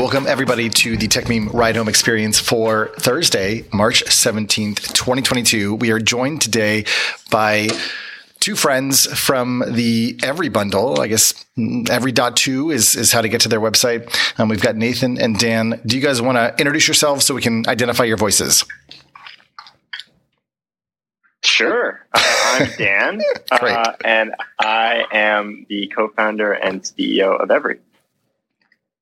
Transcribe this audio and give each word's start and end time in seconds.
Welcome, 0.00 0.26
everybody, 0.26 0.70
to 0.70 0.96
the 0.96 1.08
TechMeme 1.08 1.52
Ride 1.52 1.76
Home 1.76 1.86
Experience 1.86 2.40
for 2.40 2.90
Thursday, 2.96 3.66
March 3.70 4.02
17th, 4.02 4.94
2022. 4.94 5.74
We 5.74 5.90
are 5.90 5.98
joined 5.98 6.40
today 6.40 6.86
by 7.30 7.68
two 8.38 8.56
friends 8.56 9.04
from 9.04 9.62
the 9.68 10.18
Every 10.22 10.48
Bundle. 10.48 11.02
I 11.02 11.06
guess 11.06 11.44
Every 11.90 12.12
dot 12.12 12.38
to 12.38 12.70
is, 12.70 12.96
is 12.96 13.12
how 13.12 13.20
to 13.20 13.28
get 13.28 13.42
to 13.42 13.50
their 13.50 13.60
website. 13.60 14.10
Um, 14.40 14.48
we've 14.48 14.62
got 14.62 14.74
Nathan 14.74 15.20
and 15.20 15.38
Dan. 15.38 15.78
Do 15.84 15.96
you 15.96 16.02
guys 16.02 16.22
want 16.22 16.38
to 16.38 16.58
introduce 16.58 16.88
yourselves 16.88 17.26
so 17.26 17.34
we 17.34 17.42
can 17.42 17.68
identify 17.68 18.04
your 18.04 18.16
voices? 18.16 18.64
Sure. 21.44 22.06
Uh, 22.14 22.22
I'm 22.54 22.70
Dan, 22.78 23.20
uh, 23.50 23.92
and 24.02 24.34
I 24.58 25.04
am 25.12 25.66
the 25.68 25.92
co-founder 25.94 26.54
and 26.54 26.82
CEO 26.82 27.38
of 27.38 27.50
Every. 27.50 27.80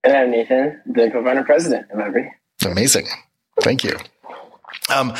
And 0.04 0.16
I'm 0.16 0.30
Nathan, 0.30 0.80
the 0.86 1.10
co-founder 1.10 1.44
president 1.44 1.90
of 1.90 1.98
Every. 1.98 2.32
Amazing. 2.64 3.06
Thank 3.62 3.84
you. 3.84 3.96
Um, 4.94 5.14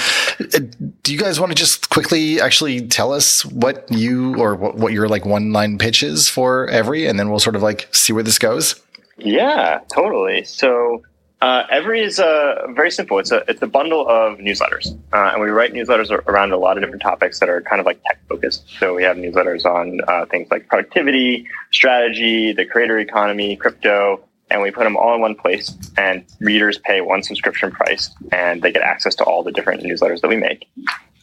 do 1.02 1.12
you 1.12 1.18
guys 1.18 1.40
want 1.40 1.50
to 1.50 1.56
just 1.56 1.90
quickly 1.90 2.40
actually 2.40 2.86
tell 2.86 3.12
us 3.12 3.44
what 3.44 3.90
you 3.90 4.36
or 4.36 4.54
what, 4.54 4.76
what 4.76 4.92
your 4.92 5.08
like 5.08 5.24
one 5.24 5.52
line 5.52 5.78
pitch 5.78 6.02
is 6.02 6.28
for 6.28 6.68
Every, 6.68 7.06
and 7.06 7.18
then 7.18 7.30
we'll 7.30 7.38
sort 7.38 7.56
of 7.56 7.62
like 7.62 7.88
see 7.94 8.12
where 8.12 8.22
this 8.22 8.38
goes? 8.38 8.80
Yeah, 9.16 9.80
totally. 9.92 10.44
So 10.44 11.02
uh, 11.40 11.64
Every 11.70 12.02
is 12.02 12.18
uh, 12.18 12.66
very 12.74 12.90
simple. 12.90 13.18
It's 13.18 13.30
a 13.30 13.44
it's 13.48 13.62
a 13.62 13.66
bundle 13.66 14.08
of 14.08 14.38
newsletters, 14.38 14.92
uh, 15.12 15.30
and 15.32 15.40
we 15.40 15.48
write 15.48 15.72
newsletters 15.72 16.10
around 16.10 16.52
a 16.52 16.56
lot 16.56 16.76
of 16.76 16.82
different 16.82 17.02
topics 17.02 17.40
that 17.40 17.48
are 17.48 17.60
kind 17.62 17.80
of 17.80 17.86
like 17.86 18.00
tech 18.04 18.18
focused. 18.28 18.68
So 18.78 18.94
we 18.94 19.02
have 19.04 19.16
newsletters 19.16 19.64
on 19.64 20.00
uh, 20.08 20.26
things 20.26 20.48
like 20.50 20.68
productivity, 20.68 21.46
strategy, 21.72 22.52
the 22.52 22.64
creator 22.64 22.98
economy, 22.98 23.56
crypto, 23.56 24.24
and 24.50 24.62
we 24.62 24.70
put 24.70 24.84
them 24.84 24.96
all 24.96 25.14
in 25.14 25.20
one 25.20 25.34
place. 25.34 25.76
And 25.96 26.24
readers 26.40 26.78
pay 26.78 27.00
one 27.00 27.22
subscription 27.22 27.70
price, 27.70 28.10
and 28.32 28.62
they 28.62 28.72
get 28.72 28.82
access 28.82 29.14
to 29.16 29.24
all 29.24 29.42
the 29.42 29.52
different 29.52 29.82
newsletters 29.82 30.20
that 30.20 30.28
we 30.28 30.36
make. 30.36 30.68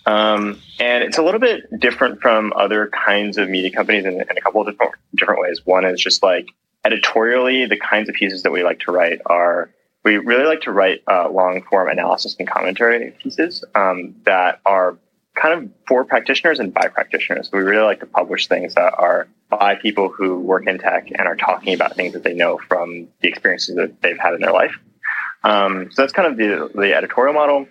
Um, 0.06 0.60
and 0.80 1.04
it's 1.04 1.18
a 1.18 1.24
little 1.24 1.40
bit 1.40 1.64
different 1.80 2.22
from 2.22 2.54
other 2.56 2.88
kinds 2.88 3.38
of 3.38 3.50
media 3.50 3.72
companies 3.72 4.06
in, 4.06 4.14
in 4.14 4.38
a 4.38 4.42
couple 4.42 4.62
of 4.62 4.68
different 4.68 4.94
different 5.16 5.42
ways. 5.42 5.66
One 5.66 5.86
is 5.86 6.00
just 6.00 6.22
like 6.22 6.48
editorially, 6.86 7.66
the 7.66 7.78
kinds 7.78 8.08
of 8.10 8.16
pieces 8.16 8.44
that 8.44 8.52
we 8.52 8.64
like 8.64 8.80
to 8.82 8.92
write 8.92 9.20
are 9.26 9.72
we 10.04 10.18
really 10.18 10.46
like 10.46 10.62
to 10.62 10.72
write 10.72 11.02
uh, 11.10 11.28
long 11.30 11.64
form 11.64 11.90
analysis 11.90 12.36
and 12.38 12.48
commentary 12.48 13.12
pieces 13.22 13.64
um, 13.74 14.16
that 14.26 14.62
are 14.66 14.98
kind 15.34 15.64
of 15.64 15.70
for 15.88 16.06
practitioners 16.06 16.60
and 16.60 16.74
by 16.74 16.88
practitioners. 16.88 17.50
We 17.52 17.60
really 17.60 17.84
like 17.84 18.00
to 18.02 18.06
publish 18.06 18.48
things 18.48 18.76
that 18.76 18.94
are 18.98 19.28
by 19.50 19.76
people 19.76 20.10
who 20.10 20.40
work 20.40 20.68
in 20.68 20.78
tech 20.78 21.10
and 21.10 21.28
are 21.28 21.36
talking 21.36 21.74
about 21.74 21.96
things 21.96 22.14
that 22.14 22.24
they 22.24 22.34
know 22.34 22.60
from 22.68 23.08
the 23.22 23.28
experiences 23.28 23.76
that 23.76 24.02
they've 24.02 24.18
had 24.18 24.34
in 24.34 24.42
their 24.42 24.54
life. 24.54 24.76
Um, 25.44 25.92
so 25.92 26.02
that's 26.02 26.14
kind 26.14 26.28
of 26.28 26.38
the, 26.38 26.72
the 26.74 26.96
editorial 26.96 27.34
model. 27.34 27.68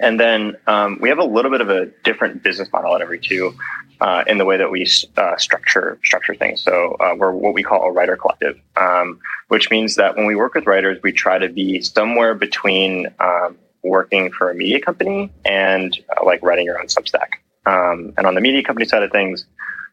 And 0.00 0.18
then 0.18 0.56
um, 0.66 0.98
we 1.00 1.08
have 1.08 1.18
a 1.18 1.24
little 1.24 1.50
bit 1.50 1.60
of 1.60 1.70
a 1.70 1.86
different 2.04 2.42
business 2.42 2.68
model 2.72 2.94
at 2.94 3.00
Every.to 3.00 3.54
uh, 4.00 4.24
in 4.26 4.38
the 4.38 4.44
way 4.44 4.56
that 4.56 4.70
we 4.70 4.86
uh, 5.16 5.36
structure 5.36 5.98
structure 6.04 6.34
things. 6.34 6.62
So 6.62 6.96
uh, 7.00 7.14
we're 7.16 7.32
what 7.32 7.54
we 7.54 7.62
call 7.62 7.82
a 7.82 7.92
writer 7.92 8.16
collective, 8.16 8.60
um, 8.76 9.20
which 9.48 9.70
means 9.70 9.96
that 9.96 10.16
when 10.16 10.26
we 10.26 10.34
work 10.34 10.54
with 10.54 10.66
writers, 10.66 10.98
we 11.02 11.12
try 11.12 11.38
to 11.38 11.48
be 11.48 11.80
somewhere 11.80 12.34
between 12.34 13.08
um, 13.20 13.56
working 13.82 14.32
for 14.32 14.50
a 14.50 14.54
media 14.54 14.80
company 14.80 15.32
and 15.44 15.96
uh, 16.16 16.24
like 16.24 16.42
writing 16.42 16.66
your 16.66 16.78
own 16.80 16.86
Substack. 16.86 17.34
Um, 17.66 18.14
and 18.18 18.26
on 18.26 18.34
the 18.34 18.40
media 18.40 18.62
company 18.62 18.86
side 18.86 19.02
of 19.02 19.10
things, 19.10 19.46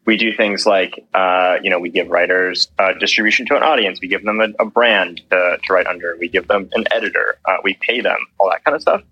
we 0.06 0.18
do 0.18 0.34
things 0.34 0.66
like 0.66 1.06
uh, 1.14 1.58
you 1.62 1.70
know 1.70 1.80
we 1.80 1.90
give 1.90 2.10
writers 2.10 2.68
distribution 3.00 3.46
to 3.48 3.56
an 3.56 3.64
audience, 3.64 4.00
we 4.02 4.08
give 4.08 4.24
them 4.24 4.40
a, 4.42 4.64
a 4.64 4.66
brand 4.66 5.22
to, 5.30 5.58
to, 5.64 5.74
write 5.74 5.88
under, 5.88 6.16
we 6.20 6.28
give 6.28 6.48
them 6.48 6.70
an 6.74 6.86
editor, 6.92 7.38
uh, 7.46 7.58
we 7.64 7.76
pay 7.76 8.02
them, 8.02 8.18
all 8.40 8.50
that 8.50 8.64
kind 8.64 8.76
of 8.76 8.82
stuff. 8.82 9.04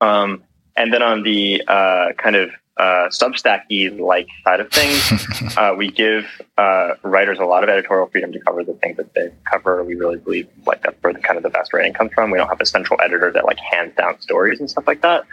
Um, 0.00 0.42
and 0.76 0.92
then 0.92 1.02
on 1.02 1.22
the 1.22 1.62
uh, 1.66 2.12
kind 2.18 2.36
of 2.36 2.50
uh, 2.76 3.08
Substack 3.08 3.62
like 3.98 4.28
side 4.44 4.60
of 4.60 4.70
things, 4.70 5.56
uh, 5.56 5.74
we 5.76 5.90
give 5.90 6.26
uh, 6.58 6.94
writers 7.02 7.38
a 7.38 7.44
lot 7.44 7.64
of 7.64 7.70
editorial 7.70 8.06
freedom 8.08 8.32
to 8.32 8.40
cover 8.40 8.62
the 8.62 8.74
things 8.74 8.98
that 8.98 9.14
they 9.14 9.30
cover. 9.50 9.82
We 9.82 9.94
really 9.94 10.18
believe 10.18 10.48
like 10.66 10.82
that's 10.82 11.02
where 11.02 11.14
the 11.14 11.20
kind 11.20 11.38
of 11.38 11.42
the 11.42 11.50
best 11.50 11.72
writing 11.72 11.94
comes 11.94 12.12
from. 12.12 12.30
We 12.30 12.38
don't 12.38 12.48
have 12.48 12.60
a 12.60 12.66
central 12.66 13.00
editor 13.00 13.32
that 13.32 13.46
like 13.46 13.58
hands 13.58 13.94
down 13.96 14.20
stories 14.20 14.60
and 14.60 14.68
stuff 14.68 14.86
like 14.86 15.00
that. 15.00 15.24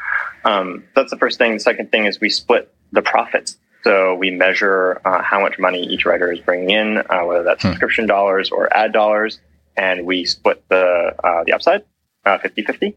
Um, 0.46 0.86
that's 0.96 1.12
the 1.12 1.18
first 1.18 1.38
thing. 1.38 1.54
The 1.54 1.60
second 1.60 1.92
thing 1.92 2.06
is 2.06 2.22
we 2.22 2.30
split 2.30 2.74
the 2.94 3.02
profits. 3.02 3.58
So 3.84 4.16
we 4.16 4.32
measure 4.32 5.02
uh, 5.04 5.22
how 5.22 5.42
much 5.42 5.60
money 5.60 5.84
each 5.84 6.06
writer 6.06 6.32
is 6.32 6.40
bringing 6.40 6.70
in, 6.70 6.98
uh, 6.98 7.22
whether 7.26 7.44
that's 7.44 7.62
hmm. 7.62 7.70
subscription 7.70 8.08
dollars 8.08 8.50
or 8.50 8.74
ad 8.76 8.94
dollars, 8.94 9.40
and 9.76 10.06
we 10.06 10.26
split 10.26 10.64
the 10.70 11.14
uh, 11.24 11.44
the 11.44 11.54
upside 11.54 11.84
50-50. 12.26 12.96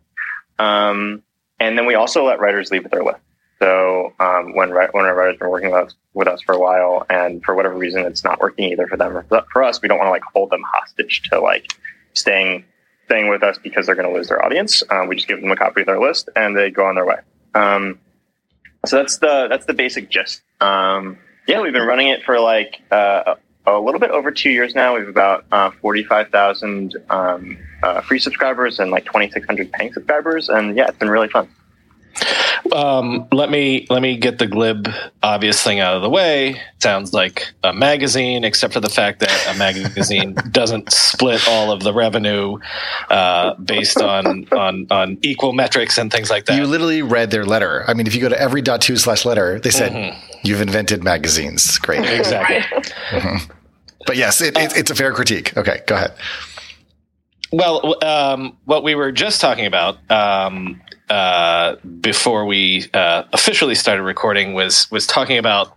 Um, 0.59 1.23
and 1.59 1.77
then 1.77 1.87
we 1.87 1.95
also 1.95 2.25
let 2.25 2.39
writers 2.39 2.71
leave 2.71 2.85
with 2.85 2.93
their 2.93 3.03
list. 3.03 3.19
So 3.59 4.13
um, 4.21 4.55
when 4.55 4.71
when 4.71 5.07
a 5.07 5.15
writer's 5.15 5.39
been 5.39 5.49
working 5.49 5.71
with 5.71 5.87
us, 5.87 5.95
with 6.13 6.29
us 6.29 6.43
for 6.43 6.55
a 6.55 6.59
while, 6.59 7.07
and 7.09 7.43
for 7.43 7.55
whatever 7.55 7.75
reason 7.75 8.05
it's 8.05 8.23
not 8.23 8.39
working 8.41 8.71
either 8.71 8.87
for 8.87 8.97
them 8.97 9.17
or 9.17 9.25
for 9.51 9.65
us, 9.65 9.81
we 9.81 9.89
don't 9.89 9.99
want 9.99 10.09
to 10.09 10.13
like 10.13 10.23
hold 10.35 10.51
them 10.51 10.63
hostage 10.63 11.23
to 11.31 11.41
like 11.41 11.73
staying 12.13 12.65
staying 13.07 13.29
with 13.29 13.43
us 13.43 13.59
because 13.59 13.87
they're 13.87 13.95
going 13.95 14.09
to 14.09 14.15
lose 14.15 14.29
their 14.29 14.45
audience. 14.45 14.83
Um, 14.91 15.09
we 15.09 15.17
just 15.17 15.29
give 15.29 15.41
them 15.41 15.51
a 15.51 15.57
copy 15.57 15.81
of 15.81 15.87
their 15.87 16.01
list 16.01 16.29
and 16.37 16.57
they 16.57 16.71
go 16.71 16.85
on 16.85 16.97
their 16.97 17.07
way. 17.07 17.19
Um, 17.55 17.99
so 18.89 18.97
that's 18.97 19.19
the 19.19 19.47
that's 19.49 19.67
the 19.67 19.75
basic 19.75 20.11
gist. 20.11 20.43
Um, 20.61 21.19
yeah, 21.47 21.61
we've 21.61 21.73
been 21.73 21.87
running 21.87 22.09
it 22.09 22.23
for 22.25 22.41
like 22.41 22.81
uh, 22.91 23.35
a 23.67 23.79
little 23.79 24.01
bit 24.01 24.11
over 24.11 24.31
two 24.31 24.51
years 24.51 24.75
now. 24.75 24.95
We 24.95 25.01
have 25.01 25.09
about 25.09 25.45
uh, 25.53 25.71
forty 25.81 26.05
five 26.05 26.31
thousand 26.31 26.97
um, 27.11 27.59
uh, 27.83 28.01
free 28.01 28.19
subscribers 28.19 28.79
and 28.79 28.91
like 28.91 29.05
2,600 29.05 29.73
paying 29.73 29.93
subscribers. 29.93 30.49
And 30.49 30.77
yeah, 30.77 30.89
it's 30.89 30.99
been 30.99 31.11
really 31.11 31.29
fun. 31.29 31.49
Um, 32.73 33.29
let 33.33 33.51
me 33.51 33.87
let 33.91 34.03
me 34.03 34.17
get 34.17 34.39
the 34.39 34.47
glib 34.47 34.89
obvious 35.23 35.63
thing 35.63 35.81
out 35.81 35.97
of 35.97 36.03
the 36.03 36.11
way. 36.11 36.61
Sounds 36.79 37.13
like 37.13 37.53
a 37.63 37.73
magazine, 37.73 38.45
except 38.45 38.73
for 38.73 38.81
the 38.81 38.89
fact 38.89 39.21
that 39.21 39.55
a 39.55 39.59
magazine 39.59 40.35
doesn't 40.51 40.93
split 40.93 41.47
all 41.49 41.71
of 41.71 41.83
the 41.83 41.93
revenue 41.93 42.59
uh, 43.11 43.55
based 43.55 44.01
on 44.01 44.49
on 44.53 44.87
on 44.91 45.19
equal 45.23 45.53
metrics 45.53 45.99
and 45.99 46.13
things 46.13 46.31
like 46.31 46.47
that. 46.47 46.57
You 46.57 46.67
literally 46.67 47.03
read 47.03 47.31
their 47.31 47.45
letter. 47.45 47.85
I 47.89 47.95
mean, 47.95 48.07
if 48.07 48.15
you 48.15 48.21
go 48.21 48.29
to 48.29 48.41
every 48.41 48.63
dot 48.63 48.81
to 48.83 48.97
slash 48.97 49.25
letter, 49.25 49.61
they 49.61 49.71
said 49.71 49.93
mm-hmm. 49.93 50.39
you've 50.43 50.61
invented 50.61 51.05
magazines. 51.05 51.79
Great, 51.79 52.01
exactly. 52.05 52.59
mm-hmm. 53.11 53.53
But 54.07 54.17
yes, 54.17 54.41
it, 54.41 54.57
it, 54.57 54.77
it's 54.77 54.91
a 54.91 54.95
fair 54.95 55.13
critique. 55.13 55.57
Okay, 55.57 55.83
go 55.87 55.97
ahead. 55.97 56.15
Well, 57.53 58.05
um, 58.05 58.57
what 58.65 58.83
we 58.83 58.95
were 58.95 59.13
just 59.13 59.41
talking 59.41 59.67
about 59.67 59.99
um, 60.11 60.81
uh, 61.09 61.77
before 62.01 62.45
we 62.47 62.87
uh, 62.95 63.25
officially 63.33 63.75
started 63.75 64.03
recording 64.03 64.55
was 64.55 64.91
was 64.91 65.07
talking 65.07 65.39
about 65.39 65.77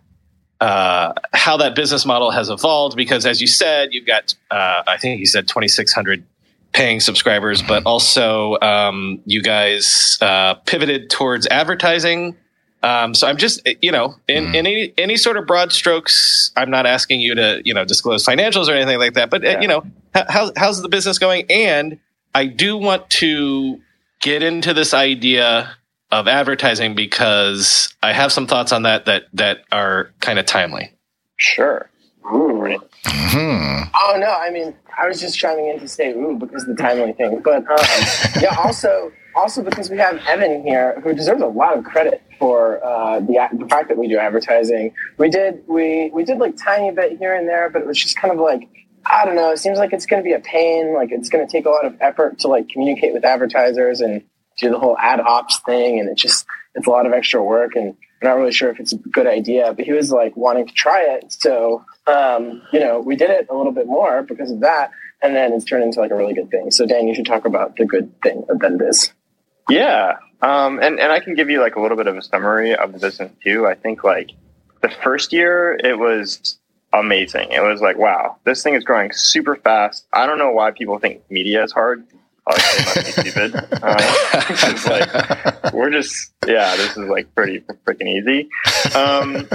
uh, 0.59 1.13
how 1.33 1.57
that 1.57 1.75
business 1.75 2.05
model 2.05 2.31
has 2.31 2.49
evolved. 2.49 2.95
Because, 2.95 3.25
as 3.25 3.41
you 3.41 3.47
said, 3.47 3.93
you've 3.93 4.07
got 4.07 4.35
uh, 4.51 4.83
I 4.87 4.97
think 4.97 5.19
you 5.19 5.25
said 5.25 5.47
twenty 5.47 5.67
six 5.67 5.93
hundred 5.93 6.23
paying 6.71 6.99
subscribers, 6.99 7.61
but 7.63 7.83
also 7.85 8.59
um, 8.61 9.21
you 9.25 9.41
guys 9.41 10.17
uh, 10.21 10.53
pivoted 10.65 11.09
towards 11.09 11.47
advertising 11.47 12.35
um, 12.81 13.13
so 13.13 13.27
I'm 13.27 13.37
just, 13.37 13.67
you 13.81 13.91
know, 13.91 14.15
in, 14.27 14.45
mm. 14.45 14.55
in 14.55 14.67
any, 14.67 14.93
any 14.97 15.17
sort 15.17 15.35
of 15.35 15.45
broad 15.45 15.71
strokes, 15.73 16.51
I'm 16.55 16.69
not 16.69 16.85
asking 16.85 17.19
you 17.19 17.35
to, 17.35 17.61
you 17.65 17.73
know, 17.73 17.83
disclose 17.83 18.25
financials 18.25 18.69
or 18.69 18.73
anything 18.73 18.99
like 18.99 19.13
that, 19.15 19.29
but, 19.29 19.43
yeah. 19.43 19.59
you 19.59 19.67
know, 19.67 19.83
how, 20.13 20.51
how's 20.55 20.81
the 20.81 20.87
business 20.87 21.19
going? 21.19 21.45
And 21.49 21.99
I 22.33 22.45
do 22.45 22.77
want 22.77 23.09
to 23.11 23.81
get 24.19 24.43
into 24.43 24.73
this 24.73 24.93
idea 24.93 25.75
of 26.11 26.27
advertising 26.27 26.95
because 26.95 27.93
I 28.01 28.13
have 28.13 28.31
some 28.31 28.47
thoughts 28.47 28.71
on 28.71 28.83
that 28.83 29.05
that, 29.05 29.23
that 29.33 29.59
are 29.71 30.11
kind 30.19 30.39
of 30.39 30.45
timely. 30.45 30.91
Sure. 31.37 31.89
Ooh. 32.33 32.79
Mm-hmm. 33.05 33.89
Oh 33.95 34.17
no, 34.19 34.27
I 34.27 34.49
mean, 34.51 34.75
I 34.97 35.07
was 35.07 35.19
just 35.19 35.37
chiming 35.37 35.67
in 35.67 35.79
to 35.79 35.87
say 35.87 36.11
ooh 36.11 36.37
because 36.37 36.63
of 36.67 36.75
the 36.75 36.81
timely 36.81 37.13
thing, 37.13 37.41
but 37.43 37.65
um, 37.69 37.77
yeah, 38.41 38.55
also 38.57 39.11
also 39.35 39.63
because 39.63 39.89
we 39.89 39.97
have 39.97 40.17
Evan 40.27 40.63
here 40.63 40.99
who 41.01 41.13
deserves 41.13 41.41
a 41.41 41.47
lot 41.47 41.77
of 41.77 41.83
credit 41.85 42.21
for 42.37 42.83
uh, 42.83 43.19
the, 43.19 43.39
the 43.53 43.67
fact 43.67 43.87
that 43.89 43.97
we 43.97 44.07
do 44.07 44.17
advertising. 44.17 44.93
We 45.17 45.29
did 45.29 45.63
we 45.67 46.11
we 46.13 46.23
did 46.23 46.39
like 46.39 46.55
tiny 46.57 46.91
bit 46.91 47.17
here 47.17 47.35
and 47.35 47.47
there, 47.47 47.69
but 47.69 47.81
it 47.81 47.87
was 47.87 47.97
just 47.97 48.17
kind 48.17 48.33
of 48.33 48.39
like 48.39 48.67
I 49.05 49.25
don't 49.25 49.35
know. 49.35 49.51
It 49.51 49.57
seems 49.57 49.77
like 49.77 49.93
it's 49.93 50.05
going 50.05 50.21
to 50.21 50.27
be 50.27 50.33
a 50.33 50.39
pain. 50.39 50.93
Like 50.93 51.11
it's 51.11 51.29
going 51.29 51.45
to 51.45 51.51
take 51.51 51.65
a 51.65 51.69
lot 51.69 51.85
of 51.85 51.95
effort 51.99 52.39
to 52.39 52.47
like 52.47 52.69
communicate 52.69 53.13
with 53.13 53.25
advertisers 53.25 54.01
and 54.01 54.23
do 54.59 54.69
the 54.69 54.79
whole 54.79 54.97
ad 54.97 55.19
ops 55.19 55.59
thing, 55.59 55.99
and 55.99 56.09
it 56.09 56.17
just 56.17 56.45
it's 56.75 56.87
a 56.87 56.89
lot 56.89 57.05
of 57.05 57.13
extra 57.13 57.43
work, 57.43 57.75
and 57.75 57.95
I'm 58.21 58.27
not 58.27 58.33
really 58.37 58.51
sure 58.51 58.69
if 58.69 58.79
it's 58.79 58.93
a 58.93 58.97
good 58.97 59.27
idea. 59.27 59.73
But 59.73 59.85
he 59.85 59.93
was 59.93 60.11
like 60.11 60.35
wanting 60.35 60.67
to 60.67 60.73
try 60.73 61.01
it, 61.01 61.31
so 61.31 61.83
um, 62.07 62.61
you 62.71 62.79
know 62.79 62.99
we 62.99 63.15
did 63.15 63.29
it 63.29 63.47
a 63.49 63.55
little 63.55 63.71
bit 63.71 63.87
more 63.87 64.23
because 64.23 64.51
of 64.51 64.59
that, 64.61 64.91
and 65.21 65.35
then 65.35 65.53
it's 65.53 65.65
turned 65.65 65.83
into 65.83 65.99
like 65.99 66.11
a 66.11 66.15
really 66.15 66.33
good 66.33 66.51
thing. 66.51 66.71
So 66.71 66.85
Dan, 66.85 67.07
you 67.07 67.15
should 67.15 67.25
talk 67.25 67.45
about 67.45 67.77
the 67.77 67.85
good 67.85 68.11
thing 68.21 68.43
that 68.47 68.71
it 68.71 68.81
is. 68.81 69.13
Yeah, 69.69 70.17
um, 70.41 70.79
and 70.79 70.99
and 70.99 71.11
I 71.11 71.19
can 71.19 71.35
give 71.35 71.49
you 71.49 71.61
like 71.61 71.75
a 71.75 71.81
little 71.81 71.97
bit 71.97 72.07
of 72.07 72.17
a 72.17 72.21
summary 72.21 72.75
of 72.75 72.93
the 72.93 72.99
business 72.99 73.31
too. 73.43 73.65
I 73.65 73.75
think 73.75 74.03
like 74.03 74.31
the 74.81 74.89
first 74.89 75.33
year 75.33 75.79
it 75.81 75.97
was 75.97 76.57
amazing. 76.93 77.51
It 77.51 77.61
was 77.61 77.81
like, 77.81 77.97
wow, 77.97 78.37
this 78.45 78.63
thing 78.63 78.75
is 78.75 78.83
growing 78.83 79.11
super 79.11 79.55
fast. 79.55 80.05
I 80.13 80.25
don't 80.25 80.37
know 80.37 80.51
why 80.51 80.71
people 80.71 80.99
think 80.99 81.21
media 81.29 81.63
is 81.63 81.71
hard. 81.71 82.05
Like, 82.47 82.57
they 82.77 82.83
must 82.83 83.15
be 83.15 83.29
stupid. 83.29 83.65
Uh, 83.81 84.75
like, 84.89 85.73
we're 85.73 85.89
just, 85.89 86.33
yeah, 86.45 86.75
this 86.75 86.97
is 86.97 87.09
like 87.09 87.33
pretty 87.33 87.61
freaking 87.85 88.07
easy. 88.07 88.49
Um, 88.95 89.47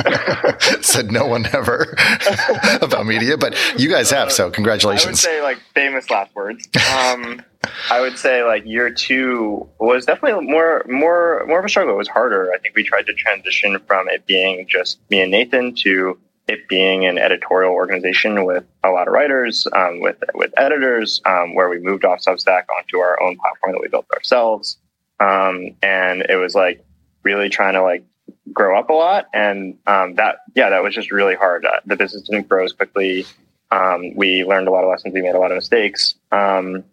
Said 0.82 1.12
no 1.12 1.26
one 1.26 1.46
ever 1.52 1.94
about 2.80 3.04
media, 3.04 3.36
but 3.36 3.54
you 3.78 3.88
guys 3.90 4.10
have, 4.10 4.32
so 4.32 4.50
congratulations. 4.50 5.24
I 5.24 5.28
would 5.28 5.36
say 5.36 5.42
like 5.42 5.58
famous 5.74 6.08
last 6.08 6.34
words. 6.34 6.68
Um, 6.94 7.42
I 7.90 8.00
would 8.00 8.18
say 8.18 8.44
like 8.44 8.64
year 8.64 8.90
two 8.90 9.68
was 9.78 10.06
definitely 10.06 10.46
more 10.46 10.84
more 10.88 11.44
more 11.46 11.58
of 11.58 11.64
a 11.64 11.68
struggle. 11.68 11.94
It 11.94 11.98
was 11.98 12.08
harder. 12.08 12.50
I 12.54 12.58
think 12.58 12.74
we 12.74 12.82
tried 12.82 13.06
to 13.06 13.14
transition 13.14 13.78
from 13.86 14.08
it 14.08 14.26
being 14.26 14.66
just 14.68 14.98
me 15.10 15.20
and 15.20 15.30
Nathan 15.30 15.74
to 15.76 16.18
it 16.46 16.68
being 16.68 17.06
an 17.06 17.18
editorial 17.18 17.72
organization 17.72 18.44
with 18.44 18.64
a 18.82 18.90
lot 18.90 19.08
of 19.08 19.14
writers, 19.14 19.66
um, 19.72 20.00
with 20.00 20.22
with 20.34 20.52
editors, 20.56 21.20
um, 21.24 21.54
where 21.54 21.68
we 21.68 21.78
moved 21.78 22.04
off 22.04 22.20
Substack 22.20 22.64
onto 22.76 22.98
our 22.98 23.20
own 23.22 23.36
platform 23.36 23.72
that 23.72 23.80
we 23.80 23.88
built 23.88 24.06
ourselves, 24.14 24.78
um, 25.20 25.74
and 25.82 26.22
it 26.28 26.36
was 26.36 26.54
like 26.54 26.84
really 27.22 27.48
trying 27.48 27.74
to 27.74 27.82
like 27.82 28.04
grow 28.52 28.78
up 28.78 28.90
a 28.90 28.92
lot, 28.92 29.28
and 29.32 29.78
um, 29.86 30.14
that 30.16 30.40
yeah, 30.54 30.70
that 30.70 30.82
was 30.82 30.94
just 30.94 31.10
really 31.10 31.34
hard. 31.34 31.64
Uh, 31.64 31.80
the 31.86 31.96
business 31.96 32.22
didn't 32.22 32.48
grow 32.48 32.64
as 32.64 32.72
quickly. 32.72 33.26
Um, 33.70 34.14
we 34.14 34.44
learned 34.44 34.68
a 34.68 34.70
lot 34.70 34.84
of 34.84 34.90
lessons. 34.90 35.14
We 35.14 35.22
made 35.22 35.34
a 35.34 35.38
lot 35.38 35.50
of 35.50 35.56
mistakes. 35.56 36.14
Um, 36.30 36.84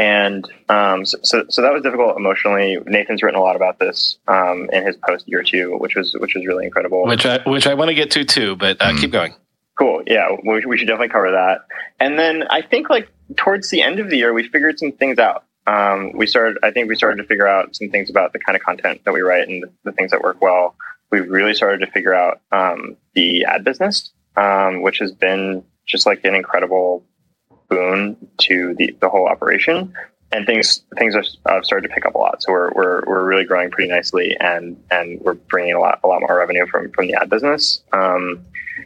and 0.00 0.50
um, 0.70 1.04
so, 1.04 1.18
so, 1.22 1.44
so, 1.50 1.60
that 1.60 1.74
was 1.74 1.82
difficult 1.82 2.16
emotionally. 2.16 2.78
Nathan's 2.86 3.22
written 3.22 3.38
a 3.38 3.42
lot 3.42 3.54
about 3.54 3.78
this 3.78 4.16
um, 4.28 4.70
in 4.72 4.86
his 4.86 4.96
post 4.96 5.28
year 5.28 5.42
two, 5.42 5.76
which 5.76 5.94
was 5.94 6.14
which 6.18 6.34
was 6.34 6.46
really 6.46 6.64
incredible. 6.64 7.04
Which 7.04 7.26
I 7.26 7.42
which 7.44 7.66
I 7.66 7.74
want 7.74 7.90
to 7.90 7.94
get 7.94 8.10
to 8.12 8.24
too, 8.24 8.56
but 8.56 8.80
uh, 8.80 8.92
mm. 8.92 8.98
keep 8.98 9.10
going. 9.10 9.34
Cool. 9.78 10.02
Yeah, 10.06 10.36
we, 10.42 10.64
we, 10.64 10.78
should 10.78 10.88
definitely 10.88 11.08
cover 11.08 11.32
that. 11.32 11.66
And 12.00 12.18
then 12.18 12.44
I 12.48 12.62
think 12.62 12.88
like 12.88 13.08
towards 13.36 13.68
the 13.68 13.82
end 13.82 13.98
of 13.98 14.08
the 14.08 14.16
year, 14.16 14.32
we 14.32 14.48
figured 14.48 14.78
some 14.78 14.92
things 14.92 15.18
out. 15.18 15.44
Um, 15.66 16.12
we 16.14 16.26
started. 16.26 16.56
I 16.62 16.70
think 16.70 16.88
we 16.88 16.96
started 16.96 17.16
to 17.20 17.28
figure 17.28 17.46
out 17.46 17.76
some 17.76 17.90
things 17.90 18.08
about 18.08 18.32
the 18.32 18.38
kind 18.38 18.56
of 18.56 18.62
content 18.62 19.02
that 19.04 19.12
we 19.12 19.20
write 19.20 19.48
and 19.48 19.62
the, 19.62 19.70
the 19.84 19.92
things 19.92 20.12
that 20.12 20.22
work 20.22 20.40
well. 20.40 20.76
We 21.10 21.20
really 21.20 21.52
started 21.52 21.84
to 21.84 21.92
figure 21.92 22.14
out 22.14 22.40
um, 22.52 22.96
the 23.14 23.44
ad 23.44 23.64
business, 23.64 24.12
um, 24.36 24.80
which 24.80 24.98
has 25.00 25.12
been 25.12 25.62
just 25.84 26.06
like 26.06 26.24
an 26.24 26.34
incredible 26.34 27.04
boon 27.70 28.16
to 28.38 28.74
the, 28.74 28.94
the 29.00 29.08
whole 29.08 29.26
operation. 29.26 29.94
And 30.32 30.46
things 30.46 30.84
things 30.96 31.16
are 31.16 31.24
uh, 31.46 31.60
started 31.62 31.88
to 31.88 31.94
pick 31.94 32.06
up 32.06 32.14
a 32.14 32.18
lot. 32.18 32.40
So 32.40 32.52
we're, 32.52 32.70
we're 32.72 33.02
we're 33.04 33.24
really 33.24 33.44
growing 33.44 33.68
pretty 33.68 33.90
nicely, 33.90 34.36
and 34.38 34.80
and 34.88 35.20
we're 35.22 35.34
bringing 35.34 35.74
a 35.74 35.80
lot 35.80 35.98
a 36.04 36.06
lot 36.06 36.20
more 36.20 36.36
revenue 36.38 36.66
from 36.68 36.92
from 36.92 37.08
the 37.08 37.14
ad 37.14 37.28
business. 37.30 37.82
Um, 37.92 38.44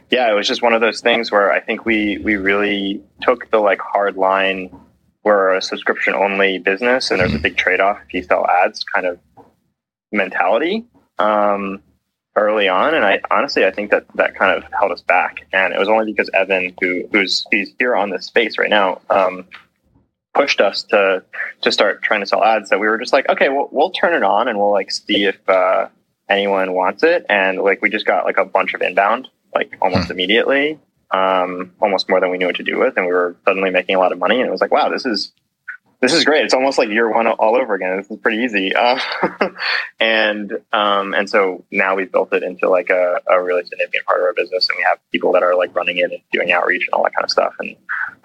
yeah, 0.09 0.31
it 0.31 0.33
was 0.33 0.47
just 0.47 0.63
one 0.63 0.73
of 0.73 0.81
those 0.81 1.01
things 1.01 1.31
where 1.31 1.51
I 1.51 1.59
think 1.59 1.85
we 1.85 2.17
we 2.17 2.35
really 2.35 3.03
took 3.21 3.51
the 3.51 3.59
like 3.59 3.79
hard 3.79 4.15
line. 4.15 4.75
We're 5.23 5.53
a 5.53 5.61
subscription 5.61 6.15
only 6.15 6.57
business, 6.57 7.11
and 7.11 7.19
there's 7.19 7.35
a 7.35 7.39
big 7.39 7.57
trade 7.57 7.79
off 7.79 7.99
if 8.07 8.13
you 8.15 8.23
sell 8.23 8.47
ads 8.47 8.83
kind 8.83 9.05
of 9.05 9.19
mentality. 10.11 10.85
Um, 11.19 11.81
early 12.35 12.67
on, 12.67 12.93
and 12.93 13.05
I 13.05 13.21
honestly 13.31 13.65
I 13.65 13.71
think 13.71 13.91
that 13.91 14.05
that 14.15 14.35
kind 14.35 14.57
of 14.57 14.69
held 14.71 14.91
us 14.91 15.01
back, 15.01 15.45
and 15.53 15.73
it 15.73 15.79
was 15.79 15.87
only 15.87 16.11
because 16.11 16.29
Evan, 16.33 16.73
who 16.81 17.07
who's 17.11 17.45
he's 17.51 17.73
here 17.79 17.95
on 17.95 18.09
this 18.09 18.25
space 18.25 18.57
right 18.57 18.69
now, 18.69 19.01
um, 19.09 19.45
pushed 20.33 20.61
us 20.61 20.83
to 20.83 21.23
to 21.61 21.71
start 21.71 22.01
trying 22.03 22.21
to 22.21 22.25
sell 22.25 22.43
ads. 22.43 22.69
That 22.69 22.79
we 22.79 22.87
were 22.87 22.97
just 22.97 23.13
like, 23.13 23.29
okay, 23.29 23.49
we'll 23.49 23.69
we'll 23.71 23.91
turn 23.91 24.13
it 24.13 24.23
on 24.23 24.47
and 24.47 24.57
we'll 24.57 24.71
like 24.71 24.91
see 24.91 25.25
if 25.25 25.37
uh, 25.49 25.87
anyone 26.29 26.73
wants 26.73 27.03
it, 27.03 27.25
and 27.29 27.59
like 27.59 27.81
we 27.81 27.89
just 27.89 28.05
got 28.05 28.25
like 28.25 28.37
a 28.37 28.45
bunch 28.45 28.73
of 28.73 28.81
inbound 28.81 29.29
like 29.55 29.75
almost 29.81 30.07
hmm. 30.07 30.11
immediately, 30.11 30.77
um, 31.11 31.71
almost 31.81 32.09
more 32.09 32.19
than 32.19 32.29
we 32.29 32.37
knew 32.37 32.45
what 32.45 32.57
to 32.57 32.63
do 32.63 32.77
with, 32.77 32.97
and 32.97 33.07
we 33.07 33.13
were 33.13 33.35
suddenly 33.45 33.71
making 33.71 33.95
a 33.95 33.99
lot 33.99 34.11
of 34.11 34.19
money, 34.19 34.39
and 34.39 34.47
it 34.47 34.51
was 34.51 34.61
like, 34.61 34.71
wow, 34.71 34.89
this 34.89 35.05
is 35.05 35.31
this 36.01 36.13
is 36.13 36.25
great. 36.25 36.45
It's 36.45 36.53
almost 36.53 36.77
like 36.77 36.89
year 36.89 37.11
one 37.11 37.27
all 37.27 37.55
over 37.55 37.73
again. 37.73 37.97
This 37.97 38.09
is 38.09 38.17
pretty 38.17 38.43
easy. 38.43 38.75
Uh, 38.75 38.99
and, 39.99 40.53
um, 40.73 41.13
and 41.13 41.29
so 41.29 41.63
now 41.71 41.95
we've 41.95 42.11
built 42.11 42.33
it 42.33 42.43
into 42.43 42.69
like 42.69 42.89
a, 42.89 43.21
a, 43.29 43.41
really 43.41 43.63
significant 43.63 44.05
part 44.05 44.19
of 44.19 44.25
our 44.25 44.33
business 44.33 44.67
and 44.69 44.77
we 44.77 44.83
have 44.83 44.99
people 45.11 45.31
that 45.33 45.43
are 45.43 45.55
like 45.55 45.75
running 45.75 45.97
it 45.97 46.11
and 46.11 46.21
doing 46.31 46.51
outreach 46.51 46.85
and 46.87 46.93
all 46.93 47.03
that 47.03 47.13
kind 47.13 47.23
of 47.23 47.31
stuff. 47.31 47.53
And, 47.59 47.75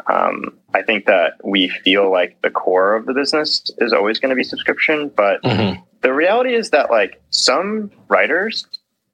um, 0.07 0.59
I 0.75 0.83
think 0.83 1.07
that 1.07 1.35
we 1.45 1.69
feel 1.69 2.11
like 2.11 2.41
the 2.43 2.51
core 2.51 2.95
of 2.95 3.07
the 3.07 3.15
business 3.15 3.71
is 3.79 3.93
always 3.93 4.19
going 4.19 4.31
to 4.31 4.37
be 4.37 4.45
subscription, 4.45 5.11
but 5.15 5.43
mm-hmm. 5.43 5.81
the 6.01 6.13
reality 6.13 6.55
is 6.55 6.71
that 6.71 6.91
like 6.91 7.21
some 7.31 7.91
writers 8.09 8.67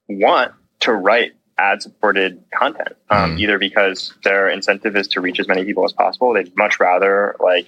want 0.08 0.52
to 0.80 0.92
write 0.92 1.32
ad 1.58 1.82
supported 1.82 2.42
content, 2.54 2.96
um, 3.10 3.36
mm. 3.36 3.40
either 3.40 3.58
because 3.58 4.14
their 4.24 4.48
incentive 4.48 4.94
is 4.96 5.08
to 5.08 5.20
reach 5.20 5.40
as 5.40 5.48
many 5.48 5.64
people 5.64 5.84
as 5.84 5.92
possible. 5.92 6.34
They'd 6.34 6.54
much 6.56 6.78
rather 6.78 7.34
like 7.40 7.66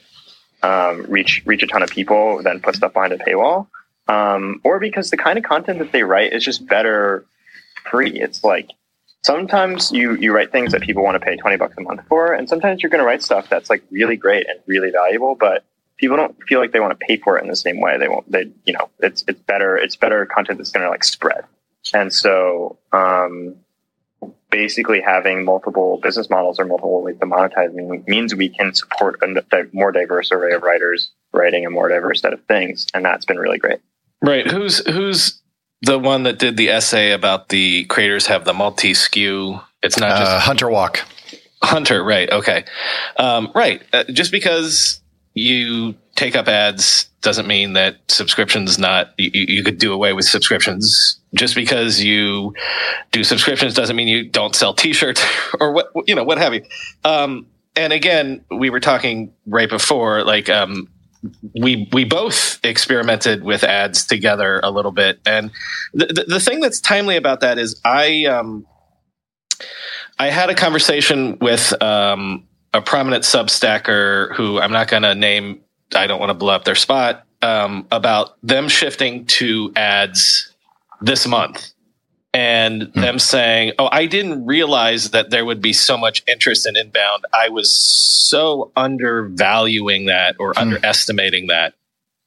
um, 0.63 1.05
reach 1.09 1.43
reach 1.47 1.63
a 1.63 1.67
ton 1.67 1.83
of 1.83 1.91
people 1.91 2.43
then 2.43 2.61
put 2.61 2.77
stuff 2.77 2.93
behind 2.93 3.13
a 3.13 3.19
paywall, 3.19 3.69
um, 4.09 4.61
or 4.65 4.79
because 4.79 5.11
the 5.11 5.17
kind 5.17 5.39
of 5.39 5.45
content 5.45 5.79
that 5.79 5.93
they 5.93 6.03
write 6.03 6.33
is 6.33 6.45
just 6.45 6.67
better 6.67 7.25
free. 7.91 8.21
It's 8.21 8.43
like 8.45 8.71
sometimes 9.23 9.93
you 9.93 10.15
you 10.17 10.33
write 10.33 10.53
things 10.53 10.73
that 10.73 10.83
people 10.83 11.03
want 11.03 11.15
to 11.15 11.21
pay 11.21 11.37
twenty 11.37 11.57
bucks 11.57 11.75
a 11.79 11.81
month 11.83 12.03
for, 12.09 12.33
and 12.33 12.49
sometimes 12.49 12.83
you're 12.83 12.91
going 12.91 13.01
to 13.01 13.07
write 13.07 13.23
stuff 13.23 13.49
that's 13.49 13.71
like 13.71 13.83
really 13.91 14.17
great 14.17 14.49
and 14.49 14.59
really 14.67 14.91
valuable, 14.91 15.35
but 15.35 15.65
people 15.97 16.17
don't 16.17 16.37
feel 16.45 16.61
like 16.61 16.73
they 16.73 16.81
want 16.81 16.99
to 16.99 17.07
pay 17.07 17.17
for 17.17 17.39
it 17.39 17.43
in 17.43 17.49
the 17.49 17.57
same 17.57 17.81
way. 17.81 17.99
They 17.99 18.09
won't. 18.09 18.31
They 18.31 18.51
you 18.65 18.73
know 18.73 18.89
it's 19.01 19.25
it's 19.29 19.41
better 19.41 19.77
it's 19.77 19.97
better 19.97 20.27
content 20.27 20.59
that's 20.59 20.71
going 20.71 20.85
to 20.85 20.91
like 20.91 21.05
spread, 21.05 21.45
and 21.95 22.13
so. 22.13 22.79
Um, 22.93 23.57
basically 24.51 25.01
having 25.01 25.45
multiple 25.45 25.99
business 26.03 26.31
models 26.31 26.59
or 26.59 26.65
multiple 26.65 27.03
ways 27.03 27.17
to 27.21 27.27
monetize 27.27 27.73
means 28.07 28.35
we 28.35 28.49
can 28.49 28.75
support 28.75 29.21
a 29.23 29.65
more 29.73 29.93
diverse 29.93 30.33
array 30.33 30.53
of 30.53 30.63
writers 30.63 31.11
writing 31.33 31.67
a 31.67 31.71
more 31.71 31.89
diverse 31.89 32.21
set 32.21 32.33
of 32.33 32.43
things, 32.45 32.87
and 32.95 33.05
that's 33.05 33.25
been 33.25 33.39
really 33.39 33.59
great. 33.59 33.79
Right. 34.23 34.51
Who's 34.51 34.79
who's 34.87 35.41
the 35.83 35.99
one 35.99 36.25
that 36.25 36.39
did 36.39 36.57
the 36.57 36.71
essay 36.71 37.13
about 37.13 37.51
the 37.51 37.85
creators 37.85 38.27
have 38.27 38.45
the 38.45 38.55
multi 38.55 38.93
SKU? 38.93 39.63
It's 39.83 39.99
not 39.99 40.19
just 40.19 40.31
uh, 40.31 40.41
Hunter 40.41 40.69
Walk. 40.69 41.01
Hunter, 41.63 42.03
right? 42.03 42.31
Okay, 42.31 42.65
um, 43.17 43.51
right. 43.55 43.83
Uh, 43.93 44.05
just 44.05 44.31
because 44.31 45.01
you 45.35 45.95
take 46.19 46.35
up 46.35 46.49
ads 46.49 47.05
doesn't 47.21 47.47
mean 47.47 47.75
that 47.75 47.99
subscriptions 48.09 48.77
not 48.77 49.15
you, 49.19 49.31
you, 49.33 49.63
could 49.63 49.79
do 49.79 49.93
away 49.93 50.13
with 50.13 50.25
subscriptions. 50.25 51.21
Just 51.33 51.55
because 51.55 52.01
you 52.01 52.55
do 53.13 53.23
subscriptions 53.23 53.75
doesn't 53.75 53.95
mean 53.95 54.09
you 54.09 54.29
don't 54.29 54.57
sell 54.57 54.75
t-shirts 54.75 55.25
or 55.61 55.73
what 55.73 55.93
you 56.09 56.15
know 56.17 56.25
what 56.25 56.39
have 56.39 56.55
you. 56.55 56.65
Um, 57.05 57.47
and 57.77 57.93
again 57.93 58.45
we 58.51 58.69
were 58.69 58.81
talking 58.81 59.33
right 59.47 59.71
before 59.71 60.25
like 60.25 60.49
um, 60.49 60.89
we 61.55 61.89
we 61.93 62.05
both 62.05 62.59
experimented 62.65 63.45
with 63.45 63.63
ads 63.63 64.05
together 64.05 64.61
a 64.65 64.71
little 64.73 64.93
bit. 64.93 65.21
And 65.25 65.53
the, 65.95 66.25
the, 66.27 66.41
thing 66.41 66.61
that's 66.61 66.81
timely 66.81 67.17
about 67.17 67.41
that 67.41 67.59
is 67.59 67.81
i 67.85 68.25
um, 68.25 68.67
i 70.19 70.31
had 70.31 70.51
a 70.51 70.55
conversation 70.55 71.39
with 71.41 71.81
um, 71.81 72.45
a 72.75 72.81
prominent 72.83 73.25
substacker 73.25 74.35
who 74.35 74.61
i'm 74.61 74.73
not 74.73 74.89
going 74.89 75.03
to 75.03 75.15
name 75.15 75.61
I 75.95 76.07
don't 76.07 76.21
want 76.21 76.31
to 76.31 76.35
blow 76.35 76.55
up 76.55 76.65
their 76.65 76.75
spot 76.75 77.25
um, 77.43 77.87
about 77.91 78.37
them 78.43 78.69
shifting 78.69 79.27
to 79.27 79.73
ads 79.77 80.55
this 81.01 81.27
month 81.27 81.73
and 82.35 82.83
mm. 82.83 82.93
them 82.95 83.19
saying, 83.19 83.73
"Oh, 83.79 83.89
I 83.91 84.07
didn't 84.07 84.47
realize 84.47 85.11
that 85.11 85.31
there 85.31 85.45
would 85.45 85.63
be 85.63 85.73
so 85.73 85.97
much 85.97 86.23
interest 86.27 86.67
in 86.67 86.77
inbound. 86.77 87.25
I 87.33 87.49
was 87.49 87.73
so 87.73 88.71
undervaluing 88.77 90.07
that 90.07 90.37
or 90.39 90.53
mm. 90.55 90.61
underestimating 90.61 91.47
that." 91.49 91.75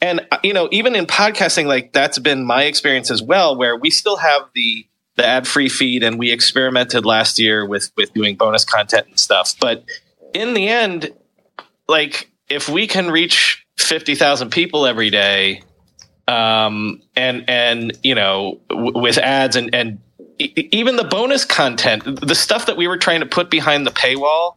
And 0.01 0.25
uh, 0.31 0.39
you 0.43 0.53
know, 0.53 0.67
even 0.71 0.95
in 0.95 1.05
podcasting, 1.05 1.65
like 1.65 1.93
that's 1.93 2.19
been 2.19 2.45
my 2.45 2.63
experience 2.63 3.11
as 3.11 3.21
well, 3.21 3.55
where 3.55 3.77
we 3.77 3.91
still 3.91 4.17
have 4.17 4.43
the 4.55 4.87
the 5.15 5.25
ad 5.25 5.47
free 5.47 5.69
feed, 5.69 6.03
and 6.03 6.17
we 6.17 6.31
experimented 6.31 7.05
last 7.05 7.37
year 7.37 7.65
with 7.65 7.91
with 7.95 8.13
doing 8.13 8.35
bonus 8.35 8.65
content 8.65 9.07
and 9.07 9.19
stuff. 9.19 9.55
But 9.59 9.85
in 10.33 10.53
the 10.53 10.67
end, 10.67 11.13
like 11.87 12.30
if 12.51 12.69
we 12.69 12.87
can 12.87 13.09
reach 13.09 13.65
50,000 13.77 14.51
people 14.51 14.85
every 14.85 15.09
day, 15.09 15.63
um, 16.27 17.01
and, 17.15 17.45
and, 17.49 17.97
you 18.03 18.15
know, 18.15 18.61
w- 18.69 18.99
with 18.99 19.17
ads 19.17 19.55
and, 19.55 19.73
and 19.73 19.99
even 20.39 20.95
the 20.95 21.03
bonus 21.03 21.45
content, 21.45 22.21
the 22.21 22.35
stuff 22.35 22.67
that 22.67 22.77
we 22.77 22.87
were 22.87 22.97
trying 22.97 23.21
to 23.21 23.25
put 23.25 23.49
behind 23.49 23.85
the 23.85 23.91
paywall, 23.91 24.55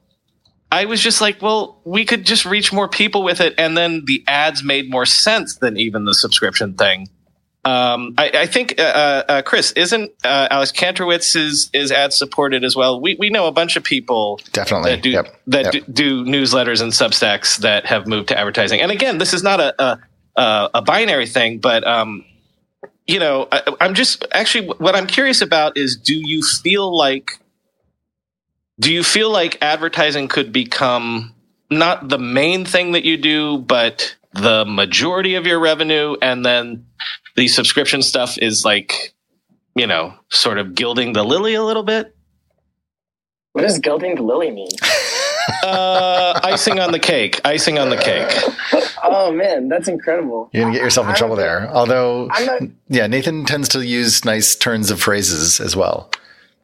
I 0.70 0.86
was 0.86 1.00
just 1.00 1.20
like, 1.20 1.40
well, 1.40 1.80
we 1.84 2.04
could 2.04 2.26
just 2.26 2.44
reach 2.44 2.72
more 2.72 2.88
people 2.88 3.22
with 3.22 3.40
it. 3.40 3.54
And 3.58 3.76
then 3.76 4.04
the 4.06 4.24
ads 4.26 4.62
made 4.62 4.90
more 4.90 5.06
sense 5.06 5.56
than 5.56 5.76
even 5.76 6.04
the 6.04 6.14
subscription 6.14 6.74
thing. 6.74 7.08
Um, 7.64 8.14
I, 8.18 8.30
I, 8.35 8.47
think, 8.47 8.78
uh, 8.78 8.83
uh, 8.83 9.23
uh, 9.28 9.42
Chris, 9.42 9.73
isn't 9.73 10.11
uh, 10.23 10.49
Alex 10.50 10.71
Kantrowitz 10.71 11.35
is, 11.35 11.71
is 11.73 11.90
ad 11.90 12.12
supported 12.12 12.62
as 12.62 12.76
well? 12.76 13.00
We, 13.00 13.16
we 13.18 13.30
know 13.30 13.47
a 13.47 13.52
bunch 13.52 13.76
of 13.76 13.85
people 13.85 14.38
definitely 14.52 14.90
that 14.90 15.02
do 15.02 15.11
yep. 15.11 15.35
that 15.47 15.73
yep. 15.73 15.85
Do, 15.87 15.92
do, 15.92 16.25
newsletters 16.25 16.83
and 16.83 16.92
Substacks 16.92 17.59
that 17.59 17.87
have 17.87 18.06
moved 18.06 18.28
to 18.28 18.38
advertising. 18.38 18.80
And 18.80 18.92
again, 18.92 19.16
this 19.16 19.33
is 19.33 19.42
not 19.42 19.61
a 19.61 19.99
a, 20.37 20.71
a 20.75 20.83
binary 20.83 21.26
thing, 21.26 21.59
but 21.59 21.87
um, 21.87 22.25
you 23.06 23.18
know, 23.18 23.49
I, 23.50 23.62
I'm 23.80 23.94
just 23.94 24.25
actually 24.33 24.68
what 24.68 24.94
I'm 24.94 25.06
curious 25.06 25.40
about 25.40 25.76
is, 25.76 25.97
do 25.97 26.14
you 26.14 26.42
feel 26.42 26.94
like 26.94 27.38
do 28.80 28.92
you 28.92 29.04
feel 29.04 29.30
like 29.30 29.59
advertising 29.62 30.28
could 30.28 30.52
become 30.52 31.35
not 31.71 32.09
the 32.09 32.18
main 32.18 32.64
thing 32.64 32.92
that 32.92 33.04
you 33.04 33.16
do, 33.16 33.59
but 33.59 34.16
the 34.33 34.64
majority 34.64 35.37
of 35.37 35.47
your 35.47 35.61
revenue, 35.61 36.16
and 36.21 36.44
then 36.44 36.87
the 37.36 37.48
subscription 37.48 38.02
stuff 38.02 38.38
is 38.38 38.64
like, 38.64 39.14
you 39.74 39.86
know, 39.86 40.14
sort 40.30 40.58
of 40.58 40.74
gilding 40.74 41.12
the 41.12 41.24
lily 41.24 41.54
a 41.54 41.62
little 41.62 41.82
bit? 41.82 42.14
What 43.52 43.62
does 43.62 43.78
gilding 43.78 44.16
the 44.16 44.22
lily 44.22 44.50
mean? 44.50 44.68
uh, 45.62 46.40
icing 46.42 46.80
on 46.80 46.92
the 46.92 46.98
cake. 46.98 47.40
Icing 47.44 47.78
on 47.78 47.90
the 47.90 47.96
cake. 47.96 48.28
Oh 49.02 49.30
man, 49.32 49.68
that's 49.68 49.86
incredible. 49.86 50.50
You're 50.52 50.64
gonna 50.64 50.74
get 50.74 50.82
yourself 50.82 51.08
in 51.08 51.14
trouble 51.14 51.36
there. 51.36 51.70
Although, 51.70 52.26
not, 52.26 52.62
yeah, 52.88 53.06
Nathan 53.06 53.44
tends 53.44 53.68
to 53.70 53.84
use 53.84 54.24
nice 54.24 54.56
turns 54.56 54.90
of 54.90 55.00
phrases 55.00 55.60
as 55.60 55.76
well. 55.76 56.10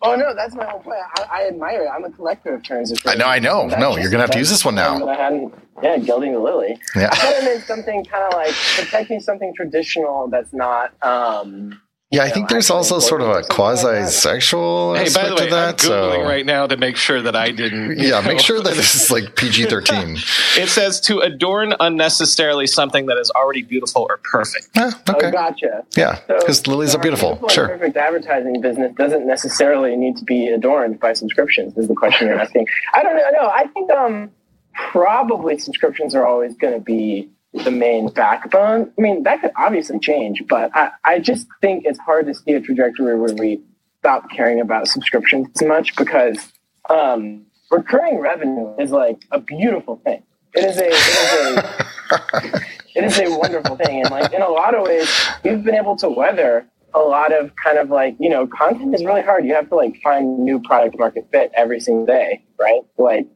Oh 0.03 0.15
no, 0.17 0.35
that's 0.35 0.55
my 0.55 0.65
whole 0.65 0.81
point. 0.81 0.99
I, 1.17 1.27
I 1.43 1.49
admire 1.49 1.83
it. 1.85 1.89
I'm 1.89 2.05
a 2.05 2.11
collector 2.11 2.55
of 2.55 2.65
phrases. 2.67 2.99
I 3.07 3.15
know, 3.17 3.27
I 3.27 3.39
know. 3.39 3.67
No, 3.67 3.97
you're 3.97 4.11
gonna 4.11 4.23
have 4.23 4.31
to 4.31 4.39
use 4.39 4.49
this 4.49 4.65
one 4.65 4.75
now. 4.75 5.07
I 5.07 5.15
hadn't, 5.17 5.53
yeah, 5.83 5.99
gilding 5.99 6.33
the 6.33 6.39
lily. 6.39 6.79
Yeah. 6.97 7.11
I 7.13 7.17
thought 7.17 7.33
it 7.35 7.45
meant 7.45 7.65
something 7.65 8.05
kind 8.07 8.25
of 8.25 8.33
like 8.33 8.55
protecting 8.77 9.21
something 9.21 9.53
traditional 9.55 10.29
that's 10.29 10.53
not. 10.53 10.93
um 11.03 11.81
yeah, 12.11 12.25
I 12.25 12.31
think 12.31 12.49
there's 12.49 12.71
also 12.71 12.99
sort 12.99 13.23
of 13.23 13.29
a 13.29 13.43
quasi-sexual 13.45 14.95
hey, 14.95 15.03
aspect 15.03 15.23
by 15.23 15.29
the 15.29 15.35
way, 15.37 15.45
to 15.45 15.55
that. 15.55 15.85
I'm 15.85 15.91
googling 15.91 16.23
so. 16.23 16.29
right 16.29 16.45
now 16.45 16.67
to 16.67 16.77
make 16.77 16.97
sure 16.97 17.23
that 17.23 17.37
I 17.37 17.53
didn't. 17.53 17.99
Yeah, 17.99 18.21
know. 18.21 18.23
make 18.23 18.41
sure 18.41 18.61
that 18.61 18.75
this 18.75 18.97
is 18.97 19.13
like 19.13 19.37
PG-13. 19.37 20.59
it 20.59 20.69
says 20.69 21.01
to 21.03 21.21
adorn 21.21 21.75
unnecessarily 21.79 22.67
something 22.67 23.07
that 23.07 23.17
is 23.17 23.31
already 23.31 23.63
beautiful 23.63 24.07
or 24.09 24.19
perfect. 24.25 24.71
Yeah, 24.75 24.91
okay. 25.09 25.29
Oh, 25.29 25.31
gotcha. 25.31 25.85
Yeah, 25.97 26.19
because 26.27 26.59
so, 26.59 26.71
lilies 26.73 26.93
so 26.93 26.99
are 26.99 27.03
beautiful. 27.03 27.31
beautiful 27.31 27.49
sure. 27.49 27.69
Perfect 27.69 27.97
advertising 27.97 28.61
business 28.61 28.93
doesn't 28.97 29.25
necessarily 29.25 29.95
need 29.95 30.17
to 30.17 30.25
be 30.25 30.49
adorned 30.49 30.99
by 30.99 31.13
subscriptions. 31.13 31.79
Is 31.79 31.87
the 31.87 31.95
question 31.95 32.27
you're 32.27 32.41
asking? 32.41 32.67
I 32.93 33.05
don't 33.05 33.15
know. 33.17 33.31
No, 33.35 33.49
I 33.49 33.69
think 33.69 33.89
um 33.91 34.33
probably 34.75 35.59
subscriptions 35.59 36.15
are 36.15 36.27
always 36.27 36.57
going 36.57 36.75
to 36.75 36.81
be 36.81 37.29
the 37.53 37.71
main 37.71 38.09
backbone. 38.09 38.93
I 38.97 39.01
mean, 39.01 39.25
that 39.25 39.41
could 39.41 39.53
obviously 39.57 39.99
change, 39.99 40.43
but 40.49 40.71
I, 40.75 40.91
I 41.05 41.19
just 41.19 41.47
think 41.61 41.85
it's 41.85 41.99
hard 41.99 42.27
to 42.27 42.35
see 42.35 42.53
a 42.53 42.61
trajectory 42.61 43.19
where 43.19 43.35
we 43.35 43.61
stop 43.99 44.31
caring 44.31 44.61
about 44.61 44.89
subscriptions 44.89 45.49
as 45.61 45.67
much 45.67 45.97
because 45.97 46.53
um, 46.89 47.45
recurring 47.71 48.19
revenue 48.19 48.75
is 48.79 48.91
like 48.93 49.19
a 49.31 49.41
beautiful 49.41 50.01
thing. 50.05 50.23
It 50.55 50.65
is 50.65 50.79
a, 50.79 50.87
it 50.87 50.93
is 50.93 51.57
a, 51.57 52.63
it 52.95 53.05
is 53.05 53.19
a 53.19 53.39
wonderful 53.39 53.77
thing. 53.77 54.01
And 54.01 54.11
like 54.11 54.33
in 54.33 54.43
a 54.43 54.49
lot 54.49 54.75
of 54.75 54.87
ways, 54.87 55.09
we've 55.45 55.63
been 55.63 55.75
able 55.75 55.97
to 55.97 56.09
weather 56.09 56.67
a 56.95 56.99
lot 56.99 57.33
of 57.33 57.55
kind 57.57 57.79
of 57.79 57.91
like, 57.91 58.17
you 58.19 58.29
know, 58.29 58.47
content 58.47 58.95
is 58.95 59.05
really 59.05 59.23
hard. 59.23 59.45
You 59.45 59.55
have 59.55 59.69
to 59.69 59.77
like 59.77 60.01
find 60.03 60.41
new 60.41 60.61
product 60.61 60.99
market 60.99 61.29
fit 61.31 61.53
every 61.55 61.81
single 61.81 62.07
day, 62.07 62.45
right? 62.59 62.81
Like, 62.99 63.29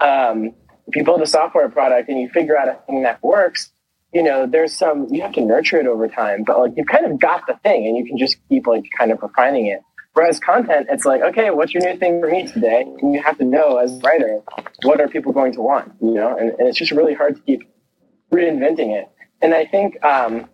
um, 0.00 0.54
if 0.90 0.96
you 0.96 1.04
build 1.04 1.22
a 1.22 1.26
software 1.26 1.68
product 1.68 2.08
and 2.08 2.20
you 2.20 2.28
figure 2.30 2.58
out 2.58 2.68
a 2.68 2.76
thing 2.86 3.02
that 3.04 3.22
works, 3.22 3.70
you 4.12 4.24
know, 4.24 4.44
there's 4.44 4.76
some 4.76 5.06
you 5.08 5.22
have 5.22 5.32
to 5.34 5.40
nurture 5.40 5.78
it 5.78 5.86
over 5.86 6.08
time, 6.08 6.42
but 6.44 6.58
like 6.58 6.72
you've 6.76 6.88
kind 6.88 7.06
of 7.06 7.20
got 7.20 7.46
the 7.46 7.54
thing 7.62 7.86
and 7.86 7.96
you 7.96 8.04
can 8.04 8.18
just 8.18 8.38
keep 8.48 8.66
like 8.66 8.82
kind 8.98 9.12
of 9.12 9.22
refining 9.22 9.66
it. 9.66 9.80
Whereas 10.14 10.40
content, 10.40 10.88
it's 10.90 11.04
like, 11.04 11.22
okay, 11.22 11.50
what's 11.50 11.72
your 11.72 11.84
new 11.84 11.96
thing 11.96 12.20
for 12.20 12.28
me 12.28 12.44
today? 12.48 12.82
And 13.00 13.14
you 13.14 13.22
have 13.22 13.38
to 13.38 13.44
know 13.44 13.76
as 13.76 13.96
a 13.96 14.00
writer, 14.00 14.40
what 14.82 15.00
are 15.00 15.06
people 15.06 15.32
going 15.32 15.52
to 15.52 15.60
want? 15.60 15.92
You 16.00 16.14
know, 16.14 16.36
and, 16.36 16.50
and 16.50 16.68
it's 16.68 16.76
just 16.76 16.90
really 16.90 17.14
hard 17.14 17.36
to 17.36 17.42
keep 17.42 17.62
reinventing 18.32 18.90
it. 19.00 19.08
And 19.40 19.54
I 19.54 19.66
think 19.66 20.04
um, 20.04 20.48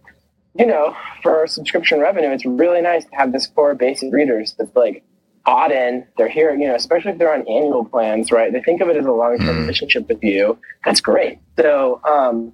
you 0.59 0.67
know, 0.67 0.95
for 1.23 1.47
subscription 1.47 2.01
revenue, 2.01 2.31
it's 2.31 2.45
really 2.45 2.83
nice 2.83 3.07
to 3.07 3.17
have 3.17 3.33
this 3.33 3.47
core 3.47 3.75
base 3.75 4.03
of 4.03 4.13
readers 4.13 4.55
that's 4.59 4.77
like 4.77 5.03
bought 5.47 5.71
in. 5.71 6.05
They're 6.19 6.29
here, 6.29 6.55
you 6.55 6.67
know, 6.67 6.75
especially 6.75 7.13
if 7.13 7.19
they're 7.19 7.33
on 7.33 7.49
annual 7.49 7.85
plans, 7.85 8.31
right? 8.33 8.53
They 8.53 8.61
think 8.61 8.83
of 8.83 8.89
it 8.89 8.97
as 8.97 9.07
a 9.07 9.13
long 9.13 9.39
term 9.39 9.57
mm. 9.57 9.61
relationship 9.61 10.09
with 10.09 10.23
you. 10.23 10.59
That's 10.85 11.01
great. 11.01 11.39
So, 11.59 12.03
um, 12.05 12.53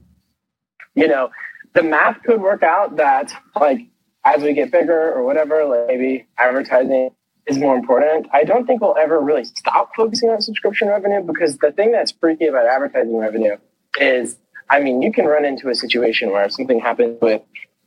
you 0.95 1.09
know, 1.09 1.31
the 1.75 1.83
math 1.83 2.23
could 2.23 2.41
work 2.41 2.63
out 2.63 2.97
that 2.97 3.33
like 3.59 3.81
as 4.25 4.43
we 4.43 4.53
get 4.53 4.71
bigger 4.71 5.13
or 5.13 5.25
whatever, 5.25 5.65
like 5.65 5.89
maybe 5.89 6.29
advertising 6.39 7.11
is 7.47 7.59
more 7.59 7.75
important. 7.75 8.29
I 8.33 8.45
don't 8.45 8.67
think 8.67 8.83
we'll 8.83 8.97
ever 8.97 9.19
really 9.21 9.45
stop 9.45 9.91
focusing 9.97 10.29
on 10.29 10.41
subscription 10.43 10.89
revenue 10.89 11.23
because 11.23 11.59
the 11.59 11.73
thing 11.73 11.91
that's 11.91 12.13
freaky 12.13 12.47
about 12.47 12.67
advertising 12.67 13.17
revenue 13.17 13.57
is, 13.99 14.37
I 14.71 14.81
mean, 14.81 15.03
you 15.03 15.13
can 15.13 15.25
run 15.25 15.45
into 15.45 15.69
a 15.71 15.75
situation 15.75 16.31
where 16.31 16.45
if 16.45 16.53
something 16.53 16.79
happens 16.79 17.19
with 17.21 17.43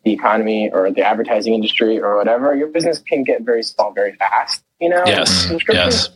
the 0.05 0.13
economy 0.13 0.69
or 0.71 0.91
the 0.91 1.01
advertising 1.01 1.53
industry 1.53 1.99
or 1.99 2.15
whatever, 2.15 2.55
your 2.55 2.67
business 2.67 2.99
can 2.99 3.23
get 3.23 3.41
very 3.41 3.63
small 3.63 3.91
very 3.91 4.15
fast. 4.15 4.63
You 4.79 4.89
know, 4.89 5.03
yes, 5.05 5.51
yes. 5.69 6.09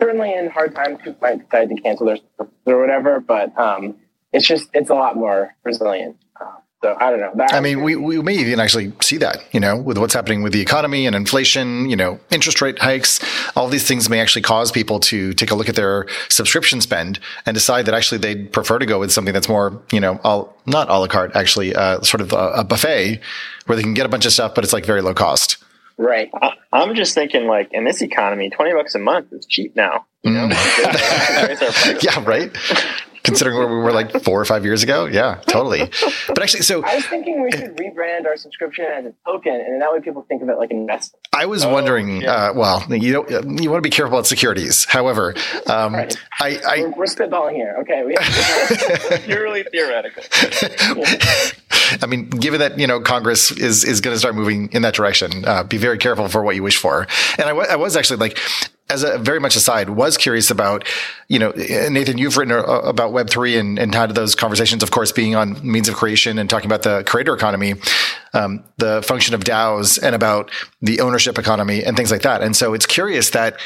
Certainly, 0.00 0.32
in 0.34 0.48
hard 0.48 0.74
times, 0.74 0.98
people 0.98 1.18
might 1.20 1.44
decide 1.44 1.68
to 1.68 1.74
cancel 1.76 2.06
their 2.06 2.18
or 2.64 2.80
whatever, 2.80 3.20
but 3.20 3.56
um, 3.58 3.96
it's 4.32 4.46
just 4.46 4.70
it's 4.72 4.90
a 4.90 4.94
lot 4.94 5.16
more 5.16 5.54
resilient. 5.64 6.16
So 6.82 6.96
I 6.98 7.10
don't 7.10 7.20
know. 7.20 7.30
That, 7.34 7.52
I 7.52 7.60
mean, 7.60 7.82
we, 7.82 7.94
we 7.94 8.22
may 8.22 8.32
even 8.34 8.58
actually 8.58 8.90
see 9.02 9.18
that, 9.18 9.44
you 9.52 9.60
know, 9.60 9.76
with 9.76 9.98
what's 9.98 10.14
happening 10.14 10.42
with 10.42 10.54
the 10.54 10.62
economy 10.62 11.06
and 11.06 11.14
inflation, 11.14 11.90
you 11.90 11.96
know, 11.96 12.18
interest 12.30 12.62
rate 12.62 12.78
hikes, 12.78 13.20
all 13.54 13.68
these 13.68 13.86
things 13.86 14.08
may 14.08 14.18
actually 14.18 14.40
cause 14.40 14.72
people 14.72 14.98
to 15.00 15.34
take 15.34 15.50
a 15.50 15.54
look 15.54 15.68
at 15.68 15.76
their 15.76 16.06
subscription 16.30 16.80
spend 16.80 17.20
and 17.44 17.54
decide 17.54 17.84
that 17.84 17.94
actually 17.94 18.16
they'd 18.16 18.50
prefer 18.50 18.78
to 18.78 18.86
go 18.86 18.98
with 18.98 19.12
something 19.12 19.34
that's 19.34 19.48
more, 19.48 19.82
you 19.92 20.00
know, 20.00 20.18
all, 20.24 20.56
not 20.64 20.88
a 20.88 20.98
la 20.98 21.06
carte, 21.06 21.36
actually, 21.36 21.74
uh, 21.74 22.00
sort 22.00 22.22
of 22.22 22.32
a, 22.32 22.52
a 22.52 22.64
buffet 22.64 23.20
where 23.66 23.76
they 23.76 23.82
can 23.82 23.92
get 23.92 24.06
a 24.06 24.08
bunch 24.08 24.24
of 24.24 24.32
stuff, 24.32 24.54
but 24.54 24.64
it's 24.64 24.72
like 24.72 24.86
very 24.86 25.02
low 25.02 25.12
cost. 25.12 25.58
Right. 25.98 26.30
I, 26.32 26.54
am 26.72 26.94
just 26.94 27.14
thinking, 27.14 27.46
like, 27.46 27.68
in 27.72 27.84
this 27.84 28.00
economy, 28.00 28.48
20 28.48 28.72
bucks 28.72 28.94
a 28.94 28.98
month 28.98 29.34
is 29.34 29.44
cheap 29.44 29.76
now. 29.76 30.06
You 30.22 30.30
know? 30.30 30.48
Mm. 30.48 32.02
yeah, 32.02 32.24
right 32.24 32.50
considering 33.22 33.58
where 33.58 33.68
we 33.68 33.76
were 33.76 33.92
like 33.92 34.22
four 34.22 34.40
or 34.40 34.44
five 34.44 34.64
years 34.64 34.82
ago. 34.82 35.06
Yeah, 35.06 35.40
totally. 35.46 35.90
But 36.28 36.42
actually, 36.42 36.62
so 36.62 36.82
I 36.86 36.96
was 36.96 37.06
thinking 37.06 37.42
we 37.42 37.50
should 37.52 37.76
rebrand 37.76 38.26
our 38.26 38.36
subscription 38.36 38.86
as 38.86 39.06
a 39.06 39.14
token, 39.26 39.54
and 39.54 39.80
that 39.80 39.92
way 39.92 40.00
people 40.00 40.24
think 40.28 40.42
of 40.42 40.48
it 40.48 40.58
like 40.58 40.70
an 40.70 40.78
investment. 40.78 41.26
I 41.32 41.46
was 41.46 41.64
oh, 41.64 41.72
wondering. 41.72 42.22
Yeah. 42.22 42.32
Uh, 42.32 42.52
well, 42.54 42.84
you 42.88 43.12
don't. 43.12 43.60
You 43.60 43.70
want 43.70 43.82
to 43.82 43.86
be 43.86 43.90
careful 43.90 44.16
about 44.16 44.26
securities. 44.26 44.84
However, 44.84 45.34
um, 45.66 45.94
right. 45.94 46.16
I, 46.40 46.60
I 46.66 46.80
we're, 46.82 46.90
we're, 46.90 47.04
spitballing 47.04 47.54
here. 47.54 47.76
Okay, 47.80 48.04
we 48.04 48.16
purely 49.26 49.64
theoretical. 49.64 50.22
I 52.02 52.06
mean, 52.06 52.28
given 52.30 52.60
that 52.60 52.78
you 52.78 52.86
know 52.86 53.00
Congress 53.00 53.50
is 53.50 53.84
is 53.84 54.00
going 54.00 54.14
to 54.14 54.18
start 54.18 54.34
moving 54.34 54.70
in 54.72 54.82
that 54.82 54.94
direction, 54.94 55.44
uh, 55.44 55.62
be 55.64 55.76
very 55.76 55.98
careful 55.98 56.28
for 56.28 56.42
what 56.42 56.56
you 56.56 56.62
wish 56.62 56.76
for. 56.76 57.06
And 57.38 57.46
I, 57.46 57.52
w- 57.52 57.68
I 57.68 57.76
was 57.76 57.96
actually 57.96 58.18
like, 58.18 58.38
as 58.90 59.02
a 59.02 59.18
very 59.18 59.40
much 59.40 59.56
aside, 59.56 59.90
was 59.90 60.16
curious 60.16 60.50
about, 60.50 60.86
you 61.28 61.38
know, 61.38 61.52
Nathan, 61.56 62.18
you've 62.18 62.36
written 62.36 62.52
about 62.52 63.12
Web3 63.12 63.58
and, 63.58 63.78
and 63.78 63.94
had 63.94 64.14
those 64.14 64.34
conversations, 64.34 64.82
of 64.82 64.90
course, 64.90 65.12
being 65.12 65.34
on 65.36 65.58
means 65.66 65.88
of 65.88 65.94
creation 65.94 66.38
and 66.38 66.50
talking 66.50 66.66
about 66.66 66.82
the 66.82 67.04
creator 67.04 67.32
economy, 67.32 67.74
um, 68.34 68.64
the 68.78 69.02
function 69.02 69.34
of 69.34 69.44
DAOs 69.44 70.02
and 70.02 70.14
about 70.14 70.50
the 70.82 71.00
ownership 71.00 71.38
economy 71.38 71.84
and 71.84 71.96
things 71.96 72.10
like 72.10 72.22
that. 72.22 72.42
And 72.42 72.56
so 72.56 72.74
it's 72.74 72.86
curious 72.86 73.30
that 73.30 73.58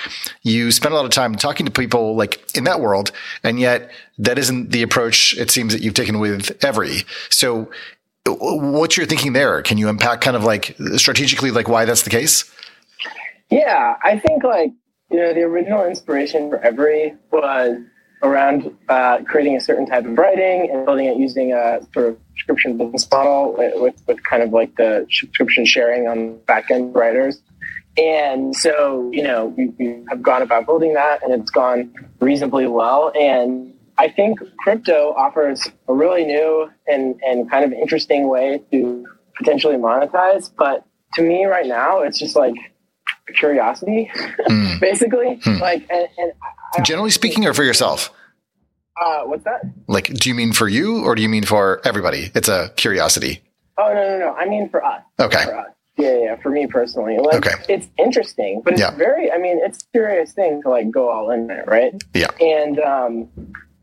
you 0.43 0.71
spend 0.71 0.93
a 0.93 0.97
lot 0.97 1.05
of 1.05 1.11
time 1.11 1.35
talking 1.35 1.67
to 1.67 1.73
people 1.73 2.15
like 2.17 2.57
in 2.57 2.65
that 2.65 2.81
world, 2.81 3.11
and 3.43 3.59
yet 3.59 3.91
that 4.19 4.39
isn't 4.39 4.71
the 4.71 4.83
approach 4.83 5.37
it 5.39 5.51
seems 5.51 5.73
that 5.73 5.83
you've 5.83 5.95
taken 5.95 6.19
with 6.19 6.65
Every. 6.65 7.03
So 7.31 7.71
what's 8.27 8.97
your 8.97 9.07
thinking 9.07 9.33
there? 9.33 9.61
Can 9.63 9.79
you 9.79 9.89
unpack 9.89 10.21
kind 10.21 10.37
of 10.37 10.45
like 10.45 10.77
strategically, 10.97 11.51
like 11.51 11.69
why 11.69 11.85
that's 11.85 12.03
the 12.03 12.11
case? 12.11 12.51
Yeah, 13.51 13.97
I 14.03 14.19
think 14.19 14.43
like 14.43 14.73
you 15.15 15.21
know, 15.21 15.33
the 15.33 15.43
original 15.43 15.85
inspiration 15.85 16.51
for 16.51 16.59
Every 16.59 17.15
was 17.31 17.77
around 18.25 18.77
uh, 18.89 19.19
creating 19.23 19.57
a 19.57 19.61
certain 19.61 19.87
type 19.87 20.05
of 20.05 20.19
writing 20.19 20.69
and 20.73 20.85
building 20.85 21.07
it 21.07 21.17
using 21.17 21.53
a 21.53 21.79
sort 21.93 22.09
of 22.09 22.19
subscription 22.31 22.77
business 22.77 23.09
model 23.09 23.55
with, 23.57 24.03
with, 24.09 24.25
kind 24.25 24.43
of 24.43 24.53
like 24.53 24.75
the 24.75 25.07
subscription 25.13 25.65
sharing 25.65 26.09
on 26.09 26.37
backend 26.49 26.97
writers. 26.97 27.41
And 27.97 28.57
so, 28.57 29.09
you 29.13 29.23
know, 29.23 29.55
we, 29.57 29.69
we 29.79 30.05
have 30.09 30.21
gone 30.21 30.43
about 30.43 30.67
building 30.67 30.95
that 30.95 31.23
and 31.23 31.33
it's 31.33 31.53
gone 31.53 31.95
reasonably 32.19 32.67
well. 32.67 33.13
And 33.15 33.73
I 33.99 34.09
think 34.09 34.41
crypto 34.59 35.15
offers 35.17 35.65
a 35.87 35.95
really 35.95 36.25
new 36.25 36.69
and, 36.89 37.21
and 37.25 37.49
kind 37.49 37.65
of 37.65 37.73
interesting 37.73 38.27
way 38.29 38.61
to 38.73 39.07
potentially 39.37 39.77
monetize. 39.77 40.51
But 40.59 40.85
to 41.15 41.23
me 41.23 41.45
right 41.45 41.67
now, 41.67 42.01
it's 42.01 42.19
just 42.19 42.35
like 42.35 42.57
curiosity, 43.33 44.11
mm. 44.49 44.81
basically. 44.81 45.37
Mm. 45.45 45.61
Like, 45.61 45.87
and, 45.91 46.09
and 46.19 46.33
I, 46.77 46.83
generally 46.83 47.11
speaking, 47.11 47.47
or 47.47 47.55
for 47.55 47.65
yourself? 47.65 48.13
Uh, 49.01 49.23
what's 49.23 49.45
that? 49.45 49.63
Like, 49.89 50.13
do 50.15 50.29
you 50.29 50.35
mean 50.35 50.53
for 50.53 50.69
you, 50.69 51.05
or 51.05 51.15
do 51.15 51.23
you 51.23 51.29
mean 51.29 51.45
for 51.45 51.81
everybody? 51.85 52.31
It's 52.35 52.49
a 52.49 52.71
curiosity. 52.77 53.43
Oh 53.77 53.93
no, 53.93 53.95
no, 53.95 54.19
no! 54.19 54.35
I 54.35 54.47
mean 54.49 54.69
for 54.69 54.85
us. 54.85 55.03
Okay. 55.19 55.45
For 55.45 55.57
us. 55.57 55.67
Yeah, 55.97 56.17
yeah, 56.19 56.37
for 56.37 56.51
me 56.51 56.67
personally. 56.67 57.19
Like, 57.19 57.47
okay. 57.47 57.63
It's 57.69 57.89
interesting, 57.99 58.63
but 58.65 58.75
it's 58.75 58.81
yeah. 58.81 58.95
very. 58.97 59.31
I 59.31 59.39
mean, 59.39 59.61
it's 59.63 59.79
a 59.79 59.87
serious 59.93 60.33
thing 60.33 60.63
to 60.63 60.71
like 60.71 60.91
go 60.91 61.11
all 61.11 61.31
in 61.31 61.47
there, 61.47 61.65
right? 61.67 61.95
Yeah. 62.15 62.31
And 62.41 62.79
um, 62.81 63.29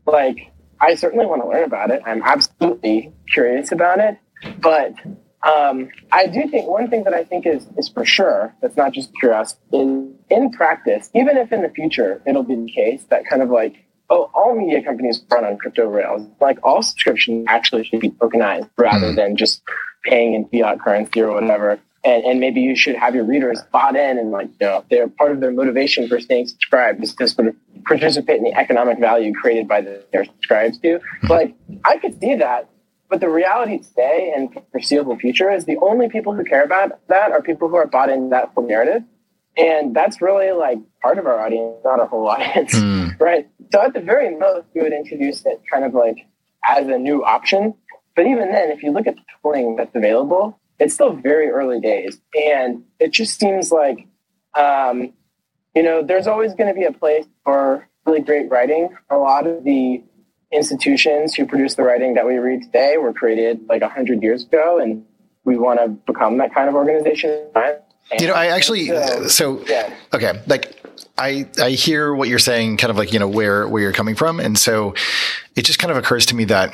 like, 0.06 0.50
I 0.80 0.94
certainly 0.94 1.26
want 1.26 1.42
to 1.42 1.48
learn 1.48 1.64
about 1.64 1.90
it. 1.90 2.02
I'm 2.04 2.22
absolutely 2.22 3.12
curious 3.32 3.72
about 3.72 3.98
it, 3.98 4.18
but 4.60 4.94
um, 5.42 5.88
I 6.12 6.26
do 6.26 6.48
think 6.48 6.68
one 6.68 6.88
thing 6.88 7.04
that 7.04 7.14
I 7.14 7.24
think 7.24 7.46
is 7.46 7.66
is 7.76 7.88
for 7.88 8.04
sure 8.04 8.54
that's 8.60 8.76
not 8.76 8.92
just 8.92 9.12
curiosity 9.18 9.60
is 9.72 10.08
in 10.30 10.50
practice, 10.52 11.10
even 11.14 11.36
if 11.36 11.52
in 11.52 11.62
the 11.62 11.68
future 11.70 12.22
it'll 12.26 12.44
be 12.44 12.54
the 12.54 12.70
case 12.70 13.04
that 13.10 13.26
kind 13.26 13.42
of 13.42 13.50
like, 13.50 13.84
oh, 14.08 14.30
all 14.34 14.54
media 14.54 14.82
companies 14.82 15.22
run 15.30 15.44
on 15.44 15.56
crypto 15.56 15.86
rails, 15.86 16.26
like 16.40 16.58
all 16.62 16.82
subscriptions 16.82 17.44
actually 17.48 17.84
should 17.84 18.00
be 18.00 18.10
tokenized 18.10 18.70
rather 18.76 19.08
mm. 19.08 19.16
than 19.16 19.36
just 19.36 19.62
paying 20.04 20.34
in 20.34 20.48
fiat 20.48 20.80
currency 20.80 21.20
or 21.20 21.32
whatever. 21.32 21.80
And, 22.04 22.24
and 22.24 22.40
maybe 22.40 22.60
you 22.60 22.74
should 22.74 22.96
have 22.96 23.14
your 23.14 23.24
readers 23.24 23.62
bought 23.72 23.94
in 23.94 24.18
and 24.18 24.32
like, 24.32 24.48
you 24.60 24.66
know, 24.66 24.84
they're 24.90 25.08
part 25.08 25.30
of 25.30 25.40
their 25.40 25.52
motivation 25.52 26.08
for 26.08 26.18
staying 26.18 26.48
subscribed 26.48 27.02
is 27.02 27.14
to 27.14 27.28
sort 27.28 27.48
of 27.48 27.56
participate 27.84 28.38
in 28.38 28.44
the 28.44 28.54
economic 28.54 28.98
value 28.98 29.32
created 29.32 29.68
by 29.68 29.80
the, 29.80 30.04
they're 30.12 30.24
subscribed 30.24 30.82
to. 30.82 31.00
Like, 31.28 31.54
I 31.84 31.98
could 31.98 32.18
see 32.20 32.34
that 32.36 32.68
but 33.12 33.20
the 33.20 33.28
reality 33.28 33.78
today 33.78 34.32
and 34.34 34.48
foreseeable 34.72 35.18
future 35.18 35.50
is 35.50 35.66
the 35.66 35.76
only 35.82 36.08
people 36.08 36.32
who 36.32 36.42
care 36.44 36.64
about 36.64 36.98
that 37.08 37.30
are 37.30 37.42
people 37.42 37.68
who 37.68 37.76
are 37.76 37.86
bought 37.86 38.08
into 38.08 38.30
that 38.30 38.48
whole 38.54 38.66
narrative. 38.66 39.02
And 39.54 39.94
that's 39.94 40.22
really 40.22 40.50
like 40.52 40.78
part 41.02 41.18
of 41.18 41.26
our 41.26 41.38
audience, 41.38 41.76
not 41.84 42.00
our 42.00 42.06
whole 42.06 42.26
audience, 42.34 42.74
mm. 42.74 43.20
right? 43.20 43.46
So 43.70 43.82
at 43.82 43.92
the 43.92 44.00
very 44.00 44.34
most, 44.34 44.64
we 44.74 44.80
would 44.80 44.94
introduce 44.94 45.44
it 45.44 45.60
kind 45.70 45.84
of 45.84 45.92
like 45.92 46.26
as 46.66 46.88
a 46.88 46.96
new 46.96 47.22
option. 47.22 47.74
But 48.16 48.26
even 48.26 48.50
then, 48.50 48.70
if 48.70 48.82
you 48.82 48.92
look 48.92 49.06
at 49.06 49.16
the 49.16 49.22
tooling 49.42 49.76
that's 49.76 49.94
available, 49.94 50.58
it's 50.78 50.94
still 50.94 51.12
very 51.12 51.50
early 51.50 51.80
days. 51.80 52.18
And 52.34 52.82
it 52.98 53.12
just 53.12 53.38
seems 53.38 53.70
like, 53.70 54.06
um, 54.54 55.12
you 55.74 55.82
know, 55.82 56.02
there's 56.02 56.26
always 56.26 56.54
going 56.54 56.74
to 56.74 56.80
be 56.80 56.86
a 56.86 56.92
place 56.92 57.26
for 57.44 57.86
really 58.06 58.22
great 58.22 58.50
writing. 58.50 58.88
A 59.10 59.18
lot 59.18 59.46
of 59.46 59.64
the 59.64 60.02
institutions 60.52 61.34
who 61.34 61.46
produce 61.46 61.74
the 61.74 61.82
writing 61.82 62.14
that 62.14 62.26
we 62.26 62.36
read 62.36 62.62
today 62.62 62.96
were 62.98 63.12
created 63.12 63.60
like 63.68 63.82
100 63.82 64.22
years 64.22 64.44
ago 64.44 64.78
and 64.78 65.04
we 65.44 65.56
want 65.56 65.80
to 65.80 65.88
become 65.88 66.38
that 66.38 66.54
kind 66.54 66.68
of 66.68 66.74
organization 66.74 67.46
you 68.18 68.26
know 68.26 68.34
i 68.34 68.46
actually 68.46 68.86
so, 68.86 68.94
uh, 68.94 69.28
so 69.28 69.64
yeah. 69.66 69.94
okay 70.12 70.40
like 70.46 70.78
i 71.18 71.48
i 71.58 71.70
hear 71.70 72.14
what 72.14 72.28
you're 72.28 72.38
saying 72.38 72.76
kind 72.76 72.90
of 72.90 72.96
like 72.96 73.12
you 73.12 73.18
know 73.18 73.28
where 73.28 73.66
where 73.66 73.82
you're 73.82 73.92
coming 73.92 74.14
from 74.14 74.38
and 74.40 74.58
so 74.58 74.94
it 75.56 75.64
just 75.64 75.78
kind 75.78 75.90
of 75.90 75.96
occurs 75.96 76.26
to 76.26 76.34
me 76.34 76.44
that 76.44 76.70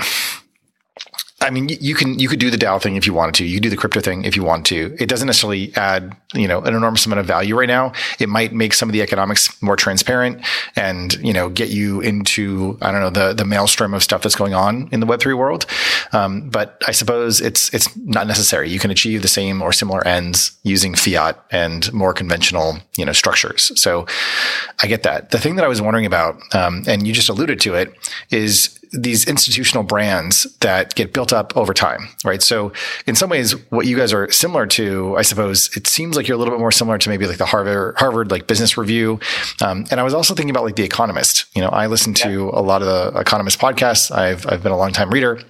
I 1.40 1.50
mean, 1.50 1.68
you 1.68 1.94
can 1.94 2.18
you 2.18 2.28
could 2.28 2.40
do 2.40 2.50
the 2.50 2.56
DAO 2.56 2.82
thing 2.82 2.96
if 2.96 3.06
you 3.06 3.14
wanted 3.14 3.36
to. 3.36 3.44
You 3.44 3.56
could 3.56 3.62
do 3.62 3.70
the 3.70 3.76
crypto 3.76 4.00
thing 4.00 4.24
if 4.24 4.34
you 4.34 4.42
want 4.42 4.66
to. 4.66 4.96
It 4.98 5.08
doesn't 5.08 5.26
necessarily 5.26 5.72
add 5.76 6.16
you 6.34 6.48
know 6.48 6.60
an 6.62 6.74
enormous 6.74 7.06
amount 7.06 7.20
of 7.20 7.26
value 7.26 7.56
right 7.56 7.68
now. 7.68 7.92
It 8.18 8.28
might 8.28 8.52
make 8.52 8.74
some 8.74 8.88
of 8.88 8.92
the 8.92 9.02
economics 9.02 9.62
more 9.62 9.76
transparent 9.76 10.44
and 10.74 11.14
you 11.14 11.32
know 11.32 11.48
get 11.48 11.68
you 11.68 12.00
into 12.00 12.76
I 12.82 12.90
don't 12.90 13.00
know 13.00 13.10
the 13.10 13.34
the 13.34 13.44
maelstrom 13.44 13.94
of 13.94 14.02
stuff 14.02 14.22
that's 14.22 14.34
going 14.34 14.54
on 14.54 14.88
in 14.90 14.98
the 14.98 15.06
Web 15.06 15.20
three 15.20 15.34
world. 15.34 15.66
Um, 16.12 16.50
but 16.50 16.82
I 16.88 16.90
suppose 16.90 17.40
it's 17.40 17.72
it's 17.72 17.96
not 17.96 18.26
necessary. 18.26 18.68
You 18.68 18.80
can 18.80 18.90
achieve 18.90 19.22
the 19.22 19.28
same 19.28 19.62
or 19.62 19.72
similar 19.72 20.04
ends 20.04 20.58
using 20.64 20.96
fiat 20.96 21.40
and 21.52 21.92
more 21.92 22.12
conventional 22.12 22.78
you 22.96 23.04
know 23.04 23.12
structures. 23.12 23.70
So 23.80 24.06
I 24.82 24.88
get 24.88 25.04
that. 25.04 25.30
The 25.30 25.38
thing 25.38 25.54
that 25.54 25.64
I 25.64 25.68
was 25.68 25.80
wondering 25.80 26.06
about, 26.06 26.36
um, 26.52 26.82
and 26.88 27.06
you 27.06 27.12
just 27.12 27.28
alluded 27.28 27.60
to 27.60 27.74
it, 27.74 27.94
is 28.30 28.77
these 28.92 29.26
institutional 29.26 29.84
brands 29.84 30.44
that 30.60 30.94
get 30.94 31.12
built 31.12 31.32
up 31.32 31.56
over 31.56 31.74
time, 31.74 32.08
right? 32.24 32.42
So 32.42 32.72
in 33.06 33.14
some 33.14 33.30
ways, 33.30 33.52
what 33.70 33.86
you 33.86 33.96
guys 33.96 34.12
are 34.12 34.30
similar 34.30 34.66
to, 34.68 35.16
I 35.16 35.22
suppose, 35.22 35.74
it 35.76 35.86
seems 35.86 36.16
like 36.16 36.28
you're 36.28 36.36
a 36.36 36.38
little 36.38 36.54
bit 36.54 36.60
more 36.60 36.72
similar 36.72 36.98
to 36.98 37.08
maybe 37.08 37.26
like 37.26 37.38
the 37.38 37.46
Harvard, 37.46 37.96
Harvard 37.98 38.30
like 38.30 38.46
business 38.46 38.76
review. 38.76 39.20
Um, 39.62 39.84
and 39.90 40.00
I 40.00 40.02
was 40.02 40.14
also 40.14 40.34
thinking 40.34 40.50
about 40.50 40.64
like 40.64 40.76
the 40.76 40.84
Economist. 40.84 41.46
You 41.54 41.62
know, 41.62 41.68
I 41.68 41.86
listen 41.86 42.14
to 42.14 42.30
yeah. 42.30 42.60
a 42.60 42.62
lot 42.62 42.82
of 42.82 42.88
the 42.88 43.18
Economist 43.18 43.58
podcasts. 43.58 44.10
I've 44.10 44.46
I've 44.46 44.62
been 44.62 44.72
a 44.72 44.78
long 44.78 44.92
time 44.92 45.10
reader. 45.10 45.40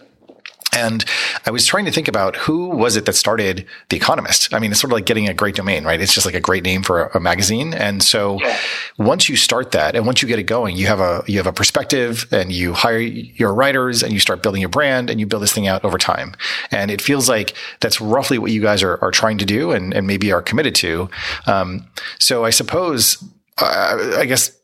And 0.74 1.04
I 1.46 1.50
was 1.50 1.64
trying 1.64 1.86
to 1.86 1.90
think 1.90 2.08
about 2.08 2.36
who 2.36 2.68
was 2.68 2.96
it 2.96 3.06
that 3.06 3.14
started 3.14 3.66
The 3.88 3.96
Economist? 3.96 4.52
I 4.52 4.58
mean, 4.58 4.70
it's 4.70 4.80
sort 4.80 4.92
of 4.92 4.96
like 4.96 5.06
getting 5.06 5.28
a 5.28 5.34
great 5.34 5.54
domain, 5.54 5.84
right? 5.84 6.00
It's 6.00 6.12
just 6.12 6.26
like 6.26 6.34
a 6.34 6.40
great 6.40 6.62
name 6.62 6.82
for 6.82 7.04
a, 7.04 7.16
a 7.16 7.20
magazine. 7.20 7.72
And 7.72 8.02
so 8.02 8.38
yeah. 8.40 8.56
once 8.98 9.28
you 9.28 9.36
start 9.36 9.72
that 9.72 9.96
and 9.96 10.04
once 10.04 10.20
you 10.20 10.28
get 10.28 10.38
it 10.38 10.44
going, 10.44 10.76
you 10.76 10.86
have 10.86 11.00
a, 11.00 11.24
you 11.26 11.38
have 11.38 11.46
a 11.46 11.52
perspective 11.52 12.26
and 12.30 12.52
you 12.52 12.74
hire 12.74 12.98
your 12.98 13.54
writers 13.54 14.02
and 14.02 14.12
you 14.12 14.20
start 14.20 14.42
building 14.42 14.60
your 14.60 14.68
brand 14.68 15.08
and 15.08 15.18
you 15.18 15.26
build 15.26 15.42
this 15.42 15.52
thing 15.52 15.66
out 15.66 15.84
over 15.84 15.96
time. 15.96 16.34
And 16.70 16.90
it 16.90 17.00
feels 17.00 17.28
like 17.28 17.54
that's 17.80 18.00
roughly 18.00 18.38
what 18.38 18.50
you 18.50 18.60
guys 18.60 18.82
are, 18.82 19.02
are 19.02 19.10
trying 19.10 19.38
to 19.38 19.46
do 19.46 19.72
and, 19.72 19.94
and 19.94 20.06
maybe 20.06 20.32
are 20.32 20.42
committed 20.42 20.74
to. 20.76 21.08
Um, 21.46 21.88
so 22.18 22.44
I 22.44 22.50
suppose, 22.50 23.24
uh, 23.56 24.16
I 24.18 24.26
guess 24.26 24.56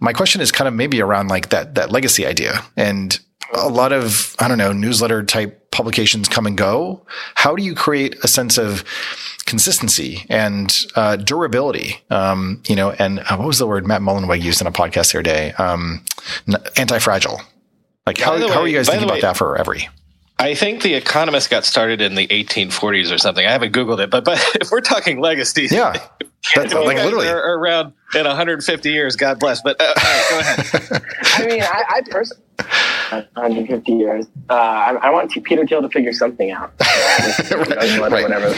my 0.00 0.12
question 0.12 0.40
is 0.40 0.52
kind 0.52 0.68
of 0.68 0.74
maybe 0.74 1.02
around 1.02 1.28
like 1.28 1.48
that, 1.48 1.74
that 1.74 1.90
legacy 1.90 2.24
idea 2.24 2.62
and, 2.76 3.18
a 3.52 3.68
lot 3.68 3.92
of, 3.92 4.34
I 4.38 4.48
don't 4.48 4.58
know, 4.58 4.72
newsletter 4.72 5.22
type 5.22 5.70
publications 5.70 6.28
come 6.28 6.46
and 6.46 6.56
go. 6.56 7.06
How 7.34 7.54
do 7.54 7.62
you 7.62 7.74
create 7.74 8.16
a 8.24 8.28
sense 8.28 8.58
of 8.58 8.84
consistency 9.44 10.24
and 10.28 10.74
uh, 10.94 11.16
durability? 11.16 12.00
Um, 12.10 12.62
you 12.68 12.76
know, 12.76 12.90
and 12.92 13.20
uh, 13.20 13.36
what 13.36 13.46
was 13.46 13.58
the 13.58 13.66
word 13.66 13.86
Matt 13.86 14.00
Mullenweg 14.00 14.42
used 14.42 14.60
in 14.60 14.66
a 14.66 14.72
podcast 14.72 15.12
the 15.12 15.18
other 15.18 15.22
day? 15.22 15.52
Um, 15.52 16.04
anti 16.76 16.98
fragile. 16.98 17.40
Like, 18.06 18.18
how, 18.18 18.34
way, 18.36 18.48
how 18.48 18.60
are 18.60 18.68
you 18.68 18.76
guys 18.76 18.88
thinking 18.88 19.08
about 19.08 19.20
that 19.22 19.36
for 19.36 19.56
Every? 19.56 19.88
I 20.38 20.54
think 20.54 20.82
The 20.82 20.94
Economist 20.94 21.48
got 21.48 21.64
started 21.64 22.02
in 22.02 22.14
the 22.14 22.26
1840s 22.26 23.12
or 23.12 23.18
something. 23.18 23.46
I 23.46 23.50
haven't 23.50 23.72
Googled 23.72 24.00
it, 24.00 24.10
but 24.10 24.24
but 24.24 24.38
if 24.60 24.70
we're 24.72 24.80
talking 24.80 25.20
legacy, 25.20 25.68
yeah, 25.70 26.06
that's 26.54 26.72
like 26.72 26.98
literally 26.98 27.28
are 27.28 27.58
around 27.58 27.92
in 28.14 28.24
150 28.24 28.90
years. 28.90 29.16
God 29.16 29.38
bless. 29.40 29.62
But 29.62 29.76
uh, 29.80 29.92
go 30.30 30.38
ahead. 30.38 31.02
I 31.22 31.46
mean, 31.46 31.62
I, 31.62 31.84
I 31.88 32.00
personally, 32.08 32.42
150 33.10 33.92
years. 33.92 34.26
Uh, 34.48 34.54
I, 34.54 34.94
I, 35.02 35.10
want 35.10 35.30
Peter 35.44 35.66
Thiel 35.66 35.82
to 35.82 35.88
figure 35.88 36.12
something 36.12 36.50
out. 36.50 36.72
right. 37.50 38.00
Whatever. 38.00 38.54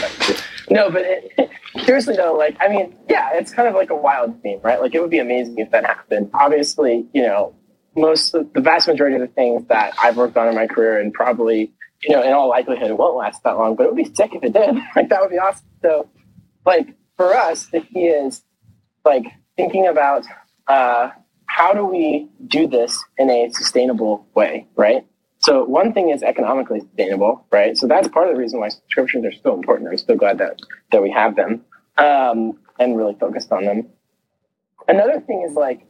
No, 0.69 0.91
but 0.91 1.01
it, 1.03 1.49
seriously 1.85 2.15
though, 2.15 2.33
like 2.33 2.57
I 2.59 2.67
mean, 2.69 2.95
yeah, 3.09 3.31
it's 3.33 3.51
kind 3.51 3.67
of 3.67 3.75
like 3.75 3.89
a 3.89 3.95
wild 3.95 4.41
theme, 4.41 4.59
right? 4.63 4.79
Like 4.79 4.93
it 4.93 5.01
would 5.01 5.09
be 5.09 5.19
amazing 5.19 5.57
if 5.57 5.71
that 5.71 5.85
happened. 5.85 6.29
Obviously, 6.33 7.07
you 7.13 7.23
know, 7.23 7.55
most 7.95 8.31
the 8.31 8.61
vast 8.61 8.87
majority 8.87 9.15
of 9.15 9.21
the 9.21 9.27
things 9.27 9.65
that 9.67 9.93
I've 10.01 10.17
worked 10.17 10.37
on 10.37 10.47
in 10.47 10.55
my 10.55 10.67
career, 10.67 10.99
and 10.99 11.13
probably, 11.13 11.71
you 12.03 12.15
know, 12.15 12.21
in 12.23 12.31
all 12.33 12.49
likelihood, 12.49 12.91
it 12.91 12.97
won't 12.97 13.15
last 13.15 13.43
that 13.43 13.57
long. 13.57 13.75
But 13.75 13.83
it 13.83 13.93
would 13.93 14.03
be 14.03 14.13
sick 14.15 14.33
if 14.33 14.43
it 14.43 14.53
did. 14.53 14.75
like 14.95 15.09
that 15.09 15.21
would 15.21 15.31
be 15.31 15.39
awesome. 15.39 15.65
So, 15.81 16.09
like 16.65 16.95
for 17.19 17.35
us, 17.35 17.65
the 17.65 17.81
key 17.81 18.05
is 18.05 18.43
like 19.03 19.25
thinking 19.57 19.87
about 19.87 20.23
uh, 20.67 21.09
how 21.47 21.73
do 21.73 21.83
we 21.83 22.29
do 22.47 22.65
this 22.65 23.03
in 23.17 23.29
a 23.29 23.49
sustainable 23.51 24.25
way, 24.35 24.67
right? 24.77 25.05
So 25.39 25.65
one 25.65 25.91
thing 25.91 26.11
is 26.11 26.23
economically 26.23 26.79
sustainable, 26.79 27.45
right? 27.51 27.77
So 27.77 27.87
that's 27.87 28.07
part 28.07 28.29
of 28.29 28.35
the 28.35 28.39
reason 28.39 28.61
why 28.61 28.69
subscriptions 28.69 29.25
are 29.25 29.33
so 29.43 29.53
important. 29.53 29.89
I'm 29.89 29.97
so 29.97 30.15
glad 30.15 30.37
that 30.37 30.61
that 30.93 31.03
we 31.03 31.11
have 31.11 31.35
them 31.35 31.65
um, 31.97 32.57
and 32.79 32.95
really 32.95 33.15
focused 33.19 33.51
on 33.51 33.65
them. 33.65 33.89
Another 34.87 35.19
thing 35.19 35.45
is 35.45 35.55
like, 35.55 35.85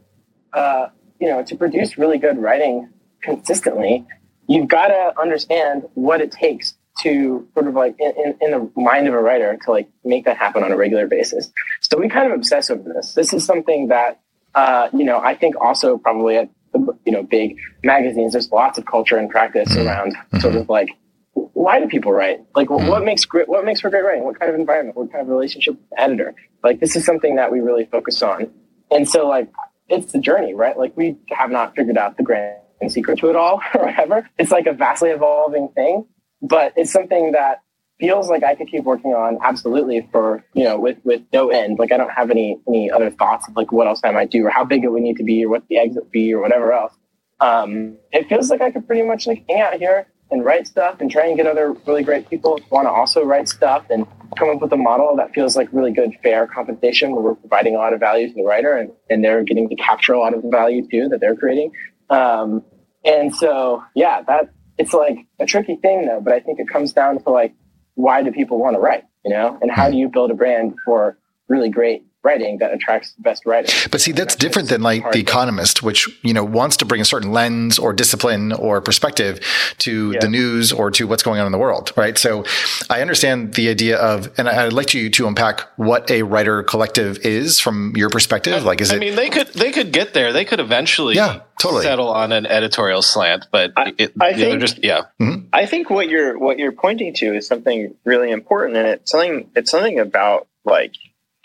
uh, 0.54 0.88
you 1.20 1.28
know, 1.28 1.44
to 1.44 1.56
produce 1.56 1.96
really 1.96 2.18
good 2.18 2.40
writing 2.40 2.90
consistently, 3.22 4.04
you've 4.48 4.68
got 4.68 4.88
to 4.88 5.14
understand 5.22 5.84
what 5.94 6.22
it 6.22 6.32
takes 6.32 6.74
to 7.02 7.48
sort 7.54 7.68
of 7.68 7.74
like 7.74 7.96
in, 8.00 8.36
in, 8.42 8.52
the 8.52 8.72
mind 8.76 9.08
of 9.08 9.14
a 9.14 9.20
writer 9.20 9.58
to 9.66 9.72
like 9.72 9.90
make 10.04 10.26
that 10.26 10.38
happen 10.38 10.64
on 10.64 10.72
a 10.72 10.78
regular 10.78 11.08
basis. 11.08 11.52
So 11.82 11.98
we 11.98 12.10
kind 12.10 12.32
of 12.32 12.38
obsess 12.38 12.70
over 12.70 12.94
this. 12.94 13.14
This 13.14 13.34
is 13.34 13.46
something 13.46 13.88
that 13.88 14.20
uh, 14.56 14.90
you 14.94 15.04
know 15.04 15.20
I 15.20 15.36
think 15.36 15.56
also 15.60 15.98
probably 15.98 16.38
at 16.38 16.50
the 16.74 16.98
you 17.06 17.12
know 17.12 17.24
big 17.24 17.58
magazines 17.84 18.34
there's 18.34 18.52
lots 18.52 18.78
of 18.78 18.86
culture 18.86 19.18
and 19.18 19.30
practice 19.30 19.70
mm-hmm. 19.70 19.88
around 19.88 20.16
mm-hmm. 20.16 20.40
sort 20.40 20.56
of 20.56 20.70
like 20.70 20.90
why 21.34 21.80
do 21.80 21.88
people 21.88 22.12
write? 22.12 22.40
Like 22.56 22.68
mm-hmm. 22.68 22.88
what 22.88 23.04
makes 23.04 23.26
great 23.26 23.48
what 23.48 23.66
makes 23.66 23.82
for 23.82 23.90
great 23.90 24.04
writing? 24.04 24.24
What 24.24 24.40
kind 24.40 24.52
of 24.52 24.60
environment? 24.60 24.98
What 24.98 25.12
kind 25.12 25.22
of 25.22 25.28
relationship 25.28 25.76
with 25.76 25.90
the 25.90 26.02
editor? 26.02 26.36
Like 26.64 26.80
this 26.80 26.96
is 26.96 27.06
something 27.06 27.36
that 27.36 27.52
we 27.52 27.60
really 27.60 27.86
focus 27.86 28.22
on. 28.22 28.52
And 28.92 29.08
so 29.08 29.28
like 29.28 29.50
it's 29.88 30.12
the 30.12 30.20
journey, 30.20 30.54
right? 30.54 30.78
Like 30.78 30.96
we 30.96 31.18
have 31.30 31.50
not 31.50 31.76
figured 31.76 31.98
out 31.98 32.18
the 32.18 32.24
grand 32.24 32.56
secret 32.90 33.20
to 33.20 33.30
it 33.30 33.36
all 33.36 33.62
or 33.74 33.86
whatever. 33.86 34.30
It's 34.38 34.52
like 34.52 34.66
a 34.66 34.74
vastly 34.74 35.10
evolving 35.10 35.70
thing 35.70 36.06
but 36.42 36.74
it's 36.76 36.92
something 36.92 37.32
that 37.34 37.62
feels 38.00 38.30
like 38.30 38.44
I 38.44 38.56
could 38.56 38.68
keep 38.68 38.86
working 38.86 39.12
on 39.12 39.38
absolutely 39.44 40.08
for, 40.12 40.44
you 40.54 40.64
know, 40.64 40.80
with, 40.80 40.98
with 41.04 41.22
no 41.34 41.50
end. 41.50 41.80
Like 41.80 41.92
I 41.92 41.98
don't 41.98 42.12
have 42.12 42.32
any, 42.32 42.58
any 42.68 42.90
other 42.90 43.10
thoughts 43.10 43.48
of 43.48 43.56
like 43.58 43.72
what 43.72 43.88
else 43.88 44.00
I 44.04 44.12
might 44.12 44.32
do 44.32 44.46
or 44.46 44.50
how 44.50 44.64
big 44.64 44.84
it 44.84 44.92
would 44.92 45.04
need 45.04 45.18
to 45.18 45.24
be 45.24 45.44
or 45.44 45.50
what 45.50 45.68
the 45.68 45.78
exit 45.78 46.10
be 46.12 46.34
or 46.34 46.42
whatever 46.42 46.72
else. 46.72 46.94
Um, 47.42 47.98
it 48.12 48.28
feels 48.30 48.50
like 48.50 48.62
I 48.62 48.72
could 48.72 48.88
pretty 48.88 49.04
much 49.04 49.28
like 49.28 49.44
hang 49.50 49.62
out 49.62 49.74
here 49.74 50.08
and 50.32 50.46
write 50.46 50.68
stuff 50.68 51.02
and 51.02 51.12
try 51.12 51.26
and 51.26 51.36
get 51.36 51.48
other 51.48 51.74
really 51.86 52.04
great 52.04 52.30
people 52.30 52.58
to 52.58 52.64
want 52.70 52.86
to 52.86 52.92
also 52.92 53.24
write 53.24 53.50
stuff 53.50 53.86
and 53.90 54.06
come 54.38 54.50
up 54.50 54.62
with 54.62 54.72
a 54.72 54.78
model 54.78 55.16
that 55.18 55.34
feels 55.34 55.56
like 55.56 55.68
really 55.74 55.92
good, 55.92 56.12
fair 56.22 56.48
compensation 56.48 57.12
where 57.12 57.22
we're 57.22 57.36
providing 57.36 57.76
a 57.76 57.78
lot 57.78 57.94
of 57.94 58.00
value 58.00 58.28
to 58.28 58.34
the 58.34 58.44
writer 58.44 58.78
and, 58.78 58.92
and 59.10 59.24
they're 59.24 59.44
getting 59.44 59.68
to 59.68 59.76
capture 59.76 60.14
a 60.14 60.20
lot 60.20 60.34
of 60.34 60.42
the 60.42 60.50
value 60.50 60.88
too 60.90 61.10
that 61.10 61.20
they're 61.20 61.36
creating. 61.36 61.72
Um, 62.10 62.64
and 63.04 63.36
so, 63.36 63.84
yeah, 63.96 64.22
that, 64.24 64.52
it's 64.80 64.94
like 64.94 65.28
a 65.40 65.46
tricky 65.46 65.76
thing 65.76 66.06
though, 66.08 66.22
but 66.22 66.34
I 66.34 66.40
think 66.40 66.60
it 66.60 66.70
comes 66.70 66.94
down 66.94 67.22
to 67.22 67.30
like, 67.30 67.54
why 67.96 68.24
do 68.24 68.32
people 68.32 68.58
want 68.58 68.76
to 68.76 68.80
write, 68.80 69.04
you 69.26 69.32
know? 69.32 69.60
And 69.62 69.70
how 69.70 69.90
do 69.92 69.98
you 69.98 70.08
build 70.08 70.32
a 70.32 70.34
brand 70.34 70.76
for 70.86 71.18
really 71.50 71.70
great 71.70 72.06
writing 72.24 72.58
that 72.58 72.74
attracts 72.74 73.14
the 73.14 73.22
best 73.22 73.46
writers. 73.46 73.88
But 73.90 74.02
see, 74.02 74.12
that's 74.12 74.36
different 74.36 74.68
than 74.70 74.82
like 74.82 75.10
The 75.12 75.20
Economist, 75.20 75.82
which, 75.82 76.10
you 76.22 76.34
know, 76.34 76.44
wants 76.44 76.76
to 76.78 76.86
bring 76.86 77.00
a 77.00 77.06
certain 77.06 77.32
lens 77.32 77.80
or 77.80 77.94
discipline 77.94 78.52
or 78.52 78.82
perspective 78.82 79.40
to 79.80 80.12
yeah. 80.12 80.20
the 80.20 80.28
news 80.28 80.74
or 80.74 80.92
to 80.92 81.08
what's 81.08 81.24
going 81.24 81.40
on 81.40 81.46
in 81.46 81.54
the 81.54 81.58
world, 81.58 81.94
right? 81.96 82.18
So 82.18 82.44
I 82.90 83.02
understand 83.02 83.54
the 83.54 83.70
idea 83.70 83.98
of, 83.98 84.30
and 84.38 84.50
I'd 84.50 84.74
like 84.74 84.94
you 84.94 85.10
to 85.12 85.28
unpack 85.28 85.62
what 85.78 86.12
a 86.12 86.24
writer 86.24 86.62
collective 86.64 87.20
is 87.26 87.60
from 87.60 87.94
your 87.96 88.10
perspective. 88.10 88.66
Like, 88.66 88.82
is 88.82 88.92
I 88.92 88.96
it? 88.96 88.98
I 88.98 89.00
mean, 89.00 89.16
they 89.16 89.30
could, 89.30 89.48
they 89.48 89.72
could 89.72 89.94
get 89.94 90.14
there. 90.14 90.34
They 90.34 90.44
could 90.44 90.60
eventually 90.60 91.16
yeah, 91.16 91.42
totally. 91.58 91.84
settle 91.84 92.10
on 92.10 92.34
an 92.34 92.46
editorial 92.46 93.02
slant, 93.02 93.48
but 93.50 93.72
I, 93.78 93.94
it, 93.98 94.12
I 94.20 94.34
think, 94.34 94.60
just, 94.60 94.84
yeah. 94.84 95.04
Mm-hmm. 95.22 95.48
I 95.54 95.66
think 95.66 95.90
what 95.90 96.10
you're, 96.10 96.38
what 96.38 96.60
you're 96.60 96.74
pointing 96.74 97.14
to 97.16 97.34
is 97.36 97.48
something 97.48 97.96
really 98.04 98.30
important 98.30 98.76
and 98.76 98.88
it's 98.88 99.10
something, 99.10 99.50
it's 99.56 99.72
something 99.72 100.00
about 100.00 100.48
like, 100.66 100.92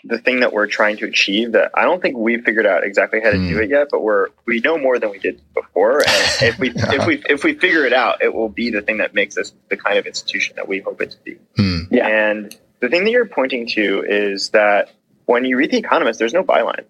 the 0.05 0.19
thing 0.19 0.41
that 0.41 0.53
we're 0.53 0.67
trying 0.67 0.97
to 0.97 1.05
achieve 1.05 1.53
that 1.53 1.71
I 1.73 1.83
don't 1.83 2.01
think 2.01 2.15
we've 2.15 2.43
figured 2.43 2.65
out 2.65 2.83
exactly 2.83 3.21
how 3.21 3.31
to 3.31 3.37
mm. 3.37 3.49
do 3.49 3.55
hmm. 3.55 3.63
it 3.63 3.69
yet, 3.71 3.87
but 3.89 4.03
we're 4.03 4.27
we 4.45 4.59
know 4.59 4.77
more 4.77 4.99
than 4.99 5.09
we 5.09 5.17
did 5.17 5.41
before. 5.53 5.99
And 5.99 6.07
if 6.41 6.59
we 6.59 6.71
yeah. 6.71 6.93
if 6.93 7.07
we 7.07 7.23
if 7.27 7.43
we 7.43 7.55
figure 7.55 7.85
it 7.85 7.93
out, 7.93 8.21
it 8.21 8.33
will 8.33 8.49
be 8.49 8.69
the 8.69 8.81
thing 8.81 8.97
that 8.97 9.13
makes 9.13 9.37
us 9.37 9.53
the 9.69 9.77
kind 9.77 9.97
of 9.97 10.05
institution 10.05 10.55
that 10.57 10.67
we 10.67 10.79
hope 10.79 11.01
it 11.01 11.11
to 11.11 11.17
be. 11.23 11.37
Mm. 11.57 11.87
Yeah. 11.91 12.07
And 12.07 12.55
the 12.81 12.89
thing 12.89 13.03
that 13.03 13.11
you're 13.11 13.25
pointing 13.25 13.67
to 13.69 14.03
is 14.07 14.49
that 14.51 14.91
when 15.25 15.43
you 15.43 15.57
read 15.57 15.71
The 15.71 15.77
Economist, 15.77 16.19
there's 16.19 16.33
no 16.33 16.43
byline. 16.43 16.85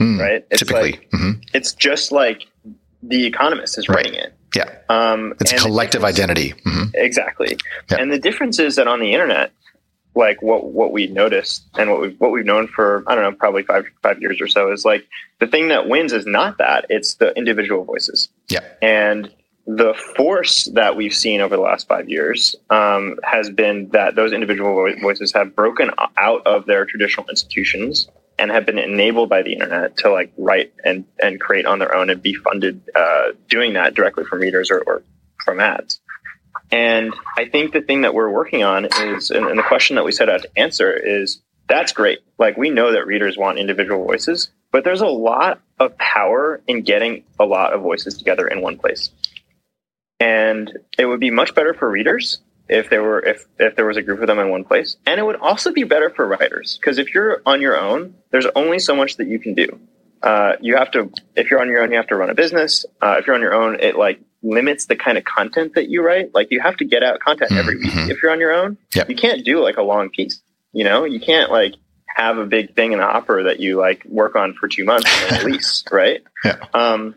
Mm. 0.00 0.20
Right? 0.20 0.46
It's 0.50 0.60
Typically. 0.60 0.92
Like, 0.92 1.10
mm-hmm. 1.10 1.40
it's 1.52 1.74
just 1.74 2.12
like 2.12 2.46
the 3.02 3.26
economist 3.26 3.78
is 3.78 3.88
right. 3.88 3.96
writing 3.96 4.14
it. 4.14 4.34
Yeah. 4.54 4.78
Um, 4.88 5.34
it's 5.40 5.52
collective 5.62 6.04
identity. 6.04 6.52
Mm-hmm. 6.52 6.90
Exactly. 6.94 7.56
Yeah. 7.90 7.98
And 7.98 8.12
the 8.12 8.18
difference 8.18 8.58
is 8.58 8.76
that 8.76 8.88
on 8.88 9.00
the 9.00 9.12
internet, 9.12 9.52
like 10.14 10.42
what 10.42 10.72
what 10.72 10.92
we 10.92 11.06
noticed 11.06 11.68
and 11.78 11.90
what 11.90 12.00
we 12.00 12.08
what 12.18 12.32
we've 12.32 12.44
known 12.44 12.66
for 12.66 13.04
I 13.06 13.14
don't 13.14 13.24
know 13.24 13.32
probably 13.32 13.62
five 13.62 13.84
five 14.02 14.20
years 14.20 14.40
or 14.40 14.48
so 14.48 14.72
is 14.72 14.84
like 14.84 15.06
the 15.38 15.46
thing 15.46 15.68
that 15.68 15.88
wins 15.88 16.12
is 16.12 16.26
not 16.26 16.58
that 16.58 16.86
it's 16.88 17.14
the 17.14 17.32
individual 17.36 17.84
voices. 17.84 18.28
Yeah, 18.48 18.60
and 18.82 19.32
the 19.66 19.94
force 20.16 20.64
that 20.74 20.96
we've 20.96 21.14
seen 21.14 21.40
over 21.40 21.54
the 21.54 21.62
last 21.62 21.86
five 21.86 22.08
years 22.08 22.56
um, 22.70 23.18
has 23.22 23.50
been 23.50 23.88
that 23.90 24.16
those 24.16 24.32
individual 24.32 24.74
voices 25.00 25.32
have 25.32 25.54
broken 25.54 25.90
out 26.18 26.44
of 26.46 26.66
their 26.66 26.84
traditional 26.84 27.26
institutions 27.28 28.08
and 28.38 28.50
have 28.50 28.66
been 28.66 28.78
enabled 28.78 29.28
by 29.28 29.42
the 29.42 29.52
internet 29.52 29.96
to 29.98 30.10
like 30.10 30.32
write 30.38 30.72
and 30.84 31.04
and 31.22 31.40
create 31.40 31.66
on 31.66 31.78
their 31.78 31.94
own 31.94 32.10
and 32.10 32.22
be 32.22 32.34
funded 32.34 32.80
uh, 32.96 33.28
doing 33.48 33.74
that 33.74 33.94
directly 33.94 34.24
from 34.24 34.40
readers 34.40 34.70
or, 34.70 34.80
or 34.86 35.02
from 35.44 35.60
ads. 35.60 36.00
And 36.72 37.12
I 37.36 37.46
think 37.46 37.72
the 37.72 37.80
thing 37.80 38.02
that 38.02 38.14
we're 38.14 38.30
working 38.30 38.62
on 38.62 38.84
is, 38.84 39.30
and, 39.30 39.46
and 39.46 39.58
the 39.58 39.62
question 39.62 39.96
that 39.96 40.04
we 40.04 40.12
set 40.12 40.28
out 40.28 40.42
to 40.42 40.50
answer 40.56 40.92
is 40.92 41.40
that's 41.68 41.92
great. 41.92 42.20
Like 42.38 42.56
we 42.56 42.70
know 42.70 42.92
that 42.92 43.06
readers 43.06 43.36
want 43.36 43.58
individual 43.58 44.04
voices, 44.04 44.50
but 44.72 44.84
there's 44.84 45.00
a 45.00 45.06
lot 45.06 45.60
of 45.78 45.96
power 45.98 46.60
in 46.66 46.82
getting 46.82 47.24
a 47.38 47.44
lot 47.44 47.72
of 47.72 47.82
voices 47.82 48.16
together 48.18 48.46
in 48.46 48.60
one 48.60 48.78
place. 48.78 49.10
And 50.20 50.78
it 50.98 51.06
would 51.06 51.20
be 51.20 51.30
much 51.30 51.54
better 51.54 51.74
for 51.74 51.90
readers 51.90 52.38
if 52.68 52.88
there 52.88 53.02
were 53.02 53.20
if 53.20 53.46
if 53.58 53.74
there 53.74 53.86
was 53.86 53.96
a 53.96 54.02
group 54.02 54.20
of 54.20 54.26
them 54.26 54.38
in 54.38 54.50
one 54.50 54.64
place. 54.64 54.96
And 55.06 55.18
it 55.18 55.24
would 55.24 55.36
also 55.36 55.72
be 55.72 55.84
better 55.84 56.10
for 56.10 56.26
writers 56.26 56.78
because 56.78 56.98
if 56.98 57.14
you're 57.14 57.42
on 57.46 57.60
your 57.60 57.78
own, 57.78 58.14
there's 58.30 58.46
only 58.54 58.78
so 58.78 58.94
much 58.94 59.16
that 59.16 59.26
you 59.26 59.38
can 59.38 59.54
do. 59.54 59.80
Uh, 60.22 60.52
you 60.60 60.76
have 60.76 60.90
to 60.92 61.10
if 61.34 61.50
you're 61.50 61.60
on 61.60 61.68
your 61.68 61.82
own, 61.82 61.90
you 61.90 61.96
have 61.96 62.08
to 62.08 62.16
run 62.16 62.30
a 62.30 62.34
business. 62.34 62.84
Uh, 63.00 63.16
if 63.18 63.26
you're 63.26 63.34
on 63.34 63.42
your 63.42 63.54
own, 63.54 63.80
it 63.80 63.96
like 63.96 64.20
limits 64.42 64.86
the 64.86 64.96
kind 64.96 65.18
of 65.18 65.24
content 65.24 65.74
that 65.74 65.88
you 65.88 66.02
write. 66.02 66.34
Like 66.34 66.48
you 66.50 66.60
have 66.60 66.76
to 66.78 66.84
get 66.84 67.02
out 67.02 67.20
content 67.20 67.52
every 67.52 67.76
mm-hmm. 67.76 68.06
week 68.06 68.10
if 68.10 68.22
you're 68.22 68.32
on 68.32 68.40
your 68.40 68.52
own. 68.52 68.78
Yep. 68.94 69.10
You 69.10 69.16
can't 69.16 69.44
do 69.44 69.62
like 69.62 69.76
a 69.76 69.82
long 69.82 70.10
piece. 70.10 70.40
You 70.72 70.84
know, 70.84 71.04
you 71.04 71.20
can't 71.20 71.50
like 71.50 71.74
have 72.06 72.38
a 72.38 72.46
big 72.46 72.74
thing 72.74 72.92
in 72.92 72.98
the 72.98 73.04
hopper 73.04 73.44
that 73.44 73.60
you 73.60 73.78
like 73.78 74.04
work 74.04 74.36
on 74.36 74.54
for 74.54 74.68
two 74.68 74.84
months 74.84 75.10
and 75.30 75.42
release, 75.44 75.84
right? 75.90 76.22
Yeah. 76.44 76.56
Um, 76.72 77.14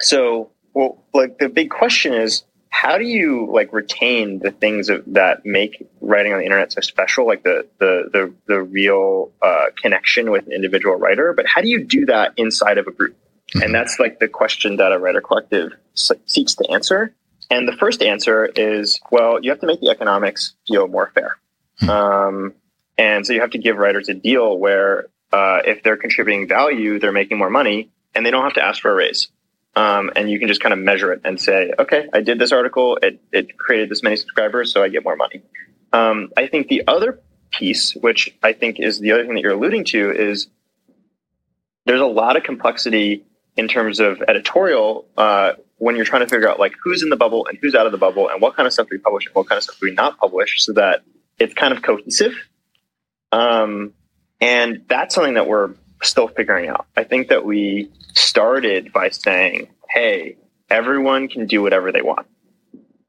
so, 0.00 0.50
well, 0.74 1.02
like 1.14 1.38
the 1.38 1.48
big 1.48 1.70
question 1.70 2.12
is, 2.12 2.44
how 2.68 2.98
do 2.98 3.04
you 3.04 3.48
like 3.50 3.72
retain 3.72 4.38
the 4.38 4.50
things 4.50 4.90
of, 4.90 5.02
that 5.06 5.46
make 5.46 5.86
writing 6.02 6.32
on 6.32 6.40
the 6.40 6.44
internet 6.44 6.72
so 6.72 6.80
special, 6.82 7.26
like 7.26 7.42
the 7.42 7.66
the 7.78 8.10
the, 8.12 8.34
the 8.46 8.62
real 8.62 9.32
uh, 9.40 9.66
connection 9.80 10.30
with 10.30 10.46
an 10.46 10.52
individual 10.52 10.96
writer? 10.96 11.32
But 11.32 11.46
how 11.46 11.62
do 11.62 11.68
you 11.68 11.84
do 11.84 12.06
that 12.06 12.34
inside 12.36 12.76
of 12.76 12.86
a 12.86 12.90
group? 12.90 13.16
Mm-hmm. 13.56 13.64
And 13.64 13.74
that's 13.74 13.98
like 13.98 14.18
the 14.18 14.28
question 14.28 14.76
that 14.76 14.92
a 14.92 14.98
writer 14.98 15.20
collective 15.20 15.72
seeks 15.94 16.54
to 16.56 16.70
answer. 16.70 17.14
And 17.50 17.66
the 17.66 17.76
first 17.76 18.02
answer 18.02 18.46
is, 18.46 19.00
well, 19.10 19.42
you 19.42 19.50
have 19.50 19.60
to 19.60 19.66
make 19.66 19.80
the 19.80 19.88
economics 19.88 20.54
feel 20.66 20.88
more 20.88 21.10
fair. 21.14 21.38
Mm-hmm. 21.80 21.90
Um, 21.90 22.54
and 22.98 23.26
so 23.26 23.32
you 23.32 23.40
have 23.40 23.50
to 23.50 23.58
give 23.58 23.76
writers 23.76 24.08
a 24.08 24.14
deal 24.14 24.58
where 24.58 25.06
uh, 25.32 25.60
if 25.64 25.82
they're 25.82 25.96
contributing 25.96 26.48
value, 26.48 26.98
they're 26.98 27.12
making 27.12 27.38
more 27.38 27.50
money 27.50 27.90
and 28.14 28.24
they 28.24 28.30
don't 28.30 28.44
have 28.44 28.54
to 28.54 28.64
ask 28.64 28.82
for 28.82 28.90
a 28.90 28.94
raise. 28.94 29.28
Um, 29.74 30.10
and 30.16 30.30
you 30.30 30.38
can 30.38 30.48
just 30.48 30.60
kind 30.60 30.72
of 30.72 30.78
measure 30.78 31.12
it 31.12 31.20
and 31.24 31.38
say, 31.38 31.72
okay, 31.78 32.08
I 32.12 32.22
did 32.22 32.38
this 32.38 32.50
article. 32.50 32.98
It, 33.02 33.20
it 33.30 33.58
created 33.58 33.90
this 33.90 34.02
many 34.02 34.16
subscribers, 34.16 34.72
so 34.72 34.82
I 34.82 34.88
get 34.88 35.04
more 35.04 35.16
money. 35.16 35.42
Um, 35.92 36.30
I 36.36 36.46
think 36.46 36.68
the 36.68 36.84
other 36.86 37.20
piece, 37.50 37.94
which 37.94 38.34
I 38.42 38.54
think 38.54 38.80
is 38.80 39.00
the 39.00 39.12
other 39.12 39.24
thing 39.24 39.34
that 39.34 39.42
you're 39.42 39.52
alluding 39.52 39.84
to, 39.86 40.10
is 40.10 40.48
there's 41.84 42.00
a 42.00 42.06
lot 42.06 42.36
of 42.36 42.42
complexity 42.42 43.24
in 43.56 43.68
terms 43.68 44.00
of 44.00 44.22
editorial 44.28 45.06
uh, 45.16 45.52
when 45.78 45.96
you're 45.96 46.04
trying 46.04 46.22
to 46.22 46.28
figure 46.28 46.48
out 46.48 46.58
like 46.58 46.74
who's 46.82 47.02
in 47.02 47.08
the 47.08 47.16
bubble 47.16 47.46
and 47.46 47.58
who's 47.60 47.74
out 47.74 47.86
of 47.86 47.92
the 47.92 47.98
bubble 47.98 48.28
and 48.28 48.40
what 48.40 48.54
kind 48.54 48.66
of 48.66 48.72
stuff 48.72 48.88
do 48.88 48.96
we 48.96 48.98
publish 48.98 49.26
and 49.26 49.34
what 49.34 49.48
kind 49.48 49.56
of 49.56 49.62
stuff 49.62 49.78
do 49.80 49.86
we 49.86 49.94
not 49.94 50.18
publish 50.18 50.62
so 50.62 50.72
that 50.72 51.02
it's 51.38 51.54
kind 51.54 51.72
of 51.72 51.82
cohesive. 51.82 52.34
Um, 53.32 53.92
and 54.40 54.84
that's 54.88 55.14
something 55.14 55.34
that 55.34 55.46
we're 55.46 55.74
still 56.02 56.28
figuring 56.28 56.68
out. 56.68 56.86
I 56.96 57.04
think 57.04 57.28
that 57.28 57.44
we 57.44 57.90
started 58.14 58.92
by 58.92 59.10
saying 59.10 59.68
hey 59.88 60.36
everyone 60.70 61.28
can 61.28 61.46
do 61.46 61.62
whatever 61.62 61.92
they 61.92 62.02
want. 62.02 62.26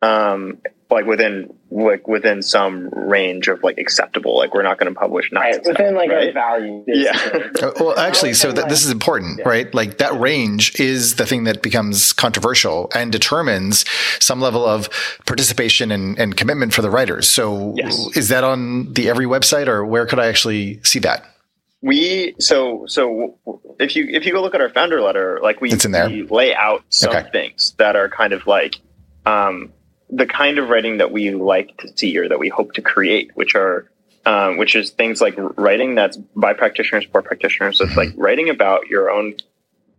Um, 0.02 0.60
like 0.90 1.06
within 1.06 1.54
like 1.70 2.08
within 2.08 2.42
some 2.42 2.90
range 2.90 3.48
of 3.48 3.62
like 3.62 3.78
acceptable. 3.78 4.38
Like 4.38 4.54
we're 4.54 4.64
not 4.64 4.78
going 4.78 4.94
to 4.94 4.98
publish 4.98 5.32
not 5.32 5.42
Right, 5.42 5.66
within 5.66 5.96
like 5.96 6.10
right? 6.10 6.34
value. 6.34 6.84
Yeah. 6.88 7.18
Uh, 7.62 7.72
well, 7.80 8.00
actually, 8.00 8.34
so 8.34 8.52
th- 8.52 8.68
this 8.68 8.86
is 8.86 8.92
important, 8.92 9.40
yeah. 9.40 9.50
right? 9.50 9.74
Like 9.74 9.98
that 9.98 10.18
range 10.20 10.80
is 10.80 11.16
the 11.16 11.26
thing 11.26 11.46
that 11.46 11.62
becomes 11.62 12.14
controversial 12.14 12.90
and 12.94 13.12
determines 13.12 13.84
some 14.20 14.40
level 14.40 14.66
of 14.66 14.90
participation 15.26 15.92
and, 15.92 16.18
and 16.20 16.38
commitment 16.38 16.74
for 16.74 16.82
the 16.82 16.90
writers. 16.90 17.28
So 17.28 17.74
yes. 17.76 18.16
is 18.16 18.30
that 18.30 18.44
on 18.44 18.94
the 18.94 19.10
every 19.10 19.26
website 19.26 19.68
or 19.68 19.86
where 19.86 20.06
could 20.06 20.20
I 20.20 20.28
actually 20.28 20.82
see 20.84 21.00
that? 21.00 21.26
We 21.82 22.36
so 22.40 22.86
so 22.88 23.38
if 23.80 23.96
you 23.96 24.08
if 24.10 24.26
you 24.26 24.34
go 24.34 24.42
look 24.42 24.56
at 24.56 24.62
our 24.62 24.70
founder 24.70 25.02
letter, 25.02 25.40
like 25.42 25.62
we, 25.62 25.72
it's 25.72 25.86
in 25.86 25.92
there. 25.92 26.08
we 26.08 26.24
lay 26.24 26.56
out 26.56 26.84
some 26.90 27.16
okay. 27.16 27.30
things 27.32 27.76
that 27.78 27.96
are 27.96 28.10
kind 28.10 28.34
of 28.34 28.48
like 28.48 28.76
um, 29.26 29.74
the 30.10 30.26
kind 30.26 30.58
of 30.58 30.70
writing 30.70 30.98
that 30.98 31.12
we 31.12 31.32
like 31.32 31.78
to 31.78 31.98
see 31.98 32.18
or 32.18 32.30
that 32.30 32.40
we 32.40 32.50
hope 32.50 32.74
to 32.74 32.82
create, 32.82 33.32
which 33.36 33.56
are 33.56 33.90
um, 34.26 34.58
which 34.58 34.76
is 34.76 34.92
things 34.92 35.22
like 35.22 35.36
writing 35.58 35.96
that's 35.96 36.18
by 36.18 36.54
practitioners 36.54 37.06
for 37.06 37.22
practitioners. 37.22 37.78
So 37.78 37.86
it's 37.86 37.96
like 37.96 38.10
writing 38.18 38.50
about 38.50 38.88
your 38.88 39.10
own, 39.10 39.36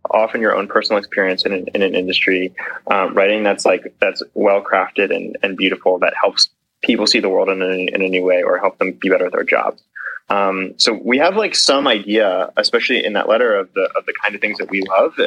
often 0.09 0.39
your 0.39 0.55
own 0.55 0.67
personal 0.67 0.99
experience 0.99 1.45
in 1.45 1.51
an, 1.51 1.67
in 1.73 1.81
an 1.81 1.95
industry, 1.95 2.53
um, 2.85 3.15
writing 3.15 3.43
that's 3.43 3.65
like 3.65 3.95
that's 3.99 4.21
well 4.35 4.63
crafted 4.63 5.15
and, 5.15 5.37
and 5.41 5.57
beautiful 5.57 5.97
that 5.99 6.13
helps 6.19 6.49
people 6.83 7.07
see 7.07 7.19
the 7.19 7.29
world 7.29 7.49
in 7.49 7.61
a, 7.61 7.65
in 7.65 8.03
a 8.03 8.07
new 8.07 8.23
way 8.23 8.43
or 8.43 8.59
help 8.59 8.77
them 8.77 8.91
be 8.91 9.09
better 9.09 9.25
at 9.25 9.31
their 9.31 9.43
jobs. 9.43 9.81
Um, 10.29 10.75
so 10.77 10.93
we 10.93 11.17
have 11.17 11.35
like 11.35 11.55
some 11.55 11.87
idea, 11.87 12.51
especially 12.55 13.03
in 13.03 13.13
that 13.13 13.27
letter 13.27 13.55
of 13.55 13.73
the 13.73 13.89
of 13.95 14.05
the 14.05 14.13
kind 14.21 14.35
of 14.35 14.41
things 14.41 14.59
that 14.59 14.69
we 14.69 14.83
love. 14.83 15.19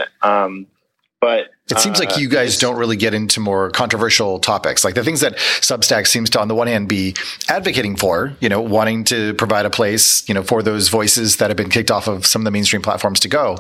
But 1.23 1.53
it 1.71 1.79
seems 1.79 2.01
uh, 2.01 2.05
like 2.05 2.19
you 2.19 2.29
guys 2.29 2.59
don't 2.59 2.77
really 2.77 2.97
get 2.97 3.15
into 3.15 3.39
more 3.39 3.71
controversial 3.71 4.41
topics, 4.41 4.85
like 4.85 4.97
the 4.97 5.05
things 5.05 5.21
that 5.21 5.37
Substack 5.37 6.09
seems 6.09 6.29
to, 6.31 6.41
on 6.41 6.49
the 6.49 6.55
one 6.57 6.67
hand, 6.67 6.89
be 6.89 7.15
advocating 7.49 7.95
for. 7.95 8.37
You 8.41 8.49
know, 8.49 8.61
wanting 8.61 9.05
to 9.05 9.33
provide 9.35 9.65
a 9.65 9.71
place, 9.71 10.29
you 10.29 10.35
know, 10.35 10.43
for 10.43 10.65
those 10.65 10.89
voices 10.89 11.37
that 11.37 11.49
have 11.49 11.57
been 11.57 11.71
kicked 11.71 11.93
off 11.93 12.09
of 12.09 12.27
some 12.27 12.43
of 12.43 12.45
the 12.45 12.51
mainstream 12.51 12.83
platforms 12.83 13.21
to 13.21 13.29
go. 13.29 13.59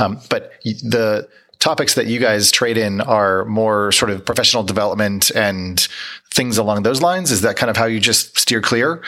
Um, 0.00 0.18
but 0.28 0.54
the 0.64 1.28
topics 1.60 1.94
that 1.94 2.08
you 2.08 2.18
guys 2.18 2.50
trade 2.50 2.76
in 2.76 3.00
are 3.00 3.44
more 3.44 3.92
sort 3.92 4.10
of 4.10 4.26
professional 4.26 4.64
development 4.64 5.30
and 5.36 5.86
things 6.32 6.58
along 6.58 6.82
those 6.82 7.00
lines. 7.00 7.30
Is 7.30 7.42
that 7.42 7.54
kind 7.54 7.70
of 7.70 7.76
how 7.76 7.84
you 7.84 8.00
just 8.00 8.36
steer 8.36 8.60
clear? 8.60 9.04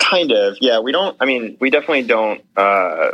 Kind 0.00 0.32
of, 0.32 0.56
yeah. 0.60 0.80
We 0.80 0.90
don't. 0.90 1.16
I 1.20 1.26
mean, 1.26 1.56
we 1.60 1.70
definitely 1.70 2.02
don't. 2.02 2.44
Uh, 2.56 3.12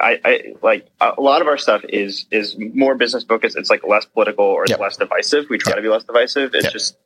I, 0.00 0.20
I, 0.24 0.54
like 0.62 0.88
a 1.00 1.20
lot 1.20 1.42
of 1.42 1.48
our 1.48 1.58
stuff 1.58 1.82
is 1.88 2.26
is 2.30 2.56
more 2.58 2.94
business 2.94 3.24
focused. 3.24 3.56
It's 3.56 3.70
like 3.70 3.82
less 3.86 4.04
political 4.04 4.44
or 4.44 4.64
it's 4.64 4.70
yep. 4.70 4.80
less 4.80 4.96
divisive. 4.96 5.46
We 5.50 5.58
try 5.58 5.70
yep. 5.70 5.76
to 5.76 5.82
be 5.82 5.88
less 5.88 6.04
divisive. 6.04 6.54
It's 6.54 6.64
yep. 6.64 6.72
just 6.72 6.96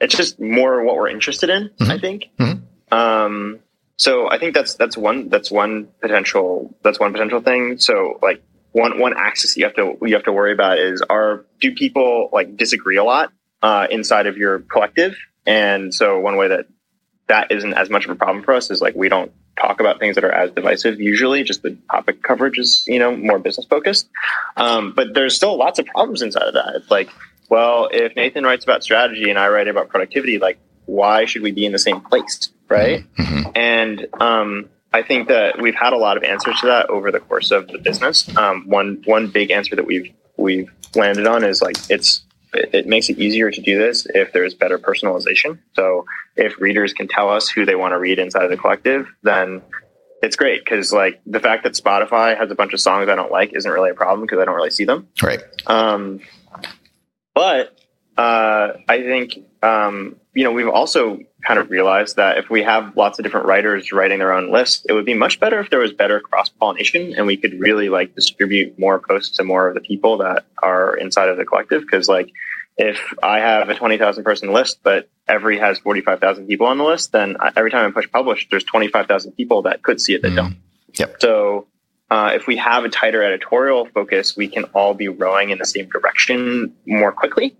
it's 0.00 0.16
just 0.16 0.40
more 0.40 0.82
what 0.84 0.96
we're 0.96 1.08
interested 1.08 1.50
in. 1.50 1.70
Mm-hmm. 1.70 1.90
I 1.90 1.98
think. 1.98 2.24
Mm-hmm. 2.38 2.94
Um, 2.94 3.60
so 3.96 4.30
I 4.30 4.38
think 4.38 4.54
that's 4.54 4.74
that's 4.74 4.96
one 4.96 5.28
that's 5.28 5.50
one 5.50 5.88
potential 6.00 6.74
that's 6.82 6.98
one 6.98 7.12
potential 7.12 7.40
thing. 7.40 7.78
So 7.78 8.18
like 8.22 8.42
one 8.72 8.98
one 8.98 9.14
axis 9.16 9.56
you 9.56 9.64
have 9.64 9.74
to 9.74 9.96
you 10.02 10.14
have 10.14 10.24
to 10.24 10.32
worry 10.32 10.52
about 10.52 10.78
is 10.78 11.02
are 11.02 11.44
do 11.60 11.72
people 11.74 12.28
like 12.32 12.56
disagree 12.56 12.96
a 12.96 13.04
lot 13.04 13.32
uh, 13.62 13.86
inside 13.90 14.26
of 14.26 14.36
your 14.36 14.60
collective? 14.60 15.16
And 15.46 15.94
so 15.94 16.18
one 16.18 16.36
way 16.36 16.48
that 16.48 16.66
that 17.28 17.52
isn't 17.52 17.74
as 17.74 17.88
much 17.88 18.04
of 18.04 18.10
a 18.10 18.14
problem 18.14 18.44
for 18.44 18.54
us 18.54 18.70
is 18.70 18.80
like 18.80 18.94
we 18.94 19.08
don't 19.08 19.32
talk 19.60 19.80
about 19.80 19.98
things 19.98 20.14
that 20.16 20.24
are 20.24 20.32
as 20.32 20.50
divisive. 20.50 21.00
Usually, 21.00 21.42
just 21.42 21.62
the 21.62 21.76
topic 21.90 22.22
coverage 22.22 22.58
is 22.58 22.84
you 22.86 22.98
know 22.98 23.16
more 23.16 23.38
business 23.38 23.66
focused. 23.66 24.08
Um, 24.56 24.92
but 24.94 25.14
there's 25.14 25.34
still 25.34 25.56
lots 25.56 25.78
of 25.78 25.86
problems 25.86 26.22
inside 26.22 26.44
of 26.48 26.54
that. 26.54 26.74
It's 26.76 26.90
like, 26.90 27.10
well, 27.48 27.88
if 27.92 28.16
Nathan 28.16 28.44
writes 28.44 28.64
about 28.64 28.82
strategy 28.82 29.30
and 29.30 29.38
I 29.38 29.48
write 29.48 29.68
about 29.68 29.88
productivity, 29.88 30.38
like 30.38 30.58
why 30.86 31.24
should 31.24 31.42
we 31.42 31.52
be 31.52 31.64
in 31.64 31.72
the 31.72 31.78
same 31.78 32.00
place, 32.00 32.50
right? 32.68 33.04
Mm-hmm. 33.16 33.50
And 33.54 34.06
um, 34.20 34.68
I 34.92 35.02
think 35.02 35.28
that 35.28 35.60
we've 35.60 35.74
had 35.74 35.92
a 35.92 35.96
lot 35.96 36.16
of 36.16 36.22
answers 36.22 36.60
to 36.60 36.66
that 36.66 36.90
over 36.90 37.10
the 37.10 37.20
course 37.20 37.50
of 37.50 37.68
the 37.68 37.78
business. 37.78 38.34
Um, 38.36 38.64
one 38.66 39.02
one 39.04 39.28
big 39.28 39.50
answer 39.50 39.76
that 39.76 39.86
we've 39.86 40.12
we've 40.36 40.70
landed 40.94 41.26
on 41.26 41.44
is 41.44 41.62
like 41.62 41.76
it's 41.90 42.24
it 42.54 42.86
makes 42.86 43.08
it 43.08 43.18
easier 43.18 43.50
to 43.50 43.60
do 43.60 43.78
this 43.78 44.06
if 44.14 44.32
there's 44.32 44.54
better 44.54 44.78
personalization. 44.78 45.58
So 45.74 46.06
if 46.36 46.60
readers 46.60 46.92
can 46.92 47.08
tell 47.08 47.30
us 47.30 47.48
who 47.48 47.64
they 47.64 47.74
want 47.74 47.92
to 47.92 47.98
read 47.98 48.18
inside 48.18 48.44
of 48.44 48.50
the 48.50 48.56
collective, 48.56 49.06
then 49.22 49.62
it's 50.22 50.36
great 50.36 50.64
because 50.64 50.92
like 50.92 51.20
the 51.26 51.40
fact 51.40 51.64
that 51.64 51.74
Spotify 51.74 52.36
has 52.36 52.50
a 52.50 52.54
bunch 52.54 52.72
of 52.72 52.80
songs 52.80 53.08
I 53.08 53.14
don't 53.14 53.30
like 53.30 53.52
isn't 53.54 53.70
really 53.70 53.90
a 53.90 53.94
problem 53.94 54.22
because 54.22 54.38
I 54.38 54.44
don't 54.44 54.54
really 54.54 54.70
see 54.70 54.84
them. 54.84 55.08
Right. 55.22 55.42
Um, 55.66 56.20
but 57.34 57.78
uh, 58.16 58.72
I 58.88 59.02
think 59.02 59.38
um, 59.64 60.16
you 60.34 60.44
know 60.44 60.52
we've 60.52 60.68
also 60.68 61.18
kind 61.46 61.58
of 61.58 61.70
realized 61.70 62.16
that 62.16 62.38
if 62.38 62.50
we 62.50 62.62
have 62.62 62.96
lots 62.96 63.18
of 63.18 63.22
different 63.24 63.46
writers 63.46 63.92
writing 63.92 64.18
their 64.18 64.32
own 64.32 64.50
list, 64.50 64.86
it 64.88 64.92
would 64.92 65.04
be 65.04 65.14
much 65.14 65.40
better 65.40 65.60
if 65.60 65.70
there 65.70 65.78
was 65.78 65.92
better 65.92 66.20
cross 66.20 66.48
pollination 66.48 67.14
and 67.14 67.26
we 67.26 67.36
could 67.36 67.58
really 67.60 67.88
like 67.88 68.14
distribute 68.14 68.78
more 68.78 68.98
posts 68.98 69.36
to 69.36 69.44
more 69.44 69.68
of 69.68 69.74
the 69.74 69.80
people 69.80 70.18
that 70.18 70.44
are 70.62 70.96
inside 70.96 71.28
of 71.28 71.36
the 71.36 71.44
collective. 71.44 71.82
Because 71.82 72.08
like 72.08 72.30
if 72.76 72.98
I 73.22 73.38
have 73.38 73.68
a 73.68 73.74
20,000 73.74 74.24
person 74.24 74.52
list, 74.52 74.80
but 74.82 75.08
every 75.28 75.58
has 75.58 75.78
45,000 75.78 76.46
people 76.46 76.66
on 76.66 76.78
the 76.78 76.84
list, 76.84 77.12
then 77.12 77.36
every 77.56 77.70
time 77.70 77.86
I 77.86 77.92
push 77.92 78.10
publish, 78.10 78.48
there's 78.50 78.64
25,000 78.64 79.32
people 79.32 79.62
that 79.62 79.82
could 79.82 80.00
see 80.00 80.14
it 80.14 80.22
that 80.22 80.32
mm. 80.32 80.36
don't. 80.36 80.56
Yep. 80.98 81.16
So 81.20 81.66
uh, 82.10 82.32
if 82.34 82.46
we 82.46 82.56
have 82.56 82.84
a 82.84 82.88
tighter 82.88 83.22
editorial 83.22 83.86
focus, 83.86 84.36
we 84.36 84.48
can 84.48 84.64
all 84.74 84.94
be 84.94 85.08
rowing 85.08 85.50
in 85.50 85.58
the 85.58 85.66
same 85.66 85.88
direction 85.88 86.74
more 86.86 87.12
quickly. 87.12 87.56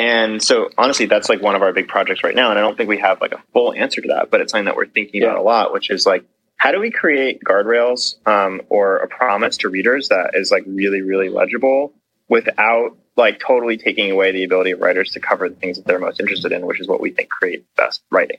And 0.00 0.42
so 0.42 0.70
honestly, 0.78 1.04
that's 1.04 1.28
like 1.28 1.42
one 1.42 1.54
of 1.54 1.60
our 1.60 1.74
big 1.74 1.86
projects 1.86 2.24
right 2.24 2.34
now. 2.34 2.48
And 2.48 2.58
I 2.58 2.62
don't 2.62 2.74
think 2.74 2.88
we 2.88 2.98
have 3.00 3.20
like 3.20 3.32
a 3.32 3.42
full 3.52 3.74
answer 3.74 4.00
to 4.00 4.08
that, 4.08 4.30
but 4.30 4.40
it's 4.40 4.52
something 4.52 4.64
that 4.64 4.74
we're 4.74 4.86
thinking 4.86 5.20
yeah. 5.20 5.28
about 5.28 5.38
a 5.38 5.42
lot, 5.42 5.74
which 5.74 5.90
is 5.90 6.06
like, 6.06 6.24
how 6.56 6.72
do 6.72 6.80
we 6.80 6.90
create 6.90 7.42
guardrails 7.44 8.14
um, 8.26 8.62
or 8.70 8.96
a 8.96 9.08
promise 9.08 9.58
to 9.58 9.68
readers 9.68 10.08
that 10.08 10.30
is 10.32 10.50
like 10.50 10.64
really, 10.66 11.02
really 11.02 11.28
legible 11.28 11.92
without 12.30 12.96
like 13.16 13.40
totally 13.40 13.76
taking 13.76 14.10
away 14.10 14.32
the 14.32 14.44
ability 14.44 14.70
of 14.70 14.80
writers 14.80 15.12
to 15.12 15.20
cover 15.20 15.50
the 15.50 15.54
things 15.54 15.76
that 15.76 15.86
they're 15.86 15.98
most 15.98 16.18
interested 16.18 16.50
in, 16.52 16.64
which 16.64 16.80
is 16.80 16.88
what 16.88 17.02
we 17.02 17.10
think 17.10 17.28
create 17.28 17.66
best 17.76 18.02
writing. 18.10 18.38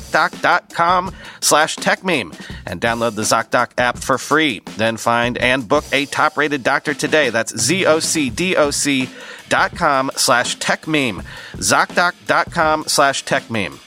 ZocDoc.com 0.00 1.14
slash 1.40 1.76
techmeme 1.76 2.38
and 2.66 2.80
download 2.80 3.14
the 3.14 3.22
ZocDoc 3.22 3.72
app 3.78 3.98
for 3.98 4.18
free. 4.18 4.62
Then 4.76 4.96
find 4.96 5.38
and 5.38 5.68
book 5.68 5.84
a 5.92 6.06
top 6.06 6.36
rated 6.36 6.62
doctor 6.62 6.94
today. 6.94 7.30
That's 7.30 7.56
Z-O-C-D-O-C 7.58 9.08
dot 9.48 9.76
com 9.76 10.10
slash 10.16 10.56
techmeme. 10.58 11.24
ZocDoc.com 11.54 12.84
slash 12.86 13.24
techmeme. 13.24 13.78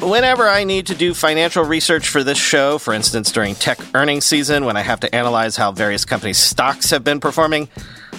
Whenever 0.00 0.46
I 0.46 0.64
need 0.64 0.88
to 0.88 0.94
do 0.94 1.14
financial 1.14 1.64
research 1.64 2.08
for 2.08 2.22
this 2.22 2.36
show, 2.36 2.76
for 2.78 2.92
instance 2.92 3.32
during 3.32 3.54
tech 3.54 3.78
earnings 3.94 4.26
season 4.26 4.66
when 4.66 4.76
I 4.76 4.82
have 4.82 5.00
to 5.00 5.14
analyze 5.14 5.56
how 5.56 5.72
various 5.72 6.04
companies' 6.04 6.36
stocks 6.36 6.90
have 6.90 7.04
been 7.04 7.20
performing, 7.20 7.70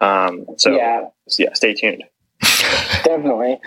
Um, 0.00 0.46
so 0.56 0.70
yeah, 0.70 1.08
yeah 1.38 1.52
stay 1.54 1.74
tuned. 1.74 2.04
Definitely. 3.04 3.58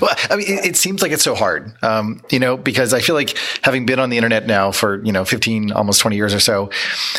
well, 0.00 0.14
I 0.30 0.36
mean, 0.36 0.46
it, 0.46 0.66
it, 0.66 0.76
seems 0.76 1.02
like 1.02 1.12
it's 1.12 1.22
so 1.22 1.34
hard, 1.34 1.72
um, 1.82 2.22
you 2.30 2.38
know, 2.38 2.56
because 2.56 2.94
I 2.94 3.00
feel 3.00 3.14
like 3.14 3.36
having 3.62 3.86
been 3.86 3.98
on 3.98 4.10
the 4.10 4.16
internet 4.16 4.46
now 4.46 4.70
for, 4.70 5.02
you 5.04 5.12
know, 5.12 5.24
15, 5.24 5.72
almost 5.72 6.00
20 6.00 6.16
years 6.16 6.34
or 6.34 6.40
so, 6.40 6.70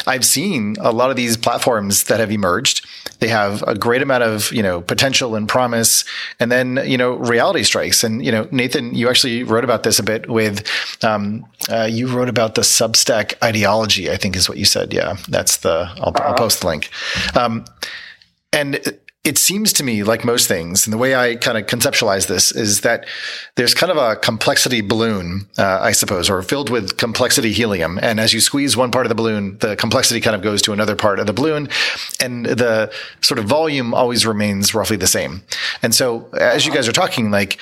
I've 0.07 0.25
seen 0.25 0.75
a 0.79 0.91
lot 0.91 1.09
of 1.09 1.15
these 1.15 1.37
platforms 1.37 2.05
that 2.05 2.19
have 2.19 2.31
emerged. 2.31 2.85
They 3.21 3.27
have 3.27 3.63
a 3.67 3.75
great 3.75 4.01
amount 4.01 4.23
of, 4.23 4.51
you 4.51 4.63
know, 4.63 4.81
potential 4.81 5.35
and 5.35 5.47
promise. 5.47 6.03
And 6.39 6.51
then, 6.51 6.81
you 6.85 6.97
know, 6.97 7.13
reality 7.13 7.61
strikes. 7.63 8.03
And, 8.03 8.25
you 8.25 8.31
know, 8.31 8.47
Nathan, 8.51 8.95
you 8.95 9.09
actually 9.09 9.43
wrote 9.43 9.63
about 9.63 9.83
this 9.83 9.99
a 9.99 10.03
bit 10.03 10.27
with, 10.27 10.67
um, 11.03 11.45
uh, 11.69 11.87
you 11.89 12.07
wrote 12.07 12.29
about 12.29 12.55
the 12.55 12.61
Substack 12.61 13.35
ideology, 13.43 14.09
I 14.09 14.17
think 14.17 14.35
is 14.35 14.49
what 14.49 14.57
you 14.57 14.65
said. 14.65 14.91
Yeah. 14.91 15.17
That's 15.29 15.57
the, 15.57 15.87
I'll, 15.97 16.09
uh-huh. 16.09 16.29
I'll 16.29 16.33
post 16.33 16.61
the 16.61 16.67
link. 16.67 16.89
Um, 17.35 17.63
and 18.51 18.99
it 19.23 19.37
seems 19.37 19.71
to 19.73 19.83
me 19.83 20.03
like 20.03 20.25
most 20.25 20.47
things, 20.47 20.87
and 20.87 20.93
the 20.93 20.97
way 20.97 21.13
I 21.13 21.35
kind 21.35 21.55
of 21.55 21.67
conceptualize 21.67 22.25
this 22.25 22.51
is 22.51 22.81
that 22.81 23.05
there's 23.55 23.75
kind 23.75 23.91
of 23.91 23.97
a 23.97 24.15
complexity 24.15 24.81
balloon, 24.81 25.47
uh, 25.59 25.77
I 25.79 25.91
suppose, 25.91 26.27
or 26.27 26.41
filled 26.41 26.71
with 26.71 26.97
complexity 26.97 27.51
helium. 27.51 27.99
And 28.01 28.19
as 28.19 28.33
you 28.33 28.39
squeeze 28.39 28.75
one 28.75 28.89
part 28.89 29.05
of 29.05 29.09
the 29.09 29.15
balloon, 29.15 29.59
the 29.59 29.75
complexity 29.75 30.21
kind 30.21 30.35
of 30.35 30.41
goes 30.41 30.63
to 30.63 30.73
another 30.73 30.95
part 30.95 31.19
of 31.19 31.27
the 31.27 31.33
balloon, 31.33 31.69
and 32.19 32.47
the 32.47 32.91
sort 33.21 33.37
of 33.37 33.45
volume 33.45 33.93
always 33.93 34.25
remains 34.25 34.73
roughly 34.73 34.97
the 34.97 35.05
same. 35.05 35.43
And 35.83 35.93
so, 35.93 36.27
as 36.33 36.65
you 36.65 36.73
guys 36.73 36.87
are 36.87 36.93
talking, 36.93 37.29
like, 37.29 37.59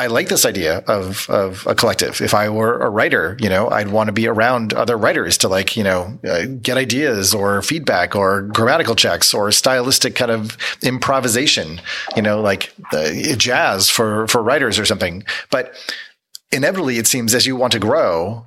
I 0.00 0.06
like 0.06 0.28
this 0.28 0.46
idea 0.46 0.78
of 0.86 1.28
of 1.28 1.66
a 1.66 1.74
collective. 1.74 2.22
If 2.22 2.32
I 2.32 2.48
were 2.48 2.78
a 2.78 2.88
writer, 2.88 3.36
you 3.38 3.50
know, 3.50 3.68
I'd 3.68 3.88
want 3.88 4.08
to 4.08 4.14
be 4.14 4.26
around 4.26 4.72
other 4.72 4.96
writers 4.96 5.36
to 5.38 5.48
like, 5.48 5.76
you 5.76 5.84
know, 5.84 6.18
uh, 6.26 6.46
get 6.46 6.78
ideas 6.78 7.34
or 7.34 7.60
feedback 7.60 8.16
or 8.16 8.40
grammatical 8.40 8.94
checks 8.94 9.34
or 9.34 9.52
stylistic 9.52 10.14
kind 10.14 10.30
of 10.30 10.56
improvisation, 10.82 11.82
you 12.16 12.22
know, 12.22 12.40
like 12.40 12.72
uh, 12.94 13.12
jazz 13.36 13.90
for 13.90 14.26
for 14.26 14.42
writers 14.42 14.78
or 14.78 14.86
something. 14.86 15.22
But 15.50 15.74
inevitably, 16.50 16.96
it 16.96 17.06
seems 17.06 17.34
as 17.34 17.46
you 17.46 17.54
want 17.54 17.72
to 17.72 17.78
grow, 17.78 18.46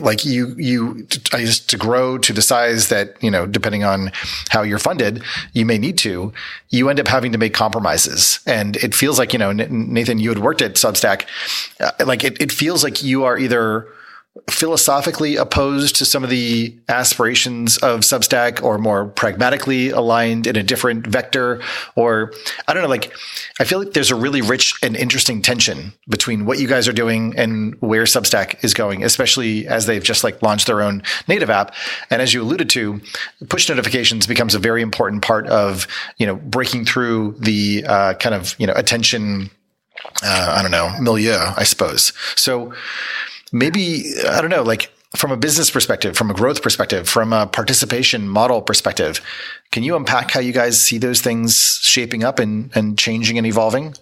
like 0.00 0.24
you 0.24 0.54
you 0.58 1.06
just 1.30 1.70
to 1.70 1.76
grow 1.76 2.18
to 2.18 2.32
the 2.32 2.42
size 2.42 2.88
that 2.88 3.16
you 3.22 3.30
know 3.30 3.46
depending 3.46 3.84
on 3.84 4.10
how 4.50 4.62
you're 4.62 4.78
funded 4.78 5.22
you 5.52 5.64
may 5.64 5.78
need 5.78 5.96
to 5.96 6.32
you 6.74 6.88
end 6.88 7.00
up 7.00 7.08
having 7.08 7.32
to 7.32 7.38
make 7.38 7.54
compromises. 7.54 8.40
And 8.46 8.76
it 8.76 8.94
feels 8.94 9.18
like 9.18 9.32
you 9.32 9.38
know 9.38 9.52
nathan 9.52 10.18
you 10.18 10.28
had 10.28 10.40
worked 10.40 10.60
at 10.60 10.74
substack. 10.74 11.26
Uh, 11.80 11.92
like 12.04 12.24
it, 12.24 12.40
it 12.42 12.52
feels 12.52 12.82
like 12.82 13.02
you 13.02 13.24
are 13.24 13.38
either 13.38 13.86
philosophically 14.50 15.36
opposed 15.36 15.94
to 15.96 16.04
some 16.04 16.24
of 16.24 16.30
the 16.30 16.76
aspirations 16.88 17.76
of 17.78 18.00
Substack 18.00 18.62
or 18.62 18.78
more 18.78 19.06
pragmatically 19.06 19.90
aligned 19.90 20.46
in 20.46 20.56
a 20.56 20.62
different 20.62 21.06
vector? 21.06 21.62
Or 21.94 22.32
I 22.66 22.74
don't 22.74 22.82
know, 22.82 22.88
like, 22.88 23.12
I 23.60 23.64
feel 23.64 23.78
like 23.78 23.92
there's 23.92 24.10
a 24.10 24.16
really 24.16 24.42
rich 24.42 24.74
and 24.82 24.96
interesting 24.96 25.40
tension 25.40 25.92
between 26.08 26.46
what 26.46 26.58
you 26.58 26.66
guys 26.66 26.88
are 26.88 26.92
doing 26.92 27.34
and 27.36 27.76
where 27.80 28.04
Substack 28.04 28.62
is 28.64 28.74
going, 28.74 29.04
especially 29.04 29.68
as 29.68 29.86
they've 29.86 30.02
just 30.02 30.24
like 30.24 30.42
launched 30.42 30.66
their 30.66 30.82
own 30.82 31.02
native 31.28 31.48
app. 31.48 31.72
And 32.10 32.20
as 32.20 32.34
you 32.34 32.42
alluded 32.42 32.68
to, 32.70 33.00
push 33.48 33.68
notifications 33.68 34.26
becomes 34.26 34.54
a 34.56 34.58
very 34.58 34.82
important 34.82 35.22
part 35.22 35.46
of, 35.46 35.86
you 36.18 36.26
know, 36.26 36.34
breaking 36.34 36.86
through 36.86 37.36
the 37.38 37.84
uh, 37.86 38.14
kind 38.14 38.34
of, 38.34 38.56
you 38.58 38.66
know, 38.66 38.74
attention, 38.74 39.50
uh, 40.24 40.54
I 40.58 40.62
don't 40.62 40.72
know, 40.72 40.90
milieu, 41.00 41.38
I 41.56 41.62
suppose. 41.62 42.12
So, 42.34 42.74
maybe, 43.54 44.12
I 44.28 44.40
don't 44.40 44.50
know, 44.50 44.62
like 44.62 44.90
from 45.16 45.30
a 45.30 45.36
business 45.36 45.70
perspective, 45.70 46.16
from 46.16 46.30
a 46.30 46.34
growth 46.34 46.60
perspective, 46.60 47.08
from 47.08 47.32
a 47.32 47.46
participation 47.46 48.28
model 48.28 48.60
perspective, 48.60 49.20
can 49.70 49.84
you 49.84 49.96
unpack 49.96 50.32
how 50.32 50.40
you 50.40 50.52
guys 50.52 50.78
see 50.78 50.98
those 50.98 51.20
things 51.20 51.78
shaping 51.80 52.24
up 52.24 52.38
and, 52.38 52.70
and 52.74 52.98
changing 52.98 53.38
and 53.38 53.46
evolving? 53.46 53.94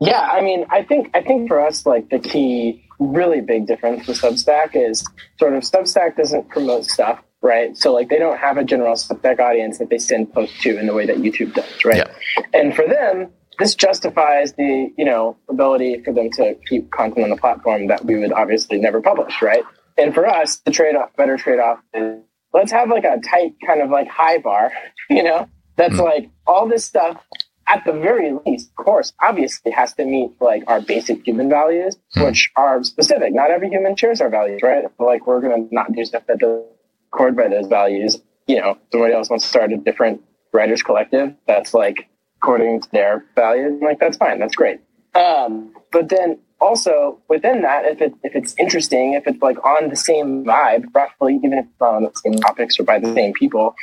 Yeah, 0.00 0.20
I 0.20 0.40
mean, 0.40 0.64
I 0.70 0.82
think 0.82 1.10
I 1.12 1.20
think 1.20 1.48
for 1.48 1.60
us, 1.60 1.84
like 1.84 2.08
the 2.08 2.18
key, 2.18 2.88
really 2.98 3.42
big 3.42 3.66
difference 3.66 4.06
with 4.06 4.18
Substack 4.18 4.70
is 4.74 5.04
sort 5.38 5.52
of 5.52 5.62
Substack 5.62 6.16
doesn't 6.16 6.48
promote 6.48 6.86
stuff, 6.86 7.20
right? 7.42 7.76
So 7.76 7.92
like 7.92 8.08
they 8.08 8.18
don't 8.18 8.38
have 8.38 8.56
a 8.56 8.64
general 8.64 8.94
Substack 8.94 9.40
audience 9.40 9.76
that 9.76 9.90
they 9.90 9.98
send 9.98 10.32
posts 10.32 10.58
to 10.62 10.78
in 10.78 10.86
the 10.86 10.94
way 10.94 11.04
that 11.04 11.18
YouTube 11.18 11.52
does, 11.52 11.84
right? 11.84 11.96
Yeah. 11.98 12.44
And 12.54 12.74
for 12.74 12.86
them, 12.86 13.30
this 13.60 13.74
justifies 13.74 14.54
the 14.54 14.92
you 14.96 15.04
know 15.04 15.36
ability 15.48 16.02
for 16.02 16.12
them 16.12 16.30
to 16.30 16.56
keep 16.68 16.90
content 16.90 17.24
on 17.24 17.30
the 17.30 17.36
platform 17.36 17.86
that 17.86 18.04
we 18.04 18.16
would 18.16 18.32
obviously 18.32 18.78
never 18.78 19.00
publish, 19.00 19.40
right? 19.40 19.62
And 19.96 20.14
for 20.14 20.26
us, 20.26 20.56
the 20.56 20.70
trade 20.70 20.96
off, 20.96 21.14
better 21.16 21.36
trade 21.36 21.60
off 21.60 21.78
is 21.94 22.20
let's 22.52 22.72
have 22.72 22.88
like 22.88 23.04
a 23.04 23.20
tight 23.20 23.54
kind 23.64 23.82
of 23.82 23.90
like 23.90 24.08
high 24.08 24.38
bar, 24.38 24.72
you 25.10 25.22
know, 25.22 25.48
that's 25.76 25.94
mm. 25.94 26.04
like 26.04 26.30
all 26.46 26.68
this 26.68 26.84
stuff 26.84 27.22
at 27.68 27.84
the 27.84 27.92
very 27.92 28.32
least, 28.44 28.70
of 28.70 28.84
course, 28.84 29.12
obviously 29.22 29.70
has 29.70 29.94
to 29.94 30.04
meet 30.04 30.32
like 30.40 30.64
our 30.66 30.80
basic 30.80 31.24
human 31.24 31.48
values, 31.48 31.96
mm. 32.16 32.26
which 32.26 32.50
are 32.56 32.82
specific. 32.82 33.32
Not 33.32 33.50
every 33.50 33.68
human 33.68 33.94
shares 33.94 34.20
our 34.20 34.30
values, 34.30 34.60
right? 34.62 34.84
like 34.98 35.26
we're 35.26 35.40
gonna 35.40 35.68
not 35.70 35.92
do 35.92 36.04
stuff 36.04 36.24
that 36.26 36.38
doesn't 36.38 36.66
accord 37.12 37.36
by 37.36 37.48
those 37.48 37.66
values. 37.66 38.20
You 38.46 38.60
know, 38.60 38.78
somebody 38.90 39.14
else 39.14 39.30
wants 39.30 39.44
to 39.44 39.48
start 39.50 39.72
a 39.72 39.76
different 39.76 40.22
writers 40.52 40.82
collective 40.82 41.34
that's 41.46 41.74
like 41.74 42.08
according 42.42 42.80
to 42.80 42.90
their 42.90 43.24
values. 43.34 43.72
I'm 43.80 43.80
like, 43.80 43.98
that's 43.98 44.16
fine, 44.16 44.38
that's 44.38 44.54
great. 44.54 44.80
Um, 45.14 45.74
but 45.92 46.08
then 46.08 46.38
also 46.60 47.18
within 47.28 47.62
that, 47.62 47.84
if 47.84 48.00
it 48.00 48.14
if 48.22 48.34
it's 48.34 48.54
interesting, 48.58 49.14
if 49.14 49.26
it's 49.26 49.42
like 49.42 49.62
on 49.64 49.88
the 49.88 49.96
same 49.96 50.44
vibe, 50.44 50.84
roughly, 50.94 51.36
even 51.36 51.54
if 51.54 51.64
it's 51.66 51.80
not 51.80 51.94
on 51.94 52.02
the 52.04 52.12
same 52.14 52.34
topics 52.34 52.78
or 52.78 52.84
by 52.84 52.98
the 52.98 53.12
same 53.12 53.32
people, 53.32 53.74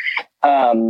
um, 0.44 0.90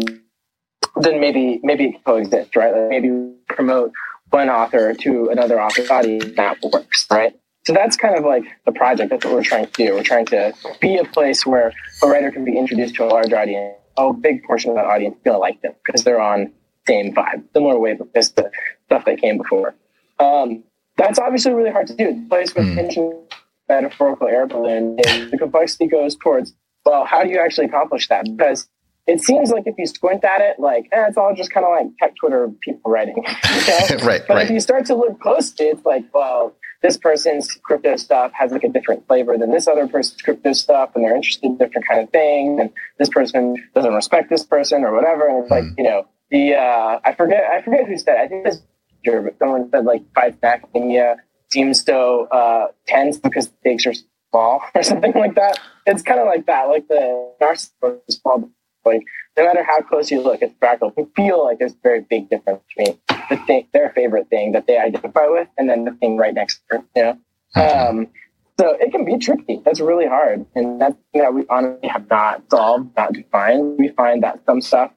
then 0.97 1.19
maybe 1.19 1.59
maybe 1.63 1.85
it 1.85 1.91
can 1.93 2.01
coexist, 2.05 2.55
right? 2.55 2.73
Like 2.73 2.89
maybe 2.89 3.33
promote 3.49 3.91
one 4.29 4.49
author 4.49 4.93
to 4.93 5.29
another 5.29 5.61
author's 5.61 5.89
audience 5.89 6.35
that 6.35 6.57
works, 6.61 7.07
right? 7.09 7.33
So 7.65 7.73
that's 7.73 7.97
kind 7.97 8.15
of 8.15 8.23
like 8.23 8.43
the 8.65 8.71
project. 8.71 9.09
That's 9.09 9.25
what 9.25 9.33
we're 9.33 9.43
trying 9.43 9.65
to 9.65 9.71
do. 9.71 9.93
We're 9.93 10.03
trying 10.03 10.25
to 10.27 10.53
be 10.79 10.97
a 10.97 11.03
place 11.03 11.45
where 11.45 11.73
a 12.01 12.07
writer 12.07 12.31
can 12.31 12.45
be 12.45 12.57
introduced 12.57 12.95
to 12.95 13.03
a 13.05 13.07
large 13.07 13.33
audience. 13.33 13.75
A 13.97 14.13
big 14.13 14.43
portion 14.43 14.69
of 14.69 14.77
that 14.77 14.85
audience 14.85 15.17
is 15.17 15.21
going 15.23 15.35
to 15.35 15.39
like 15.39 15.61
them 15.61 15.73
because 15.83 16.03
they're 16.03 16.21
on 16.21 16.53
same 16.87 17.13
vibe, 17.13 17.43
similar 17.53 17.77
wave 17.77 18.01
as 18.15 18.31
the 18.31 18.49
stuff 18.85 19.05
that 19.05 19.19
came 19.19 19.37
before. 19.37 19.75
Um, 20.19 20.63
that's 20.97 21.19
obviously 21.19 21.53
really 21.53 21.71
hard 21.71 21.87
to 21.87 21.95
do. 21.95 22.09
It 22.09 22.29
plays 22.29 22.55
with 22.55 22.65
mm. 22.65 22.75
tension, 22.75 23.23
metaphorical 23.69 24.27
air 24.27 24.47
balloon, 24.47 24.99
and 25.07 25.31
the 25.31 25.37
complexity 25.37 25.87
goes 25.87 26.15
towards, 26.15 26.53
well, 26.85 27.05
how 27.05 27.23
do 27.23 27.29
you 27.29 27.39
actually 27.39 27.67
accomplish 27.67 28.07
that? 28.07 28.25
Because 28.25 28.67
it 29.05 29.21
seems 29.21 29.51
like 29.51 29.63
if 29.65 29.75
you 29.77 29.85
squint 29.85 30.23
at 30.23 30.41
it, 30.41 30.59
like 30.59 30.87
eh, 30.91 31.05
it's 31.07 31.17
all 31.17 31.33
just 31.35 31.51
kind 31.51 31.65
of 31.65 31.71
like 31.71 31.87
tech 31.97 32.15
Twitter 32.19 32.49
people 32.61 32.91
writing. 32.91 33.23
Right. 34.03 34.21
But 34.27 34.35
right. 34.35 34.45
if 34.45 34.49
you 34.49 34.59
start 34.59 34.85
to 34.87 34.95
look 34.95 35.19
closely, 35.19 35.67
it's 35.67 35.85
like, 35.85 36.03
well, 36.13 36.53
this 36.81 36.97
person's 36.97 37.51
crypto 37.63 37.95
stuff 37.95 38.31
has 38.33 38.51
like 38.51 38.63
a 38.63 38.69
different 38.69 39.07
flavor 39.07 39.37
than 39.37 39.51
this 39.51 39.67
other 39.67 39.87
person's 39.87 40.21
crypto 40.21 40.53
stuff, 40.53 40.91
and 40.95 41.03
they're 41.03 41.15
interested 41.15 41.45
in 41.45 41.57
different 41.57 41.87
kind 41.87 42.01
of 42.01 42.09
things, 42.09 42.59
and 42.59 42.69
this 42.99 43.09
person 43.09 43.55
doesn't 43.73 43.93
respect 43.93 44.29
this 44.29 44.43
person 44.43 44.83
or 44.83 44.93
whatever. 44.93 45.27
And 45.27 45.43
it's 45.43 45.51
mm. 45.51 45.69
like, 45.69 45.77
you 45.77 45.83
know, 45.83 46.07
the 46.31 46.55
uh, 46.55 46.99
I 47.03 47.13
forget 47.13 47.43
I 47.45 47.61
forget 47.61 47.87
who 47.87 47.97
said. 47.97 48.17
It. 48.17 48.21
I 48.21 48.27
think 48.27 48.45
this 48.45 48.61
but 49.05 49.37
someone 49.39 49.69
said 49.71 49.85
like 49.85 50.03
five 50.13 50.37
academia 50.43 51.17
seems 51.49 51.83
so 51.83 52.25
uh, 52.25 52.67
tense 52.87 53.17
because 53.17 53.47
the 53.47 53.55
stakes 53.61 53.85
are 53.85 53.93
small 54.29 54.61
or 54.75 54.83
something 54.83 55.13
like 55.13 55.35
that. 55.35 55.59
It's 55.85 56.01
kind 56.01 56.19
of 56.19 56.25
like 56.25 56.45
that. 56.47 56.65
Like 56.65 56.87
the 56.87 57.31
narcissist 57.41 58.01
is 58.07 58.19
called 58.19 58.49
like 58.85 59.03
no 59.37 59.45
matter 59.45 59.63
how 59.63 59.81
close 59.81 60.09
you 60.09 60.21
look, 60.21 60.41
it's 60.41 60.53
fractal. 60.55 60.93
You 60.97 61.11
feel 61.15 61.43
like 61.43 61.59
there's 61.59 61.73
a 61.73 61.81
very 61.83 62.01
big 62.01 62.29
difference 62.29 62.61
between 62.75 62.97
the 63.29 63.37
thing, 63.45 63.67
their 63.73 63.91
favorite 63.91 64.29
thing 64.29 64.53
that 64.53 64.65
they 64.67 64.77
identify 64.77 65.27
with, 65.27 65.47
and 65.57 65.69
then 65.69 65.85
the 65.85 65.91
thing 65.91 66.17
right 66.17 66.33
next 66.33 66.61
to 66.69 66.77
it. 66.77 66.83
You 66.95 67.03
know. 67.03 67.17
Um, 67.55 68.07
so 68.59 68.71
it 68.79 68.91
can 68.91 69.05
be 69.05 69.17
tricky. 69.17 69.61
That's 69.63 69.79
really 69.79 70.07
hard, 70.07 70.45
and 70.55 70.81
that's 70.81 70.95
you 71.13 71.21
know 71.21 71.31
we 71.31 71.45
honestly 71.49 71.89
have 71.89 72.09
not 72.09 72.43
solved, 72.49 72.95
not 72.97 73.13
defined. 73.13 73.77
We 73.77 73.89
find 73.89 74.23
that 74.23 74.41
some 74.45 74.61
stuff 74.61 74.91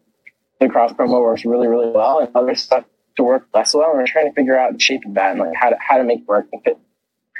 the 0.61 0.68
cross 0.68 0.92
promo 0.92 1.20
works 1.20 1.44
really, 1.44 1.66
really 1.66 1.90
well, 1.90 2.20
and 2.20 2.29
other 2.35 2.55
stuff 2.55 2.85
to 3.16 3.23
work 3.23 3.49
less 3.55 3.75
well. 3.75 3.90
And 3.90 3.99
we're 3.99 4.07
trying 4.07 4.29
to 4.29 4.35
figure 4.35 4.59
out 4.59 4.73
the 4.73 4.79
shape 4.79 5.05
of 5.07 5.14
that 5.14 5.33
and 5.33 5.40
like 5.40 5.55
how 5.55 5.70
to 5.70 5.77
how 5.81 5.99
to 5.99 6.05
make 6.05 6.20
it 6.20 6.29
work 6.29 6.46
and 6.53 6.62
fit. 6.62 6.79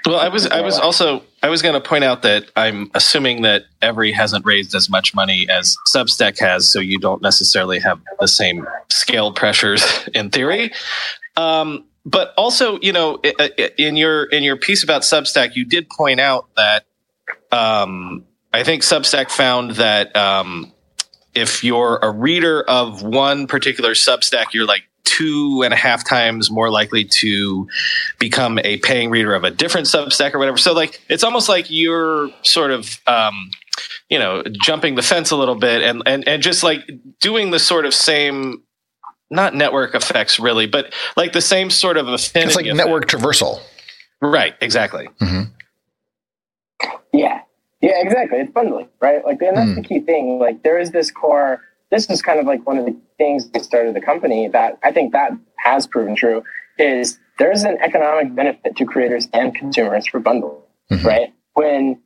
Well, 0.06 0.18
I 0.18 0.28
was 0.28 0.46
I 0.46 0.62
was 0.62 0.78
also 0.78 1.22
I 1.42 1.50
was 1.50 1.61
going 1.61 1.74
to 1.74 1.80
point 1.80 2.04
out 2.04 2.22
that 2.22 2.50
I'm 2.56 2.90
assuming 2.94 3.42
that 3.42 3.64
Every 3.83 4.12
hasn't 4.12 4.46
raised 4.46 4.74
as 4.74 4.88
much 4.88 5.14
money 5.14 5.46
as 5.50 5.76
Substack 5.94 6.38
has, 6.40 6.70
so 6.70 6.80
you 6.80 6.98
don't 6.98 7.20
necessarily 7.20 7.78
have 7.80 8.00
the 8.18 8.28
same 8.28 8.66
scale 8.90 9.33
pressures 9.33 10.09
in 10.14 10.30
theory. 10.30 10.72
Um, 11.37 11.85
but 12.06 12.33
also, 12.38 12.78
you 12.80 12.92
know, 12.92 13.20
in 13.76 13.96
your 13.96 14.24
in 14.24 14.42
your 14.42 14.56
piece 14.56 14.83
about 14.83 15.02
Substack, 15.02 15.54
you 15.54 15.66
did 15.66 15.90
point 15.90 16.18
out 16.18 16.48
that 16.56 16.87
um, 17.52 18.24
I 18.52 18.64
think 18.64 18.83
Substack 18.83 19.30
found 19.30 19.72
that 19.72 20.16
um, 20.16 20.72
if 21.34 21.62
you're 21.64 21.98
a 22.02 22.10
reader 22.10 22.62
of 22.62 23.02
one 23.02 23.46
particular 23.46 23.92
Substack, 23.92 24.52
you're 24.52 24.66
like 24.66 24.84
two 25.04 25.62
and 25.64 25.74
a 25.74 25.76
half 25.76 26.04
times 26.04 26.50
more 26.50 26.70
likely 26.70 27.04
to 27.04 27.68
become 28.18 28.58
a 28.60 28.78
paying 28.78 29.10
reader 29.10 29.34
of 29.34 29.44
a 29.44 29.50
different 29.50 29.86
Substack 29.86 30.34
or 30.34 30.38
whatever. 30.38 30.56
So 30.56 30.72
like 30.72 31.00
it's 31.08 31.24
almost 31.24 31.48
like 31.48 31.66
you're 31.68 32.30
sort 32.42 32.70
of 32.70 33.00
um, 33.06 33.50
you 34.08 34.18
know 34.18 34.42
jumping 34.62 34.94
the 34.94 35.02
fence 35.02 35.30
a 35.30 35.36
little 35.36 35.56
bit 35.56 35.82
and 35.82 36.02
and 36.06 36.26
and 36.26 36.42
just 36.42 36.62
like 36.62 36.88
doing 37.20 37.50
the 37.50 37.58
sort 37.58 37.86
of 37.86 37.94
same 37.94 38.62
not 39.30 39.54
network 39.54 39.94
effects 39.94 40.40
really, 40.40 40.66
but 40.66 40.92
like 41.16 41.32
the 41.32 41.40
same 41.40 41.70
sort 41.70 41.96
of 41.96 42.08
affinity. 42.08 42.48
It's 42.48 42.56
like 42.56 42.66
effect. 42.66 42.76
network 42.76 43.06
traversal. 43.06 43.60
Right. 44.20 44.54
Exactly. 44.60 45.08
Mm-hmm. 45.20 45.39
Yeah. 47.90 48.03
Exactly. 48.03 48.38
It's 48.38 48.53
bundling, 48.53 48.88
right? 49.00 49.24
Like, 49.24 49.40
and 49.42 49.57
that's 49.57 49.70
mm. 49.70 49.76
the 49.76 49.83
key 49.83 50.00
thing. 50.00 50.38
Like, 50.38 50.62
there 50.62 50.79
is 50.79 50.90
this 50.90 51.11
core. 51.11 51.62
This 51.90 52.09
is 52.09 52.22
kind 52.22 52.38
of 52.38 52.46
like 52.46 52.66
one 52.66 52.79
of 52.79 52.87
the 52.87 52.96
things 53.18 53.50
that 53.50 53.64
started 53.64 53.94
the 53.94 54.00
company 54.00 54.48
that 54.48 54.79
I 54.83 54.92
think 54.92 55.12
that 55.12 55.33
has 55.57 55.87
proven 55.87 56.14
true 56.14 56.42
is 56.79 57.18
there's 57.38 57.64
an 57.64 57.79
economic 57.81 58.35
benefit 58.35 58.76
to 58.76 58.85
creators 58.85 59.29
and 59.33 59.55
consumers 59.55 60.07
for 60.07 60.20
bundling, 60.20 60.62
mm-hmm. 60.90 61.07
right? 61.07 61.35
When 61.55 62.00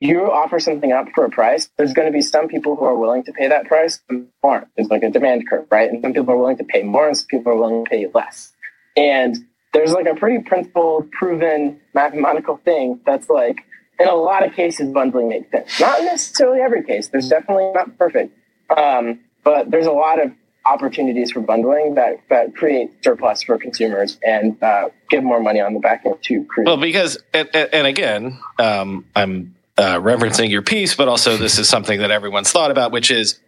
you 0.00 0.30
offer 0.30 0.58
something 0.58 0.92
up 0.92 1.06
for 1.14 1.24
a 1.24 1.30
price, 1.30 1.70
there's 1.78 1.92
going 1.92 2.06
to 2.06 2.12
be 2.12 2.20
some 2.20 2.48
people 2.48 2.76
who 2.76 2.84
are 2.84 2.96
willing 2.96 3.24
to 3.24 3.32
pay 3.32 3.48
that 3.48 3.66
price 3.66 4.00
aren't. 4.42 4.68
There's 4.76 4.88
like 4.88 5.02
a 5.02 5.10
demand 5.10 5.48
curve, 5.48 5.66
right? 5.70 5.88
And 5.88 6.02
some 6.02 6.12
people 6.12 6.34
are 6.34 6.36
willing 6.36 6.58
to 6.58 6.64
pay 6.64 6.82
more 6.82 7.08
and 7.08 7.16
some 7.16 7.26
people 7.28 7.52
are 7.52 7.56
willing 7.56 7.84
to 7.84 7.90
pay 7.90 8.06
less. 8.12 8.52
And 8.96 9.36
there's 9.72 9.92
like 9.92 10.06
a 10.06 10.14
pretty 10.14 10.42
principled, 10.42 11.10
proven 11.12 11.80
mathematical 11.94 12.58
thing 12.58 13.00
that's 13.06 13.28
like, 13.30 13.64
in 13.98 14.08
a 14.08 14.14
lot 14.14 14.46
of 14.46 14.54
cases, 14.54 14.90
bundling 14.90 15.28
makes 15.28 15.50
sense. 15.50 15.80
Not 15.80 16.02
necessarily 16.02 16.60
every 16.60 16.82
case. 16.84 17.08
There's 17.08 17.28
definitely 17.28 17.70
not 17.74 17.96
perfect. 17.98 18.36
Um, 18.76 19.20
but 19.42 19.70
there's 19.70 19.86
a 19.86 19.92
lot 19.92 20.20
of 20.20 20.32
opportunities 20.66 21.30
for 21.30 21.40
bundling 21.40 21.94
that, 21.94 22.20
that 22.30 22.56
create 22.56 22.90
surplus 23.02 23.42
for 23.42 23.58
consumers 23.58 24.18
and 24.24 24.60
uh, 24.62 24.88
give 25.10 25.22
more 25.22 25.40
money 25.40 25.60
on 25.60 25.74
the 25.74 25.80
back 25.80 26.04
end 26.06 26.16
to 26.22 26.44
create. 26.44 26.66
Well, 26.66 26.78
because 26.78 27.18
and, 27.32 27.48
and 27.54 27.86
again, 27.86 28.40
um, 28.58 29.04
I'm 29.14 29.54
uh, 29.76 29.98
referencing 29.98 30.50
your 30.50 30.62
piece, 30.62 30.94
but 30.94 31.08
also 31.08 31.36
this 31.36 31.58
is 31.58 31.68
something 31.68 32.00
that 32.00 32.10
everyone's 32.10 32.50
thought 32.50 32.70
about, 32.70 32.92
which 32.92 33.10
is, 33.10 33.38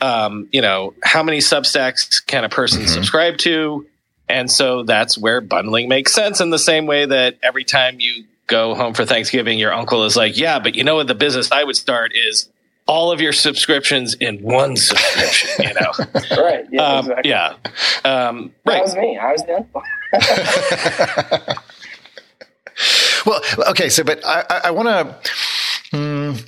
um, 0.00 0.48
you 0.52 0.60
know, 0.60 0.94
how 1.02 1.22
many 1.22 1.38
Substacks 1.38 2.24
can 2.26 2.44
a 2.44 2.48
person 2.48 2.80
mm-hmm. 2.80 2.90
subscribe 2.90 3.38
to? 3.38 3.86
And 4.28 4.50
so 4.50 4.82
that's 4.82 5.18
where 5.18 5.40
bundling 5.40 5.88
makes 5.88 6.12
sense 6.12 6.40
in 6.40 6.50
the 6.50 6.58
same 6.58 6.86
way 6.86 7.06
that 7.06 7.38
every 7.42 7.64
time 7.64 8.00
you 8.00 8.24
go 8.46 8.74
home 8.74 8.94
for 8.94 9.04
Thanksgiving, 9.04 9.58
your 9.58 9.72
uncle 9.72 10.04
is 10.04 10.16
like, 10.16 10.36
yeah, 10.36 10.58
but 10.58 10.74
you 10.74 10.84
know 10.84 10.96
what? 10.96 11.06
The 11.06 11.14
business 11.14 11.50
I 11.52 11.64
would 11.64 11.76
start 11.76 12.12
is 12.14 12.48
all 12.86 13.10
of 13.10 13.20
your 13.20 13.32
subscriptions 13.32 14.14
in 14.14 14.42
one 14.42 14.76
subscription, 14.76 15.66
you 15.66 15.74
know? 15.74 15.92
right. 16.42 16.66
Yeah. 16.70 16.82
Um, 16.82 17.10
exactly. 17.10 17.30
Yeah. 17.30 17.54
Um, 18.04 18.52
right. 18.64 18.74
That 18.74 18.82
was 18.84 18.96
me. 18.96 19.18
I 19.18 19.32
was 19.32 19.42
the 19.44 19.56
uncle. 19.56 19.82
well, 23.26 23.70
okay. 23.70 23.88
So, 23.88 24.04
but 24.04 24.24
I, 24.24 24.60
I 24.64 24.70
want 24.70 24.88
to. 24.88 25.30
Mm, 25.96 26.44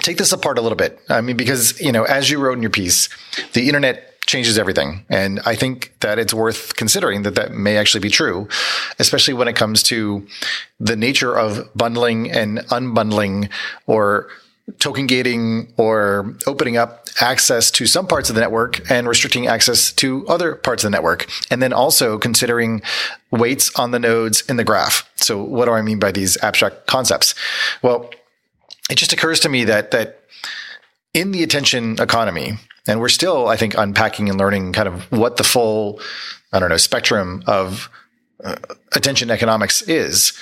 take 0.00 0.16
this 0.16 0.32
apart 0.32 0.58
a 0.58 0.60
little 0.60 0.76
bit. 0.76 1.00
I 1.08 1.20
mean, 1.20 1.36
because, 1.36 1.80
you 1.80 1.92
know, 1.92 2.04
as 2.04 2.28
you 2.30 2.38
wrote 2.38 2.54
in 2.54 2.62
your 2.62 2.70
piece, 2.70 3.08
the 3.52 3.66
internet 3.66 4.07
changes 4.28 4.58
everything. 4.58 5.04
And 5.08 5.40
I 5.46 5.56
think 5.56 5.94
that 6.00 6.18
it's 6.18 6.34
worth 6.34 6.76
considering 6.76 7.22
that 7.22 7.34
that 7.34 7.52
may 7.52 7.78
actually 7.78 8.00
be 8.00 8.10
true, 8.10 8.46
especially 8.98 9.34
when 9.34 9.48
it 9.48 9.56
comes 9.56 9.82
to 9.84 10.26
the 10.78 10.96
nature 10.96 11.36
of 11.36 11.66
bundling 11.74 12.30
and 12.30 12.58
unbundling 12.68 13.48
or 13.86 14.28
token 14.80 15.06
gating 15.06 15.72
or 15.78 16.36
opening 16.46 16.76
up 16.76 17.08
access 17.22 17.70
to 17.70 17.86
some 17.86 18.06
parts 18.06 18.28
of 18.28 18.34
the 18.34 18.40
network 18.42 18.88
and 18.90 19.08
restricting 19.08 19.46
access 19.46 19.90
to 19.92 20.28
other 20.28 20.54
parts 20.54 20.84
of 20.84 20.90
the 20.90 20.94
network. 20.94 21.26
And 21.50 21.62
then 21.62 21.72
also 21.72 22.18
considering 22.18 22.82
weights 23.30 23.74
on 23.78 23.92
the 23.92 23.98
nodes 23.98 24.42
in 24.42 24.56
the 24.56 24.64
graph. 24.64 25.10
So 25.16 25.42
what 25.42 25.64
do 25.64 25.72
I 25.72 25.80
mean 25.80 25.98
by 25.98 26.12
these 26.12 26.36
abstract 26.42 26.86
concepts? 26.86 27.34
Well, 27.80 28.10
it 28.90 28.96
just 28.96 29.14
occurs 29.14 29.40
to 29.40 29.48
me 29.48 29.64
that, 29.64 29.90
that 29.92 30.20
in 31.14 31.32
the 31.32 31.42
attention 31.42 31.98
economy, 31.98 32.58
and 32.88 32.98
we're 33.00 33.08
still, 33.08 33.46
I 33.46 33.56
think, 33.56 33.76
unpacking 33.76 34.28
and 34.28 34.38
learning 34.38 34.72
kind 34.72 34.88
of 34.88 35.12
what 35.12 35.36
the 35.36 35.44
full, 35.44 36.00
I 36.52 36.58
don't 36.58 36.70
know, 36.70 36.76
spectrum 36.78 37.44
of 37.46 37.90
uh, 38.42 38.56
attention 38.92 39.30
economics 39.30 39.82
is. 39.82 40.32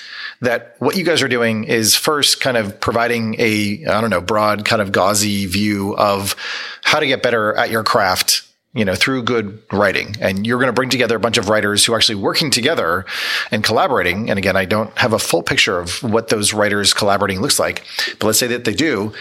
That 0.42 0.76
what 0.78 0.96
you 0.96 1.04
guys 1.04 1.22
are 1.22 1.28
doing 1.28 1.64
is 1.64 1.96
first 1.96 2.40
kind 2.40 2.56
of 2.56 2.78
providing 2.78 3.36
a, 3.38 3.84
I 3.86 4.00
don't 4.00 4.10
know, 4.10 4.20
broad 4.20 4.64
kind 4.64 4.80
of 4.80 4.92
gauzy 4.92 5.46
view 5.46 5.96
of 5.96 6.36
how 6.82 7.00
to 7.00 7.06
get 7.06 7.22
better 7.22 7.54
at 7.54 7.70
your 7.70 7.82
craft 7.82 8.45
you 8.76 8.84
know, 8.84 8.94
through 8.94 9.22
good 9.22 9.58
writing. 9.72 10.14
And 10.20 10.46
you're 10.46 10.58
going 10.58 10.68
to 10.68 10.72
bring 10.72 10.90
together 10.90 11.16
a 11.16 11.20
bunch 11.20 11.38
of 11.38 11.48
writers 11.48 11.84
who 11.84 11.94
are 11.94 11.96
actually 11.96 12.16
working 12.16 12.50
together 12.50 13.06
and 13.50 13.64
collaborating. 13.64 14.28
And 14.28 14.38
again, 14.38 14.54
I 14.54 14.66
don't 14.66 14.96
have 14.98 15.14
a 15.14 15.18
full 15.18 15.42
picture 15.42 15.80
of 15.80 16.02
what 16.02 16.28
those 16.28 16.52
writers 16.52 16.92
collaborating 16.92 17.40
looks 17.40 17.58
like, 17.58 17.84
but 18.18 18.26
let's 18.26 18.38
say 18.38 18.46
that 18.48 18.66
they 18.66 18.74
do 18.74 19.14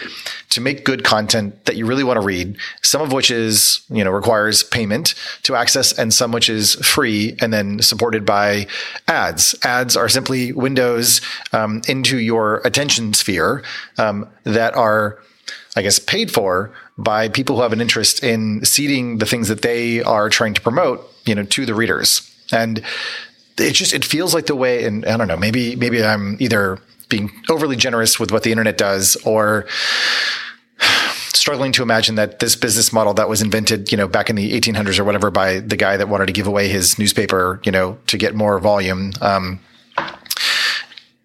to 0.50 0.60
make 0.60 0.84
good 0.84 1.04
content 1.04 1.64
that 1.64 1.76
you 1.76 1.86
really 1.86 2.04
want 2.04 2.20
to 2.20 2.26
read, 2.26 2.58
some 2.82 3.00
of 3.00 3.12
which 3.12 3.30
is, 3.30 3.80
you 3.88 4.04
know, 4.04 4.10
requires 4.10 4.62
payment 4.62 5.14
to 5.44 5.56
access 5.56 5.98
and 5.98 6.12
some 6.12 6.32
which 6.32 6.50
is 6.50 6.74
free 6.76 7.34
and 7.40 7.50
then 7.50 7.80
supported 7.80 8.26
by 8.26 8.66
ads. 9.08 9.54
Ads 9.62 9.96
are 9.96 10.08
simply 10.10 10.52
windows 10.52 11.22
um, 11.54 11.80
into 11.88 12.18
your 12.18 12.58
attention 12.66 13.14
sphere 13.14 13.62
um, 13.96 14.28
that 14.44 14.76
are 14.76 15.18
I 15.76 15.82
guess, 15.82 15.98
paid 15.98 16.30
for 16.32 16.72
by 16.98 17.28
people 17.28 17.56
who 17.56 17.62
have 17.62 17.72
an 17.72 17.80
interest 17.80 18.22
in 18.22 18.64
seeding 18.64 19.18
the 19.18 19.26
things 19.26 19.48
that 19.48 19.62
they 19.62 20.02
are 20.02 20.30
trying 20.30 20.54
to 20.54 20.60
promote, 20.60 21.12
you 21.26 21.34
know, 21.34 21.44
to 21.44 21.66
the 21.66 21.74
readers. 21.74 22.32
And 22.52 22.82
it 23.58 23.72
just, 23.72 23.92
it 23.92 24.04
feels 24.04 24.32
like 24.32 24.46
the 24.46 24.56
way, 24.56 24.84
and 24.84 25.04
I 25.04 25.16
don't 25.16 25.28
know, 25.28 25.36
maybe, 25.36 25.76
maybe 25.76 26.02
I'm 26.02 26.36
either 26.40 26.78
being 27.08 27.30
overly 27.48 27.76
generous 27.76 28.18
with 28.18 28.32
what 28.32 28.42
the 28.42 28.50
internet 28.50 28.78
does 28.78 29.16
or 29.24 29.66
struggling 31.34 31.70
to 31.72 31.82
imagine 31.82 32.16
that 32.16 32.38
this 32.38 32.56
business 32.56 32.92
model 32.92 33.14
that 33.14 33.28
was 33.28 33.42
invented, 33.42 33.92
you 33.92 33.98
know, 33.98 34.08
back 34.08 34.30
in 34.30 34.36
the 34.36 34.58
1800s 34.58 34.98
or 34.98 35.04
whatever 35.04 35.30
by 35.30 35.60
the 35.60 35.76
guy 35.76 35.96
that 35.96 36.08
wanted 36.08 36.26
to 36.26 36.32
give 36.32 36.46
away 36.46 36.68
his 36.68 36.98
newspaper, 36.98 37.60
you 37.64 37.70
know, 37.70 37.98
to 38.06 38.16
get 38.16 38.34
more 38.34 38.58
volume, 38.58 39.12
um, 39.20 39.60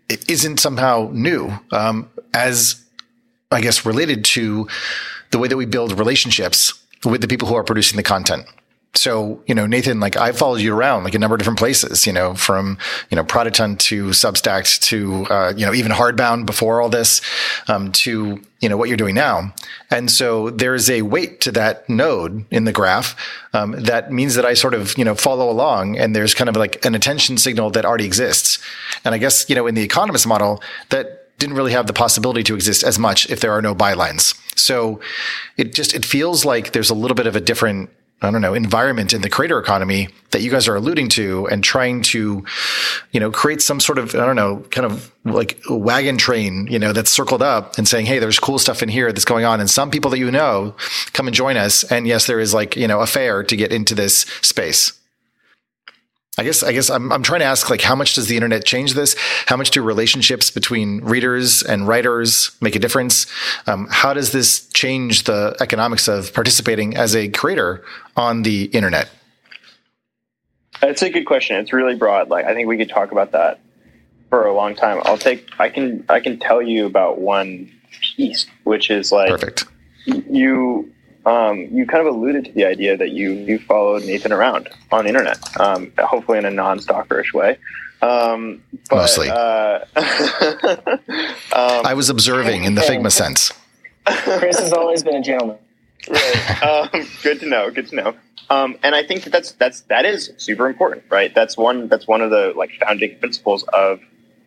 it 0.09 0.29
isn't 0.29 0.59
somehow 0.59 1.09
new. 1.13 1.51
Um, 1.71 2.09
as 2.33 2.83
I 3.51 3.61
guess, 3.61 3.85
related 3.85 4.23
to 4.25 4.67
the 5.31 5.39
way 5.39 5.47
that 5.47 5.57
we 5.57 5.65
build 5.65 5.97
relationships 5.97 6.73
with 7.03 7.21
the 7.21 7.27
people 7.27 7.47
who 7.47 7.55
are 7.55 7.63
producing 7.63 7.97
the 7.97 8.03
content. 8.03 8.45
So, 8.93 9.41
you 9.47 9.55
know, 9.55 9.65
Nathan, 9.65 10.01
like 10.01 10.17
I 10.17 10.33
followed 10.33 10.59
you 10.59 10.75
around 10.75 11.05
like 11.05 11.15
a 11.15 11.19
number 11.19 11.33
of 11.33 11.39
different 11.39 11.59
places, 11.59 12.05
you 12.05 12.11
know, 12.11 12.35
from, 12.35 12.77
you 13.09 13.15
know, 13.15 13.23
Product 13.23 13.55
to 13.55 14.07
Substack 14.07 14.79
to, 14.81 15.25
uh, 15.33 15.53
you 15.55 15.65
know, 15.65 15.73
even 15.73 15.93
Hardbound 15.93 16.45
before 16.45 16.81
all 16.81 16.89
this, 16.89 17.21
um, 17.69 17.93
to, 17.93 18.41
you 18.59 18.67
know, 18.67 18.75
what 18.75 18.89
you're 18.89 18.97
doing 18.97 19.15
now. 19.15 19.53
And 19.89 20.11
so 20.11 20.49
there's 20.49 20.89
a 20.89 21.03
weight 21.03 21.39
to 21.41 21.53
that 21.53 21.87
node 21.87 22.43
in 22.51 22.65
the 22.65 22.73
graph. 22.73 23.15
Um, 23.53 23.71
that 23.71 24.11
means 24.11 24.35
that 24.35 24.45
I 24.45 24.55
sort 24.55 24.73
of, 24.73 24.97
you 24.97 25.05
know, 25.05 25.15
follow 25.15 25.49
along 25.49 25.97
and 25.97 26.13
there's 26.13 26.33
kind 26.33 26.49
of 26.49 26.57
like 26.57 26.83
an 26.83 26.93
attention 26.93 27.37
signal 27.37 27.69
that 27.71 27.85
already 27.85 28.05
exists. 28.05 28.59
And 29.05 29.15
I 29.15 29.19
guess, 29.19 29.49
you 29.49 29.55
know, 29.55 29.67
in 29.67 29.75
the 29.75 29.83
economist 29.83 30.27
model 30.27 30.61
that 30.89 31.20
didn't 31.41 31.55
really 31.55 31.73
have 31.73 31.87
the 31.87 31.93
possibility 31.93 32.43
to 32.43 32.53
exist 32.53 32.83
as 32.83 32.99
much 32.99 33.29
if 33.29 33.39
there 33.41 33.51
are 33.51 33.61
no 33.61 33.73
bylines. 33.75 34.39
So 34.57 35.01
it 35.57 35.73
just 35.73 35.93
it 35.95 36.05
feels 36.05 36.45
like 36.45 36.71
there's 36.71 36.91
a 36.91 36.93
little 36.93 37.15
bit 37.15 37.27
of 37.27 37.35
a 37.35 37.41
different 37.41 37.89
I 38.23 38.29
don't 38.29 38.41
know, 38.41 38.53
environment 38.53 39.13
in 39.13 39.23
the 39.23 39.29
creator 39.31 39.57
economy 39.57 40.09
that 40.29 40.43
you 40.43 40.51
guys 40.51 40.67
are 40.67 40.75
alluding 40.75 41.09
to 41.09 41.47
and 41.47 41.63
trying 41.63 42.03
to, 42.03 42.45
you 43.11 43.19
know, 43.19 43.31
create 43.31 43.63
some 43.63 43.79
sort 43.79 43.97
of, 43.97 44.13
I 44.13 44.27
don't 44.27 44.35
know, 44.35 44.57
kind 44.69 44.85
of 44.85 45.11
like 45.25 45.59
wagon 45.67 46.19
train, 46.19 46.67
you 46.69 46.77
know, 46.77 46.93
that's 46.93 47.09
circled 47.09 47.41
up 47.41 47.79
and 47.79 47.87
saying, 47.87 48.05
Hey, 48.05 48.19
there's 48.19 48.37
cool 48.37 48.59
stuff 48.59 48.83
in 48.83 48.89
here 48.89 49.11
that's 49.11 49.25
going 49.25 49.43
on. 49.43 49.59
And 49.59 49.67
some 49.67 49.89
people 49.89 50.11
that 50.11 50.19
you 50.19 50.29
know 50.29 50.75
come 51.13 51.27
and 51.27 51.35
join 51.35 51.57
us. 51.57 51.83
And 51.91 52.05
yes, 52.05 52.27
there 52.27 52.39
is 52.39 52.53
like, 52.53 52.75
you 52.75 52.87
know, 52.87 52.99
a 52.99 53.07
fare 53.07 53.43
to 53.43 53.55
get 53.55 53.71
into 53.71 53.95
this 53.95 54.19
space. 54.43 54.93
I 56.37 56.43
guess 56.43 56.63
I 56.63 56.71
guess 56.71 56.89
I'm 56.89 57.11
I'm 57.11 57.23
trying 57.23 57.41
to 57.41 57.45
ask 57.45 57.69
like 57.69 57.81
how 57.81 57.93
much 57.93 58.15
does 58.15 58.27
the 58.27 58.35
internet 58.35 58.63
change 58.63 58.93
this? 58.93 59.17
How 59.47 59.57
much 59.57 59.71
do 59.71 59.83
relationships 59.83 60.49
between 60.49 61.01
readers 61.01 61.61
and 61.61 61.85
writers 61.85 62.51
make 62.61 62.73
a 62.73 62.79
difference? 62.79 63.27
Um, 63.67 63.87
how 63.91 64.13
does 64.13 64.31
this 64.31 64.65
change 64.67 65.25
the 65.25 65.57
economics 65.59 66.07
of 66.07 66.33
participating 66.33 66.95
as 66.95 67.17
a 67.17 67.27
creator 67.27 67.83
on 68.15 68.43
the 68.43 68.65
internet? 68.65 69.09
That's 70.79 71.01
a 71.01 71.09
good 71.09 71.25
question. 71.25 71.57
It's 71.57 71.73
really 71.73 71.95
broad. 71.95 72.29
Like 72.29 72.45
I 72.45 72.53
think 72.53 72.69
we 72.69 72.77
could 72.77 72.89
talk 72.89 73.11
about 73.11 73.33
that 73.33 73.59
for 74.29 74.45
a 74.47 74.53
long 74.53 74.73
time. 74.73 75.01
I'll 75.03 75.17
take 75.17 75.49
I 75.59 75.67
can 75.67 76.05
I 76.07 76.21
can 76.21 76.39
tell 76.39 76.61
you 76.61 76.85
about 76.85 77.19
one 77.19 77.69
piece, 78.15 78.47
which 78.63 78.89
is 78.89 79.11
like 79.11 79.29
perfect. 79.29 79.65
You 80.05 80.93
um, 81.25 81.67
you 81.71 81.85
kind 81.85 82.05
of 82.07 82.13
alluded 82.13 82.45
to 82.45 82.51
the 82.51 82.65
idea 82.65 82.97
that 82.97 83.11
you 83.11 83.31
you 83.31 83.59
followed 83.59 84.03
Nathan 84.03 84.31
around 84.31 84.69
on 84.91 85.03
the 85.03 85.09
internet, 85.09 85.37
um, 85.59 85.91
hopefully 85.97 86.37
in 86.37 86.45
a 86.45 86.51
non-stalkerish 86.51 87.33
way. 87.33 87.57
Um, 88.01 88.63
but, 88.89 88.95
Mostly. 88.95 89.29
Uh, 89.29 89.85
um, 91.55 91.85
I 91.85 91.93
was 91.95 92.09
observing 92.09 92.63
in 92.63 92.75
the 92.75 92.81
Figma 92.81 93.11
sense. 93.11 93.51
Chris 94.05 94.59
has 94.59 94.73
always 94.73 95.03
been 95.03 95.15
a 95.15 95.21
gentleman. 95.21 95.57
Right. 96.09 96.63
Um, 96.63 97.07
good 97.21 97.39
to 97.41 97.45
know. 97.45 97.69
Good 97.69 97.89
to 97.89 97.95
know. 97.95 98.15
Um, 98.49 98.77
and 98.83 98.95
I 98.95 99.03
think 99.03 99.23
that 99.23 99.29
that's 99.29 99.51
that's 99.53 99.81
that 99.81 100.05
is 100.05 100.33
super 100.37 100.67
important, 100.67 101.03
right? 101.09 101.33
That's 101.33 101.55
one 101.55 101.87
that's 101.87 102.07
one 102.07 102.21
of 102.21 102.31
the 102.31 102.53
like 102.55 102.71
founding 102.83 103.17
principles 103.19 103.63
of 103.71 104.01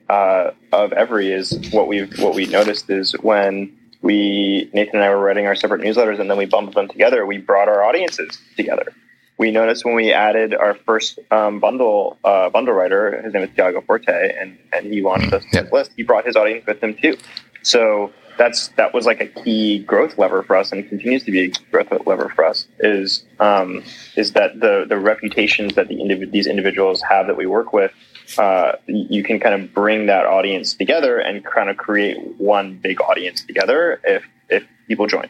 uh, 0.08 0.50
of 0.72 0.92
Every 0.92 1.32
is 1.32 1.70
what 1.70 1.86
we've 1.86 2.18
what 2.18 2.34
we 2.34 2.46
noticed 2.46 2.90
is 2.90 3.12
when 3.22 3.76
we 4.04 4.68
Nathan 4.74 4.96
and 4.96 5.04
I 5.04 5.08
were 5.08 5.18
writing 5.18 5.46
our 5.46 5.54
separate 5.54 5.80
newsletters, 5.80 6.20
and 6.20 6.30
then 6.30 6.36
we 6.36 6.44
bundled 6.44 6.76
them 6.76 6.88
together. 6.88 7.24
We 7.24 7.38
brought 7.38 7.68
our 7.68 7.82
audiences 7.82 8.38
together. 8.54 8.92
We 9.38 9.50
noticed 9.50 9.84
when 9.84 9.94
we 9.94 10.12
added 10.12 10.54
our 10.54 10.74
first 10.74 11.18
um, 11.30 11.58
bundle 11.58 12.18
uh, 12.22 12.50
bundle 12.50 12.74
writer, 12.74 13.20
his 13.22 13.32
name 13.32 13.42
is 13.42 13.50
Tiago 13.56 13.80
Forte, 13.80 14.36
and 14.38 14.58
and 14.74 14.86
he 14.86 15.00
launched 15.00 15.32
us 15.32 15.42
yep. 15.52 15.64
this 15.64 15.72
list. 15.72 15.90
He 15.96 16.02
brought 16.02 16.26
his 16.26 16.36
audience 16.36 16.66
with 16.66 16.82
him 16.82 16.94
too. 16.94 17.16
So 17.62 18.12
that's 18.36 18.68
that 18.76 18.92
was 18.92 19.06
like 19.06 19.20
a 19.20 19.26
key 19.26 19.78
growth 19.78 20.18
lever 20.18 20.42
for 20.42 20.56
us, 20.56 20.70
and 20.70 20.86
continues 20.86 21.24
to 21.24 21.30
be 21.30 21.46
a 21.46 21.48
growth 21.70 22.06
lever 22.06 22.28
for 22.28 22.44
us. 22.44 22.68
Is 22.80 23.24
um, 23.40 23.82
is 24.16 24.32
that 24.32 24.60
the 24.60 24.84
the 24.86 24.98
reputations 24.98 25.76
that 25.76 25.88
the 25.88 25.96
indiv- 25.96 26.30
these 26.30 26.46
individuals 26.46 27.00
have 27.08 27.26
that 27.28 27.38
we 27.38 27.46
work 27.46 27.72
with 27.72 27.92
uh, 28.38 28.72
you 28.86 29.22
can 29.22 29.40
kind 29.40 29.54
of 29.62 29.74
bring 29.74 30.06
that 30.06 30.26
audience 30.26 30.74
together 30.74 31.18
and 31.18 31.44
kind 31.44 31.68
of 31.70 31.76
create 31.76 32.18
one 32.38 32.76
big 32.76 33.00
audience 33.00 33.44
together 33.44 34.00
if 34.04 34.24
if 34.48 34.64
people 34.88 35.06
join. 35.06 35.28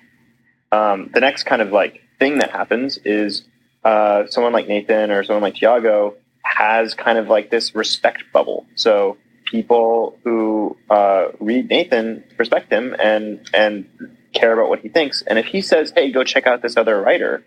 Um, 0.73 1.11
the 1.13 1.21
next 1.21 1.45
kind 1.45 1.63
of 1.63 1.71
like 1.71 2.01
thing 2.19 2.39
that 2.39 2.51
happens 2.51 2.99
is 3.05 3.45
uh, 3.85 4.27
someone 4.29 4.53
like 4.53 4.67
Nathan 4.67 5.11
or 5.11 5.23
someone 5.25 5.43
like 5.43 5.55
Tiago 5.55 6.15
has 6.43 6.95
kind 6.95 7.19
of 7.19 7.29
like 7.29 7.51
this 7.51 7.75
respect 7.75 8.25
bubble. 8.33 8.67
So 8.75 9.17
people 9.45 10.19
who 10.25 10.77
uh, 10.91 11.29
read 11.41 11.69
Nathan 11.69 12.25
respect 12.39 12.73
him 12.73 12.95
and 12.99 13.49
and 13.53 13.87
care 14.33 14.53
about 14.53 14.69
what 14.69 14.81
he 14.81 14.89
thinks. 14.89 15.23
And 15.23 15.39
if 15.39 15.47
he 15.47 15.61
says, 15.61 15.93
"Hey, 15.95 16.11
go 16.11 16.25
check 16.25 16.47
out 16.47 16.63
this 16.63 16.77
other 16.77 17.01
writer," 17.01 17.45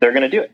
they're 0.00 0.12
going 0.12 0.22
to 0.22 0.28
do 0.28 0.42
it. 0.42 0.52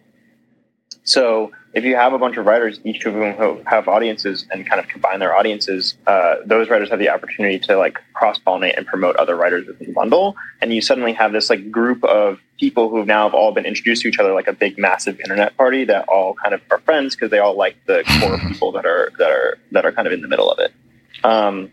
So 1.06 1.52
if 1.72 1.84
you 1.84 1.94
have 1.94 2.12
a 2.12 2.18
bunch 2.18 2.36
of 2.36 2.46
writers, 2.46 2.80
each 2.84 3.04
of 3.04 3.14
whom 3.14 3.64
have 3.64 3.86
audiences 3.86 4.44
and 4.50 4.68
kind 4.68 4.80
of 4.80 4.88
combine 4.88 5.20
their 5.20 5.34
audiences, 5.34 5.96
uh, 6.06 6.36
those 6.44 6.68
writers 6.68 6.90
have 6.90 6.98
the 6.98 7.08
opportunity 7.08 7.58
to 7.60 7.76
like 7.76 7.98
cross 8.12 8.38
pollinate 8.38 8.76
and 8.76 8.86
promote 8.86 9.14
other 9.16 9.36
writers 9.36 9.66
within 9.66 9.86
the 9.86 9.92
bundle. 9.92 10.36
And 10.60 10.74
you 10.74 10.82
suddenly 10.82 11.12
have 11.12 11.32
this 11.32 11.48
like 11.48 11.70
group 11.70 12.02
of 12.02 12.40
people 12.58 12.88
who 12.88 12.96
have 12.96 13.06
now 13.06 13.24
have 13.24 13.34
all 13.34 13.52
been 13.52 13.66
introduced 13.66 14.02
to 14.02 14.08
each 14.08 14.18
other 14.18 14.32
like 14.32 14.48
a 14.48 14.52
big 14.52 14.78
massive 14.78 15.20
internet 15.20 15.56
party 15.56 15.84
that 15.84 16.08
all 16.08 16.34
kind 16.34 16.54
of 16.54 16.60
are 16.70 16.78
friends 16.80 17.14
because 17.14 17.30
they 17.30 17.38
all 17.38 17.56
like 17.56 17.76
the 17.86 18.02
core 18.20 18.38
people 18.38 18.72
that 18.72 18.84
are 18.84 19.12
that 19.18 19.30
are 19.30 19.58
that 19.70 19.86
are 19.86 19.92
kind 19.92 20.08
of 20.08 20.12
in 20.12 20.22
the 20.22 20.28
middle 20.28 20.50
of 20.50 20.58
it. 20.58 20.72
Um, 21.22 21.70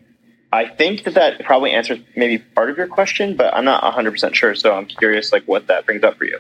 I 0.52 0.68
think 0.68 1.06
that 1.06 1.16
that 1.16 1.44
probably 1.44 1.72
answers 1.72 1.98
maybe 2.16 2.38
part 2.38 2.70
of 2.70 2.78
your 2.78 2.88
question, 2.88 3.36
but 3.36 3.56
I'm 3.56 3.66
not 3.66 3.82
100% 3.84 4.36
sure. 4.36 4.54
So 4.54 4.76
I'm 4.76 4.86
curious 4.86 5.32
like 5.32 5.46
what 5.46 5.66
that 5.68 5.88
brings 5.88 6.04
up 6.04 6.18
for 6.18 6.26
you. 6.26 6.40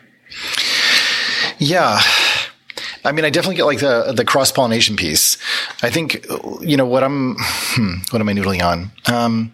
Yeah. 1.57 1.99
I 3.05 3.11
mean, 3.11 3.25
I 3.25 3.29
definitely 3.29 3.55
get 3.55 3.65
like 3.65 3.79
the 3.79 4.13
the 4.15 4.25
cross 4.25 4.51
pollination 4.51 4.95
piece. 4.95 5.37
I 5.81 5.89
think 5.89 6.25
you 6.61 6.77
know 6.77 6.85
what 6.85 7.03
I'm. 7.03 7.35
Hmm, 7.39 7.95
what 8.11 8.21
am 8.21 8.29
I 8.29 8.33
noodling 8.33 8.63
on? 8.63 8.91
Um, 9.13 9.51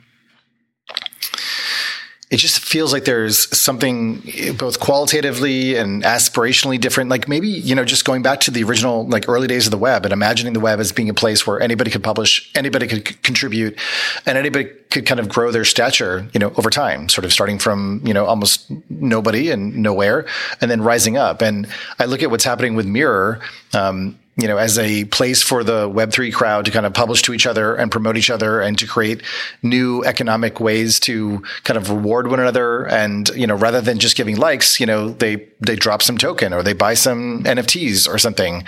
it 2.30 2.38
just 2.38 2.60
feels 2.60 2.94
like 2.94 3.06
there's 3.06 3.58
something 3.58 4.22
both 4.56 4.80
qualitatively 4.80 5.76
and 5.76 6.04
aspirationally 6.04 6.80
different. 6.80 7.10
Like 7.10 7.28
maybe, 7.28 7.48
you 7.48 7.74
know, 7.74 7.84
just 7.84 8.06
going 8.06 8.22
back 8.22 8.40
to 8.42 8.52
the 8.52 8.64
original, 8.64 9.08
like 9.08 9.28
early 9.28 9.48
days 9.48 9.66
of 9.66 9.72
the 9.72 9.80
web 9.80 10.06
and 10.06 10.14
imagining 10.14 10.54
the 10.54 10.60
web 10.60 10.80
as 10.80 10.92
being 10.92 11.10
a 11.10 11.14
place 11.14 11.48
where 11.48 11.60
anybody 11.60 11.90
could 11.90 12.04
publish, 12.04 12.52
anybody 12.54 12.86
could 12.86 13.24
contribute 13.24 13.80
and 14.28 14.38
anybody 14.38 14.66
could 14.92 15.08
kind 15.08 15.20
of 15.20 15.28
grow 15.28 15.52
their 15.52 15.66
stature, 15.66 16.30
you 16.32 16.40
know, 16.40 16.54
over 16.56 16.70
time, 16.70 17.10
sort 17.10 17.26
of 17.26 17.34
starting 17.34 17.58
from, 17.58 18.00
you 18.06 18.14
know, 18.14 18.26
almost 18.26 18.72
nobody 18.92 19.50
and 19.50 19.76
nowhere 19.78 20.28
and 20.62 20.70
then 20.70 20.84
rising 20.84 21.18
up. 21.18 21.42
And 21.42 21.68
I 21.98 22.06
look 22.06 22.22
at 22.22 22.30
what's 22.30 22.44
happening 22.44 22.76
with 22.76 22.86
Mirror. 22.86 23.42
Um, 23.74 24.20
you 24.40 24.48
know, 24.48 24.58
as 24.58 24.78
a 24.78 25.06
place 25.06 25.42
for 25.42 25.64
the 25.64 25.90
Web3 25.90 26.34
crowd 26.34 26.66
to 26.66 26.72
kind 26.72 26.86
of 26.86 26.94
publish 26.94 27.22
to 27.24 27.34
each 27.34 27.46
other 27.46 27.76
and 27.76 27.92
promote 27.92 28.18
each 28.18 28.30
other 28.30 28.62
and 28.62 28.78
to 28.80 28.88
create 28.88 29.22
new 29.64 30.04
economic 30.06 30.60
ways 30.60 31.00
to 31.02 31.44
kind 31.64 31.78
of 31.78 31.90
reward 31.90 32.28
one 32.28 32.40
another. 32.40 32.86
And, 32.86 33.30
you 33.30 33.48
know, 33.48 33.56
rather 33.56 33.82
than 33.82 34.00
just 34.00 34.16
giving 34.16 34.38
likes, 34.38 34.80
you 34.80 34.86
know, 34.86 35.10
they, 35.10 35.48
they 35.60 35.76
drop 35.76 36.02
some 36.02 36.18
token 36.18 36.54
or 36.54 36.64
they 36.64 36.74
buy 36.74 36.94
some 36.94 37.44
NFTs 37.44 38.08
or 38.08 38.18
something. 38.18 38.64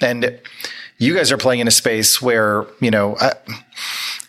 And 0.00 0.38
you 0.98 1.14
guys 1.14 1.32
are 1.32 1.38
playing 1.38 1.60
in 1.60 1.68
a 1.68 1.72
space 1.72 2.20
where, 2.20 2.66
you 2.80 2.90
know, 2.90 3.16
I, 3.16 3.34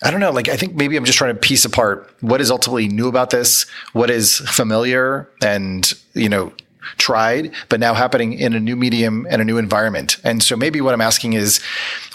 I 0.04 0.12
don't 0.12 0.20
know. 0.20 0.32
Like, 0.32 0.48
I 0.48 0.56
think 0.56 0.76
maybe 0.76 0.96
I'm 0.96 1.06
just 1.06 1.18
trying 1.18 1.34
to 1.34 1.40
piece 1.40 1.66
apart 1.66 2.10
what 2.22 2.42
is 2.42 2.52
ultimately 2.52 2.88
new 2.88 3.08
about 3.08 3.32
this, 3.32 3.66
what 3.94 4.10
is 4.10 4.38
familiar 4.38 5.30
and, 5.42 5.92
you 6.14 6.30
know, 6.30 6.54
tried, 6.98 7.52
but 7.70 7.80
now 7.80 7.94
happening 7.94 8.34
in 8.34 8.54
a 8.54 8.60
new 8.60 8.76
medium 8.76 9.28
and 9.30 9.42
a 9.42 9.46
new 9.46 9.58
environment. 9.58 10.18
And 10.24 10.42
so 10.42 10.56
maybe 10.56 10.82
what 10.82 10.94
I'm 10.94 11.02
asking 11.02 11.34
is 11.34 11.62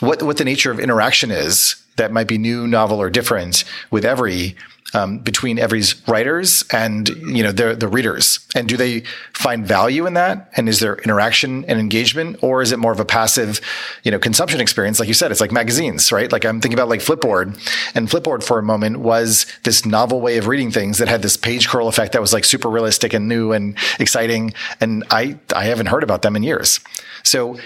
what, 0.01 0.23
what 0.23 0.37
the 0.37 0.45
nature 0.45 0.71
of 0.71 0.81
interaction 0.81 1.31
is 1.31 1.77
that 1.97 2.12
might 2.12 2.27
be 2.27 2.39
new, 2.39 2.67
novel, 2.67 3.01
or 3.01 3.11
different 3.11 3.65
with 3.91 4.05
every 4.05 4.57
um, 4.95 5.18
between 5.18 5.59
Every's 5.59 6.07
writers 6.09 6.64
and 6.72 7.09
you 7.09 7.42
know 7.42 7.53
the 7.53 7.74
the 7.74 7.88
readers, 7.88 8.38
and 8.55 8.68
do 8.68 8.76
they 8.76 9.01
find 9.32 9.66
value 9.66 10.07
in 10.07 10.14
that? 10.14 10.51
And 10.57 10.68
is 10.68 10.80
there 10.80 10.97
interaction 10.97 11.64
and 11.66 11.78
engagement, 11.78 12.42
or 12.42 12.62
is 12.62 12.72
it 12.72 12.78
more 12.78 12.92
of 12.92 13.01
a 13.01 13.05
passive, 13.05 13.61
you 14.05 14.11
know, 14.11 14.18
consumption 14.18 14.61
experience? 14.61 15.01
Like 15.01 15.09
you 15.09 15.14
said, 15.14 15.30
it's 15.30 15.40
like 15.40 15.53
magazines, 15.53 16.12
right? 16.12 16.30
Like 16.30 16.45
I'm 16.45 16.61
thinking 16.61 16.78
about 16.78 16.88
like 16.88 17.01
Flipboard, 17.01 17.59
and 17.95 18.09
Flipboard 18.09 18.42
for 18.42 18.59
a 18.59 18.62
moment 18.62 18.99
was 19.01 19.47
this 19.64 19.84
novel 19.84 20.20
way 20.20 20.38
of 20.38 20.47
reading 20.47 20.70
things 20.70 20.99
that 20.99 21.09
had 21.09 21.22
this 21.22 21.36
page 21.36 21.68
curl 21.68 21.88
effect 21.88 22.12
that 22.12 22.20
was 22.20 22.32
like 22.32 22.45
super 22.45 22.70
realistic 22.70 23.12
and 23.12 23.28
new 23.28 23.53
and 23.53 23.76
exciting. 23.99 24.55
And 24.80 25.05
I 25.11 25.38
I 25.55 25.64
haven't 25.64 25.86
heard 25.86 26.05
about 26.05 26.22
them 26.22 26.36
in 26.36 26.42
years, 26.42 26.80
so 27.24 27.59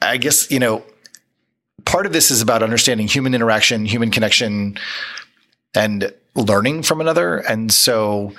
I 0.00 0.16
guess 0.16 0.50
you 0.50 0.58
know 0.58 0.82
part 1.84 2.06
of 2.06 2.12
this 2.12 2.30
is 2.30 2.40
about 2.40 2.62
understanding 2.62 3.06
human 3.06 3.34
interaction, 3.34 3.84
human 3.84 4.10
connection, 4.10 4.78
and 5.74 6.12
learning 6.34 6.82
from 6.82 7.00
another. 7.00 7.38
And 7.38 7.72
so 7.72 8.32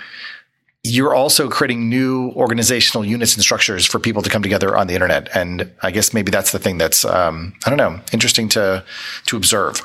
you're 0.83 1.15
also 1.15 1.49
creating 1.49 1.89
new 1.89 2.31
organizational 2.31 3.05
units 3.05 3.35
and 3.35 3.43
structures 3.43 3.85
for 3.85 3.99
people 3.99 4.21
to 4.21 4.29
come 4.29 4.43
together 4.43 4.75
on 4.75 4.87
the 4.87 4.93
internet. 4.93 5.29
And 5.35 5.71
I 5.81 5.91
guess 5.91 6.13
maybe 6.13 6.29
that's 6.29 6.51
the 6.51 6.59
thing 6.59 6.77
that's, 6.77 7.05
um, 7.05 7.53
I 7.65 7.69
don't 7.69 7.77
know, 7.77 8.01
interesting 8.11 8.49
to, 8.49 8.83
to 9.27 9.37
observe. 9.37 9.81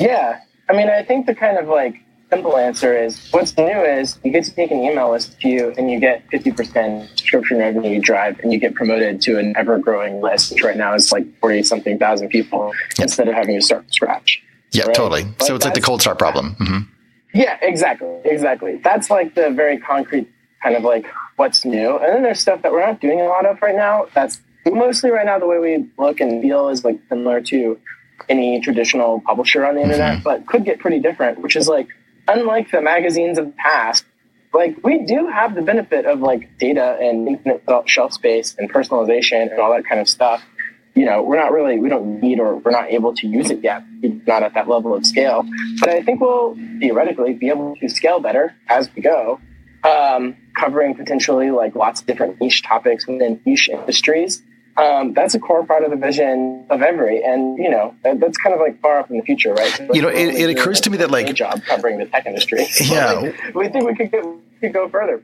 Yeah. 0.00 0.40
I 0.68 0.72
mean, 0.72 0.88
I 0.88 1.02
think 1.02 1.26
the 1.26 1.34
kind 1.34 1.58
of 1.58 1.68
like 1.68 1.96
simple 2.30 2.56
answer 2.56 2.96
is 2.96 3.28
what's 3.30 3.56
new 3.56 3.64
is 3.66 4.18
you 4.24 4.32
get 4.32 4.44
to 4.44 4.54
take 4.54 4.70
an 4.70 4.78
email 4.78 5.10
list 5.10 5.38
to 5.40 5.48
you 5.48 5.74
and 5.76 5.90
you 5.90 6.00
get 6.00 6.26
50% 6.30 7.08
subscription 7.10 7.58
revenue 7.58 8.00
drive 8.00 8.40
and 8.40 8.52
you 8.52 8.58
get 8.58 8.74
promoted 8.74 9.20
to 9.22 9.38
an 9.38 9.54
ever 9.56 9.78
growing 9.78 10.20
list, 10.22 10.52
which 10.52 10.62
right 10.62 10.76
now 10.76 10.94
is 10.94 11.12
like 11.12 11.26
40 11.40 11.62
something 11.62 11.98
thousand 11.98 12.30
people 12.30 12.72
instead 12.98 13.28
of 13.28 13.34
having 13.34 13.60
to 13.60 13.64
start 13.64 13.82
from 13.82 13.92
scratch. 13.92 14.42
Yeah, 14.76 14.86
right? 14.86 14.94
totally. 14.94 15.26
so 15.40 15.54
it's 15.54 15.64
like 15.64 15.74
the 15.74 15.80
cold 15.80 16.00
start 16.00 16.18
problem. 16.18 16.56
Mm-hmm. 16.60 16.78
Yeah, 17.34 17.58
exactly. 17.60 18.08
Exactly. 18.24 18.76
That's 18.82 19.10
like 19.10 19.34
the 19.34 19.50
very 19.50 19.78
concrete 19.78 20.28
kind 20.62 20.74
of 20.74 20.82
like 20.82 21.06
what's 21.36 21.64
new. 21.64 21.96
And 21.98 22.14
then 22.14 22.22
there's 22.22 22.40
stuff 22.40 22.62
that 22.62 22.72
we're 22.72 22.84
not 22.84 23.00
doing 23.00 23.20
a 23.20 23.26
lot 23.26 23.46
of 23.46 23.60
right 23.60 23.76
now. 23.76 24.06
That's 24.14 24.40
mostly 24.64 25.10
right 25.10 25.26
now 25.26 25.38
the 25.38 25.46
way 25.46 25.58
we 25.58 25.86
look 25.98 26.20
and 26.20 26.40
feel 26.42 26.68
is 26.68 26.84
like 26.84 26.98
similar 27.08 27.40
to 27.42 27.78
any 28.28 28.60
traditional 28.60 29.20
publisher 29.20 29.64
on 29.66 29.74
the 29.74 29.82
internet, 29.82 30.14
mm-hmm. 30.14 30.22
but 30.22 30.46
could 30.46 30.64
get 30.64 30.78
pretty 30.78 30.98
different, 30.98 31.40
which 31.40 31.56
is 31.56 31.68
like 31.68 31.88
unlike 32.28 32.70
the 32.70 32.80
magazines 32.80 33.38
of 33.38 33.46
the 33.46 33.52
past, 33.52 34.04
like 34.52 34.82
we 34.82 35.04
do 35.04 35.26
have 35.26 35.54
the 35.54 35.62
benefit 35.62 36.06
of 36.06 36.20
like 36.20 36.58
data 36.58 36.96
and 37.00 37.28
infinite 37.28 37.62
shelf 37.86 38.12
space 38.12 38.56
and 38.58 38.72
personalization 38.72 39.50
and 39.50 39.60
all 39.60 39.72
that 39.72 39.84
kind 39.84 40.00
of 40.00 40.08
stuff 40.08 40.42
you 40.96 41.04
know, 41.04 41.22
we're 41.22 41.36
not 41.36 41.52
really, 41.52 41.78
we 41.78 41.90
don't 41.90 42.20
need 42.22 42.40
or 42.40 42.56
we're 42.56 42.70
not 42.70 42.90
able 42.90 43.14
to 43.14 43.28
use 43.28 43.50
it 43.50 43.62
yet. 43.62 43.84
It's 44.02 44.26
not 44.26 44.42
at 44.42 44.54
that 44.54 44.66
level 44.66 44.94
of 44.94 45.04
scale. 45.04 45.44
But 45.78 45.90
I 45.90 46.02
think 46.02 46.22
we'll 46.22 46.56
theoretically 46.80 47.34
be 47.34 47.50
able 47.50 47.76
to 47.76 47.88
scale 47.90 48.18
better 48.18 48.56
as 48.68 48.88
we 48.96 49.02
go, 49.02 49.38
um, 49.84 50.34
covering 50.58 50.94
potentially 50.94 51.50
like 51.50 51.76
lots 51.76 52.00
of 52.00 52.06
different 52.06 52.40
niche 52.40 52.62
topics 52.62 53.06
within 53.06 53.40
niche 53.44 53.68
industries. 53.68 54.42
Um, 54.78 55.12
that's 55.12 55.34
a 55.34 55.38
core 55.38 55.66
part 55.66 55.84
of 55.84 55.90
the 55.90 55.96
vision 55.96 56.66
of 56.70 56.82
Every, 56.82 57.22
and 57.22 57.56
you 57.56 57.70
know 57.70 57.94
that, 58.04 58.20
that's 58.20 58.36
kind 58.36 58.54
of 58.54 58.60
like 58.60 58.78
far 58.82 58.98
up 58.98 59.10
in 59.10 59.16
the 59.16 59.22
future, 59.22 59.54
right? 59.54 59.80
you 59.94 60.02
know, 60.02 60.08
it, 60.08 60.34
it 60.34 60.50
occurs 60.50 60.82
to 60.82 60.90
me 60.90 60.98
that 60.98 61.10
like 61.10 61.34
job 61.34 61.62
covering 61.64 61.96
the 61.96 62.04
tech 62.04 62.26
industry. 62.26 62.66
Yeah, 62.84 63.12
like, 63.20 63.54
we 63.54 63.68
think 63.68 63.86
we 63.86 63.94
could 63.94 64.12
go, 64.12 64.38
could 64.60 64.74
go 64.74 64.86
further. 64.90 65.22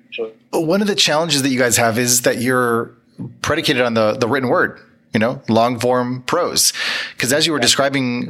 One 0.52 0.80
of 0.80 0.86
the 0.86 0.94
challenges 0.94 1.42
that 1.42 1.50
you 1.50 1.58
guys 1.58 1.76
have 1.76 1.98
is 1.98 2.22
that 2.22 2.38
you're 2.38 2.94
predicated 3.42 3.82
on 3.82 3.92
the 3.92 4.12
the 4.12 4.26
written 4.26 4.48
word 4.48 4.80
you 5.12 5.20
know, 5.20 5.42
long 5.48 5.78
form 5.78 6.22
prose. 6.22 6.72
Cause 7.18 7.32
as 7.32 7.46
you 7.46 7.52
were 7.52 7.58
describing 7.58 8.26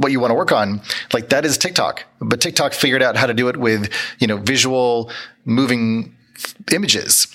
what 0.00 0.12
you 0.12 0.20
want 0.20 0.30
to 0.30 0.34
work 0.34 0.52
on, 0.52 0.80
like 1.12 1.28
that 1.28 1.44
is 1.44 1.58
TikTok, 1.58 2.04
but 2.20 2.40
TikTok 2.40 2.72
figured 2.72 3.02
out 3.02 3.16
how 3.16 3.26
to 3.26 3.34
do 3.34 3.48
it 3.48 3.56
with, 3.56 3.92
you 4.18 4.26
know, 4.26 4.38
visual 4.38 5.10
moving 5.44 6.14
images. 6.72 7.26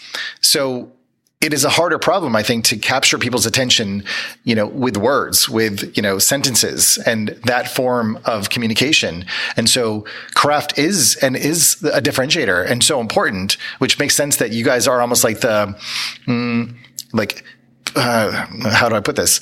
So 0.41 0.91
it 1.39 1.53
is 1.53 1.63
a 1.63 1.69
harder 1.69 1.99
problem, 1.99 2.35
I 2.35 2.41
think, 2.41 2.65
to 2.65 2.77
capture 2.77 3.19
people's 3.19 3.45
attention, 3.45 4.03
you 4.43 4.55
know, 4.55 4.65
with 4.65 4.97
words, 4.97 5.47
with, 5.47 5.95
you 5.95 6.01
know, 6.01 6.17
sentences 6.17 6.97
and 7.05 7.29
that 7.45 7.69
form 7.69 8.17
of 8.25 8.49
communication. 8.49 9.23
And 9.55 9.69
so 9.69 10.05
craft 10.33 10.79
is 10.79 11.15
and 11.21 11.37
is 11.37 11.75
a 11.93 12.01
differentiator 12.01 12.67
and 12.67 12.83
so 12.83 12.99
important, 12.99 13.57
which 13.77 13.99
makes 13.99 14.15
sense 14.15 14.37
that 14.37 14.51
you 14.51 14.65
guys 14.65 14.87
are 14.87 14.99
almost 14.99 15.23
like 15.23 15.41
the, 15.41 15.79
mm, 16.25 16.75
like 17.13 17.43
uh, 17.95 18.47
how 18.71 18.89
do 18.89 18.95
I 18.95 18.99
put 18.99 19.15
this? 19.15 19.39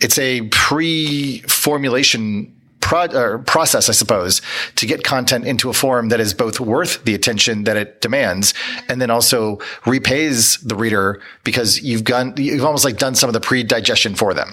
It's 0.00 0.18
a 0.18 0.42
pre-formulation 0.48 2.60
pro- 2.80 3.38
process, 3.40 3.88
I 3.88 3.92
suppose, 3.92 4.42
to 4.76 4.86
get 4.86 5.04
content 5.04 5.46
into 5.46 5.70
a 5.70 5.72
form 5.72 6.08
that 6.08 6.20
is 6.20 6.34
both 6.34 6.60
worth 6.60 7.04
the 7.04 7.14
attention 7.14 7.64
that 7.64 7.76
it 7.76 8.00
demands, 8.00 8.54
and 8.88 9.00
then 9.00 9.10
also 9.10 9.58
repays 9.86 10.58
the 10.58 10.74
reader 10.74 11.20
because 11.44 11.82
you've 11.82 12.04
gone, 12.04 12.34
you've 12.36 12.64
almost 12.64 12.84
like 12.84 12.98
done 12.98 13.14
some 13.14 13.28
of 13.28 13.34
the 13.34 13.40
pre-digestion 13.40 14.14
for 14.14 14.34
them. 14.34 14.50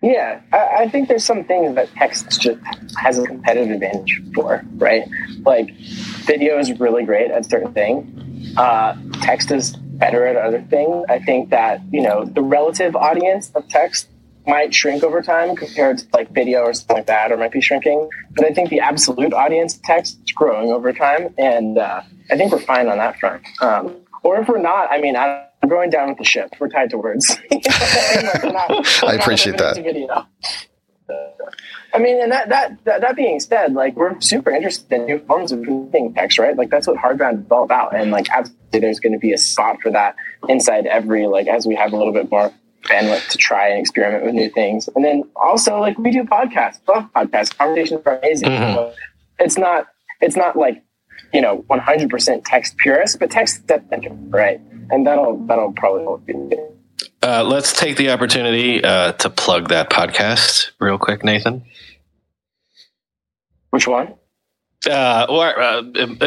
Yeah, 0.00 0.40
I, 0.52 0.68
I 0.80 0.88
think 0.88 1.08
there's 1.08 1.24
some 1.24 1.44
things 1.44 1.76
that 1.76 1.88
text 1.94 2.40
just 2.40 2.58
has 2.96 3.18
a 3.18 3.24
competitive 3.24 3.70
advantage 3.70 4.20
for, 4.34 4.64
right? 4.74 5.04
Like, 5.44 5.72
video 6.24 6.58
is 6.58 6.78
really 6.80 7.04
great 7.04 7.30
at 7.30 7.46
certain 7.46 7.72
things. 7.72 8.56
Uh, 8.56 8.96
text 9.20 9.52
is 9.52 9.76
better 10.02 10.26
at 10.26 10.34
other 10.34 10.60
things. 10.62 11.04
I 11.08 11.20
think 11.20 11.50
that, 11.50 11.80
you 11.92 12.02
know, 12.02 12.24
the 12.24 12.42
relative 12.42 12.96
audience 12.96 13.52
of 13.54 13.68
text 13.68 14.08
might 14.48 14.74
shrink 14.74 15.04
over 15.04 15.22
time 15.22 15.54
compared 15.54 15.98
to 15.98 16.06
like 16.12 16.28
video 16.32 16.62
or 16.62 16.74
something 16.74 16.96
like 16.96 17.06
that, 17.06 17.30
or 17.30 17.36
might 17.36 17.52
be 17.52 17.60
shrinking. 17.60 18.10
But 18.34 18.46
I 18.46 18.52
think 18.52 18.70
the 18.70 18.80
absolute 18.80 19.32
audience 19.32 19.76
of 19.76 19.82
text 19.82 20.18
is 20.24 20.32
growing 20.32 20.72
over 20.72 20.92
time. 20.92 21.32
And 21.38 21.78
uh, 21.78 22.02
I 22.32 22.36
think 22.36 22.50
we're 22.50 22.58
fine 22.58 22.88
on 22.88 22.98
that 22.98 23.20
front. 23.20 23.46
Um, 23.60 23.94
or 24.24 24.40
if 24.40 24.48
we're 24.48 24.58
not, 24.58 24.90
I 24.90 25.00
mean, 25.00 25.14
I'm 25.14 25.68
going 25.68 25.90
down 25.90 26.08
with 26.08 26.18
the 26.18 26.24
ship. 26.24 26.50
We're 26.58 26.68
tied 26.68 26.90
to 26.90 26.98
words. 26.98 27.38
I 27.52 29.16
appreciate 29.20 29.58
that. 29.58 29.76
I 31.94 31.98
mean, 31.98 32.22
and 32.22 32.32
that, 32.32 32.48
that 32.48 32.84
that 32.84 33.00
that 33.02 33.16
being 33.16 33.38
said, 33.40 33.74
like 33.74 33.96
we're 33.96 34.18
super 34.20 34.50
interested 34.50 34.90
in 34.92 35.04
new 35.04 35.18
forms 35.20 35.52
of 35.52 35.62
presenting 35.62 36.14
text, 36.14 36.38
right? 36.38 36.56
Like 36.56 36.70
that's 36.70 36.86
what 36.86 36.96
Hardbound 36.96 37.44
is 37.44 37.50
all 37.50 37.64
about, 37.64 37.94
and 37.94 38.10
like 38.10 38.30
absolutely, 38.30 38.80
there's 38.80 39.00
going 39.00 39.12
to 39.12 39.18
be 39.18 39.32
a 39.32 39.38
spot 39.38 39.76
for 39.82 39.90
that 39.90 40.16
inside 40.48 40.86
every 40.86 41.26
like 41.26 41.48
as 41.48 41.66
we 41.66 41.74
have 41.74 41.92
a 41.92 41.96
little 41.96 42.12
bit 42.12 42.30
more 42.30 42.52
bandwidth 42.84 43.28
to 43.28 43.38
try 43.38 43.68
and 43.68 43.80
experiment 43.80 44.24
with 44.24 44.34
new 44.34 44.50
things. 44.50 44.88
And 44.94 45.04
then 45.04 45.24
also 45.36 45.78
like 45.78 45.98
we 45.98 46.10
do 46.10 46.24
podcasts, 46.24 46.80
love 46.88 47.08
podcasts, 47.14 47.56
conversations 47.56 48.02
are 48.06 48.18
amazing. 48.18 48.50
Mm-hmm. 48.50 48.74
So 48.74 48.94
it's 49.38 49.58
not 49.58 49.88
it's 50.20 50.36
not 50.36 50.56
like 50.56 50.82
you 51.32 51.40
know 51.40 51.64
100% 51.68 52.42
text 52.44 52.76
purist, 52.78 53.18
but 53.18 53.30
text 53.30 53.66
that 53.68 53.84
right? 54.30 54.60
And 54.90 55.06
that'll 55.06 55.38
that'll 55.46 55.72
probably 55.72 56.32
be. 56.32 56.56
Uh, 57.22 57.44
let's 57.44 57.72
take 57.72 57.96
the 57.96 58.10
opportunity 58.10 58.82
uh, 58.82 59.12
to 59.12 59.30
plug 59.30 59.68
that 59.68 59.90
podcast 59.90 60.72
real 60.80 60.98
quick, 60.98 61.22
Nathan. 61.22 61.64
Which 63.70 63.86
one? 63.86 64.14
Uh, 64.90 65.26
or 65.28 65.60
uh, 65.60 65.82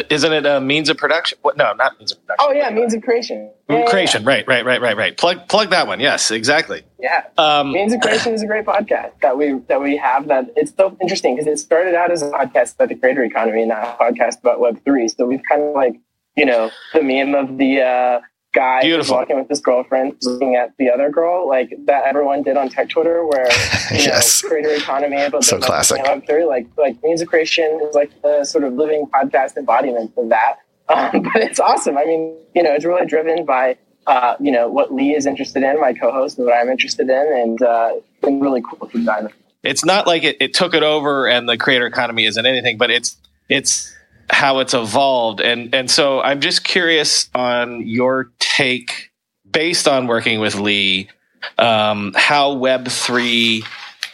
isn't 0.10 0.32
it 0.32 0.46
a 0.46 0.62
means 0.62 0.88
of 0.88 0.98
production? 0.98 1.38
What? 1.42 1.58
No, 1.58 1.74
not 1.74 2.00
means 2.00 2.14
of 2.14 2.22
production. 2.22 2.48
Oh 2.50 2.54
yeah, 2.54 2.70
means 2.70 2.94
of 2.94 3.02
creation. 3.02 3.52
Yeah, 3.70 3.86
creation, 3.88 4.24
yeah. 4.24 4.30
right, 4.30 4.48
right, 4.48 4.64
right, 4.66 4.80
right, 4.80 4.96
right. 4.96 5.18
Plug, 5.18 5.50
plug 5.50 5.72
that 5.72 5.88
one. 5.88 6.00
Yes, 6.00 6.32
exactly. 6.32 6.84
Yeah, 6.98 7.26
um, 7.38 7.74
means 7.74 7.94
of 7.94 8.00
creation 8.00 8.34
is 8.34 8.42
a 8.42 8.48
great 8.48 8.66
podcast 8.66 9.20
that 9.22 9.38
we 9.38 9.60
that 9.68 9.82
we 9.82 9.98
have. 9.98 10.30
That 10.30 10.54
it's 10.56 10.74
so 10.74 10.96
interesting 11.02 11.36
because 11.36 11.48
it 11.48 11.58
started 11.58 11.96
out 11.96 12.12
as 12.12 12.22
a 12.22 12.30
podcast 12.30 12.76
about 12.76 12.88
the 12.88 12.96
creator 12.96 13.26
economy, 13.26 13.64
and 13.64 13.70
now 13.70 13.98
a 14.00 14.02
podcast 14.02 14.40
about 14.40 14.62
Web 14.62 14.82
three. 14.86 15.10
So 15.10 15.26
we've 15.26 15.44
kind 15.50 15.62
of 15.62 15.76
like 15.76 16.00
you 16.38 16.46
know 16.46 16.72
the 16.94 17.04
meme 17.04 17.36
of 17.36 17.58
the 17.58 17.82
uh, 17.82 18.20
guy 18.56 18.82
Beautiful. 18.82 19.18
walking 19.18 19.38
with 19.38 19.50
his 19.50 19.60
girlfriend 19.60 20.16
looking 20.24 20.56
at 20.56 20.76
the 20.78 20.90
other 20.90 21.10
girl, 21.12 21.48
like 21.48 21.72
that 21.86 22.06
everyone 22.06 22.42
did 22.42 22.58
on 22.58 22.70
tech 22.70 22.90
Twitter, 22.90 23.26
where 23.26 23.46
you 23.92 23.98
yes. 23.98 24.42
know, 24.44 24.50
creator 24.50 24.74
economy, 24.74 25.22
about 25.22 25.44
so 25.44 25.60
classic. 25.60 26.02
Three, 26.26 26.46
like 26.46 26.66
like 26.78 27.02
means 27.04 27.22
of 27.22 27.28
creation 27.28 27.80
is 27.84 27.94
like 27.94 28.10
the 28.24 28.46
sort 28.46 28.64
of 28.64 28.74
living 28.74 29.06
podcast 29.14 29.58
embodiment 29.58 30.12
of 30.18 30.30
that. 30.30 30.56
Um, 30.88 31.24
but 31.24 31.38
it's 31.38 31.60
awesome. 31.60 31.98
I 31.98 32.06
mean, 32.06 32.38
you 32.54 32.62
know, 32.62 32.72
it's 32.72 32.86
really 32.86 33.08
driven 33.08 33.44
by 33.44 33.76
uh, 34.06 34.36
you 34.40 34.52
know 34.52 34.70
what 34.70 34.94
Li 34.94 35.16
is 35.16 35.26
interested 35.26 35.64
in, 35.64 35.82
my 35.82 35.94
co-host, 35.94 36.38
and 36.38 36.46
what 36.46 36.56
I'm 36.56 36.70
interested 36.70 37.10
in, 37.10 37.34
and 37.34 37.60
uh, 37.60 37.94
it's 37.96 38.22
been 38.22 38.40
really 38.40 38.62
cool 38.62 38.88
to 38.90 39.04
dive. 39.04 39.34
It's 39.64 39.84
not 39.84 40.06
like 40.06 40.24
it, 40.24 40.38
it 40.40 40.54
took 40.54 40.76
it 40.76 40.84
over, 40.84 41.28
and 41.28 41.50
the 41.50 41.58
creator 41.58 41.88
economy 41.88 42.28
isn't 42.28 42.46
anything, 42.46 42.78
but 42.78 42.92
it's 42.92 43.18
it's 43.50 43.95
how 44.30 44.60
it's 44.60 44.74
evolved. 44.74 45.42
And 45.42 45.74
and 45.74 45.90
so 45.90 46.22
I'm 46.22 46.42
just 46.42 46.64
curious 46.64 47.30
on 47.36 47.86
your 47.88 48.32
take 48.40 49.12
based 49.50 49.88
on 49.88 50.08
working 50.08 50.40
with 50.40 50.56
Li, 50.56 51.10
um, 51.58 52.14
how 52.16 52.54
Web 52.54 52.88
three 52.88 53.64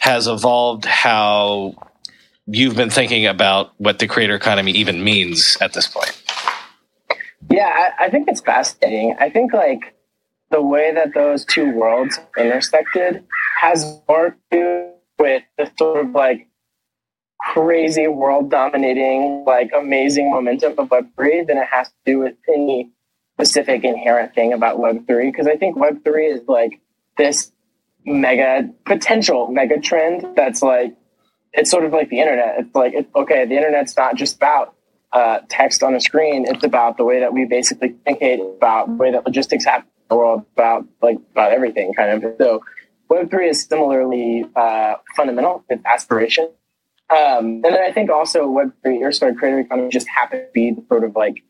has 0.00 0.26
evolved, 0.26 0.84
how 0.84 1.74
you've 2.46 2.76
been 2.76 2.90
thinking 2.90 3.26
about 3.26 3.72
what 3.78 3.98
the 3.98 4.06
creator 4.06 4.34
economy 4.34 4.72
even 4.72 5.04
means 5.04 5.56
at 5.60 5.72
this 5.72 5.86
point. 5.86 6.22
Yeah, 7.50 7.90
I, 7.98 8.06
I 8.06 8.10
think 8.10 8.28
it's 8.28 8.40
fascinating. 8.40 9.16
I 9.18 9.30
think 9.30 9.52
like 9.52 9.94
the 10.50 10.62
way 10.62 10.92
that 10.92 11.14
those 11.14 11.44
two 11.44 11.72
worlds 11.72 12.18
intersected 12.36 13.24
has 13.60 14.00
more 14.08 14.30
to 14.30 14.36
do 14.50 14.90
with 15.18 15.42
the 15.56 15.70
sort 15.78 16.04
of 16.04 16.10
like 16.12 16.48
crazy 17.42 18.06
world 18.06 18.50
dominating, 18.50 19.44
like 19.46 19.70
amazing 19.76 20.30
momentum 20.30 20.74
of 20.78 20.88
Web3 20.88 21.46
than 21.46 21.58
it 21.58 21.66
has 21.70 21.88
to 21.88 21.94
do 22.06 22.18
with 22.20 22.34
any 22.48 22.90
specific 23.34 23.84
inherent 23.84 24.34
thing 24.34 24.52
about 24.52 24.78
Web3. 24.78 25.32
Because 25.32 25.46
I 25.46 25.56
think 25.56 25.76
Web3 25.76 26.34
is 26.34 26.40
like 26.46 26.80
this 27.18 27.52
mega 28.04 28.68
potential 28.84 29.48
mega 29.48 29.80
trend 29.80 30.26
that's 30.36 30.62
like, 30.62 30.94
it's 31.52 31.70
sort 31.70 31.84
of 31.84 31.92
like 31.92 32.08
the 32.08 32.20
internet. 32.20 32.56
It's 32.58 32.74
like, 32.74 32.94
okay, 33.14 33.44
the 33.44 33.56
internet's 33.56 33.96
not 33.96 34.16
just 34.16 34.36
about 34.36 34.74
uh, 35.12 35.40
text 35.48 35.82
on 35.82 35.94
a 35.94 36.00
screen. 36.00 36.46
It's 36.48 36.64
about 36.64 36.96
the 36.96 37.04
way 37.04 37.20
that 37.20 37.32
we 37.32 37.44
basically 37.44 37.90
communicate, 38.04 38.40
about 38.40 38.86
the 38.86 38.94
way 38.94 39.10
that 39.12 39.26
logistics 39.26 39.64
happen 39.64 39.86
in 39.86 40.04
the 40.08 40.16
world, 40.16 40.46
about 40.54 40.86
like 41.02 41.18
about 41.32 41.52
everything 41.52 41.92
kind 41.92 42.24
of. 42.24 42.34
So 42.38 42.62
Web3 43.10 43.50
is 43.50 43.64
similarly 43.64 44.46
uh, 44.56 44.94
fundamental. 45.14 45.64
It's 45.68 45.84
aspiration. 45.84 46.48
Um, 47.12 47.60
and 47.62 47.64
then 47.64 47.82
I 47.82 47.92
think 47.92 48.10
also 48.10 48.48
Web3 48.48 49.00
or 49.00 49.12
sorry, 49.12 49.34
creator 49.34 49.60
economy 49.60 49.90
just 49.90 50.08
happened 50.08 50.46
to 50.46 50.52
be 50.52 50.70
the 50.70 50.84
sort 50.88 51.04
of 51.04 51.14
like 51.14 51.42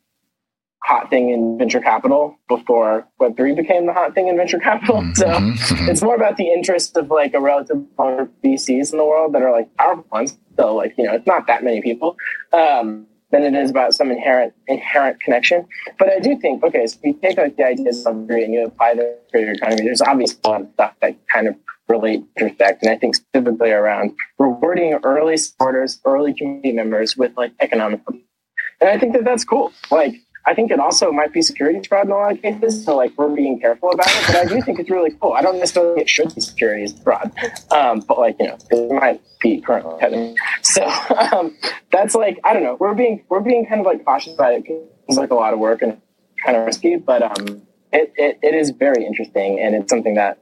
hot 0.83 1.09
thing 1.11 1.31
in 1.31 1.57
venture 1.57 1.81
capital 1.81 2.37
before 2.49 3.07
Web3 3.21 3.55
became 3.55 3.87
the 3.87 3.93
hot 3.93 4.15
thing 4.15 4.27
in 4.27 4.37
venture 4.37 4.59
capital. 4.59 4.97
Mm-hmm. 4.97 5.13
So 5.17 5.27
mm-hmm. 5.27 5.89
it's 5.89 6.03
more 6.03 6.17
about 6.17 6.37
the 6.37 6.49
interest 6.49 6.97
of 6.97 7.11
like 7.11 7.35
a 7.35 7.41
relative 7.41 7.77
number 7.99 8.23
of 8.23 8.29
VCs 8.43 8.91
in 8.91 8.99
the 8.99 9.05
world 9.05 9.35
that 9.35 9.43
are 9.43 9.53
like 9.53 9.75
powerful 9.77 10.07
ones. 10.11 10.37
So 10.57 10.75
like, 10.75 10.95
you 10.99 11.05
know, 11.05 11.15
it's 11.15 11.27
not 11.27 11.47
that 11.47 11.63
many 11.63 11.81
people. 11.81 12.17
Um, 12.53 13.07
than 13.31 13.45
it 13.45 13.55
is 13.55 13.71
about 13.71 13.95
some 13.95 14.11
inherent 14.11 14.53
inherent 14.67 15.19
connection. 15.21 15.67
But 15.99 16.11
I 16.11 16.19
do 16.19 16.39
think, 16.39 16.63
okay, 16.63 16.87
so 16.87 16.99
you 17.03 17.15
take 17.15 17.39
like 17.39 17.57
the 17.57 17.65
ideas 17.65 18.05
of 18.05 18.15
Web3 18.15 18.45
and 18.45 18.55
you 18.55 18.67
apply 18.67 18.95
the 18.95 19.19
creator 19.31 19.53
economy, 19.53 19.85
there's 19.85 20.03
obviously 20.03 20.39
a 20.45 20.49
lot 20.49 20.61
of 20.61 20.69
stuff 20.75 20.95
that 21.01 21.17
kind 21.33 21.49
of 21.49 21.55
relate 21.89 22.24
intersect. 22.39 22.83
And 22.83 22.91
I 22.91 22.97
think 22.97 23.16
specifically 23.16 23.70
around 23.70 24.12
rewarding 24.39 24.99
early 25.05 25.37
supporters, 25.37 26.01
early 26.05 26.35
community 26.35 26.72
members 26.72 27.16
with 27.16 27.37
like 27.37 27.53
economic. 27.61 28.01
And 28.09 28.91
I 28.91 28.99
think 28.99 29.12
that 29.14 29.24
that's 29.24 29.45
cool. 29.45 29.72
Like, 29.91 30.14
I 30.45 30.55
think 30.55 30.72
it 30.72 30.80
also 30.80 31.12
might 31.12 31.33
be 31.33 31.41
securities 31.41 31.87
fraud 31.87 32.07
in 32.07 32.12
a 32.12 32.16
lot 32.16 32.33
of 32.33 32.43
cases. 32.43 32.85
So 32.85 32.97
like 32.97 33.16
we're 33.16 33.28
being 33.28 33.61
careful 33.61 33.93
about 33.93 34.09
it, 34.09 34.24
but 34.26 34.37
I 34.37 34.45
do 34.45 34.61
think 34.61 34.80
it's 34.80 34.91
really 34.91 35.12
cool. 35.20 35.35
I 35.35 35.43
don't 35.43 35.59
necessarily 35.59 35.95
think 35.95 36.07
it 36.07 36.11
should 36.11 36.35
be 36.35 36.41
securities 36.41 37.01
fraud, 37.01 37.30
um, 37.70 38.01
but 38.01 38.18
like 38.18 38.37
you 38.41 38.49
know 38.49 38.59
it 38.70 38.91
might 38.91 39.20
be 39.41 39.61
currently. 39.61 40.37
So 40.62 40.85
um, 41.16 41.57
that's 41.93 42.16
like 42.16 42.41
I 42.43 42.55
don't 42.55 42.64
know. 42.64 42.76
We're 42.80 42.95
being 42.95 43.24
we're 43.28 43.41
being 43.41 43.66
kind 43.66 43.80
of 43.80 43.87
like 43.87 44.05
cautious 44.05 44.35
about 44.35 44.55
it. 44.55 44.64
It's 44.66 45.16
like 45.16 45.30
a 45.30 45.35
lot 45.37 45.53
of 45.53 45.61
work 45.61 45.80
and 45.80 46.01
kind 46.45 46.57
of 46.57 46.66
risky, 46.66 46.97
but 46.97 47.22
um, 47.22 47.62
it, 47.93 48.12
it, 48.16 48.39
it 48.43 48.55
is 48.55 48.70
very 48.70 49.05
interesting 49.05 49.61
and 49.61 49.74
it's 49.74 49.91
something 49.91 50.14
that 50.14 50.41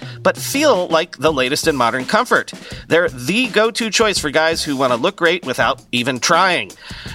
but 0.21 0.37
feel 0.37 0.87
like 0.87 1.17
the 1.17 1.33
latest 1.33 1.67
in 1.67 1.75
modern 1.75 2.05
comfort. 2.05 2.53
They're 2.87 3.09
the 3.09 3.47
go 3.47 3.71
to 3.71 3.89
choice 3.89 4.19
for 4.19 4.29
guys 4.29 4.63
who 4.63 4.77
want 4.77 4.91
to 4.91 4.97
look 4.97 5.15
great 5.15 5.45
without 5.45 5.83
even 5.91 6.19
trying. 6.19 6.71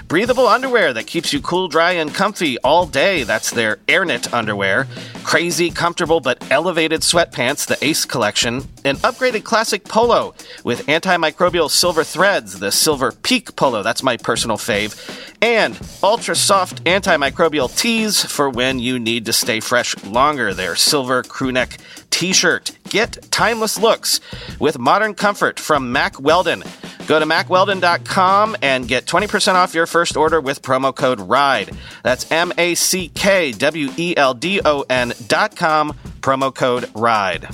Breathable 0.08 0.46
underwear 0.46 0.92
that 0.92 1.06
keeps 1.06 1.32
you 1.32 1.40
cool, 1.40 1.68
dry, 1.68 1.92
and 1.92 2.14
comfy 2.14 2.58
all 2.58 2.86
day. 2.86 3.22
That's 3.22 3.50
their 3.50 3.76
AirKnit 3.88 4.32
underwear. 4.32 4.86
Crazy, 5.26 5.70
comfortable, 5.70 6.20
but 6.20 6.52
elevated 6.52 7.00
sweatpants, 7.00 7.66
the 7.66 7.76
Ace 7.84 8.04
collection. 8.04 8.62
An 8.84 8.94
upgraded 8.98 9.42
classic 9.42 9.82
polo 9.82 10.36
with 10.62 10.86
antimicrobial 10.86 11.68
silver 11.68 12.04
threads, 12.04 12.60
the 12.60 12.70
Silver 12.70 13.10
Peak 13.10 13.56
polo. 13.56 13.82
That's 13.82 14.04
my 14.04 14.16
personal 14.16 14.56
fave. 14.56 14.94
And 15.42 15.76
ultra 16.00 16.36
soft 16.36 16.84
antimicrobial 16.84 17.76
tees 17.76 18.22
for 18.24 18.48
when 18.48 18.78
you 18.78 19.00
need 19.00 19.26
to 19.26 19.32
stay 19.32 19.58
fresh 19.58 20.00
longer. 20.04 20.54
Their 20.54 20.76
silver 20.76 21.24
crewneck 21.24 21.76
t 22.10 22.32
shirt. 22.32 22.78
Get 22.88 23.18
timeless 23.32 23.80
looks 23.80 24.20
with 24.60 24.78
modern 24.78 25.12
comfort 25.12 25.58
from 25.58 25.90
Mack 25.90 26.20
Weldon. 26.20 26.62
Go 27.06 27.20
to 27.20 27.26
mackweldon.com 27.26 28.56
and 28.62 28.88
get 28.88 29.06
20% 29.06 29.54
off 29.54 29.74
your 29.74 29.86
first 29.86 30.16
order 30.16 30.40
with 30.40 30.62
promo 30.62 30.94
code 30.94 31.20
RIDE. 31.20 31.70
That's 32.02 32.30
M 32.30 32.52
A 32.58 32.74
C 32.74 33.08
K 33.08 33.52
W 33.52 33.90
E 33.96 34.14
L 34.16 34.34
D 34.34 34.60
O 34.64 34.84
N.com, 34.90 35.92
promo 36.20 36.54
code 36.54 36.90
RIDE. 36.94 37.48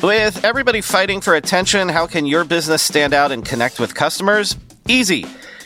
With 0.00 0.44
everybody 0.44 0.80
fighting 0.80 1.20
for 1.20 1.34
attention, 1.34 1.88
how 1.88 2.06
can 2.06 2.24
your 2.24 2.44
business 2.44 2.82
stand 2.82 3.12
out 3.12 3.32
and 3.32 3.44
connect 3.44 3.80
with 3.80 3.96
customers? 3.96 4.56
Easy. 4.86 5.26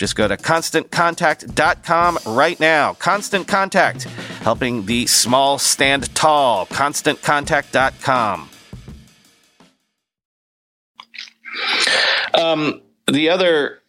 Just 0.00 0.16
go 0.16 0.26
to 0.26 0.38
constantcontact.com 0.38 2.20
right 2.24 2.58
now. 2.58 2.94
Constant 2.94 3.46
Contact, 3.46 4.04
helping 4.40 4.86
the 4.86 5.06
small 5.06 5.58
stand 5.58 6.14
tall. 6.14 6.64
ConstantContact.com. 6.64 8.48
Um, 12.32 12.80
the 13.12 13.28
other 13.28 13.82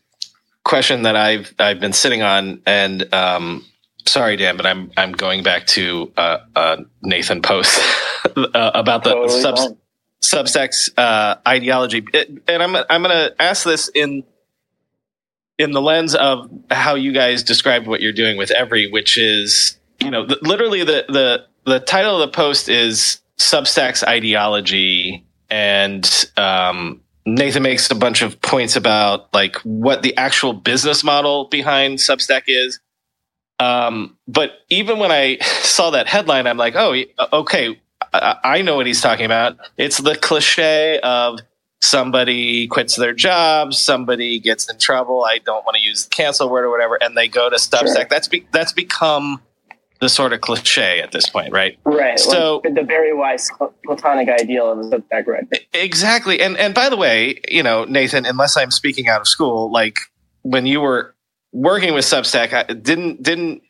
question 0.66 1.04
that 1.04 1.16
I've 1.16 1.56
I've 1.58 1.80
been 1.80 1.94
sitting 1.94 2.22
on, 2.22 2.62
and 2.66 3.14
um, 3.14 3.66
sorry, 4.06 4.36
Dan, 4.36 4.58
but 4.58 4.66
I'm 4.66 4.92
I'm 4.98 5.14
going 5.14 5.44
back 5.44 5.66
to 5.68 6.12
uh, 6.18 6.40
uh, 6.58 6.78
Nathan 7.02 7.42
post 7.42 7.82
uh, 8.36 8.72
about 8.74 9.06
the 9.06 9.14
totally 9.14 9.42
sub, 9.42 9.78
Substack's 10.22 10.90
uh, 10.98 11.36
ideology, 11.48 12.06
it, 12.14 12.44
and 12.50 12.62
I'm 12.62 12.76
I'm 12.90 13.02
going 13.02 13.16
to 13.16 13.34
ask 13.42 13.64
this 13.64 13.88
in 13.88 14.26
in 15.62 15.72
the 15.72 15.82
lens 15.82 16.16
of 16.16 16.50
how 16.70 16.96
you 16.96 17.12
guys 17.12 17.44
described 17.44 17.88
what 17.88 18.02
you're 18.02 18.12
doing 18.12 18.38
with 18.38 18.52
Every, 18.52 18.90
which 18.90 19.18
is 19.18 19.78
you 20.00 20.10
know 20.10 20.22
literally 20.42 20.84
the 20.84 21.06
the 21.08 21.46
the 21.66 21.80
title 21.80 22.22
of 22.22 22.30
the 22.30 22.36
post 22.36 22.70
is 22.70 23.22
Substack's 23.38 24.04
ideology, 24.04 25.26
and 25.50 26.30
um, 26.38 27.02
Nathan 27.26 27.64
makes 27.64 27.90
a 27.92 27.96
bunch 27.96 28.22
of 28.22 28.42
points 28.42 28.76
about 28.76 29.34
like 29.34 29.56
what 29.58 30.02
the 30.02 30.16
actual 30.18 30.54
business 30.54 31.04
model 31.04 31.46
behind 31.46 32.00
Substack 32.00 32.44
is. 32.48 32.80
Um, 33.60 34.18
but 34.28 34.54
even 34.70 34.98
when 34.98 35.12
I 35.12 35.38
saw 35.42 35.92
that 35.92 36.08
headline, 36.08 36.48
I'm 36.48 36.58
like, 36.58 36.76
oh, 36.76 36.96
okay, 37.32 37.80
I 38.14 38.62
know 38.64 38.76
what 38.76 38.88
he's 38.88 39.02
talking 39.02 39.26
about. 39.26 39.58
It's 39.78 40.00
the 40.00 40.16
cliche 40.16 41.00
of 41.02 41.40
somebody 41.82 42.68
quits 42.68 42.96
their 42.96 43.14
job, 43.14 43.74
somebody 43.74 44.40
gets 44.40 44.70
in 44.72 44.78
trouble. 44.78 45.24
I 45.24 45.40
don't 45.40 45.66
want 45.66 45.78
to 45.78 45.84
use 45.84 46.06
the 46.06 46.10
cancel 46.10 46.50
word 46.50 46.64
or 46.64 46.70
whatever, 46.70 46.98
and 47.02 47.18
they 47.18 47.28
go 47.28 47.50
to 47.50 47.56
Substack. 47.56 47.96
Sure. 47.96 48.08
That's 48.10 48.28
be, 48.28 48.48
that's 48.52 48.72
become 48.72 49.42
the 50.00 50.10
sort 50.10 50.34
of 50.34 50.42
cliche 50.42 51.00
at 51.00 51.12
this 51.12 51.30
point, 51.30 51.54
right? 51.54 51.78
Right. 51.86 52.20
So 52.20 52.62
like 52.64 52.74
the 52.74 52.84
very 52.84 53.14
wise 53.14 53.50
platonic 53.86 54.30
ideal 54.30 54.72
of 54.72 54.86
Substack, 54.88 55.28
right? 55.28 55.46
Exactly. 55.74 56.42
And 56.42 56.58
and 56.58 56.74
by 56.74 56.90
the 56.90 56.98
way, 56.98 57.40
you 57.48 57.62
know, 57.62 57.86
Nathan, 57.86 58.26
unless 58.26 58.58
I'm 58.58 58.72
speaking 58.72 59.08
out 59.08 59.22
of 59.22 59.28
school, 59.28 59.72
like 59.72 60.00
when 60.42 60.66
you 60.66 60.82
were 60.82 61.16
working 61.52 61.94
with 61.94 62.04
Substack, 62.06 62.52
I 62.52 62.74
didn't 62.74 63.22
didn't 63.22 63.62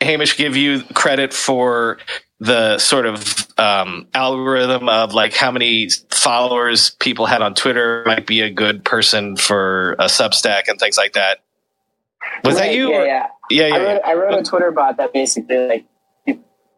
Hamish 0.00 0.36
give 0.36 0.56
you 0.56 0.82
credit 0.94 1.32
for 1.32 1.98
the 2.40 2.78
sort 2.78 3.06
of 3.06 3.46
um, 3.58 4.06
algorithm 4.14 4.88
of 4.88 5.12
like 5.12 5.34
how 5.34 5.50
many 5.50 5.88
followers 6.10 6.90
people 7.00 7.26
had 7.26 7.42
on 7.42 7.54
Twitter 7.54 8.04
might 8.06 8.26
be 8.26 8.40
a 8.42 8.50
good 8.50 8.84
person 8.84 9.36
for 9.36 9.92
a 9.94 10.04
Substack 10.04 10.68
and 10.68 10.78
things 10.78 10.96
like 10.96 11.14
that? 11.14 11.38
Was 12.44 12.54
right, 12.54 12.68
that 12.68 12.74
you? 12.74 12.90
Yeah, 12.90 13.04
yeah. 13.04 13.26
Yeah, 13.50 13.66
yeah. 13.66 13.74
I 13.74 13.84
wrote, 13.84 14.02
I 14.04 14.14
wrote 14.14 14.34
a 14.38 14.42
Twitter 14.42 14.70
bot 14.70 14.96
that 14.98 15.12
basically 15.12 15.68
like 15.68 15.86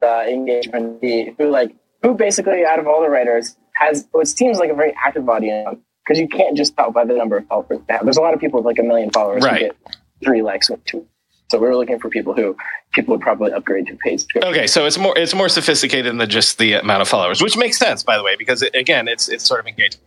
uh, 0.02 0.24
engagement 0.28 1.02
who 1.02 1.50
like 1.50 1.74
who 2.02 2.14
basically 2.14 2.64
out 2.64 2.78
of 2.78 2.86
all 2.86 3.02
the 3.02 3.10
writers 3.10 3.56
has 3.74 4.08
what 4.12 4.28
seems 4.28 4.58
like 4.58 4.70
a 4.70 4.74
very 4.74 4.94
active 5.04 5.28
audience 5.28 5.78
because 6.04 6.18
you 6.18 6.28
can't 6.28 6.56
just 6.56 6.76
tell 6.76 6.90
by 6.90 7.04
the 7.04 7.14
number 7.14 7.36
of 7.36 7.46
followers. 7.46 7.80
There's 8.02 8.16
a 8.16 8.20
lot 8.20 8.34
of 8.34 8.40
people 8.40 8.60
with 8.60 8.66
like 8.66 8.78
a 8.78 8.82
million 8.82 9.10
followers 9.10 9.44
right. 9.44 9.60
who 9.60 9.66
get 9.68 9.76
three 10.24 10.42
likes 10.42 10.70
with 10.70 10.84
two. 10.84 11.06
So 11.50 11.58
we 11.58 11.66
were 11.66 11.76
looking 11.76 11.98
for 11.98 12.08
people 12.08 12.32
who 12.32 12.56
people 12.92 13.12
would 13.12 13.20
probably 13.20 13.52
upgrade 13.52 13.86
to 13.88 13.96
paid 13.96 14.20
subscription. 14.20 14.52
Okay, 14.52 14.66
so 14.66 14.86
it's 14.86 14.98
more 14.98 15.16
it's 15.18 15.34
more 15.34 15.48
sophisticated 15.48 16.16
than 16.16 16.30
just 16.30 16.58
the 16.58 16.74
amount 16.74 17.02
of 17.02 17.08
followers, 17.08 17.42
which 17.42 17.56
makes 17.56 17.76
sense, 17.76 18.02
by 18.02 18.16
the 18.16 18.22
way, 18.22 18.36
because 18.36 18.62
it, 18.62 18.74
again, 18.74 19.08
it's 19.08 19.28
it's 19.28 19.44
sort 19.44 19.60
of 19.60 19.66
engaged. 19.66 19.98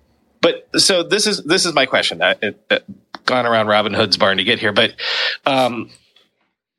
But 0.42 0.70
so 0.78 1.04
this 1.04 1.28
is 1.28 1.44
this 1.44 1.66
is 1.66 1.74
my 1.74 1.86
question. 1.86 2.22
I, 2.22 2.36
it, 2.42 2.66
it, 2.72 2.86
gone 3.26 3.46
around 3.46 3.68
Robin 3.68 3.94
Hood's 3.94 4.18
barn 4.18 4.38
to 4.38 4.44
get 4.44 4.60
here, 4.60 4.72
but 4.72 4.96
um, 5.46 5.90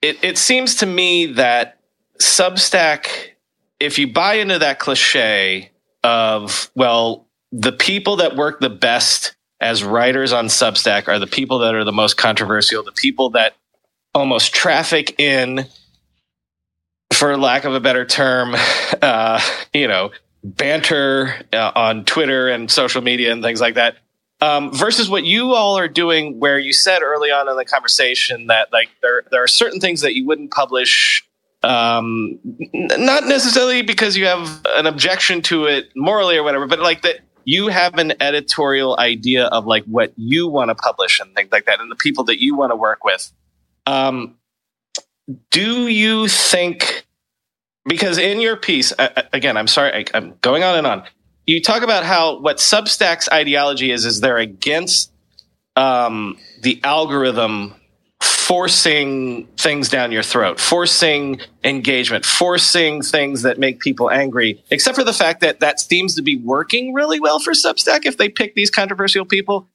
it, 0.02 0.22
it 0.22 0.38
seems 0.38 0.76
to 0.76 0.86
me 0.86 1.26
that 1.26 1.78
Substack, 2.20 3.06
if 3.80 3.98
you 3.98 4.12
buy 4.12 4.34
into 4.34 4.58
that 4.58 4.78
cliche 4.78 5.70
of, 6.02 6.70
well, 6.74 7.26
the 7.52 7.72
people 7.72 8.16
that 8.16 8.36
work 8.36 8.60
the 8.60 8.68
best 8.68 9.34
as 9.60 9.82
writers 9.82 10.32
on 10.32 10.46
Substack 10.46 11.08
are 11.08 11.18
the 11.18 11.26
people 11.26 11.60
that 11.60 11.74
are 11.74 11.84
the 11.84 11.92
most 11.92 12.18
controversial, 12.18 12.82
the 12.82 12.92
people 12.92 13.30
that 13.30 13.54
almost 14.14 14.54
traffic 14.54 15.18
in, 15.18 15.66
for 17.12 17.36
lack 17.36 17.64
of 17.64 17.74
a 17.74 17.80
better 17.80 18.04
term, 18.04 18.54
uh, 19.02 19.40
you 19.72 19.88
know, 19.88 20.10
banter 20.42 21.34
uh, 21.52 21.72
on 21.74 22.04
Twitter 22.04 22.48
and 22.48 22.70
social 22.70 23.02
media 23.02 23.32
and 23.32 23.42
things 23.42 23.60
like 23.60 23.74
that 23.74 23.96
um, 24.44 24.72
versus 24.72 25.08
what 25.08 25.24
you 25.24 25.54
all 25.54 25.78
are 25.78 25.88
doing, 25.88 26.38
where 26.38 26.58
you 26.58 26.72
said 26.72 27.02
early 27.02 27.30
on 27.30 27.48
in 27.48 27.56
the 27.56 27.64
conversation 27.64 28.48
that 28.48 28.72
like 28.72 28.90
there 29.00 29.22
there 29.30 29.42
are 29.42 29.48
certain 29.48 29.80
things 29.80 30.02
that 30.02 30.14
you 30.14 30.26
wouldn't 30.26 30.50
publish, 30.50 31.26
um, 31.62 32.38
not 32.72 33.24
necessarily 33.24 33.82
because 33.82 34.16
you 34.16 34.26
have 34.26 34.60
an 34.70 34.86
objection 34.86 35.40
to 35.42 35.64
it 35.64 35.90
morally 35.96 36.36
or 36.36 36.42
whatever, 36.42 36.66
but 36.66 36.80
like 36.80 37.02
that 37.02 37.20
you 37.44 37.68
have 37.68 37.98
an 37.98 38.12
editorial 38.20 38.98
idea 38.98 39.46
of 39.46 39.66
like 39.66 39.84
what 39.84 40.12
you 40.16 40.48
want 40.48 40.68
to 40.68 40.74
publish 40.74 41.20
and 41.20 41.34
things 41.34 41.50
like 41.50 41.66
that, 41.66 41.80
and 41.80 41.90
the 41.90 41.96
people 41.96 42.24
that 42.24 42.42
you 42.42 42.56
want 42.56 42.70
to 42.70 42.76
work 42.76 43.04
with. 43.04 43.32
Um, 43.86 44.36
do 45.50 45.88
you 45.88 46.28
think? 46.28 47.06
Because 47.86 48.18
in 48.18 48.40
your 48.40 48.56
piece, 48.56 48.92
again, 49.32 49.56
I'm 49.56 49.66
sorry, 49.66 49.92
I, 49.92 50.04
I'm 50.14 50.34
going 50.40 50.62
on 50.62 50.76
and 50.76 50.86
on 50.86 51.04
you 51.46 51.60
talk 51.60 51.82
about 51.82 52.04
how 52.04 52.38
what 52.40 52.58
Substack's 52.58 53.28
ideology 53.30 53.90
is 53.90 54.04
is 54.04 54.20
they're 54.20 54.38
against 54.38 55.12
um, 55.76 56.38
the 56.62 56.80
algorithm 56.82 57.74
forcing 58.22 59.46
things 59.56 59.88
down 59.88 60.12
your 60.12 60.22
throat, 60.22 60.60
forcing 60.60 61.40
engagement, 61.62 62.24
forcing 62.24 63.02
things 63.02 63.42
that 63.42 63.58
make 63.58 63.80
people 63.80 64.10
angry. 64.10 64.62
Except 64.70 64.96
for 64.96 65.04
the 65.04 65.12
fact 65.12 65.40
that 65.40 65.60
that 65.60 65.80
seems 65.80 66.14
to 66.14 66.22
be 66.22 66.36
working 66.36 66.92
really 66.92 67.20
well 67.20 67.40
for 67.40 67.52
Substack 67.52 68.06
if 68.06 68.16
they 68.16 68.28
pick 68.28 68.54
these 68.54 68.70
controversial 68.70 69.24
people. 69.24 69.68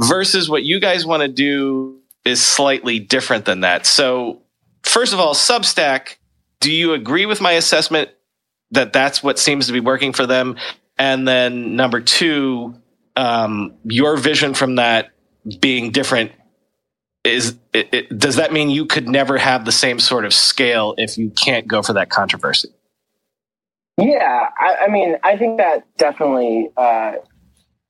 Versus 0.00 0.50
what 0.50 0.64
you 0.64 0.80
guys 0.80 1.06
want 1.06 1.22
to 1.22 1.28
do 1.28 2.00
is 2.24 2.42
slightly 2.42 2.98
different 2.98 3.44
than 3.44 3.60
that. 3.60 3.86
So, 3.86 4.42
first 4.82 5.12
of 5.12 5.20
all, 5.20 5.34
Substack, 5.34 6.16
do 6.60 6.72
you 6.72 6.92
agree 6.92 7.26
with 7.26 7.40
my 7.40 7.52
assessment 7.52 8.10
that 8.70 8.92
that's 8.92 9.22
what 9.22 9.38
seems 9.38 9.66
to 9.66 9.72
be 9.72 9.80
working 9.80 10.12
for 10.12 10.26
them? 10.26 10.56
And 10.98 11.26
then 11.26 11.76
number 11.76 12.00
two, 12.00 12.74
um, 13.16 13.74
your 13.84 14.16
vision 14.16 14.54
from 14.54 14.76
that 14.76 15.10
being 15.60 15.90
different 15.90 16.32
is 17.24 17.56
it, 17.72 17.88
it, 17.92 18.18
does 18.18 18.36
that 18.36 18.52
mean 18.52 18.70
you 18.70 18.84
could 18.86 19.08
never 19.08 19.38
have 19.38 19.64
the 19.64 19.72
same 19.72 19.98
sort 19.98 20.24
of 20.24 20.32
scale 20.32 20.94
if 20.98 21.16
you 21.16 21.30
can't 21.30 21.66
go 21.66 21.82
for 21.82 21.94
that 21.94 22.10
controversy? 22.10 22.68
Yeah, 23.96 24.48
I, 24.58 24.84
I 24.84 24.88
mean, 24.88 25.16
I 25.22 25.36
think 25.36 25.58
that 25.58 25.86
definitely 25.96 26.68
uh, 26.76 27.12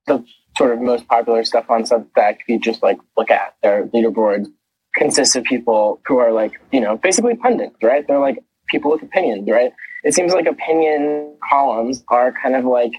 the 0.06 0.24
sort 0.56 0.72
of 0.72 0.80
most 0.80 1.06
popular 1.08 1.44
stuff 1.44 1.68
on 1.70 1.82
Substack, 1.82 2.36
if 2.40 2.48
you 2.48 2.58
just 2.58 2.82
like 2.82 2.98
look 3.16 3.30
at 3.30 3.56
their 3.62 3.86
leaderboard, 3.88 4.46
consists 4.94 5.34
of 5.34 5.44
people 5.44 6.00
who 6.06 6.18
are 6.18 6.32
like, 6.32 6.60
you 6.72 6.80
know, 6.80 6.96
basically 6.96 7.34
pundits, 7.36 7.76
right? 7.82 8.06
They're 8.06 8.20
like 8.20 8.38
people 8.68 8.90
with 8.90 9.02
opinions, 9.02 9.48
right? 9.50 9.72
It 10.04 10.14
seems 10.14 10.32
like 10.32 10.46
opinion 10.46 11.36
columns 11.48 12.04
are 12.08 12.32
kind 12.32 12.54
of 12.54 12.64
like 12.64 12.92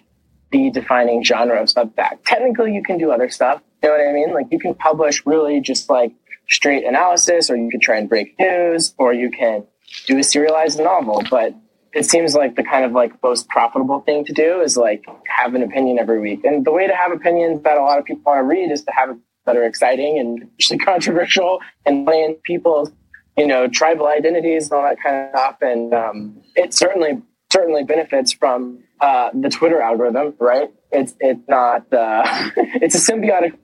the 0.51 0.69
defining 0.71 1.23
genre 1.23 1.61
of 1.61 1.67
Substack. 1.67 2.19
Technically, 2.25 2.73
you 2.73 2.83
can 2.83 2.97
do 2.97 3.11
other 3.11 3.29
stuff. 3.29 3.61
You 3.81 3.89
know 3.89 3.97
what 3.97 4.07
I 4.07 4.13
mean? 4.13 4.33
Like 4.33 4.47
you 4.51 4.59
can 4.59 4.73
publish 4.73 5.25
really 5.25 5.61
just 5.61 5.89
like 5.89 6.11
straight 6.49 6.85
analysis, 6.85 7.49
or 7.49 7.55
you 7.55 7.69
could 7.69 7.81
try 7.81 7.97
and 7.97 8.09
break 8.09 8.37
news, 8.39 8.93
or 8.97 9.13
you 9.13 9.31
can 9.31 9.65
do 10.07 10.17
a 10.17 10.23
serialized 10.23 10.79
novel. 10.79 11.23
But 11.29 11.55
it 11.95 12.05
seems 12.05 12.35
like 12.35 12.55
the 12.55 12.63
kind 12.63 12.85
of 12.85 12.91
like 12.91 13.11
most 13.23 13.47
profitable 13.47 14.01
thing 14.01 14.25
to 14.25 14.33
do 14.33 14.61
is 14.61 14.77
like 14.77 15.05
have 15.27 15.55
an 15.55 15.63
opinion 15.63 15.97
every 15.97 16.19
week. 16.19 16.43
And 16.43 16.65
the 16.65 16.71
way 16.71 16.87
to 16.87 16.95
have 16.95 17.11
opinions 17.11 17.63
that 17.63 17.77
a 17.77 17.81
lot 17.81 17.97
of 17.97 18.05
people 18.05 18.23
want 18.25 18.39
to 18.39 18.43
read 18.43 18.71
is 18.71 18.83
to 18.83 18.91
have 18.91 19.17
that 19.45 19.55
are 19.55 19.63
exciting 19.63 20.19
and 20.19 20.43
actually 20.55 20.79
controversial 20.91 21.59
and 21.85 22.05
playing 22.05 22.37
people's 22.43 22.91
you 23.37 23.47
know, 23.47 23.67
tribal 23.67 24.07
identities 24.07 24.71
and 24.71 24.73
all 24.73 24.83
that 24.83 24.97
kind 25.01 25.25
of 25.25 25.29
stuff. 25.31 25.57
And 25.61 25.93
um, 25.93 26.41
it 26.55 26.73
certainly 26.73 27.21
certainly 27.51 27.83
benefits 27.83 28.33
from 28.33 28.83
uh, 29.01 29.29
the 29.33 29.49
Twitter 29.49 29.81
algorithm, 29.81 30.35
right? 30.39 30.69
It's 30.91 31.15
it's 31.19 31.47
not 31.47 31.91
uh, 31.93 32.23
it's 32.55 32.95
a 32.95 33.11
symbiotic 33.11 33.57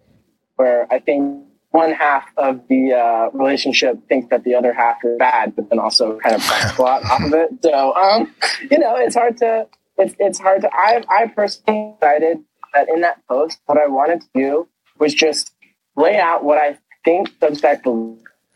where 0.56 0.88
I 0.92 1.00
think 1.00 1.46
one 1.72 1.92
half 1.92 2.26
of 2.38 2.68
the 2.68 2.94
uh, 2.94 3.30
relationship 3.36 3.98
thinks 4.08 4.30
that 4.30 4.44
the 4.44 4.54
other 4.56 4.74
half 4.74 4.98
is 5.04 5.18
bad, 5.18 5.56
but 5.56 5.70
then 5.70 5.80
also 5.80 6.20
kind 6.20 6.36
of 6.36 6.42
a 6.42 6.82
lot 6.82 7.04
off 7.06 7.24
of 7.24 7.34
it. 7.34 7.50
So 7.64 7.96
um, 7.96 8.34
you 8.70 8.78
know, 8.78 8.96
it's 8.98 9.16
hard 9.16 9.38
to 9.38 9.68
it's 9.98 10.16
it's 10.20 10.40
hard 10.40 10.62
to. 10.62 10.70
I 10.74 11.04
I 11.10 11.28
personally 11.28 11.94
decided 12.00 12.40
that 12.74 12.90
in 12.90 13.02
that 13.02 13.26
post, 13.28 13.60
what 13.66 13.78
I 13.78 13.88
wanted 13.88 14.22
to 14.22 14.28
do 14.34 14.68
was 15.00 15.14
just 15.14 15.54
lay 15.96 16.18
out 16.18 16.44
what 16.44 16.58
I 16.58 16.78
think 17.04 17.30
Substack 17.40 17.84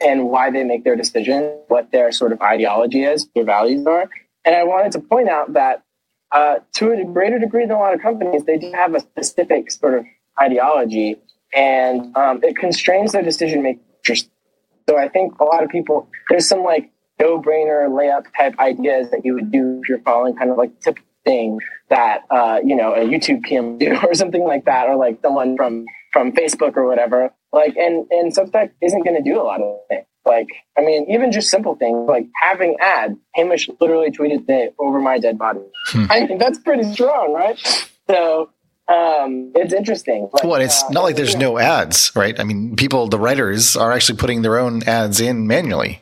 and 0.01 0.25
why 0.25 0.51
they 0.51 0.63
make 0.63 0.83
their 0.83 0.95
decision, 0.95 1.57
what 1.67 1.91
their 1.91 2.11
sort 2.11 2.31
of 2.31 2.41
ideology 2.41 3.03
is, 3.03 3.27
their 3.33 3.45
values 3.45 3.85
are. 3.87 4.09
And 4.43 4.55
I 4.55 4.63
wanted 4.63 4.91
to 4.93 4.99
point 4.99 5.29
out 5.29 5.53
that 5.53 5.83
uh, 6.31 6.57
to 6.73 6.91
a 6.91 7.05
greater 7.05 7.39
degree 7.39 7.65
than 7.65 7.75
a 7.75 7.79
lot 7.79 7.93
of 7.93 8.01
companies, 8.01 8.43
they 8.43 8.57
do 8.57 8.71
have 8.73 8.93
a 8.93 8.99
specific 8.99 9.71
sort 9.71 9.93
of 9.93 10.05
ideology 10.39 11.15
and 11.53 12.15
um, 12.15 12.39
it 12.43 12.55
constrains 12.57 13.11
their 13.11 13.21
decision 13.21 13.63
making. 13.63 13.81
So 14.87 14.97
I 14.97 15.09
think 15.09 15.39
a 15.39 15.43
lot 15.43 15.63
of 15.63 15.69
people, 15.69 16.07
there's 16.29 16.47
some 16.47 16.63
like 16.63 16.91
no 17.19 17.41
brainer 17.41 17.89
layup 17.89 18.25
type 18.37 18.57
ideas 18.59 19.09
that 19.11 19.21
you 19.23 19.33
would 19.33 19.51
do 19.51 19.79
if 19.81 19.89
you're 19.89 20.01
following 20.01 20.35
kind 20.35 20.51
of 20.51 20.57
like 20.57 20.79
tip 20.81 20.99
thing 21.23 21.59
that, 21.89 22.21
uh, 22.29 22.59
you 22.63 22.75
know, 22.75 22.93
a 22.93 22.99
YouTube 22.99 23.43
PM 23.43 23.77
do 23.79 23.97
or 24.03 24.13
something 24.13 24.43
like 24.43 24.65
that, 24.65 24.87
or 24.87 24.95
like 24.95 25.19
someone 25.21 25.57
from, 25.57 25.85
from 26.13 26.31
Facebook 26.33 26.77
or 26.77 26.85
whatever. 26.87 27.31
Like, 27.51 27.75
and, 27.77 28.05
and 28.11 28.35
Substack 28.35 28.71
isn't 28.81 29.03
going 29.03 29.15
to 29.15 29.23
do 29.27 29.41
a 29.41 29.43
lot 29.43 29.61
of 29.61 29.79
things. 29.89 30.05
Like, 30.25 30.47
I 30.77 30.81
mean, 30.81 31.05
even 31.09 31.31
just 31.31 31.49
simple 31.49 31.75
things 31.75 32.07
like 32.07 32.25
having 32.41 32.75
ads. 32.81 33.15
Hamish 33.35 33.69
literally 33.79 34.09
tweeted 34.09 34.39
today 34.39 34.69
over 34.79 34.99
my 34.99 35.19
dead 35.19 35.37
body. 35.37 35.61
Hmm. 35.87 36.05
I 36.09 36.25
mean, 36.25 36.37
that's 36.39 36.57
pretty 36.59 36.83
strong, 36.93 37.33
right? 37.33 37.59
So, 38.09 38.49
um, 38.87 39.51
it's 39.55 39.73
interesting. 39.73 40.29
Like, 40.31 40.43
well, 40.43 40.61
it's 40.61 40.83
uh, 40.83 40.89
not 40.89 41.03
like 41.03 41.15
there's 41.15 41.35
know, 41.35 41.53
no 41.53 41.57
ads, 41.59 42.11
right? 42.15 42.39
I 42.39 42.43
mean, 42.43 42.75
people, 42.75 43.07
the 43.07 43.17
writers 43.17 43.75
are 43.75 43.91
actually 43.91 44.17
putting 44.17 44.43
their 44.43 44.59
own 44.59 44.83
ads 44.83 45.19
in 45.19 45.47
manually. 45.47 46.01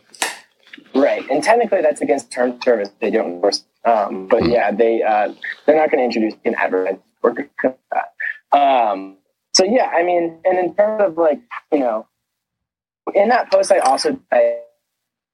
Right, 0.93 1.27
and 1.29 1.43
technically 1.43 1.81
that's 1.81 2.01
against 2.01 2.31
term 2.31 2.59
service. 2.61 2.89
They 2.99 3.09
don't 3.09 3.35
enforce. 3.35 3.63
Um, 3.85 4.27
but 4.27 4.43
hmm. 4.43 4.49
yeah, 4.49 4.71
they 4.71 5.01
uh, 5.01 5.33
they're 5.65 5.75
not 5.75 5.91
going 5.91 5.99
to 5.99 6.05
introduce 6.05 6.33
an 6.45 6.55
advertising. 6.55 7.01
Um, 8.51 9.17
so 9.53 9.63
yeah, 9.63 9.87
I 9.87 10.03
mean, 10.03 10.37
and 10.45 10.59
in 10.59 10.75
terms 10.75 11.01
of 11.01 11.17
like 11.17 11.39
you 11.71 11.79
know, 11.79 12.07
in 13.15 13.29
that 13.29 13.51
post, 13.51 13.71
I 13.71 13.79
also 13.79 14.19
I 14.31 14.59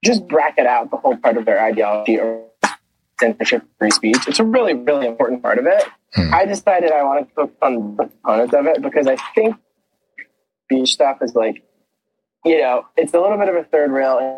just 0.03 0.27
bracket 0.27 0.65
out 0.65 0.91
the 0.91 0.97
whole 0.97 1.17
part 1.17 1.35
of 1.35 1.45
their 1.45 1.61
ideology 1.61 2.17
or 2.17 2.45
censorship 3.19 3.63
free 3.77 3.91
speech. 3.91 4.27
It's 4.27 4.39
a 4.39 4.43
really 4.43 4.73
really 4.73 5.07
important 5.07 5.41
part 5.41 5.59
of 5.59 5.65
it. 5.65 5.83
Hmm. 6.13 6.33
I 6.33 6.45
decided 6.45 6.91
I 6.91 7.03
wanted 7.03 7.29
to 7.29 7.35
focus 7.35 7.57
on 7.61 7.95
the 7.97 8.05
components 8.05 8.53
of 8.53 8.65
it 8.65 8.81
because 8.81 9.07
I 9.07 9.17
think 9.35 9.55
speech 10.65 10.93
stuff 10.93 11.17
is 11.21 11.35
like, 11.35 11.63
you 12.45 12.59
know, 12.59 12.85
it's 12.97 13.13
a 13.13 13.19
little 13.19 13.37
bit 13.37 13.49
of 13.49 13.55
a 13.55 13.63
third 13.63 13.91
rail 13.91 14.35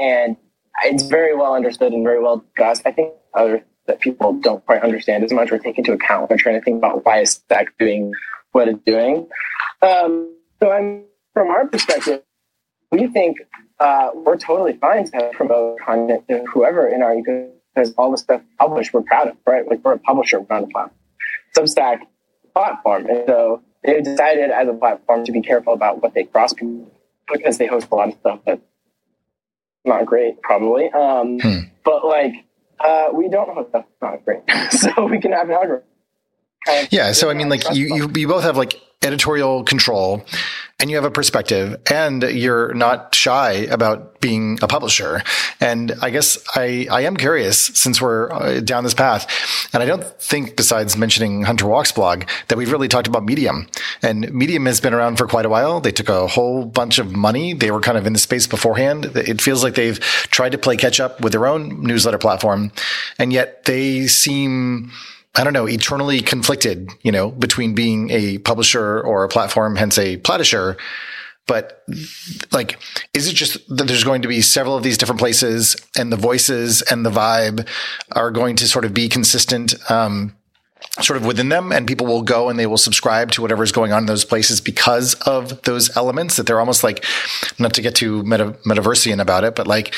and 0.00 0.36
it's 0.84 1.04
very 1.04 1.36
well 1.36 1.54
understood 1.54 1.92
and 1.92 2.04
very 2.04 2.22
well 2.22 2.38
discussed. 2.38 2.82
I 2.86 2.92
think 2.92 3.12
other 3.34 3.64
that 3.86 4.00
people 4.00 4.32
don't 4.34 4.64
quite 4.64 4.82
understand 4.82 5.24
as 5.24 5.32
much 5.32 5.50
or 5.50 5.58
take 5.58 5.76
into 5.76 5.92
account 5.92 6.30
when 6.30 6.38
trying 6.38 6.54
to 6.54 6.64
think 6.64 6.78
about 6.78 7.04
why 7.04 7.20
is 7.20 7.32
Stack 7.32 7.66
doing 7.78 8.12
what 8.52 8.68
it's 8.68 8.78
doing. 8.86 9.28
Um, 9.82 10.36
so 10.60 10.70
I'm 10.70 11.04
from 11.34 11.48
our 11.48 11.66
perspective, 11.66 12.22
we 12.90 13.08
think 13.08 13.38
uh, 13.80 14.10
we're 14.14 14.36
totally 14.36 14.74
fine 14.74 15.10
to 15.10 15.30
promote 15.32 15.80
content 15.80 16.28
to 16.28 16.44
whoever 16.44 16.86
in 16.86 17.02
our 17.02 17.14
ecosystem 17.14 17.52
because 17.74 17.92
all 17.94 18.10
the 18.10 18.18
stuff 18.18 18.42
published 18.58 18.92
we're 18.92 19.02
proud 19.02 19.28
of, 19.28 19.36
right? 19.46 19.66
Like 19.66 19.84
we're 19.84 19.94
a 19.94 19.98
publisher, 19.98 20.40
we're 20.40 20.56
on 20.56 20.62
the 20.62 20.68
platform. 20.68 20.98
Substack 21.56 22.00
platform. 22.54 23.06
And 23.06 23.24
so 23.26 23.62
they 23.84 24.00
decided 24.00 24.50
as 24.50 24.68
a 24.68 24.74
platform 24.74 25.24
to 25.24 25.32
be 25.32 25.42
careful 25.42 25.72
about 25.72 26.02
what 26.02 26.14
they 26.14 26.24
cross 26.24 26.54
because 27.32 27.58
they 27.58 27.66
host 27.66 27.88
a 27.90 27.94
lot 27.94 28.08
of 28.08 28.14
stuff 28.14 28.40
that's 28.46 28.62
not 29.84 30.06
great, 30.06 30.40
probably. 30.42 30.90
Um, 30.90 31.38
hmm. 31.40 31.58
But 31.84 32.06
like, 32.06 32.34
uh, 32.78 33.08
we 33.12 33.28
don't 33.28 33.52
host 33.52 33.70
stuff 33.70 33.84
that's 34.00 34.02
not 34.02 34.24
great. 34.24 34.42
so 34.70 35.06
we 35.06 35.20
can 35.20 35.32
have 35.32 35.48
an 35.48 35.54
algorithm. 35.54 35.88
Kind 36.66 36.86
of 36.86 36.92
yeah. 36.92 37.12
So, 37.12 37.28
I 37.30 37.34
mean, 37.34 37.48
like, 37.48 37.74
you, 37.74 37.94
you, 37.94 38.10
you 38.14 38.28
both 38.28 38.44
have 38.44 38.56
like 38.56 38.80
editorial 39.02 39.64
control 39.64 40.24
and 40.82 40.90
you 40.90 40.96
have 40.96 41.04
a 41.04 41.10
perspective 41.12 41.80
and 41.92 42.24
you're 42.24 42.74
not 42.74 43.14
shy 43.14 43.52
about 43.70 44.20
being 44.20 44.58
a 44.62 44.66
publisher. 44.66 45.22
And 45.60 45.92
I 46.02 46.10
guess 46.10 46.36
I, 46.56 46.88
I 46.90 47.02
am 47.02 47.16
curious 47.16 47.56
since 47.56 48.02
we're 48.02 48.32
uh, 48.32 48.60
down 48.60 48.82
this 48.82 48.92
path. 48.92 49.30
And 49.72 49.80
I 49.80 49.86
don't 49.86 50.04
think 50.20 50.56
besides 50.56 50.96
mentioning 50.96 51.44
Hunter 51.44 51.66
Walk's 51.66 51.92
blog 51.92 52.24
that 52.48 52.58
we've 52.58 52.70
really 52.72 52.88
talked 52.88 53.06
about 53.06 53.24
Medium 53.24 53.68
and 54.02 54.32
Medium 54.34 54.66
has 54.66 54.80
been 54.80 54.92
around 54.92 55.18
for 55.18 55.28
quite 55.28 55.46
a 55.46 55.48
while. 55.48 55.80
They 55.80 55.92
took 55.92 56.08
a 56.08 56.26
whole 56.26 56.64
bunch 56.64 56.98
of 56.98 57.12
money. 57.12 57.54
They 57.54 57.70
were 57.70 57.80
kind 57.80 57.96
of 57.96 58.04
in 58.04 58.12
the 58.12 58.18
space 58.18 58.48
beforehand. 58.48 59.04
It 59.14 59.40
feels 59.40 59.62
like 59.62 59.76
they've 59.76 60.00
tried 60.00 60.50
to 60.50 60.58
play 60.58 60.76
catch 60.76 60.98
up 60.98 61.20
with 61.20 61.32
their 61.32 61.46
own 61.46 61.84
newsletter 61.84 62.18
platform 62.18 62.72
and 63.20 63.32
yet 63.32 63.66
they 63.66 64.08
seem 64.08 64.90
I 65.34 65.44
don't 65.44 65.54
know, 65.54 65.66
eternally 65.66 66.20
conflicted, 66.20 66.90
you 67.02 67.10
know, 67.10 67.30
between 67.30 67.74
being 67.74 68.10
a 68.10 68.38
publisher 68.38 69.00
or 69.00 69.24
a 69.24 69.28
platform, 69.28 69.76
hence 69.76 69.98
a 69.98 70.18
platisher. 70.18 70.76
But 71.46 71.82
like, 72.52 72.78
is 73.14 73.26
it 73.28 73.34
just 73.34 73.58
that 73.76 73.88
there's 73.88 74.04
going 74.04 74.22
to 74.22 74.28
be 74.28 74.42
several 74.42 74.76
of 74.76 74.82
these 74.82 74.98
different 74.98 75.18
places 75.18 75.76
and 75.96 76.12
the 76.12 76.16
voices 76.16 76.82
and 76.82 77.04
the 77.04 77.10
vibe 77.10 77.66
are 78.12 78.30
going 78.30 78.56
to 78.56 78.68
sort 78.68 78.84
of 78.84 78.94
be 78.94 79.08
consistent? 79.08 79.74
Um, 79.90 80.36
sort 81.00 81.16
of 81.16 81.24
within 81.24 81.48
them 81.48 81.72
and 81.72 81.86
people 81.86 82.06
will 82.06 82.22
go 82.22 82.48
and 82.48 82.58
they 82.58 82.66
will 82.66 82.78
subscribe 82.78 83.30
to 83.32 83.42
whatever 83.42 83.62
is 83.62 83.72
going 83.72 83.92
on 83.92 84.00
in 84.00 84.06
those 84.06 84.24
places 84.24 84.60
because 84.60 85.14
of 85.26 85.60
those 85.62 85.94
elements 85.96 86.36
that 86.36 86.46
they're 86.46 86.60
almost 86.60 86.84
like 86.84 87.04
not 87.58 87.72
to 87.74 87.82
get 87.82 87.94
too 87.94 88.22
meta, 88.24 88.52
metaversian 88.66 89.20
about 89.20 89.44
it 89.44 89.54
but 89.54 89.66
like 89.66 89.94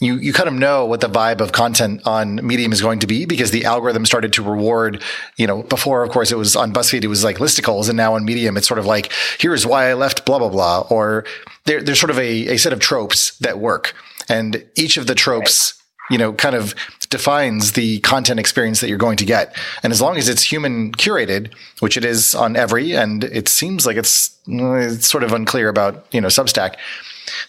you 0.00 0.16
you 0.16 0.32
kind 0.32 0.48
of 0.48 0.54
know 0.54 0.84
what 0.84 1.00
the 1.00 1.08
vibe 1.08 1.40
of 1.40 1.52
content 1.52 2.00
on 2.06 2.44
medium 2.46 2.72
is 2.72 2.82
going 2.82 2.98
to 2.98 3.06
be 3.06 3.24
because 3.24 3.50
the 3.50 3.64
algorithm 3.64 4.04
started 4.04 4.32
to 4.32 4.42
reward 4.42 5.02
you 5.36 5.46
know 5.46 5.62
before 5.64 6.02
of 6.02 6.10
course 6.10 6.30
it 6.30 6.36
was 6.36 6.54
on 6.54 6.72
buzzfeed 6.72 7.04
it 7.04 7.08
was 7.08 7.24
like 7.24 7.38
listicles 7.38 7.88
and 7.88 7.96
now 7.96 8.14
on 8.14 8.24
medium 8.24 8.56
it's 8.56 8.68
sort 8.68 8.78
of 8.78 8.86
like 8.86 9.10
here's 9.38 9.66
why 9.66 9.88
i 9.88 9.94
left 9.94 10.26
blah 10.26 10.38
blah 10.38 10.48
blah 10.48 10.86
or 10.90 11.24
there, 11.66 11.82
there's 11.82 12.00
sort 12.00 12.10
of 12.10 12.18
a, 12.18 12.48
a 12.48 12.56
set 12.56 12.72
of 12.72 12.80
tropes 12.80 13.36
that 13.38 13.58
work. 13.58 13.94
And 14.28 14.64
each 14.74 14.96
of 14.96 15.06
the 15.06 15.14
tropes 15.14 15.74
you 16.08 16.18
know, 16.18 16.32
kind 16.32 16.54
of 16.54 16.74
defines 17.10 17.72
the 17.72 18.00
content 18.00 18.40
experience 18.40 18.80
that 18.80 18.88
you're 18.88 18.98
going 18.98 19.16
to 19.16 19.24
get. 19.24 19.56
And 19.82 19.92
as 19.92 20.00
long 20.00 20.16
as 20.16 20.28
it's 20.28 20.42
human 20.42 20.92
curated, 20.92 21.54
which 21.80 21.96
it 21.96 22.04
is 22.04 22.34
on 22.34 22.56
every, 22.56 22.92
and 22.92 23.24
it 23.24 23.48
seems 23.48 23.86
like 23.86 23.96
it's, 23.96 24.36
it's 24.46 25.08
sort 25.08 25.24
of 25.24 25.32
unclear 25.32 25.68
about, 25.68 26.06
you 26.12 26.20
know, 26.20 26.28
Substack, 26.28 26.76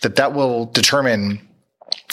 that 0.01 0.15
that 0.15 0.33
will 0.33 0.65
determine 0.65 1.41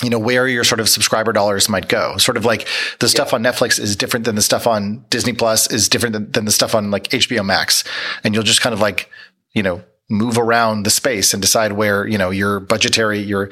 you 0.02 0.10
know 0.10 0.18
where 0.18 0.48
your 0.48 0.64
sort 0.64 0.80
of 0.80 0.88
subscriber 0.88 1.32
dollars 1.32 1.68
might 1.68 1.88
go 1.88 2.16
sort 2.16 2.36
of 2.36 2.44
like 2.44 2.66
the 2.98 3.08
stuff 3.08 3.30
yeah. 3.30 3.36
on 3.36 3.42
netflix 3.42 3.78
is 3.78 3.94
different 3.96 4.24
than 4.24 4.34
the 4.34 4.42
stuff 4.42 4.66
on 4.66 5.04
disney 5.08 5.32
plus 5.32 5.70
is 5.70 5.88
different 5.88 6.12
than, 6.12 6.30
than 6.32 6.44
the 6.44 6.50
stuff 6.50 6.74
on 6.74 6.90
like 6.90 7.04
hbo 7.10 7.44
max 7.44 7.84
and 8.22 8.34
you'll 8.34 8.44
just 8.44 8.60
kind 8.60 8.72
of 8.72 8.80
like 8.80 9.10
you 9.52 9.62
know 9.62 9.82
move 10.08 10.36
around 10.36 10.82
the 10.82 10.90
space 10.90 11.32
and 11.32 11.40
decide 11.40 11.72
where 11.72 12.06
you 12.06 12.18
know 12.18 12.30
your 12.30 12.60
budgetary 12.60 13.20
your 13.20 13.50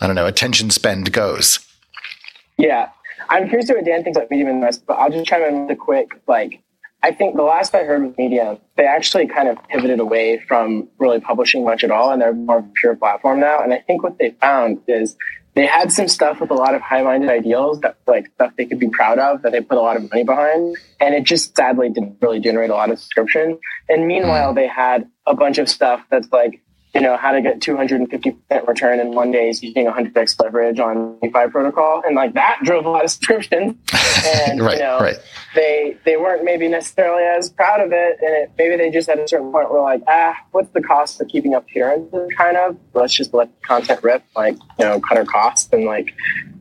i 0.00 0.06
don't 0.06 0.16
know 0.16 0.26
attention 0.26 0.70
spend 0.70 1.12
goes 1.12 1.58
yeah. 2.60 2.90
I'm 3.30 3.48
curious 3.48 3.68
to 3.68 3.74
what 3.74 3.84
Dan 3.84 4.02
thinks 4.02 4.18
about 4.18 4.30
Medium 4.30 4.48
and 4.48 4.60
the 4.60 4.66
rest, 4.66 4.84
but 4.86 4.94
I'll 4.94 5.10
just 5.10 5.24
chime 5.24 5.42
in 5.42 5.62
with 5.62 5.70
a 5.70 5.76
quick, 5.76 6.20
like, 6.26 6.62
I 7.02 7.12
think 7.12 7.36
the 7.36 7.42
last 7.42 7.74
I 7.74 7.84
heard 7.84 8.04
with 8.04 8.18
Medium, 8.18 8.58
they 8.76 8.84
actually 8.84 9.26
kind 9.26 9.48
of 9.48 9.56
pivoted 9.68 10.00
away 10.00 10.38
from 10.46 10.88
really 10.98 11.20
publishing 11.20 11.64
much 11.64 11.82
at 11.82 11.90
all, 11.90 12.10
and 12.10 12.20
they're 12.20 12.34
more 12.34 12.58
of 12.58 12.64
a 12.64 12.72
pure 12.74 12.94
platform 12.96 13.40
now. 13.40 13.62
And 13.62 13.72
I 13.72 13.78
think 13.78 14.02
what 14.02 14.18
they 14.18 14.32
found 14.32 14.82
is 14.86 15.16
they 15.54 15.64
had 15.64 15.90
some 15.92 16.08
stuff 16.08 16.40
with 16.40 16.50
a 16.50 16.54
lot 16.54 16.74
of 16.74 16.82
high-minded 16.82 17.30
ideals 17.30 17.80
that 17.80 17.96
like 18.06 18.26
stuff 18.34 18.52
they 18.56 18.66
could 18.66 18.78
be 18.78 18.88
proud 18.88 19.18
of 19.18 19.42
that 19.42 19.52
they 19.52 19.60
put 19.60 19.78
a 19.78 19.80
lot 19.80 19.96
of 19.96 20.10
money 20.10 20.24
behind, 20.24 20.76
and 21.00 21.14
it 21.14 21.24
just 21.24 21.56
sadly 21.56 21.88
didn't 21.88 22.18
really 22.20 22.40
generate 22.40 22.70
a 22.70 22.74
lot 22.74 22.90
of 22.90 22.98
subscription. 22.98 23.58
And 23.88 24.06
meanwhile, 24.06 24.48
mm-hmm. 24.48 24.56
they 24.56 24.66
had 24.66 25.08
a 25.26 25.34
bunch 25.34 25.58
of 25.58 25.68
stuff 25.68 26.04
that's 26.10 26.30
like 26.32 26.60
you 26.94 27.00
know, 27.00 27.16
how 27.16 27.30
to 27.30 27.40
get 27.40 27.60
250% 27.60 28.66
return 28.66 28.98
in 28.98 29.12
one 29.14 29.30
day 29.30 29.46
using 29.46 29.86
100x 29.86 30.42
leverage 30.42 30.80
on 30.80 31.18
DeFi 31.20 31.48
protocol. 31.50 32.02
And 32.04 32.16
like 32.16 32.34
that 32.34 32.58
drove 32.64 32.84
a 32.84 32.90
lot 32.90 33.04
of 33.04 33.10
subscriptions. 33.10 33.76
And, 34.26 34.60
right, 34.62 34.76
you 34.76 34.82
know, 34.82 34.98
right. 34.98 35.16
they, 35.54 35.96
they 36.04 36.16
weren't 36.16 36.44
maybe 36.44 36.66
necessarily 36.66 37.22
as 37.22 37.48
proud 37.48 37.80
of 37.80 37.92
it. 37.92 38.18
And 38.20 38.34
it, 38.34 38.52
maybe 38.58 38.76
they 38.76 38.90
just 38.90 39.08
at 39.08 39.18
a 39.18 39.28
certain 39.28 39.52
point 39.52 39.70
were 39.70 39.80
like, 39.80 40.02
ah, 40.08 40.34
what's 40.50 40.70
the 40.70 40.82
cost 40.82 41.20
of 41.20 41.28
keeping 41.28 41.54
up 41.54 41.62
appearances 41.62 42.28
kind 42.36 42.56
of? 42.56 42.76
Let's 42.92 43.14
just 43.14 43.32
let 43.32 43.50
content 43.62 44.02
rip, 44.02 44.24
like, 44.34 44.56
you 44.78 44.84
know, 44.84 45.00
cut 45.00 45.16
our 45.16 45.24
costs 45.24 45.68
and 45.72 45.84
like 45.84 46.12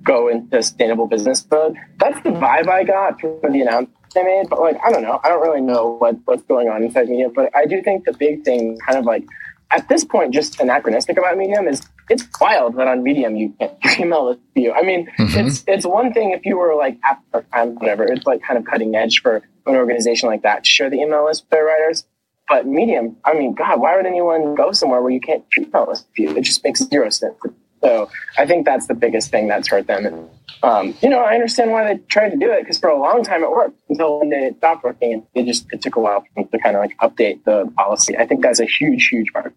go 0.04 0.28
into 0.28 0.62
sustainable 0.62 1.08
business 1.08 1.46
mode. 1.50 1.76
That's 1.98 2.22
the 2.22 2.30
vibe 2.30 2.68
I 2.68 2.84
got 2.84 3.20
from 3.20 3.52
the 3.52 3.62
announcement 3.62 3.96
they 4.14 4.24
made. 4.24 4.50
But 4.50 4.60
like, 4.62 4.78
I 4.84 4.92
don't 4.92 5.04
know. 5.04 5.20
I 5.24 5.30
don't 5.30 5.42
really 5.42 5.62
know 5.62 5.96
what, 5.98 6.16
what's 6.26 6.44
going 6.44 6.70
on 6.70 6.84
inside 6.84 7.10
media, 7.10 7.30
but 7.30 7.56
I 7.56 7.66
do 7.66 7.82
think 7.82 8.06
the 8.06 8.14
big 8.14 8.44
thing 8.44 8.78
kind 8.86 8.98
of 8.98 9.06
like 9.06 9.24
at 9.72 9.88
this 9.88 10.04
point, 10.04 10.34
just 10.34 10.60
anachronistic 10.60 11.18
about 11.18 11.38
Medium 11.38 11.68
is 11.68 11.86
it's 12.10 12.28
wild 12.42 12.76
that 12.78 12.88
on 12.88 13.04
Medium 13.04 13.36
you 13.36 13.54
can't 13.60 13.74
email 14.00 14.30
list 14.30 14.42
view. 14.56 14.74
I 14.74 14.82
mean, 14.82 15.08
mm-hmm. 15.18 15.48
it's 15.48 15.64
it's 15.68 15.86
one 15.86 16.14
thing 16.14 16.32
if 16.32 16.46
you 16.46 16.58
were 16.58 16.76
like 16.76 16.98
at 17.10 17.52
time, 17.52 17.76
whatever, 17.76 18.04
it's 18.04 18.26
like 18.26 18.42
kind 18.42 18.58
of 18.58 18.66
cutting 18.66 18.96
edge 18.96 19.22
for 19.22 19.38
an 19.66 19.76
organization 19.76 20.28
like 20.28 20.42
that 20.42 20.64
to 20.64 20.70
share 20.70 20.90
the 20.90 20.98
email 20.98 21.26
list 21.26 21.44
with 21.44 21.52
their 21.52 21.66
writers. 21.66 22.06
But 22.48 22.66
Medium, 22.66 23.16
I 23.24 23.34
mean, 23.34 23.54
God, 23.54 23.80
why 23.80 23.96
would 23.96 24.08
anyone 24.08 24.56
go 24.56 24.72
somewhere 24.72 25.02
where 25.02 25.12
you 25.12 25.22
can't 25.22 25.44
email 25.56 25.88
list 25.88 26.08
view? 26.16 26.36
It 26.36 26.42
just 26.42 26.64
makes 26.64 26.84
zero 26.84 27.10
sense. 27.10 27.36
So 27.82 28.10
I 28.38 28.46
think 28.46 28.66
that's 28.66 28.88
the 28.88 28.94
biggest 28.94 29.32
thing 29.32 29.48
that's 29.48 29.68
hurt 29.68 29.88
them. 29.88 30.06
And, 30.06 30.30
um, 30.64 30.96
you 31.02 31.10
know, 31.10 31.20
I 31.20 31.34
understand 31.34 31.72
why 31.72 31.84
they 31.86 32.00
tried 32.08 32.30
to 32.30 32.38
do 32.38 32.52
it 32.52 32.62
because 32.62 32.78
for 32.78 32.90
a 32.90 33.00
long 33.00 33.24
time 33.24 33.44
it 33.44 33.50
worked 33.50 33.80
until 33.90 34.20
one 34.20 34.30
day 34.30 34.48
it 34.48 34.58
stopped 34.58 34.84
working 34.84 35.14
and 35.14 35.24
it 35.34 35.46
just, 35.46 35.68
it 35.72 35.82
took 35.82 35.96
a 35.96 36.00
while 36.00 36.26
to 36.38 36.60
kind 36.60 36.76
of 36.76 36.82
like 36.82 36.98
update 36.98 37.44
the 37.46 37.72
policy. 37.78 38.18
I 38.18 38.26
think 38.26 38.42
that's 38.42 38.60
a 38.60 38.66
huge, 38.66 39.08
huge 39.08 39.32
part. 39.32 39.54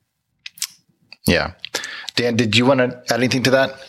Yeah. 1.26 1.52
Dan, 2.14 2.36
did 2.36 2.56
you 2.56 2.66
want 2.66 2.78
to 2.78 3.02
add 3.10 3.18
anything 3.18 3.42
to 3.44 3.50
that? 3.50 3.80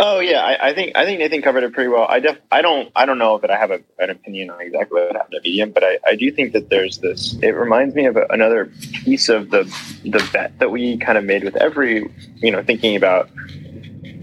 Oh 0.00 0.20
yeah, 0.20 0.40
I, 0.42 0.68
I, 0.68 0.74
think 0.74 0.96
I 0.96 1.04
think 1.04 1.18
Nathan 1.18 1.42
covered 1.42 1.64
it 1.64 1.72
pretty 1.72 1.88
well. 1.88 2.06
I 2.08 2.20
def, 2.20 2.38
I 2.52 2.62
don't 2.62 2.92
I 2.94 3.04
don't 3.04 3.18
know 3.18 3.38
that 3.38 3.50
I 3.50 3.58
have 3.58 3.72
a, 3.72 3.80
an 3.98 4.10
opinion 4.10 4.48
on 4.50 4.60
exactly 4.60 5.02
what 5.02 5.16
happened 5.16 5.34
to 5.34 5.40
Medium, 5.42 5.72
but 5.72 5.82
I, 5.82 5.98
I 6.06 6.14
do 6.14 6.30
think 6.30 6.52
that 6.52 6.70
there's 6.70 6.98
this. 6.98 7.36
It 7.42 7.50
reminds 7.50 7.96
me 7.96 8.06
of 8.06 8.16
a, 8.16 8.24
another 8.30 8.66
piece 8.92 9.28
of 9.28 9.50
the 9.50 9.64
the 10.04 10.28
bet 10.32 10.56
that 10.60 10.70
we 10.70 10.98
kind 10.98 11.18
of 11.18 11.24
made 11.24 11.42
with 11.42 11.56
every 11.56 12.08
you 12.36 12.52
know 12.52 12.62
thinking 12.62 12.94
about 12.94 13.28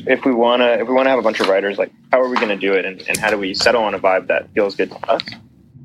if 0.07 0.23
we 0.23 0.31
want 0.31 0.61
to 0.61 0.79
if 0.79 0.87
we 0.87 0.93
want 0.93 1.07
to 1.07 1.09
have 1.09 1.19
a 1.19 1.23
bunch 1.23 1.41
of 1.41 1.49
writers 1.49 1.77
like 1.77 1.91
how 2.09 2.21
are 2.21 2.29
we 2.29 2.37
to 2.37 2.55
do 2.55 2.73
it 2.73 2.85
and, 2.85 3.01
and 3.09 3.17
how 3.17 3.29
do 3.29 3.37
we 3.37 3.53
settle 3.53 3.83
on 3.83 3.93
a 3.93 3.99
vibe 3.99 4.27
that 4.27 4.53
feels 4.53 4.75
good 4.75 4.89
to 4.91 5.11
us 5.11 5.21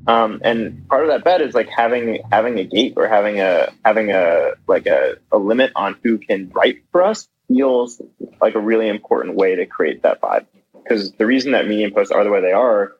um, 0.07 0.41
and 0.43 0.87
part 0.87 1.03
of 1.03 1.09
that 1.09 1.23
bet 1.23 1.41
is 1.41 1.53
like 1.53 1.69
having 1.69 2.21
having 2.31 2.59
a 2.59 2.63
gate 2.63 2.93
or 2.95 3.07
having 3.07 3.39
a 3.39 3.71
having 3.83 4.11
a 4.11 4.53
like 4.67 4.85
a, 4.85 5.17
a 5.31 5.37
limit 5.37 5.71
on 5.75 5.97
who 6.03 6.17
can 6.17 6.49
write 6.49 6.83
for 6.91 7.03
us 7.03 7.27
feels 7.53 8.01
like 8.41 8.55
a 8.55 8.59
really 8.59 8.87
important 8.87 9.35
way 9.35 9.55
to 9.55 9.65
create 9.65 10.03
that 10.03 10.21
vibe. 10.21 10.45
Because 10.73 11.11
the 11.13 11.25
reason 11.25 11.51
that 11.51 11.67
Medium 11.67 11.91
posts 11.91 12.11
are 12.11 12.23
the 12.23 12.31
way 12.31 12.41
they 12.41 12.51
are 12.51 12.93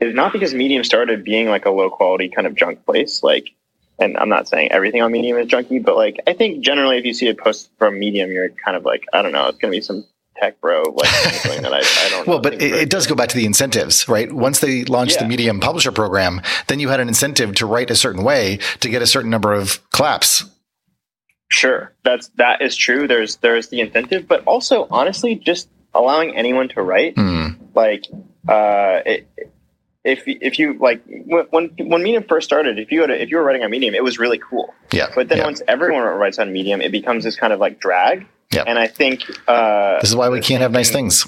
is 0.00 0.14
not 0.14 0.32
because 0.32 0.52
Medium 0.52 0.84
started 0.84 1.24
being 1.24 1.48
like 1.48 1.64
a 1.64 1.70
low 1.70 1.88
quality 1.90 2.28
kind 2.28 2.46
of 2.46 2.54
junk 2.54 2.84
place. 2.84 3.22
Like, 3.22 3.50
and 3.98 4.16
I'm 4.16 4.28
not 4.28 4.48
saying 4.48 4.72
everything 4.72 5.02
on 5.02 5.12
Medium 5.12 5.38
is 5.38 5.46
junky, 5.46 5.82
but 5.82 5.96
like 5.96 6.20
I 6.26 6.32
think 6.32 6.62
generally 6.62 6.98
if 6.98 7.04
you 7.04 7.14
see 7.14 7.28
a 7.28 7.34
post 7.34 7.70
from 7.78 7.98
Medium, 7.98 8.30
you're 8.30 8.50
kind 8.50 8.76
of 8.76 8.84
like, 8.84 9.04
I 9.12 9.22
don't 9.22 9.32
know, 9.32 9.46
it's 9.48 9.58
going 9.58 9.72
to 9.72 9.76
be 9.76 9.82
some 9.82 10.04
tech 10.36 10.60
bro 10.62 10.82
like 10.82 11.08
something 11.08 11.62
that 11.62 11.74
I, 11.74 11.78
I 11.80 12.08
don't 12.08 12.26
well 12.26 12.40
but 12.40 12.54
it, 12.54 12.62
it, 12.62 12.90
does 12.90 13.06
go 13.06 13.14
back 13.14 13.28
to 13.28 13.36
the 13.36 13.44
incentives 13.44 14.08
right 14.08 14.32
once 14.32 14.60
they 14.60 14.82
launched 14.84 15.16
yeah. 15.16 15.24
the 15.24 15.28
medium 15.28 15.60
publisher 15.60 15.92
program 15.92 16.40
then 16.68 16.80
you 16.80 16.88
had 16.88 17.00
an 17.00 17.08
incentive 17.08 17.54
to 17.56 17.66
write 17.66 17.90
a 17.90 17.94
certain 17.94 18.24
way 18.24 18.58
to 18.80 18.88
get 18.88 19.02
a 19.02 19.06
certain 19.06 19.30
number 19.30 19.52
of 19.52 19.88
claps 19.90 20.44
Sure, 21.52 21.92
that's 22.02 22.28
that 22.36 22.62
is 22.62 22.74
true. 22.74 23.06
There's 23.06 23.36
there's 23.36 23.68
the 23.68 23.80
incentive, 23.80 24.26
but 24.26 24.44
also 24.44 24.86
honestly, 24.90 25.34
just 25.34 25.68
allowing 25.94 26.34
anyone 26.34 26.68
to 26.70 26.82
write, 26.82 27.16
mm. 27.16 27.56
like 27.74 28.06
uh, 28.48 29.02
it, 29.04 29.28
if 30.02 30.22
if 30.26 30.58
you 30.58 30.78
like 30.78 31.02
when 31.26 31.70
when 31.78 32.02
Medium 32.02 32.24
first 32.24 32.46
started, 32.46 32.78
if 32.78 32.90
you 32.90 33.02
had 33.02 33.10
a, 33.10 33.22
if 33.22 33.30
you 33.30 33.36
were 33.36 33.44
writing 33.44 33.62
on 33.62 33.70
Medium, 33.70 33.94
it 33.94 34.02
was 34.02 34.18
really 34.18 34.38
cool. 34.38 34.72
Yeah. 34.90 35.08
But 35.14 35.28
then 35.28 35.38
yeah. 35.38 35.44
once 35.44 35.60
everyone 35.68 36.02
writes 36.02 36.38
on 36.38 36.52
Medium, 36.52 36.80
it 36.80 36.90
becomes 36.90 37.22
this 37.22 37.36
kind 37.36 37.52
of 37.52 37.60
like 37.60 37.78
drag. 37.78 38.26
Yeah. 38.50 38.64
And 38.66 38.78
I 38.78 38.86
think 38.86 39.22
uh, 39.46 40.00
this 40.00 40.10
is 40.10 40.16
why 40.16 40.30
we 40.30 40.40
can't 40.40 40.62
have 40.62 40.72
nice 40.72 40.90
things. 40.90 41.26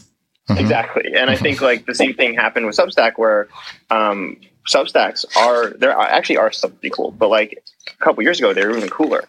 Mm-hmm. 0.49 0.59
Exactly. 0.59 1.12
And 1.14 1.31
I 1.31 1.37
think 1.37 1.61
like 1.70 1.87
the 1.87 1.95
same 1.95 2.14
thing 2.14 2.35
happened 2.35 2.66
with 2.66 2.77
Substack, 2.77 3.12
where 3.16 3.49
um, 3.91 4.41
Substacks 4.66 5.25
are 5.37 5.70
there 5.70 5.93
actually 5.93 6.39
are 6.39 6.51
pretty 6.51 6.91
cool, 6.91 7.11
but 7.11 7.29
like 7.29 7.62
a 7.89 8.05
couple 8.05 8.22
years 8.22 8.39
ago 8.39 8.53
they 8.53 8.64
were 8.64 8.76
even 8.76 8.89
cooler. 8.89 9.24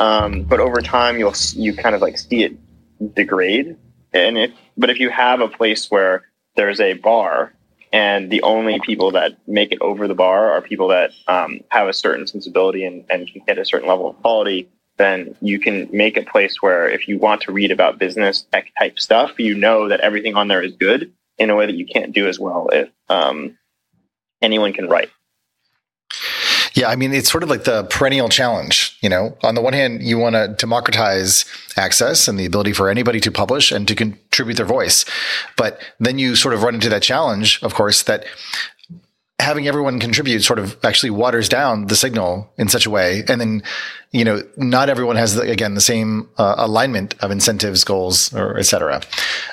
Um, 0.00 0.42
but 0.42 0.60
over 0.60 0.80
time 0.80 1.18
you'll 1.18 1.34
you 1.54 1.74
kind 1.74 1.94
of 1.94 2.00
like 2.00 2.18
see 2.18 2.44
it 2.44 2.56
degrade. 3.14 3.76
And 4.12 4.38
if 4.38 4.52
but 4.76 4.90
if 4.90 5.00
you 5.00 5.10
have 5.10 5.40
a 5.40 5.48
place 5.48 5.90
where 5.90 6.24
there's 6.54 6.80
a 6.80 6.94
bar 6.94 7.52
and 7.92 8.30
the 8.30 8.42
only 8.42 8.80
people 8.80 9.12
that 9.12 9.36
make 9.46 9.72
it 9.72 9.78
over 9.80 10.08
the 10.08 10.14
bar 10.14 10.52
are 10.52 10.60
people 10.60 10.88
that 10.88 11.12
um, 11.28 11.60
have 11.68 11.88
a 11.88 11.92
certain 11.92 12.26
sensibility 12.26 12.84
and, 12.84 13.04
and 13.10 13.26
can 13.28 13.42
get 13.46 13.58
a 13.58 13.64
certain 13.64 13.88
level 13.88 14.10
of 14.10 14.20
quality, 14.20 14.68
then 14.96 15.36
you 15.40 15.58
can 15.58 15.88
make 15.92 16.16
a 16.16 16.22
place 16.22 16.60
where 16.60 16.88
if 16.88 17.06
you 17.08 17.18
want 17.18 17.42
to 17.42 17.52
read 17.52 17.70
about 17.70 17.98
business 17.98 18.46
tech 18.52 18.72
type 18.78 18.98
stuff, 18.98 19.38
you 19.38 19.54
know 19.54 19.88
that 19.88 20.00
everything 20.00 20.34
on 20.34 20.48
there 20.48 20.62
is 20.62 20.72
good 20.72 21.12
in 21.38 21.50
a 21.50 21.56
way 21.56 21.66
that 21.66 21.76
you 21.76 21.86
can't 21.86 22.12
do 22.12 22.26
as 22.26 22.38
well 22.38 22.68
if 22.72 22.88
um, 23.08 23.56
anyone 24.42 24.72
can 24.72 24.88
write. 24.88 25.10
Yeah, 26.76 26.88
I 26.88 26.96
mean, 26.96 27.14
it's 27.14 27.30
sort 27.30 27.42
of 27.42 27.48
like 27.48 27.64
the 27.64 27.84
perennial 27.84 28.28
challenge. 28.28 28.98
You 29.00 29.08
know, 29.08 29.36
on 29.42 29.54
the 29.54 29.62
one 29.62 29.72
hand, 29.72 30.02
you 30.02 30.18
want 30.18 30.34
to 30.34 30.54
democratize 30.58 31.46
access 31.76 32.28
and 32.28 32.38
the 32.38 32.44
ability 32.44 32.74
for 32.74 32.90
anybody 32.90 33.18
to 33.20 33.32
publish 33.32 33.72
and 33.72 33.88
to 33.88 33.94
contribute 33.94 34.56
their 34.56 34.66
voice. 34.66 35.06
But 35.56 35.80
then 35.98 36.18
you 36.18 36.36
sort 36.36 36.54
of 36.54 36.62
run 36.62 36.74
into 36.74 36.90
that 36.90 37.02
challenge, 37.02 37.60
of 37.62 37.72
course, 37.72 38.02
that 38.02 38.26
having 39.38 39.68
everyone 39.68 40.00
contribute 40.00 40.42
sort 40.42 40.58
of 40.58 40.76
actually 40.84 41.10
waters 41.10 41.48
down 41.48 41.86
the 41.86 41.96
signal 41.96 42.52
in 42.58 42.68
such 42.68 42.84
a 42.84 42.90
way. 42.90 43.22
And 43.28 43.40
then, 43.40 43.62
you 44.10 44.24
know, 44.24 44.42
not 44.56 44.90
everyone 44.90 45.16
has, 45.16 45.36
again, 45.38 45.74
the 45.74 45.80
same 45.80 46.28
uh, 46.36 46.56
alignment 46.58 47.14
of 47.22 47.30
incentives, 47.30 47.84
goals, 47.84 48.34
or 48.34 48.58
et 48.58 48.64
cetera. 48.64 49.00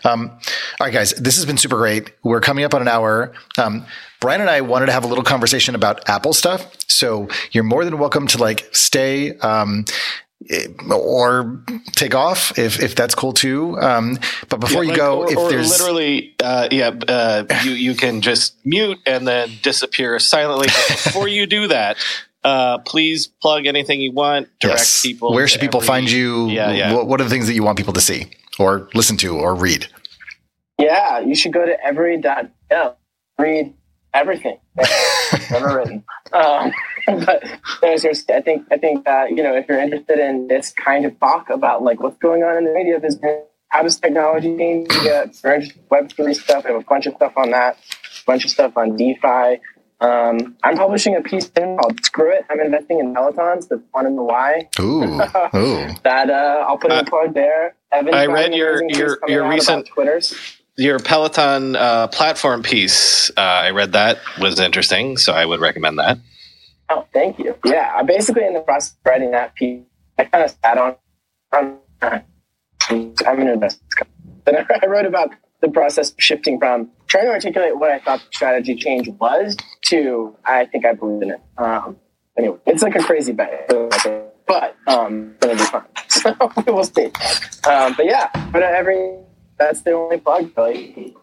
Um, 0.04 0.30
all 0.30 0.88
right, 0.88 0.94
guys, 0.94 1.14
this 1.14 1.36
has 1.36 1.46
been 1.46 1.58
super 1.58 1.78
great. 1.78 2.12
We're 2.24 2.42
coming 2.42 2.66
up 2.66 2.74
on 2.74 2.82
an 2.82 2.88
hour. 2.88 3.34
Um, 3.58 3.86
Brian 4.24 4.40
and 4.40 4.50
I 4.50 4.62
wanted 4.62 4.86
to 4.86 4.94
have 4.94 5.04
a 5.04 5.08
little 5.08 5.24
conversation 5.26 5.76
about 5.76 6.08
Apple 6.08 6.32
stuff. 6.32 6.74
So 6.88 7.28
you're 7.52 7.66
more 7.66 7.84
than 7.84 7.98
welcome 7.98 8.26
to 8.28 8.38
like 8.38 8.74
stay. 8.74 9.38
Um, 9.40 9.84
or 10.90 11.62
take 11.92 12.16
off 12.16 12.58
if 12.58 12.82
if 12.82 12.96
that's 12.96 13.16
cool 13.16 13.34
too. 13.34 13.78
Um, 13.80 14.18
but 14.48 14.62
before 14.62 14.86
yeah, 14.86 14.92
you 14.92 14.98
go, 14.98 15.20
or, 15.24 15.32
if 15.32 15.38
or 15.38 15.50
there's 15.50 15.70
literally, 15.70 16.36
uh, 16.42 16.70
yeah, 16.72 16.92
uh, 17.06 17.44
you 17.66 17.72
you 17.72 17.96
can 17.96 18.22
just 18.22 18.56
mute 18.66 18.98
and 19.06 19.28
then 19.28 19.50
disappear 19.62 20.18
silently. 20.20 20.68
before 20.68 21.28
you 21.28 21.46
do 21.46 21.68
that, 21.68 21.98
uh, 22.46 22.78
please 22.78 23.28
plug 23.28 23.66
anything 23.66 24.00
you 24.00 24.14
want. 24.14 24.48
Direct 24.62 24.80
yes. 24.80 25.02
people. 25.02 25.34
Where 25.34 25.50
should 25.50 25.60
people 25.60 25.82
every, 25.82 25.88
find 25.88 26.10
you? 26.10 26.48
Yeah, 26.48 26.72
yeah. 26.72 26.94
What, 26.94 27.08
what 27.08 27.20
are 27.20 27.26
the 27.26 27.30
things 27.30 27.48
that 27.48 27.56
you 27.56 27.64
want 27.64 27.78
people 27.78 27.94
to 27.94 28.02
see 28.02 28.32
or 28.58 28.88
listen 28.94 29.18
to 29.18 29.36
or 29.36 29.54
read? 29.54 29.88
Yeah, 30.80 31.20
you 31.20 31.36
should 31.36 31.52
go 31.52 31.66
to 31.66 31.78
every.to. 31.86 32.96
Read 33.38 33.74
everything 34.14 34.57
ever 35.51 35.76
written. 35.78 36.03
Um, 36.32 36.72
but 37.26 37.43
no, 37.82 37.97
seriously, 37.97 38.34
I 38.34 38.41
think 38.41 38.66
I 38.72 38.78
think 38.78 39.05
that 39.05 39.32
you 39.32 39.43
know 39.43 39.55
if 39.55 39.68
you're 39.68 39.80
interested 39.80 40.20
in 40.20 40.47
this 40.47 40.72
kind 40.72 41.05
of 41.05 41.20
talk 41.20 41.49
about 41.49 41.84
like 41.84 41.99
what's 41.99 42.18
going 42.18 42.43
on 42.43 42.57
in 42.57 42.66
the 42.66 42.74
media 42.74 42.99
business, 42.99 43.43
how 43.70 43.84
does 43.84 43.99
technology 43.99 44.55
change 44.57 44.89
media, 44.89 45.30
Web 45.89 46.11
three 46.11 46.34
stuff, 46.34 46.66
I 46.66 46.70
have 46.72 46.82
a 46.82 46.84
bunch 46.84 47.05
of 47.07 47.16
stuff 47.16 47.34
on 47.38 47.51
that, 47.51 47.78
a 47.78 48.26
bunch 48.26 48.45
of 48.45 48.51
stuff 48.51 48.78
on 48.78 48.95
DeFi. 48.95 49.59
Um, 50.01 50.57
I'm 50.64 50.76
publishing 50.76 51.16
a 51.16 51.22
piece 51.22 51.49
in 51.55 51.78
called 51.78 52.03
"Screw 52.03 52.32
It." 52.32 52.45
I'm 52.49 52.59
investing 52.59 52.99
in 52.99 53.14
Pelotons. 53.14 53.70
The 53.70 53.82
fun 53.93 54.05
and 54.05 54.18
the 54.18 54.24
why. 54.24 54.68
Ooh, 54.80 55.03
ooh. 55.55 55.93
that 56.03 56.30
uh, 56.30 56.66
I'll 56.68 56.78
put 56.78 56.91
in 56.91 56.99
a 56.99 57.05
plug 57.05 57.34
there. 57.34 57.76
Evan 57.91 58.14
I 58.14 58.26
read 58.26 58.53
your 58.53 58.84
your 58.89 59.20
your 59.28 59.47
recent 59.47 59.88
Twitters 59.88 60.61
your 60.78 61.00
Peloton 61.00 61.76
uh, 61.76 62.08
platform 62.08 62.64
piece. 62.64 63.30
Uh, 63.32 63.42
I 63.42 63.70
read 63.72 63.94
that 63.94 64.20
was 64.40 64.60
interesting, 64.60 65.18
so 65.18 65.34
I 65.34 65.46
would 65.46 65.60
recommend 65.60 66.00
that. 66.00 66.18
Oh, 66.90 67.08
thank 67.14 67.40
you. 67.40 67.56
Yeah, 67.66 67.94
I 67.96 68.04
basically 68.04 68.46
in 68.46 68.54
the 68.54 68.60
process 68.62 68.92
of 68.92 69.06
writing 69.06 69.32
that 69.32 69.56
piece, 69.56 69.84
I 70.18 70.26
kind 70.26 70.44
of 70.44 70.56
sat 70.64 70.78
on. 70.78 70.96
on 71.52 71.78
I'm 72.90 73.42
an 73.42 73.48
investor. 73.48 73.82
Then 74.46 74.56
I 74.84 74.86
wrote 74.88 75.06
about 75.06 75.34
the 75.62 75.70
process 75.70 76.12
of 76.12 76.18
shifting 76.20 76.60
from 76.60 76.92
trying 77.08 77.26
to 77.26 77.32
articulate 77.32 77.78
what 77.78 77.90
I 77.90 78.00
thought 78.00 78.20
the 78.20 78.26
strategy 78.36 78.76
change 78.76 79.08
was 79.08 79.56
to 79.86 80.36
I 80.46 80.66
think 80.66 80.86
I 80.86 80.94
believe 80.94 81.22
in 81.22 81.32
it. 81.32 81.42
Um, 81.58 81.98
anyway, 82.38 82.58
it's 82.66 82.84
like 82.84 82.96
a 82.96 83.04
crazy 83.04 83.32
bet, 83.32 83.68
but 84.46 84.76
um, 84.88 85.36
it's 85.42 85.46
gonna 85.46 85.56
be 85.56 85.64
fun. 85.64 85.86
So 86.14 86.36
we'll 86.68 86.84
see. 86.84 87.06
Um, 87.68 87.96
but 87.98 88.06
yeah, 88.06 88.30
but 88.52 88.62
every 88.62 89.18
that's 89.64 89.82
the 89.82 89.91
only 89.91 90.18
plug, 90.18 90.51
really. 90.57 91.16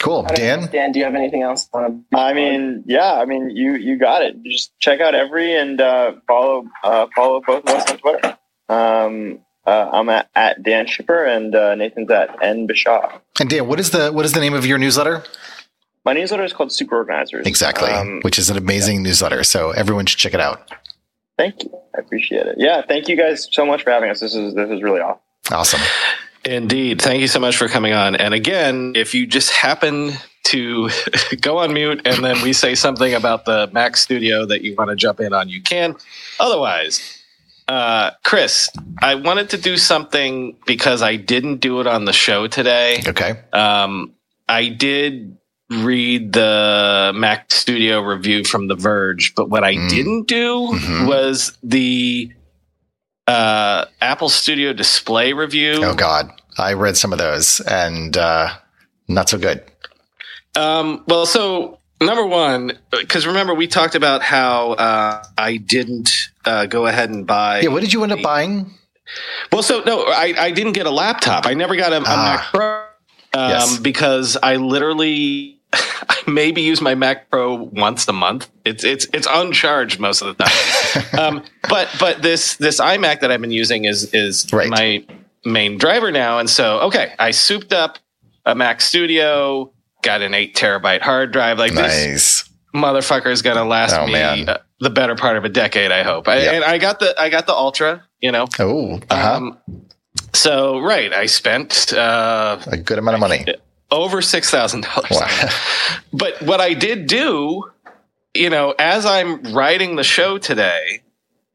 Cool, 0.00 0.22
Dan. 0.22 0.62
Know, 0.62 0.66
Dan, 0.68 0.92
do 0.92 0.98
you 0.98 1.04
have 1.04 1.14
anything 1.14 1.42
else? 1.42 1.68
I 2.14 2.32
mean, 2.32 2.84
yeah, 2.86 3.14
I 3.14 3.26
mean, 3.26 3.50
you 3.50 3.74
you 3.74 3.98
got 3.98 4.22
it. 4.22 4.42
Just 4.44 4.78
check 4.78 5.00
out 5.00 5.14
every 5.14 5.54
and 5.54 5.78
uh, 5.80 6.12
follow 6.26 6.66
uh, 6.82 7.06
follow 7.14 7.42
both 7.46 7.64
of 7.64 7.74
us 7.74 7.90
on 7.90 7.98
Twitter. 7.98 8.38
Um, 8.70 9.40
uh, 9.66 9.90
I'm 9.92 10.08
at, 10.08 10.30
at 10.34 10.62
Dan 10.62 10.86
Shipper 10.86 11.24
and 11.24 11.54
uh, 11.54 11.74
Nathan's 11.74 12.10
at 12.10 12.42
N 12.42 12.66
Bashaw. 12.66 13.20
And 13.38 13.50
Dan, 13.50 13.68
what 13.68 13.78
is 13.78 13.90
the 13.90 14.10
what 14.10 14.24
is 14.24 14.32
the 14.32 14.40
name 14.40 14.54
of 14.54 14.64
your 14.64 14.78
newsletter? 14.78 15.22
My 16.06 16.14
newsletter 16.14 16.44
is 16.44 16.54
called 16.54 16.70
Superorganizers. 16.70 17.46
Exactly, 17.46 17.90
um, 17.90 18.20
which 18.22 18.38
is 18.38 18.48
an 18.48 18.56
amazing 18.56 18.96
yeah. 18.96 19.02
newsletter. 19.02 19.44
So 19.44 19.72
everyone 19.72 20.06
should 20.06 20.18
check 20.18 20.32
it 20.32 20.40
out. 20.40 20.70
Thank 21.36 21.64
you. 21.64 21.70
I 21.94 22.00
appreciate 22.00 22.46
it. 22.46 22.54
Yeah, 22.58 22.82
thank 22.86 23.08
you 23.08 23.16
guys 23.16 23.48
so 23.52 23.66
much 23.66 23.82
for 23.82 23.90
having 23.90 24.08
us. 24.08 24.20
This 24.20 24.34
is 24.34 24.54
this 24.54 24.70
is 24.70 24.82
really 24.82 25.00
awesome. 25.00 25.20
Awesome. 25.50 25.80
Indeed. 26.44 27.02
Thank 27.02 27.20
you 27.20 27.28
so 27.28 27.38
much 27.40 27.56
for 27.56 27.68
coming 27.68 27.92
on. 27.92 28.16
And 28.16 28.32
again, 28.34 28.92
if 28.96 29.14
you 29.14 29.26
just 29.26 29.50
happen 29.50 30.12
to 30.44 30.88
go 31.40 31.58
on 31.58 31.72
mute 31.74 32.00
and 32.04 32.24
then 32.24 32.40
we 32.42 32.52
say 32.52 32.74
something 32.74 33.14
about 33.14 33.44
the 33.44 33.68
Mac 33.72 33.96
Studio 33.96 34.46
that 34.46 34.62
you 34.62 34.74
want 34.76 34.90
to 34.90 34.96
jump 34.96 35.20
in 35.20 35.32
on, 35.32 35.48
you 35.48 35.62
can. 35.62 35.94
Otherwise, 36.38 37.18
uh, 37.68 38.12
Chris, 38.24 38.70
I 39.02 39.14
wanted 39.16 39.50
to 39.50 39.58
do 39.58 39.76
something 39.76 40.56
because 40.66 41.02
I 41.02 41.16
didn't 41.16 41.58
do 41.58 41.80
it 41.80 41.86
on 41.86 42.04
the 42.04 42.12
show 42.12 42.46
today. 42.46 43.02
Okay. 43.06 43.38
Um, 43.52 44.12
I 44.48 44.68
did 44.68 45.36
read 45.70 46.32
the 46.32 47.12
Mac 47.14 47.52
Studio 47.52 48.00
review 48.00 48.42
from 48.44 48.66
The 48.66 48.74
Verge, 48.74 49.34
but 49.36 49.50
what 49.50 49.62
I 49.62 49.74
Mm. 49.74 49.88
didn't 49.88 50.26
do 50.26 50.68
Mhm. 50.72 51.06
was 51.06 51.56
the 51.62 52.32
uh, 53.26 53.84
Apple 54.00 54.28
Studio 54.28 54.72
Display 54.72 55.32
review. 55.32 55.80
Oh 55.84 55.94
God, 55.94 56.30
I 56.58 56.72
read 56.74 56.96
some 56.96 57.12
of 57.12 57.18
those 57.18 57.60
and 57.60 58.16
uh, 58.16 58.54
not 59.08 59.28
so 59.28 59.38
good. 59.38 59.62
Um, 60.56 61.04
well, 61.06 61.26
so 61.26 61.78
number 62.00 62.26
one, 62.26 62.72
because 62.90 63.26
remember 63.26 63.54
we 63.54 63.66
talked 63.66 63.94
about 63.94 64.22
how 64.22 64.72
uh, 64.72 65.22
I 65.38 65.58
didn't 65.58 66.10
uh, 66.44 66.66
go 66.66 66.86
ahead 66.86 67.10
and 67.10 67.26
buy. 67.26 67.60
Yeah. 67.60 67.68
What 67.68 67.80
did 67.82 67.92
you 67.92 68.02
end 68.02 68.12
up 68.12 68.22
buying? 68.22 68.70
Well, 69.52 69.62
so 69.62 69.82
no, 69.84 70.04
I, 70.06 70.34
I 70.38 70.50
didn't 70.50 70.72
get 70.72 70.86
a 70.86 70.90
laptop. 70.90 71.46
I 71.46 71.54
never 71.54 71.76
got 71.76 71.92
a, 71.92 71.98
a 71.98 72.02
Ah. 72.06 72.36
Mac 72.36 72.52
Pro 72.52 72.76
um, 73.40 73.50
Yes. 73.50 73.78
because 73.78 74.36
I 74.42 74.56
literally 74.56 75.59
I 75.72 76.22
maybe 76.26 76.62
use 76.62 76.80
my 76.80 76.94
Mac 76.94 77.30
Pro 77.30 77.54
once 77.54 78.06
a 78.08 78.12
month. 78.12 78.50
It's 78.64 78.84
it's 78.84 79.06
it's 79.12 79.26
uncharged 79.30 80.00
most 80.00 80.22
of 80.22 80.36
the 80.36 80.44
time. 80.44 81.18
um, 81.36 81.44
but 81.68 81.88
but 82.00 82.22
this 82.22 82.56
this 82.56 82.80
iMac 82.80 83.20
that 83.20 83.30
I've 83.30 83.40
been 83.40 83.50
using 83.52 83.84
is 83.84 84.12
is 84.14 84.46
Right. 84.52 84.68
my 84.68 85.04
main 85.44 85.78
driver 85.78 86.10
now, 86.10 86.38
and 86.38 86.50
so 86.50 86.80
okay, 86.80 87.12
I 87.18 87.30
souped 87.30 87.72
up 87.72 87.98
a 88.46 88.54
Mac 88.54 88.80
Studio, 88.80 89.72
got 90.02 90.22
an 90.22 90.34
eight 90.34 90.54
terabyte 90.56 91.00
hard 91.02 91.32
drive. 91.32 91.58
Like 91.58 91.72
this 91.74 92.48
motherfucker 92.74 93.30
is 93.30 93.42
going 93.42 93.56
to 93.56 93.64
last 93.64 93.94
Oh, 93.96 94.06
me 94.06 94.12
man. 94.12 94.48
uh, 94.48 94.58
the 94.80 94.90
better 94.90 95.14
part 95.14 95.36
of 95.36 95.44
a 95.44 95.48
decade. 95.48 95.90
I 95.92 96.02
hope. 96.02 96.26
I, 96.28 96.40
Yep. 96.42 96.54
And 96.54 96.64
I 96.64 96.78
got 96.78 97.00
the 97.00 97.14
I 97.20 97.28
got 97.28 97.46
the 97.46 97.54
Ultra. 97.54 98.04
You 98.20 98.32
know. 98.32 98.46
Oh, 98.58 99.00
uh-huh. 99.10 99.36
Um, 99.36 99.58
so 100.34 100.78
right, 100.80 101.12
I 101.12 101.26
spent 101.26 101.92
uh, 101.92 102.58
a 102.66 102.76
good 102.76 102.98
amount 102.98 103.14
of 103.14 103.20
money. 103.20 103.46
Over 103.90 104.22
six 104.22 104.50
thousand 104.50 104.82
dollars. 104.84 105.10
Wow. 105.10 105.48
But 106.12 106.40
what 106.42 106.60
I 106.60 106.74
did 106.74 107.06
do, 107.06 107.70
you 108.34 108.50
know, 108.50 108.74
as 108.78 109.06
I'm 109.06 109.42
writing 109.54 109.96
the 109.96 110.04
show 110.04 110.38
today, 110.38 111.02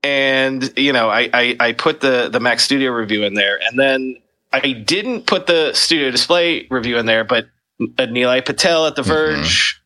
and 0.03 0.71
you 0.77 0.93
know, 0.93 1.09
I 1.09 1.29
I, 1.33 1.57
I 1.59 1.71
put 1.73 2.01
the 2.01 2.29
the 2.29 2.39
Mac 2.39 2.59
Studio 2.59 2.91
review 2.91 3.23
in 3.23 3.33
there, 3.33 3.59
and 3.69 3.79
then 3.79 4.17
I 4.53 4.71
didn't 4.71 5.25
put 5.25 5.47
the 5.47 5.73
Studio 5.73 6.11
Display 6.11 6.67
review 6.69 6.97
in 6.97 7.05
there, 7.05 7.23
but 7.23 7.45
uh, 7.81 8.03
Nilay 8.03 8.43
Patel 8.45 8.87
at 8.87 8.95
The 8.95 9.03
Verge, 9.03 9.81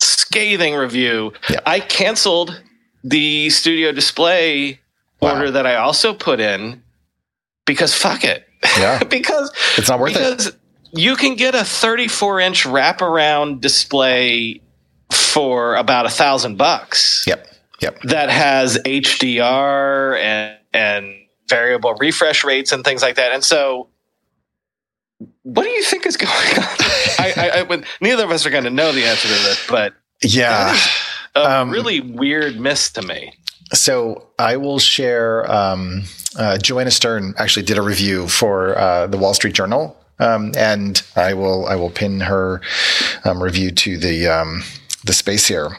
scathing 0.00 0.74
review. 0.74 1.32
Yeah. 1.48 1.60
I 1.64 1.80
canceled 1.80 2.60
the 3.04 3.50
Studio 3.50 3.92
Display 3.92 4.80
Wow. 5.20 5.34
order 5.34 5.50
that 5.50 5.66
I 5.66 5.74
also 5.74 6.14
put 6.14 6.38
in 6.38 6.80
because 7.66 7.92
fuck 7.92 8.22
it. 8.24 8.46
Yeah. 8.76 9.02
because 9.10 9.50
It's 9.76 9.88
not 9.88 9.98
worth 9.98 10.14
it. 10.16 10.54
You 10.92 11.16
can 11.16 11.34
get 11.36 11.54
a 11.54 11.64
34 11.64 12.40
inch 12.40 12.64
wraparound 12.64 13.60
display 13.60 14.60
for 15.12 15.74
about 15.76 16.06
a 16.06 16.10
thousand 16.10 16.56
bucks 16.56 17.24
Yep. 17.26 17.46
Yep. 17.80 18.02
that 18.02 18.30
has 18.30 18.76
HDR 18.78 20.18
and 20.20 20.56
and 20.74 21.14
variable 21.48 21.94
refresh 21.94 22.44
rates 22.44 22.72
and 22.72 22.84
things 22.84 23.00
like 23.02 23.14
that. 23.16 23.32
And 23.32 23.42
so, 23.42 23.88
what 25.42 25.62
do 25.64 25.70
you 25.70 25.82
think 25.82 26.04
is 26.06 26.16
going 26.18 26.30
on? 26.30 26.64
I, 27.18 27.32
I, 27.36 27.48
I 27.58 27.62
would, 27.62 27.86
neither 28.02 28.24
of 28.24 28.30
us 28.30 28.44
are 28.44 28.50
going 28.50 28.64
to 28.64 28.70
know 28.70 28.92
the 28.92 29.04
answer 29.04 29.28
to 29.28 29.34
this, 29.34 29.66
but 29.68 29.94
Yeah. 30.22 30.76
a 31.34 31.40
Um, 31.60 31.70
really 31.70 32.00
weird 32.00 32.60
miss 32.60 32.90
to 32.92 33.02
me. 33.02 33.32
So 33.72 34.28
I 34.38 34.56
will 34.56 34.78
share. 34.78 35.50
Um, 35.50 36.04
uh, 36.38 36.58
Joanna 36.58 36.90
Stern 36.90 37.34
actually 37.38 37.64
did 37.64 37.78
a 37.78 37.82
review 37.82 38.28
for 38.28 38.76
uh, 38.78 39.06
the 39.06 39.16
Wall 39.18 39.32
Street 39.34 39.54
Journal, 39.54 39.96
um, 40.18 40.52
and 40.56 41.02
I 41.16 41.34
will 41.34 41.66
I 41.66 41.76
will 41.76 41.90
pin 41.90 42.20
her 42.20 42.60
um, 43.24 43.42
review 43.42 43.70
to 43.70 43.98
the 43.98 44.26
um, 44.28 44.62
the 45.04 45.12
space 45.12 45.46
here. 45.46 45.78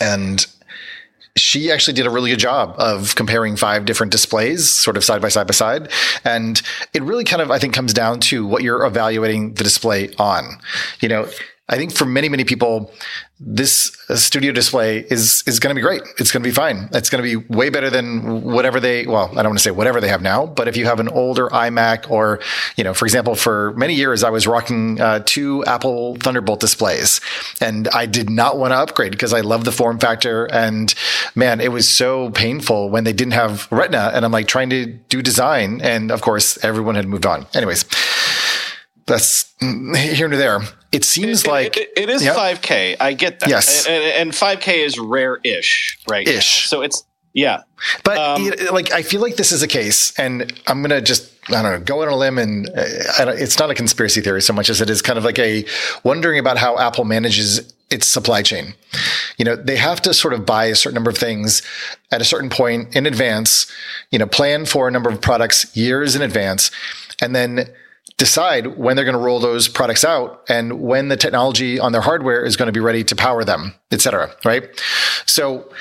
And 0.00 0.46
she 1.36 1.70
actually 1.70 1.94
did 1.94 2.06
a 2.06 2.10
really 2.10 2.30
good 2.30 2.38
job 2.38 2.74
of 2.78 3.14
comparing 3.14 3.56
five 3.56 3.84
different 3.84 4.12
displays, 4.12 4.68
sort 4.68 4.96
of 4.96 5.04
side 5.04 5.22
by 5.22 5.28
side 5.28 5.46
by 5.46 5.52
side. 5.52 5.90
And 6.24 6.60
it 6.92 7.02
really 7.02 7.24
kind 7.24 7.40
of, 7.40 7.50
I 7.50 7.58
think, 7.58 7.72
comes 7.72 7.94
down 7.94 8.20
to 8.20 8.46
what 8.46 8.62
you're 8.62 8.84
evaluating 8.84 9.54
the 9.54 9.64
display 9.64 10.10
on. 10.18 10.58
You 11.00 11.08
know, 11.08 11.28
I 11.70 11.76
think 11.76 11.94
for 11.94 12.04
many, 12.04 12.28
many 12.28 12.42
people, 12.42 12.92
this 13.38 13.96
uh, 14.10 14.16
studio 14.16 14.52
display 14.52 14.98
is 15.08 15.42
is 15.46 15.60
going 15.60 15.74
to 15.74 15.74
be 15.74 15.80
great. 15.80 16.02
It's 16.18 16.30
going 16.30 16.42
to 16.42 16.48
be 16.48 16.52
fine. 16.54 16.90
It's 16.92 17.08
going 17.08 17.24
to 17.24 17.40
be 17.40 17.46
way 17.48 17.70
better 17.70 17.88
than 17.88 18.42
whatever 18.42 18.80
they. 18.80 19.06
Well, 19.06 19.30
I 19.30 19.42
don't 19.42 19.52
want 19.52 19.58
to 19.58 19.62
say 19.62 19.70
whatever 19.70 20.00
they 20.00 20.08
have 20.08 20.20
now, 20.20 20.46
but 20.46 20.68
if 20.68 20.76
you 20.76 20.84
have 20.84 21.00
an 21.00 21.08
older 21.08 21.48
iMac, 21.48 22.10
or 22.10 22.40
you 22.76 22.84
know, 22.84 22.92
for 22.92 23.06
example, 23.06 23.36
for 23.36 23.72
many 23.74 23.94
years 23.94 24.24
I 24.24 24.30
was 24.30 24.46
rocking 24.46 25.00
uh, 25.00 25.20
two 25.24 25.64
Apple 25.64 26.16
Thunderbolt 26.16 26.60
displays, 26.60 27.20
and 27.60 27.88
I 27.88 28.04
did 28.04 28.28
not 28.28 28.58
want 28.58 28.72
to 28.72 28.76
upgrade 28.76 29.12
because 29.12 29.32
I 29.32 29.40
love 29.40 29.64
the 29.64 29.72
form 29.72 29.98
factor. 30.00 30.46
And 30.46 30.92
man, 31.34 31.60
it 31.60 31.72
was 31.72 31.88
so 31.88 32.30
painful 32.30 32.90
when 32.90 33.04
they 33.04 33.12
didn't 33.12 33.34
have 33.34 33.70
Retina, 33.70 34.10
and 34.12 34.24
I'm 34.24 34.32
like 34.32 34.48
trying 34.48 34.70
to 34.70 34.86
do 34.86 35.22
design, 35.22 35.80
and 35.80 36.10
of 36.10 36.20
course 36.20 36.62
everyone 36.64 36.96
had 36.96 37.06
moved 37.06 37.26
on. 37.26 37.46
Anyways, 37.54 37.84
that's 39.10 39.52
here 39.60 40.24
and 40.26 40.34
there. 40.34 40.60
It 40.92 41.04
seems 41.04 41.46
like 41.46 41.76
it, 41.76 41.90
it 41.96 42.08
is 42.08 42.24
Yep. 42.24 42.36
5K. 42.36 42.96
I 42.98 43.12
get 43.12 43.40
that. 43.40 43.48
Yes. 43.48 43.86
and, 43.86 44.02
and 44.02 44.30
5K 44.32 44.84
is 44.84 44.98
rare-ish, 44.98 45.98
right? 46.08 46.26
now. 46.26 46.32
Ish. 46.32 46.66
So 46.68 46.82
it's 46.82 47.04
yeah. 47.32 47.62
But 48.02 48.18
Um, 48.18 48.46
it- 48.52 48.72
like, 48.72 48.90
I 48.92 49.02
feel 49.02 49.20
like 49.20 49.36
this 49.36 49.52
is 49.52 49.62
a 49.62 49.68
case, 49.68 50.12
and 50.18 50.52
I'm 50.66 50.82
gonna 50.82 51.00
just 51.00 51.30
I 51.48 51.62
don't 51.62 51.72
know 51.72 51.80
go 51.80 52.02
on 52.02 52.08
a 52.08 52.16
limb, 52.16 52.38
and 52.38 52.68
uh, 52.70 52.84
I 53.18 53.24
don't, 53.24 53.38
it's 53.38 53.58
not 53.58 53.70
a 53.70 53.74
conspiracy 53.74 54.20
theory 54.20 54.42
so 54.42 54.52
much 54.52 54.68
as 54.68 54.80
it 54.80 54.90
is 54.90 55.00
kind 55.00 55.16
of 55.18 55.24
like 55.24 55.38
a 55.38 55.64
wondering 56.02 56.38
about 56.40 56.58
how 56.58 56.76
Apple 56.78 57.04
manages 57.04 57.72
its 57.90 58.06
supply 58.08 58.42
chain. 58.42 58.74
You 59.36 59.44
know, 59.44 59.56
they 59.56 59.76
have 59.76 60.00
to 60.02 60.12
sort 60.14 60.34
of 60.34 60.44
buy 60.44 60.66
a 60.66 60.74
certain 60.74 60.94
number 60.94 61.10
of 61.10 61.18
things 61.18 61.62
at 62.10 62.20
a 62.20 62.24
certain 62.24 62.50
point 62.50 62.94
in 62.96 63.06
advance. 63.06 63.70
You 64.10 64.18
know, 64.18 64.26
plan 64.26 64.64
for 64.66 64.88
a 64.88 64.90
number 64.90 65.08
of 65.10 65.20
products 65.20 65.76
years 65.76 66.16
in 66.16 66.22
advance, 66.22 66.70
and 67.20 67.34
then 67.34 67.68
decide 68.20 68.76
when 68.76 68.94
they're 68.94 69.04
going 69.04 69.16
to 69.16 69.24
roll 69.24 69.40
those 69.40 69.66
products 69.66 70.04
out 70.04 70.44
and 70.48 70.80
when 70.80 71.08
the 71.08 71.16
technology 71.16 71.80
on 71.80 71.90
their 71.90 72.02
hardware 72.02 72.44
is 72.44 72.56
going 72.56 72.66
to 72.66 72.72
be 72.72 72.78
ready 72.78 73.02
to 73.02 73.16
power 73.16 73.42
them, 73.42 73.74
et 73.90 74.00
cetera. 74.00 74.30
Right. 74.44 74.68
So 75.26 75.72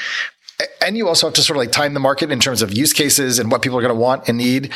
and 0.82 0.98
you 0.98 1.08
also 1.08 1.28
have 1.28 1.34
to 1.36 1.42
sort 1.42 1.56
of 1.56 1.62
like 1.62 1.72
time 1.72 1.94
the 1.94 2.00
market 2.00 2.32
in 2.32 2.40
terms 2.40 2.62
of 2.62 2.74
use 2.74 2.92
cases 2.92 3.40
and 3.40 3.52
what 3.52 3.62
people 3.62 3.78
are 3.78 3.82
going 3.82 3.94
to 3.94 4.00
want 4.00 4.28
and 4.28 4.38
need. 4.38 4.74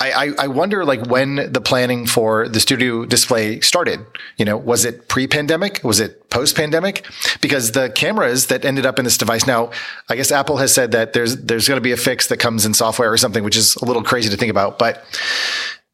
I, 0.00 0.10
I, 0.12 0.32
I 0.44 0.46
wonder 0.48 0.84
like 0.84 1.06
when 1.06 1.52
the 1.52 1.60
planning 1.60 2.06
for 2.06 2.48
the 2.48 2.60
studio 2.60 3.04
display 3.04 3.60
started. 3.60 4.00
You 4.38 4.44
know, 4.44 4.56
was 4.56 4.84
it 4.84 5.08
pre-pandemic? 5.08 5.80
Was 5.84 6.00
it 6.00 6.30
post-pandemic? 6.30 7.04
Because 7.40 7.72
the 7.72 7.90
cameras 7.90 8.46
that 8.46 8.64
ended 8.64 8.86
up 8.86 8.98
in 8.98 9.04
this 9.04 9.18
device 9.18 9.46
now, 9.46 9.70
I 10.08 10.16
guess 10.16 10.32
Apple 10.32 10.56
has 10.56 10.72
said 10.72 10.92
that 10.92 11.12
there's 11.12 11.36
there's 11.36 11.68
going 11.68 11.78
to 11.78 11.82
be 11.82 11.92
a 11.92 11.96
fix 11.98 12.28
that 12.28 12.38
comes 12.38 12.64
in 12.64 12.72
software 12.72 13.12
or 13.12 13.18
something, 13.18 13.44
which 13.44 13.56
is 13.56 13.76
a 13.76 13.84
little 13.84 14.02
crazy 14.02 14.30
to 14.30 14.36
think 14.36 14.50
about. 14.50 14.78
But 14.78 15.04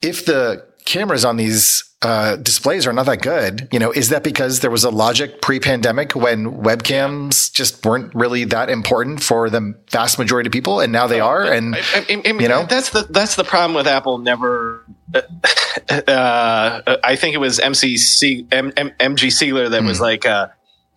if 0.02 0.24
the 0.24 0.64
cameras 0.84 1.24
on 1.24 1.36
these 1.36 1.84
uh, 2.02 2.34
displays 2.36 2.86
are 2.86 2.92
not 2.92 3.06
that 3.06 3.22
good, 3.22 3.68
you 3.70 3.78
know, 3.78 3.92
is 3.92 4.08
that 4.08 4.24
because 4.24 4.58
there 4.60 4.70
was 4.72 4.82
a 4.82 4.90
logic 4.90 5.40
pre-pandemic 5.40 6.16
when 6.16 6.50
webcams 6.62 7.52
just 7.52 7.86
weren't 7.86 8.12
really 8.14 8.44
that 8.44 8.68
important 8.68 9.22
for 9.22 9.48
the 9.48 9.74
vast 9.90 10.18
majority 10.18 10.48
of 10.48 10.52
people, 10.52 10.80
and 10.80 10.92
now 10.92 11.06
they 11.06 11.20
are? 11.20 11.44
And 11.44 11.76
I, 11.76 11.78
I, 11.94 12.22
I 12.26 12.32
You 12.32 12.48
know? 12.48 12.64
that's 12.68 12.90
the 12.90 13.06
that's 13.10 13.36
the 13.36 13.44
problem 13.44 13.74
with 13.74 13.86
Apple. 13.86 14.18
Never, 14.18 14.84
uh, 15.14 16.96
I 17.04 17.16
think 17.16 17.34
it 17.34 17.38
was 17.38 17.58
MCC 17.58 18.46
M, 18.52 18.72
M, 18.76 18.90
MG 18.98 19.28
Siegler 19.28 19.70
that 19.70 19.80
Hmm. 19.82 19.86
was 19.86 20.00
like. 20.00 20.26
Uh, 20.26 20.48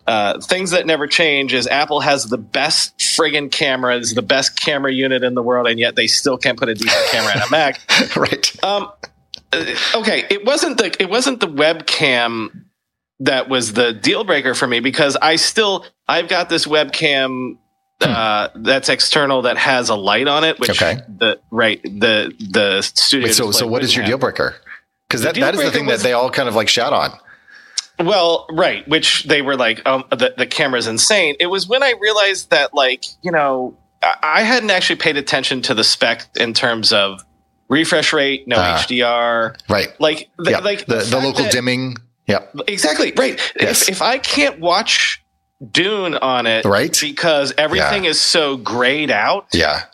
uh, 0.08 0.40
things 0.40 0.70
that 0.70 0.86
never 0.86 1.08
change 1.08 1.52
is 1.52 1.66
Apple 1.66 1.98
has 1.98 2.26
the 2.26 2.38
best 2.38 2.96
friggin' 2.98 3.50
cameras, 3.50 4.14
the 4.14 4.22
best 4.22 4.60
camera 4.60 4.92
unit 4.92 5.24
in 5.24 5.34
the 5.34 5.42
world, 5.42 5.66
and 5.66 5.80
yet 5.80 5.96
they 5.96 6.06
still 6.06 6.38
can't 6.38 6.56
put 6.56 6.68
a 6.68 6.74
decent 6.74 7.06
camera 7.10 7.34
in 7.34 7.42
a 7.42 7.50
Mac. 7.50 7.80
right, 8.16 8.52
Um, 8.64 8.84
uh, 8.84 8.88
okay, 9.94 10.24
it 10.30 10.44
wasn't 10.44 10.78
the 10.78 10.94
it 11.02 11.08
wasn't 11.10 11.40
the 11.40 11.48
webcam 11.48 12.64
that 13.20 13.48
was 13.48 13.72
the 13.72 13.92
deal 13.92 14.24
breaker 14.24 14.54
for 14.54 14.66
me 14.66 14.80
because 14.80 15.16
I 15.16 15.36
still 15.36 15.86
I've 16.08 16.28
got 16.28 16.48
this 16.48 16.66
webcam 16.66 17.58
uh, 18.00 18.48
that's 18.56 18.88
external 18.88 19.42
that 19.42 19.56
has 19.56 19.88
a 19.88 19.94
light 19.94 20.28
on 20.28 20.44
it, 20.44 20.58
which 20.60 20.70
Okay. 20.70 21.00
the 21.08 21.40
right 21.50 21.82
the 21.82 22.34
the 22.52 22.82
studio. 22.82 23.26
Wait, 23.28 23.34
so 23.34 23.50
so 23.52 23.66
what 23.66 23.82
is 23.82 23.94
your 23.94 24.02
have. 24.02 24.10
deal 24.10 24.18
breaker? 24.18 24.54
Because 25.08 25.22
that, 25.22 25.34
that 25.36 25.54
is 25.54 25.62
the 25.62 25.70
thing 25.70 25.86
was- 25.86 26.02
that 26.02 26.06
they 26.08 26.12
all 26.12 26.30
kind 26.30 26.48
of 26.48 26.54
like 26.54 26.68
shout 26.68 26.92
on. 26.92 27.12
Well, 27.98 28.46
right, 28.50 28.86
which 28.86 29.24
they 29.24 29.40
were 29.40 29.56
like, 29.56 29.86
um, 29.88 30.04
the, 30.10 30.34
the 30.36 30.46
camera's 30.46 30.86
insane. 30.86 31.34
It 31.40 31.46
was 31.46 31.66
when 31.66 31.82
I 31.82 31.94
realized 31.98 32.50
that, 32.50 32.74
like, 32.74 33.06
you 33.22 33.32
know, 33.32 33.78
I 34.22 34.42
hadn't 34.42 34.68
actually 34.68 34.96
paid 34.96 35.16
attention 35.16 35.62
to 35.62 35.72
the 35.74 35.82
spec 35.82 36.26
in 36.36 36.52
terms 36.52 36.92
of 36.92 37.22
refresh 37.68 38.12
rate, 38.12 38.46
no 38.48 38.56
Ah. 38.58 38.76
HDR, 38.78 39.56
Right. 39.68 39.88
like, 40.00 40.28
the, 40.38 40.50
yeah. 40.52 40.58
like 40.58 40.86
the, 40.86 40.96
the 40.96 41.00
fact 41.02 41.24
local 41.24 41.42
that- 41.44 41.52
dimming. 41.52 41.96
Yeah. 42.26 42.40
Exactly 42.66 43.12
right. 43.16 43.40
Yes. 43.60 43.82
If, 43.82 43.88
if 43.96 44.02
I 44.02 44.18
can't 44.18 44.58
watch 44.58 45.22
Dune 45.70 46.14
on 46.16 46.46
it, 46.46 46.64
Right. 46.64 46.96
Because 47.00 47.54
everything 47.56 48.04
Yeah. 48.04 48.10
is 48.10 48.20
so 48.20 48.56
grayed 48.56 49.10
out. 49.10 49.46
Yeah. 49.52 49.84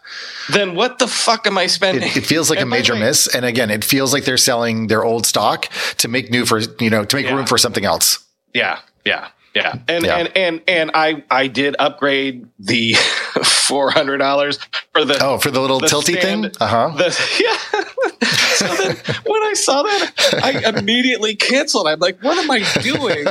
Then 0.51 0.75
what 0.75 0.99
the 0.99 1.07
fuck 1.07 1.47
am 1.47 1.57
I 1.59 1.67
spending? 1.67 2.03
It, 2.09 2.17
it 2.17 2.27
feels 2.27 2.49
like 2.51 2.59
a 2.59 2.63
the 2.67 2.67
major 2.67 2.97
miss. 2.97 3.27
And 3.33 3.45
again, 3.45 3.71
it 3.71 3.85
feels 3.85 4.13
like 4.13 4.25
they're 4.25 4.37
selling 4.39 4.87
their 4.89 5.05
old 5.05 5.27
stock 5.27 5.69
to 5.99 6.09
make 6.09 6.31
new 6.31 6.45
for, 6.47 6.61
you 6.81 6.91
know, 6.91 7.05
to 7.05 7.17
make 7.17 7.27
Yeah. 7.27 7.35
room 7.35 7.47
for 7.47 7.59
something 7.59 7.85
else. 7.85 8.19
Yeah, 8.55 8.79
yeah, 9.05 9.29
yeah. 9.55 9.75
And 9.89 10.05
Yeah. 10.05 10.17
and 10.17 10.37
and 10.37 10.63
and 10.69 10.91
I 10.95 11.25
I 11.31 11.47
did 11.49 11.77
upgrade 11.79 12.47
the 12.59 12.95
four 13.45 13.91
hundred 13.91 14.19
dollars 14.19 14.59
for 14.93 15.05
the 15.05 15.19
Oh, 15.23 15.39
for 15.39 15.51
the 15.51 15.61
little 15.61 15.81
the 15.81 15.87
tilty 15.87 16.19
stand- 16.19 16.43
thing? 16.45 16.53
Uh 16.61 16.67
huh. 16.67 17.11
Yeah. 17.41 17.57
so 18.55 18.67
then 18.67 18.97
when 19.27 19.43
I 19.43 19.55
saw 19.55 19.83
that, 19.83 20.41
I 20.43 20.69
immediately 20.79 21.35
canceled. 21.37 21.87
I'm 21.89 21.99
like, 21.99 22.23
what 22.23 22.39
am 22.39 22.51
I 22.51 22.61
doing? 22.83 23.27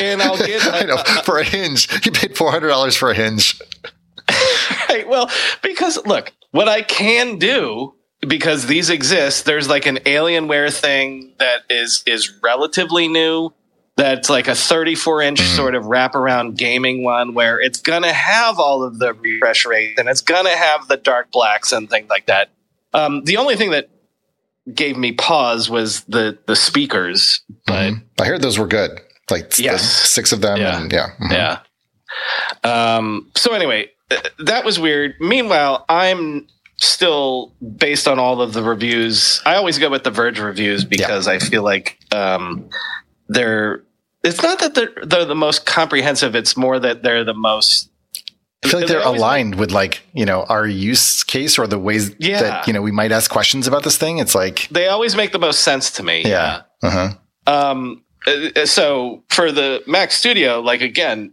And 0.00 0.22
I'll 0.22 0.36
get 0.36 0.64
I 0.72 0.82
know. 0.84 0.96
For 1.24 1.38
a 1.38 1.44
hinge. 1.44 1.88
You 2.06 2.12
paid 2.12 2.34
$400 2.34 2.96
for 2.96 3.10
a 3.10 3.14
hinge. 3.14 3.60
Right. 4.88 5.08
Well, 5.08 5.28
because 5.62 5.98
look, 6.06 6.32
what 6.52 6.68
I 6.68 6.82
can 6.82 7.38
do 7.38 7.94
because 8.20 8.66
these 8.66 8.88
exist, 8.90 9.44
there's 9.46 9.68
like 9.68 9.86
an 9.86 9.96
Alienware 9.98 10.72
thing 10.72 11.32
that 11.38 11.62
is 11.68 12.02
is 12.06 12.32
relatively 12.42 13.08
new. 13.08 13.52
That's 13.96 14.30
like 14.30 14.48
a 14.48 14.54
34 14.54 15.22
inch 15.22 15.40
Mm-hmm. 15.40 15.56
sort 15.56 15.74
of 15.74 15.84
wraparound 15.84 16.56
gaming 16.56 17.04
one 17.04 17.34
where 17.34 17.60
it's 17.60 17.80
gonna 17.80 18.12
have 18.12 18.58
all 18.58 18.82
of 18.82 18.98
the 18.98 19.12
refresh 19.14 19.66
rates 19.66 19.98
and 19.98 20.08
it's 20.08 20.22
gonna 20.22 20.56
have 20.56 20.88
the 20.88 20.96
dark 20.96 21.30
blacks 21.30 21.72
and 21.72 21.90
things 21.90 22.08
like 22.08 22.26
that. 22.26 22.48
Um, 22.94 23.24
the 23.24 23.36
only 23.36 23.56
thing 23.56 23.70
that 23.72 23.90
gave 24.74 24.96
me 24.96 25.12
pause 25.12 25.68
was 25.68 26.04
the 26.04 26.38
the 26.46 26.56
speakers, 26.56 27.40
but 27.66 27.92
Mhm. 27.92 28.02
I 28.20 28.24
heard 28.26 28.40
those 28.42 28.58
were 28.58 28.66
good. 28.66 28.98
Like 29.30 29.58
Yes. 29.58 29.82
six 30.08 30.32
of 30.32 30.40
them. 30.40 30.58
Yeah. 30.58 30.80
And 30.80 30.92
yeah. 30.92 31.10
Mhm. 31.20 31.32
Yeah. 31.32 31.58
Um, 32.64 33.30
so 33.36 33.52
anyway, 33.54 33.90
that 34.38 34.64
was 34.64 34.78
weird. 34.78 35.14
Meanwhile, 35.20 35.84
I'm 35.88 36.46
still 36.76 37.52
based 37.76 38.06
on 38.08 38.18
all 38.18 38.40
of 38.42 38.52
the 38.52 38.62
reviews. 38.62 39.40
I 39.46 39.54
always 39.56 39.78
go 39.78 39.88
with 39.88 40.04
the 40.04 40.10
Verge 40.10 40.38
reviews 40.38 40.84
because 40.84 41.28
I 41.28 41.38
feel 41.38 41.62
like 41.62 41.98
um, 42.12 42.68
they're. 43.34 43.82
It's 44.24 44.42
not 44.42 44.60
that 44.60 44.74
they're 44.74 44.92
they're 45.04 45.24
the 45.24 45.34
most 45.34 45.66
comprehensive. 45.66 46.34
It's 46.36 46.56
more 46.56 46.78
that 46.78 47.02
they're 47.02 47.24
the 47.24 47.34
most. 47.34 47.88
I 48.64 48.68
feel 48.68 48.78
like 48.80 48.88
They 48.88 48.94
they're 48.94 49.02
aligned 49.04 49.56
with 49.56 49.72
like, 49.72 50.02
you 50.12 50.24
know, 50.24 50.44
our 50.44 50.64
use 50.68 51.24
case 51.24 51.58
or 51.58 51.66
the 51.66 51.80
ways 51.80 52.14
Yeah. 52.20 52.40
that, 52.40 52.66
you 52.68 52.72
know, 52.72 52.80
we 52.80 52.92
might 52.92 53.10
ask 53.10 53.28
questions 53.28 53.66
about 53.66 53.82
this 53.82 53.96
thing. 53.98 54.18
It's 54.18 54.36
like, 54.36 54.68
They 54.70 54.86
always 54.86 55.16
make 55.16 55.32
the 55.32 55.40
most 55.40 55.62
sense 55.62 55.90
to 55.92 56.04
me. 56.04 56.22
yeah. 56.24 56.62
Uh 56.80 56.90
huh. 56.90 57.08
Um, 57.52 58.04
uh, 58.24 58.64
so 58.66 59.24
for 59.30 59.50
the 59.50 59.82
Mac 59.88 60.12
Studio, 60.12 60.60
like 60.60 60.80
again, 60.80 61.32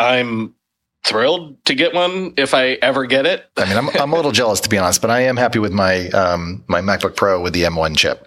I'm 0.00 0.54
thrilled 1.04 1.64
to 1.66 1.74
get 1.76 1.94
one 1.94 2.34
if 2.36 2.52
I 2.52 2.70
ever 2.82 3.06
get 3.06 3.24
it. 3.24 3.46
I 3.56 3.66
mean, 3.66 3.76
I'm, 3.76 3.88
I'm 3.90 4.12
a 4.12 4.16
little 4.16 4.32
jealous 4.32 4.58
to 4.62 4.68
be 4.68 4.76
honest, 4.76 5.00
but 5.00 5.10
I 5.12 5.20
am 5.20 5.36
happy 5.36 5.60
with 5.60 5.72
my, 5.72 6.08
um, 6.08 6.64
my 6.66 6.80
MacBook 6.80 7.14
Pro 7.14 7.40
with 7.40 7.52
the 7.52 7.62
M1 7.62 7.96
chip. 7.96 8.26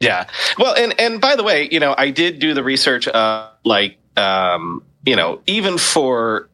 Yeah. 0.00 0.26
Well, 0.58 0.74
and 0.74 0.98
and 1.00 1.20
by 1.20 1.36
the 1.36 1.42
way, 1.42 1.68
you 1.70 1.80
know, 1.80 1.94
I 1.96 2.10
did 2.10 2.38
do 2.38 2.54
the 2.54 2.62
research. 2.62 3.08
Uh, 3.08 3.48
like, 3.64 3.98
um, 4.16 4.82
you 5.04 5.16
know, 5.16 5.40
even 5.46 5.76
for 5.78 6.48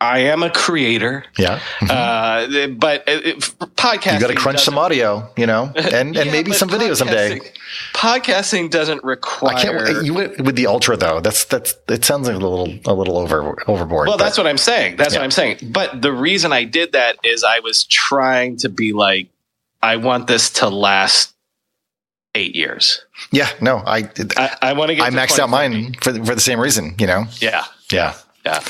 I 0.00 0.18
am 0.20 0.42
a 0.42 0.50
creator, 0.50 1.24
Yeah. 1.38 1.60
uh, 1.88 2.68
but 2.68 3.04
it, 3.06 3.26
it, 3.26 3.38
podcasting. 3.76 4.14
You 4.14 4.20
got 4.20 4.26
to 4.28 4.34
crunch 4.34 4.60
some 4.60 4.76
audio, 4.76 5.28
you 5.36 5.46
know, 5.46 5.70
and, 5.76 5.86
and 5.94 6.14
Yeah, 6.16 6.24
maybe 6.24 6.52
some 6.52 6.68
video 6.68 6.94
someday. 6.94 7.38
podcasting- 7.38 7.52
Podcasting 7.94 8.70
doesn't 8.70 9.02
require. 9.02 9.56
I 9.56 9.62
can't. 9.62 10.04
You 10.04 10.12
went 10.14 10.40
with 10.42 10.56
the 10.56 10.66
Ultra 10.66 10.96
though. 10.96 11.20
That's 11.20 11.44
that's. 11.46 11.74
It 11.88 12.04
sounds 12.04 12.26
like 12.26 12.36
a 12.36 12.38
little 12.38 12.68
a 12.84 12.92
little 12.94 13.16
over 13.18 13.56
overboard. 13.68 14.08
well, 14.08 14.18
but- 14.18 14.24
that's 14.24 14.36
what 14.38 14.46
I'm 14.46 14.58
saying. 14.58 14.96
That's 14.96 15.14
Yeah. 15.14 15.20
what 15.20 15.24
I'm 15.24 15.30
saying. 15.30 15.58
But 15.70 16.02
the 16.02 16.12
reason 16.12 16.52
I 16.52 16.64
did 16.64 16.92
that 16.92 17.16
is 17.24 17.42
I 17.44 17.60
was 17.60 17.84
trying 17.84 18.56
to 18.58 18.68
be 18.68 18.92
like, 18.92 19.28
I 19.82 19.96
want 19.96 20.26
this 20.26 20.50
to 20.54 20.68
last 20.68 21.31
eight 22.34 22.54
years. 22.56 23.02
yeah. 23.30 23.48
No, 23.60 23.78
I 23.78 24.08
I, 24.36 24.56
I 24.62 24.72
want 24.72 24.88
to 24.90 24.94
get. 24.94 25.04
I 25.04 25.10
to 25.10 25.16
maxed 25.16 25.38
out 25.38 25.50
mine 25.50 25.94
for 26.00 26.12
for 26.24 26.34
the 26.34 26.40
same 26.40 26.58
reason. 26.60 26.94
You 26.98 27.06
know. 27.06 27.24
Yeah. 27.40 27.64
Yeah. 27.90 28.14
Yeah. 28.44 28.60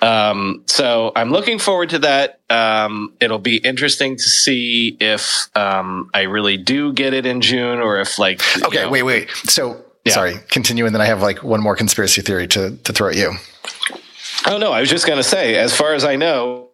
Um, 0.00 0.62
so 0.66 1.12
I'm 1.16 1.30
looking 1.30 1.58
forward 1.58 1.90
to 1.90 1.98
that. 2.00 2.40
Um, 2.50 3.12
it'll 3.20 3.38
be 3.38 3.56
interesting 3.58 4.16
to 4.16 4.22
see 4.22 4.96
if 5.00 5.48
um, 5.56 6.10
I 6.14 6.22
really 6.22 6.56
do 6.56 6.92
get 6.92 7.14
it 7.14 7.26
in 7.26 7.40
June 7.40 7.78
or 7.80 8.00
if 8.00 8.18
like 8.18 8.40
Okay. 8.64 8.82
know- 8.82 8.90
Wait. 8.90 9.02
Wait. 9.02 9.30
So 9.30 9.84
Yeah. 10.04 10.12
sorry. 10.14 10.34
Continue, 10.50 10.86
and 10.86 10.94
then 10.94 11.00
I 11.02 11.06
have 11.06 11.20
like 11.22 11.42
one 11.42 11.60
more 11.60 11.76
conspiracy 11.76 12.22
theory 12.22 12.46
to 12.48 12.76
to 12.84 12.92
throw 12.92 13.08
at 13.08 13.16
you. 13.16 13.32
Oh 14.46 14.56
no, 14.58 14.72
I 14.72 14.80
was 14.80 14.88
just 14.88 15.06
gonna 15.06 15.22
say, 15.24 15.56
as 15.56 15.76
far 15.76 15.94
as 15.94 16.04
I 16.04 16.16
know, 16.16 16.67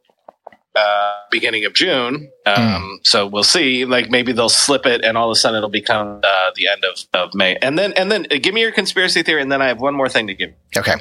uh, 0.74 1.12
beginning 1.30 1.64
of 1.64 1.72
June. 1.72 2.30
Um, 2.46 3.00
So 3.02 3.26
we'll 3.26 3.44
see. 3.44 3.84
Like 3.84 4.10
maybe 4.10 4.32
they'll 4.32 4.48
slip 4.48 4.86
it, 4.86 5.04
and 5.04 5.16
all 5.16 5.28
of 5.30 5.32
a 5.32 5.36
sudden 5.36 5.58
it'll 5.58 5.70
become 5.70 6.20
uh, 6.22 6.50
the 6.56 6.68
end 6.68 6.84
of, 6.84 7.04
of 7.12 7.34
May. 7.34 7.56
And 7.56 7.78
then 7.78 7.92
and 7.94 8.10
then 8.10 8.26
uh, 8.30 8.36
give 8.40 8.54
me 8.54 8.60
your 8.60 8.72
conspiracy 8.72 9.22
theory, 9.22 9.42
and 9.42 9.50
then 9.52 9.62
I 9.62 9.68
have 9.68 9.80
one 9.80 9.94
more 9.94 10.08
thing 10.08 10.26
to 10.26 10.34
give. 10.34 10.52
Okay. 10.76 10.94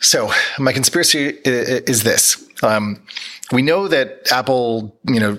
So 0.00 0.30
my 0.58 0.72
conspiracy 0.72 1.38
is 1.44 2.02
this. 2.02 2.44
Um, 2.62 3.02
we 3.52 3.62
know 3.62 3.88
that 3.88 4.30
Apple, 4.30 4.98
you 5.08 5.18
know, 5.20 5.38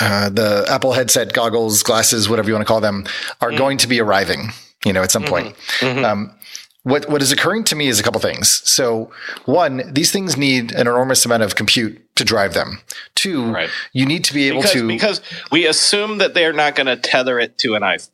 uh, 0.00 0.28
the 0.28 0.66
Apple 0.68 0.92
headset, 0.92 1.32
goggles, 1.32 1.82
glasses, 1.82 2.28
whatever 2.28 2.48
you 2.48 2.54
want 2.54 2.66
to 2.66 2.68
call 2.68 2.80
them, 2.82 3.06
are 3.40 3.50
going 3.52 3.78
to 3.78 3.88
be 3.88 4.00
arriving, 4.00 4.50
you 4.84 4.92
know, 4.92 5.02
at 5.02 5.10
some 5.10 5.24
point. 5.24 5.56
Um, 6.04 6.34
what, 6.82 7.08
what 7.08 7.22
is 7.22 7.32
occurring 7.32 7.64
to 7.64 7.76
me 7.76 7.88
is 7.88 7.98
a 7.98 8.02
couple 8.02 8.20
things. 8.20 8.60
So 8.68 9.10
one, 9.46 9.90
these 9.90 10.10
things 10.12 10.36
need 10.36 10.72
an 10.72 10.82
enormous 10.82 11.24
amount 11.24 11.42
of 11.42 11.54
compute 11.54 12.03
to 12.16 12.24
drive 12.24 12.54
them. 12.54 12.80
Two, 13.14 13.52
Right. 13.52 13.70
you 13.92 14.06
need 14.06 14.24
to 14.24 14.34
be 14.34 14.48
able 14.48 14.58
because, 14.58 14.72
to. 14.72 14.86
because 14.86 15.20
we 15.50 15.66
assume 15.66 16.18
that 16.18 16.34
they're 16.34 16.52
not 16.52 16.74
going 16.76 16.86
to 16.86 16.96
tether 16.96 17.38
it 17.40 17.58
to 17.58 17.74
an 17.74 17.82
iPhone. 17.82 18.10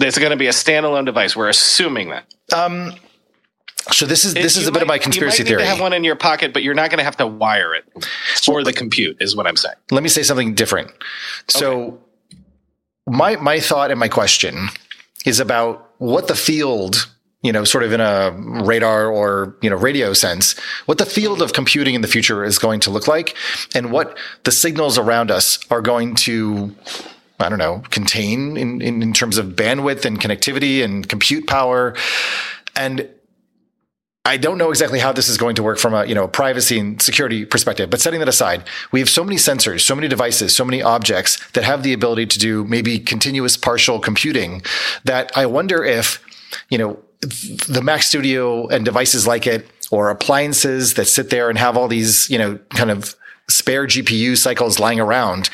It's 0.00 0.18
going 0.18 0.30
to 0.30 0.36
be 0.36 0.46
a 0.46 0.50
standalone 0.52 1.04
device. 1.06 1.36
We're 1.36 1.48
assuming 1.48 2.10
that. 2.10 2.24
um, 2.54 2.94
so 3.90 4.06
this 4.06 4.24
is 4.24 4.32
this 4.34 4.54
You 4.56 4.62
is 4.62 4.68
a 4.68 4.72
bit 4.72 4.82
of 4.82 4.86
my 4.88 4.94
might- 4.94 5.02
conspiracy 5.02 5.38
you 5.38 5.44
might 5.44 5.48
theory. 5.48 5.62
Need 5.62 5.64
to 5.64 5.70
have 5.70 5.80
one 5.80 5.92
in 5.92 6.04
your 6.04 6.14
pocket, 6.14 6.52
but 6.52 6.62
you're 6.62 6.72
not 6.74 6.88
going 6.90 6.98
to 6.98 7.04
have 7.04 7.16
to 7.16 7.26
wire 7.26 7.74
it 7.74 7.84
for 8.42 8.62
the 8.62 8.72
compute. 8.72 9.16
Is 9.20 9.34
what 9.34 9.46
I'm 9.46 9.56
saying. 9.56 9.74
let 9.90 10.02
me 10.04 10.08
say 10.08 10.22
something 10.22 10.54
different. 10.54 10.90
So 11.48 11.98
my 13.08 13.36
my 13.36 13.58
thought 13.60 13.90
and 13.90 13.98
my 13.98 14.08
question 14.08 14.68
is 15.26 15.40
about 15.40 15.90
what 15.98 16.28
the 16.28 16.36
field, 16.36 17.08
you 17.42 17.52
know, 17.52 17.64
sort 17.64 17.84
of 17.84 17.92
in 17.92 18.00
a 18.00 18.30
radar 18.64 19.08
or, 19.08 19.56
you 19.60 19.68
know, 19.68 19.76
radio 19.76 20.12
sense, 20.12 20.58
what 20.86 20.98
the 20.98 21.06
field 21.06 21.42
of 21.42 21.52
computing 21.52 21.94
in 21.94 22.00
the 22.00 22.08
future 22.08 22.44
is 22.44 22.58
going 22.58 22.80
to 22.80 22.90
look 22.90 23.08
like 23.08 23.36
and 23.74 23.90
what 23.90 24.16
the 24.44 24.52
signals 24.52 24.96
around 24.96 25.30
us 25.30 25.58
are 25.70 25.82
going 25.82 26.14
to 26.14 26.74
I 27.40 27.48
don't 27.48 27.58
know, 27.58 27.82
contain 27.90 28.56
in, 28.56 28.80
in, 28.80 29.02
in 29.02 29.12
terms 29.12 29.36
of 29.36 29.56
bandwidth 29.56 30.04
and 30.04 30.20
connectivity 30.20 30.84
and 30.84 31.08
compute 31.08 31.48
power. 31.48 31.96
And 32.76 33.08
I 34.24 34.36
don't 34.36 34.58
know 34.58 34.70
exactly 34.70 35.00
how 35.00 35.12
this 35.12 35.28
is 35.28 35.36
going 35.36 35.56
to 35.56 35.62
work 35.62 35.78
from 35.78 35.94
a, 35.94 36.04
you 36.04 36.14
know, 36.14 36.28
privacy 36.28 36.78
and 36.78 37.02
security 37.02 37.44
perspective, 37.44 37.90
but 37.90 38.00
setting 38.00 38.20
that 38.20 38.28
aside, 38.28 38.62
we 38.92 39.00
have 39.00 39.10
so 39.10 39.24
many 39.24 39.36
sensors, 39.36 39.80
so 39.80 39.96
many 39.96 40.06
devices, 40.06 40.54
so 40.54 40.64
many 40.64 40.80
objects 40.80 41.44
that 41.50 41.64
have 41.64 41.82
the 41.82 41.92
ability 41.92 42.26
to 42.26 42.38
do 42.38 42.64
maybe 42.64 43.00
continuous 43.00 43.56
partial 43.56 43.98
computing 43.98 44.62
that 45.04 45.36
I 45.36 45.46
wonder 45.46 45.82
if, 45.82 46.24
you 46.68 46.78
know, 46.78 47.02
the 47.22 47.80
Mac 47.82 48.02
Studio 48.02 48.66
and 48.68 48.84
devices 48.84 49.26
like 49.26 49.46
it 49.46 49.66
or 49.90 50.10
appliances 50.10 50.94
that 50.94 51.06
sit 51.06 51.30
there 51.30 51.48
and 51.48 51.58
have 51.58 51.76
all 51.76 51.88
these, 51.88 52.28
you 52.28 52.38
know, 52.38 52.58
kind 52.70 52.90
of 52.90 53.14
spare 53.48 53.86
GPU 53.86 54.36
cycles 54.36 54.78
lying 54.78 55.00
around 55.00 55.50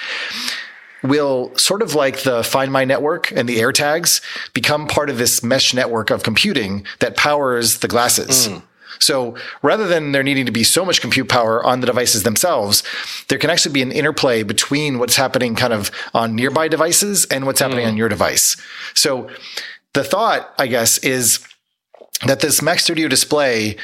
will 1.03 1.57
sort 1.57 1.83
of 1.83 1.95
like 1.95 2.23
the 2.23 2.43
Find 2.43 2.73
My 2.73 2.85
network 2.85 3.31
and 3.31 3.49
the 3.49 3.59
AirTags 3.59 4.21
become 4.53 4.87
part 4.87 5.11
of 5.11 5.19
this 5.19 5.43
mesh 5.43 5.73
network 5.73 6.11
of 6.11 6.23
computing 6.23 6.85
that 6.99 7.17
powers 7.17 7.79
the 7.79 7.89
glasses. 7.89 8.47
Hmm. 8.47 8.59
So 8.99 9.37
rather 9.63 9.87
than 9.87 10.11
there 10.11 10.25
needing 10.25 10.47
to 10.47 10.53
be 10.53 10.65
so 10.65 10.85
much 10.85 11.01
compute 11.01 11.29
power 11.29 11.63
on 11.63 11.81
the 11.81 11.87
devices 11.87 12.25
themselves, 12.25 12.83
there 13.29 13.39
can 13.39 13.49
actually 13.49 13.73
be 13.73 13.83
an 13.83 13.93
interplay 13.93 14.43
between 14.43 14.99
what's 14.99 15.15
happening 15.15 15.55
kind 15.55 15.73
of 15.73 15.93
on 16.15 16.35
nearby 16.35 16.67
devices 16.67 17.25
and 17.27 17.47
what's 17.47 17.61
happening 17.61 17.85
hmm. 17.85 17.91
on 17.91 17.97
your 17.97 18.09
device. 18.09 18.57
So 18.95 19.31
the 19.93 20.03
thought, 20.03 20.53
I 20.59 20.67
guess, 20.67 20.99
is 20.99 21.47
that 22.27 22.41
this 22.41 22.61
Mac 22.63 22.81
Studio 22.81 23.09
display 23.09 23.77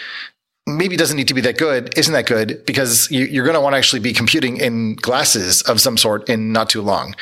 maybe 0.66 0.97
doesn't 0.97 1.19
need 1.19 1.28
to 1.28 1.35
be 1.35 1.43
that 1.43 1.59
good, 1.59 1.97
isn't 1.98 2.15
that 2.15 2.27
good, 2.27 2.65
because 2.65 3.11
you, 3.11 3.27
you're 3.27 3.44
going 3.44 3.55
to 3.55 3.61
want 3.61 3.74
to 3.74 3.77
actually 3.77 4.01
be 4.01 4.15
computing 4.15 4.56
in 4.56 4.94
glasses 4.94 5.61
of 5.62 5.78
some 5.78 5.98
sort 5.98 6.27
in 6.28 6.52
not 6.52 6.70
too 6.70 6.81
long. 6.81 7.15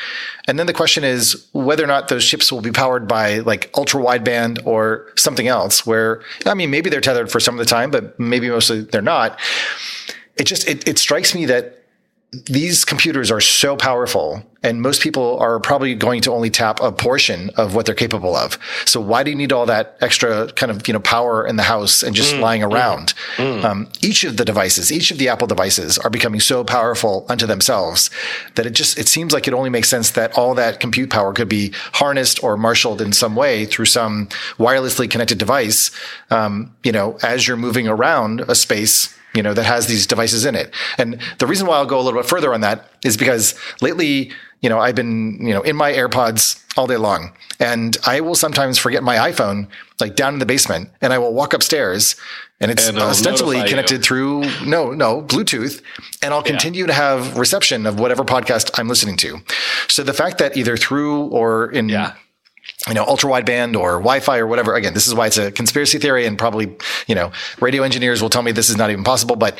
And 0.47 0.57
then 0.57 0.65
the 0.65 0.73
question 0.73 1.03
is 1.03 1.45
whether 1.51 1.83
or 1.83 1.87
not 1.87 2.07
those 2.07 2.25
chips 2.25 2.53
will 2.53 2.61
be 2.61 2.71
powered 2.71 3.05
by 3.05 3.39
like 3.39 3.69
ultra 3.75 4.01
wideband 4.01 4.65
or 4.65 5.11
something 5.17 5.49
else 5.49 5.85
where, 5.85 6.21
I 6.45 6.53
mean, 6.53 6.71
maybe 6.71 6.89
they're 6.89 7.01
tethered 7.01 7.29
for 7.29 7.41
some 7.41 7.55
of 7.55 7.59
the 7.59 7.65
time, 7.65 7.91
but 7.91 8.17
maybe 8.17 8.49
mostly 8.49 8.81
they're 8.81 9.01
not. 9.01 9.37
It 10.37 10.45
just, 10.45 10.65
it, 10.67 10.87
it 10.87 10.97
strikes 10.97 11.35
me 11.35 11.45
that 11.47 11.82
these 12.45 12.83
computers 12.83 13.29
are 13.31 13.41
so 13.41 13.75
powerful 13.75 14.43
and 14.63 14.81
most 14.81 15.01
people 15.01 15.37
are 15.39 15.59
probably 15.59 15.93
going 15.93 16.21
to 16.21 16.31
only 16.31 16.49
tap 16.49 16.79
a 16.81 16.91
portion 16.91 17.49
of 17.57 17.75
what 17.75 17.85
they're 17.85 17.93
capable 17.93 18.35
of. 18.35 18.57
So 18.85 19.01
why 19.01 19.23
do 19.23 19.29
you 19.29 19.35
need 19.35 19.51
all 19.51 19.65
that 19.65 19.97
extra 19.99 20.51
kind 20.53 20.71
of, 20.71 20.87
you 20.87 20.93
know, 20.93 21.01
power 21.01 21.45
in 21.45 21.57
the 21.57 21.63
house 21.63 22.01
and 22.01 22.15
just 22.15 22.33
mm, 22.33 22.39
lying 22.39 22.61
mm, 22.61 22.71
around? 22.71 23.13
Mm, 23.35 23.63
um, 23.63 23.89
each 24.01 24.23
of 24.23 24.37
the 24.37 24.45
devices, 24.45 24.91
each 24.91 25.11
of 25.11 25.17
the 25.17 25.27
Apple 25.27 25.47
devices 25.47 25.97
are 25.97 26.09
becoming 26.09 26.39
so 26.39 26.63
powerful 26.63 27.25
unto 27.27 27.45
themselves 27.45 28.09
that 28.55 28.65
it 28.65 28.71
just, 28.71 28.97
it 28.97 29.09
seems 29.09 29.33
like 29.33 29.47
it 29.47 29.53
only 29.53 29.69
makes 29.69 29.89
sense 29.89 30.11
that 30.11 30.37
all 30.37 30.55
that 30.55 30.79
compute 30.79 31.09
power 31.09 31.33
could 31.33 31.49
be 31.49 31.73
harnessed 31.93 32.41
or 32.41 32.55
marshaled 32.55 33.01
in 33.01 33.11
some 33.11 33.35
way 33.35 33.65
through 33.65 33.85
some 33.85 34.27
wirelessly 34.57 35.09
connected 35.09 35.37
device, 35.37 35.91
um, 36.31 36.73
you 36.83 36.91
know, 36.91 37.17
as 37.21 37.47
you're 37.47 37.57
moving 37.57 37.87
around 37.87 38.41
a 38.47 38.55
space 38.55 39.13
you 39.33 39.41
know, 39.41 39.53
that 39.53 39.65
has 39.65 39.87
these 39.87 40.05
devices 40.05 40.45
in 40.45 40.55
it. 40.55 40.73
And 40.97 41.19
the 41.39 41.47
reason 41.47 41.67
why 41.67 41.77
I'll 41.77 41.85
go 41.85 41.99
a 41.99 42.03
little 42.03 42.19
bit 42.21 42.29
further 42.29 42.53
on 42.53 42.61
that 42.61 42.91
is 43.03 43.17
because 43.17 43.55
lately, 43.81 44.31
you 44.61 44.69
know, 44.69 44.79
I've 44.79 44.95
been, 44.95 45.45
you 45.45 45.53
know, 45.53 45.61
in 45.61 45.75
my 45.75 45.91
AirPods 45.91 46.63
all 46.77 46.87
day 46.87 46.97
long 46.97 47.31
and 47.59 47.97
I 48.05 48.21
will 48.21 48.35
sometimes 48.35 48.77
forget 48.77 49.03
my 49.03 49.31
iPhone 49.31 49.67
like 49.99 50.15
down 50.15 50.33
in 50.33 50.39
the 50.39 50.45
basement 50.45 50.89
and 51.01 51.13
I 51.13 51.17
will 51.17 51.33
walk 51.33 51.53
upstairs 51.53 52.15
and 52.59 52.71
it's 52.71 52.87
and 52.87 52.97
ostensibly 52.97 53.61
connected 53.67 53.97
you. 53.97 54.01
through 54.01 54.41
no, 54.65 54.91
no, 54.91 55.21
Bluetooth 55.21 55.81
and 56.21 56.33
I'll 56.33 56.43
continue 56.43 56.81
yeah. 56.81 56.87
to 56.87 56.93
have 56.93 57.37
reception 57.37 57.85
of 57.85 57.99
whatever 57.99 58.23
podcast 58.23 58.71
I'm 58.79 58.87
listening 58.87 59.17
to. 59.17 59.39
So 59.87 60.03
the 60.03 60.13
fact 60.13 60.37
that 60.37 60.57
either 60.57 60.77
through 60.77 61.25
or 61.27 61.71
in 61.71 61.89
yeah 61.89 62.15
you 62.87 62.93
know, 62.93 63.05
ultra 63.05 63.29
wideband 63.29 63.77
or 63.79 63.93
Wi-Fi 63.93 64.37
or 64.37 64.47
whatever. 64.47 64.75
Again, 64.75 64.93
this 64.93 65.07
is 65.07 65.15
why 65.15 65.27
it's 65.27 65.37
a 65.37 65.51
conspiracy 65.51 65.99
theory 65.99 66.25
and 66.25 66.37
probably, 66.37 66.75
you 67.07 67.15
know, 67.15 67.31
radio 67.61 67.83
engineers 67.83 68.21
will 68.21 68.29
tell 68.29 68.41
me 68.41 68.51
this 68.51 68.69
is 68.69 68.77
not 68.77 68.91
even 68.91 69.03
possible, 69.03 69.35
but 69.35 69.57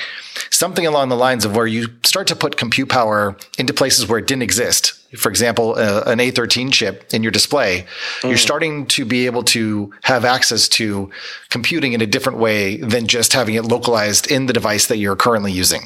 something 0.49 0.85
along 0.85 1.09
the 1.09 1.15
lines 1.15 1.45
of 1.45 1.55
where 1.55 1.67
you 1.67 1.87
start 2.03 2.27
to 2.27 2.35
put 2.35 2.57
compute 2.57 2.89
power 2.89 3.37
into 3.57 3.73
places 3.73 4.07
where 4.07 4.19
it 4.19 4.27
didn't 4.27 4.43
exist. 4.43 4.99
For 5.17 5.29
example, 5.29 5.75
uh, 5.77 6.03
an 6.05 6.19
A13 6.19 6.73
chip 6.73 7.05
in 7.13 7.23
your 7.23 7.31
display, 7.31 7.85
mm. 8.21 8.29
you're 8.29 8.37
starting 8.37 8.87
to 8.87 9.05
be 9.05 9.25
able 9.25 9.43
to 9.43 9.93
have 10.03 10.25
access 10.25 10.67
to 10.69 11.09
computing 11.49 11.93
in 11.93 12.01
a 12.01 12.07
different 12.07 12.39
way 12.39 12.77
than 12.77 13.07
just 13.07 13.31
having 13.31 13.55
it 13.55 13.63
localized 13.63 14.29
in 14.29 14.47
the 14.47 14.53
device 14.53 14.87
that 14.87 14.97
you're 14.97 15.15
currently 15.15 15.51
using. 15.51 15.81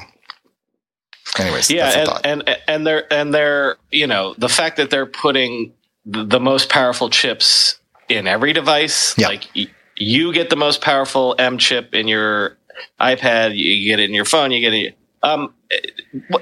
Anyways, 1.37 1.69
yeah, 1.69 2.17
and, 2.23 2.43
and 2.47 2.57
and 2.67 2.87
they're 2.87 3.13
and 3.13 3.33
they're 3.33 3.77
you 3.91 4.07
know 4.07 4.33
the 4.37 4.49
fact 4.49 4.77
that 4.77 4.89
they're 4.89 5.05
putting 5.05 5.73
the 6.07 6.39
most 6.39 6.69
powerful 6.69 7.09
chips 7.09 7.79
in 8.07 8.27
every 8.27 8.53
device. 8.53 9.17
Yep. 9.17 9.29
Like 9.29 9.49
y- 9.55 9.67
you 9.97 10.31
get 10.33 10.49
the 10.49 10.55
most 10.55 10.81
powerful 10.81 11.35
M 11.37 11.57
chip 11.57 11.93
in 11.93 12.07
your 12.07 12.57
iPad, 12.99 13.57
you 13.57 13.87
get 13.87 13.99
it 13.99 14.09
in 14.09 14.15
your 14.15 14.25
phone, 14.25 14.51
you 14.51 14.61
get 14.61 14.73
it. 14.73 14.97
Um, 15.23 15.53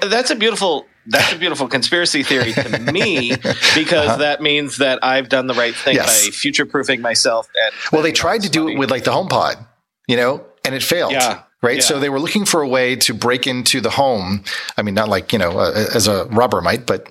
that's 0.02 0.30
a 0.30 0.36
beautiful 0.36 0.86
that's 1.06 1.32
a 1.32 1.38
beautiful 1.38 1.68
conspiracy 1.68 2.22
theory 2.22 2.52
to 2.52 2.78
me 2.92 3.30
because 3.74 4.08
uh-huh. 4.08 4.16
that 4.16 4.42
means 4.42 4.78
that 4.78 5.02
I've 5.02 5.28
done 5.28 5.46
the 5.46 5.54
right 5.54 5.74
thing 5.74 5.96
yes. 5.96 6.26
by 6.26 6.30
future 6.30 6.66
proofing 6.66 7.00
myself. 7.00 7.48
And 7.64 7.74
well, 7.92 8.02
they 8.02 8.12
tried 8.12 8.42
to 8.42 8.50
do 8.50 8.68
it 8.68 8.76
with 8.76 8.90
like 8.90 9.04
the 9.04 9.12
HomePod, 9.12 9.64
you 10.06 10.16
know, 10.16 10.44
and 10.64 10.74
it 10.74 10.82
failed. 10.82 11.12
Yeah. 11.12 11.42
Right. 11.62 11.76
Yeah. 11.76 11.82
So 11.82 11.98
they 11.98 12.10
were 12.10 12.20
looking 12.20 12.44
for 12.44 12.60
a 12.60 12.68
way 12.68 12.96
to 12.96 13.14
break 13.14 13.46
into 13.46 13.80
the 13.80 13.88
home. 13.90 14.44
I 14.76 14.82
mean, 14.82 14.94
not 14.94 15.08
like, 15.08 15.32
you 15.32 15.38
know, 15.38 15.58
uh, 15.58 15.86
as 15.94 16.06
a 16.06 16.26
robber 16.26 16.60
might, 16.60 16.86
but 16.86 17.10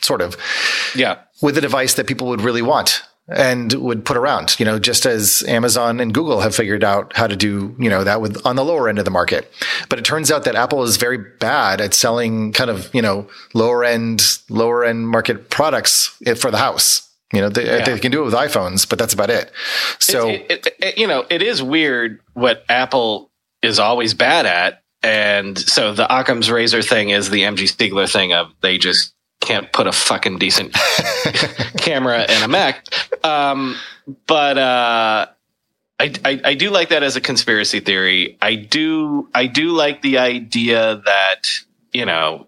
sort 0.00 0.22
of. 0.22 0.36
Yeah 0.94 1.18
with 1.42 1.58
a 1.58 1.60
device 1.60 1.94
that 1.94 2.06
people 2.06 2.28
would 2.28 2.40
really 2.40 2.62
want 2.62 3.02
and 3.28 3.72
would 3.74 4.04
put 4.04 4.16
around, 4.16 4.58
you 4.58 4.64
know, 4.64 4.78
just 4.78 5.06
as 5.06 5.42
Amazon 5.46 6.00
and 6.00 6.12
Google 6.12 6.40
have 6.40 6.54
figured 6.54 6.82
out 6.82 7.16
how 7.16 7.26
to 7.26 7.36
do, 7.36 7.74
you 7.78 7.88
know, 7.88 8.04
that 8.04 8.20
with 8.20 8.44
on 8.44 8.56
the 8.56 8.64
lower 8.64 8.88
end 8.88 8.98
of 8.98 9.04
the 9.04 9.10
market. 9.10 9.50
But 9.88 9.98
it 9.98 10.04
turns 10.04 10.30
out 10.30 10.44
that 10.44 10.56
Apple 10.56 10.82
is 10.82 10.96
very 10.96 11.18
bad 11.18 11.80
at 11.80 11.94
selling 11.94 12.52
kind 12.52 12.70
of, 12.70 12.92
you 12.94 13.02
know, 13.02 13.28
lower 13.54 13.84
end, 13.84 14.38
lower 14.48 14.84
end 14.84 15.08
market 15.08 15.50
products 15.50 16.16
for 16.36 16.50
the 16.50 16.58
house. 16.58 17.08
You 17.32 17.40
know, 17.40 17.48
they, 17.48 17.64
yeah. 17.64 17.84
they 17.84 17.98
can 17.98 18.10
do 18.10 18.22
it 18.22 18.24
with 18.26 18.34
iPhones, 18.34 18.86
but 18.86 18.98
that's 18.98 19.14
about 19.14 19.30
it. 19.30 19.50
So, 19.98 20.28
it, 20.28 20.46
it, 20.50 20.76
it, 20.78 20.98
you 20.98 21.06
know, 21.06 21.24
it 21.30 21.40
is 21.40 21.62
weird 21.62 22.20
what 22.34 22.64
Apple 22.68 23.30
is 23.62 23.78
always 23.78 24.12
bad 24.12 24.44
at. 24.44 24.82
And 25.02 25.58
so 25.58 25.94
the 25.94 26.06
Occam's 26.14 26.50
razor 26.50 26.82
thing 26.82 27.10
is 27.10 27.30
the 27.30 27.42
MG 27.42 27.74
Siegler 27.74 28.10
thing 28.10 28.32
of 28.32 28.52
they 28.60 28.78
just 28.78 29.14
can't 29.42 29.70
put 29.72 29.86
a 29.86 29.92
fucking 29.92 30.38
decent 30.38 30.72
camera 31.76 32.22
in 32.22 32.42
a 32.42 32.48
Mac. 32.48 32.86
Um, 33.24 33.76
but 34.26 34.56
uh, 34.56 35.26
I, 35.98 36.12
I, 36.24 36.40
I 36.44 36.54
do 36.54 36.70
like 36.70 36.88
that 36.88 37.02
as 37.02 37.16
a 37.16 37.20
conspiracy 37.20 37.80
theory. 37.80 38.38
I 38.40 38.54
do 38.54 39.28
I 39.34 39.46
do 39.46 39.72
like 39.72 40.02
the 40.02 40.18
idea 40.18 41.02
that 41.04 41.42
you 41.92 42.06
know 42.06 42.46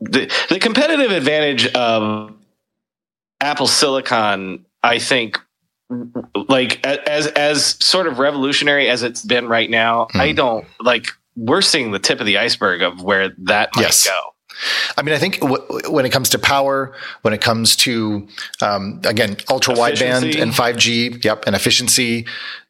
the 0.00 0.32
the 0.48 0.58
competitive 0.58 1.10
advantage 1.10 1.66
of 1.74 2.32
Apple 3.40 3.66
Silicon. 3.66 4.64
I 4.82 4.98
think 4.98 5.40
like 6.48 6.84
as 6.86 7.26
as 7.28 7.64
sort 7.84 8.06
of 8.06 8.18
revolutionary 8.18 8.88
as 8.88 9.02
it's 9.02 9.22
been 9.22 9.48
right 9.48 9.68
now. 9.68 10.06
Mm. 10.14 10.20
I 10.20 10.32
don't 10.32 10.66
like 10.80 11.08
we're 11.36 11.62
seeing 11.62 11.90
the 11.90 11.98
tip 11.98 12.20
of 12.20 12.26
the 12.26 12.38
iceberg 12.38 12.82
of 12.82 13.02
where 13.02 13.30
that 13.38 13.70
might 13.76 13.82
yes. 13.82 14.06
go. 14.06 14.35
I 14.96 15.02
mean, 15.02 15.14
I 15.14 15.18
think 15.18 15.40
w- 15.40 15.64
when 15.88 16.06
it 16.06 16.10
comes 16.10 16.28
to 16.30 16.38
power, 16.38 16.94
when 17.22 17.34
it 17.34 17.40
comes 17.40 17.76
to 17.76 18.26
um, 18.62 19.00
again 19.04 19.36
ultra 19.48 19.74
wideband 19.74 20.40
and 20.40 20.54
five 20.54 20.76
G, 20.76 21.16
yep, 21.22 21.44
and 21.46 21.54
efficiency, 21.56 22.26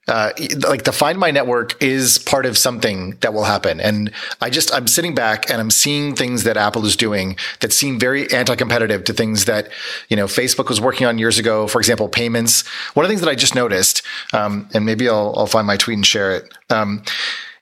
uh, 0.09 0.31
like 0.69 0.85
the 0.85 0.93
Find 0.93 1.19
My 1.19 1.33
network 1.33 1.83
is 1.83 2.19
part 2.19 2.47
of 2.47 2.57
something 2.57 3.17
that 3.23 3.35
will 3.35 3.45
happen. 3.45 3.81
And 3.81 4.13
I 4.41 4.51
just, 4.51 4.73
I'm 4.73 4.87
sitting 4.87 5.17
back 5.17 5.51
and 5.51 5.61
I'm 5.61 5.71
seeing 5.71 6.15
things 6.15 6.45
that 6.45 6.57
Apple 6.57 6.87
is 6.87 6.97
doing 6.97 7.37
that 7.59 7.73
seem 7.73 7.99
very 7.99 8.33
anti-competitive 8.33 9.03
to 9.05 9.13
things 9.13 9.47
that, 9.47 9.69
you 10.09 10.17
know, 10.17 10.27
Facebook 10.27 10.69
was 10.69 10.81
working 10.81 11.09
on 11.09 11.19
years 11.19 11.39
ago. 11.39 11.67
For 11.67 11.81
example, 11.81 12.09
payments. 12.09 12.65
One 12.95 13.05
of 13.05 13.09
the 13.09 13.13
things 13.13 13.21
that 13.23 13.31
I 13.31 13.35
just 13.35 13.57
noticed, 13.57 14.03
um, 14.33 14.69
and 14.75 14.87
maybe 14.87 15.09
I'll, 15.09 15.35
I'll 15.37 15.49
find 15.49 15.67
my 15.67 15.77
tweet 15.77 15.97
and 15.97 16.07
share 16.07 16.37
it. 16.37 16.55
Um, 16.71 17.03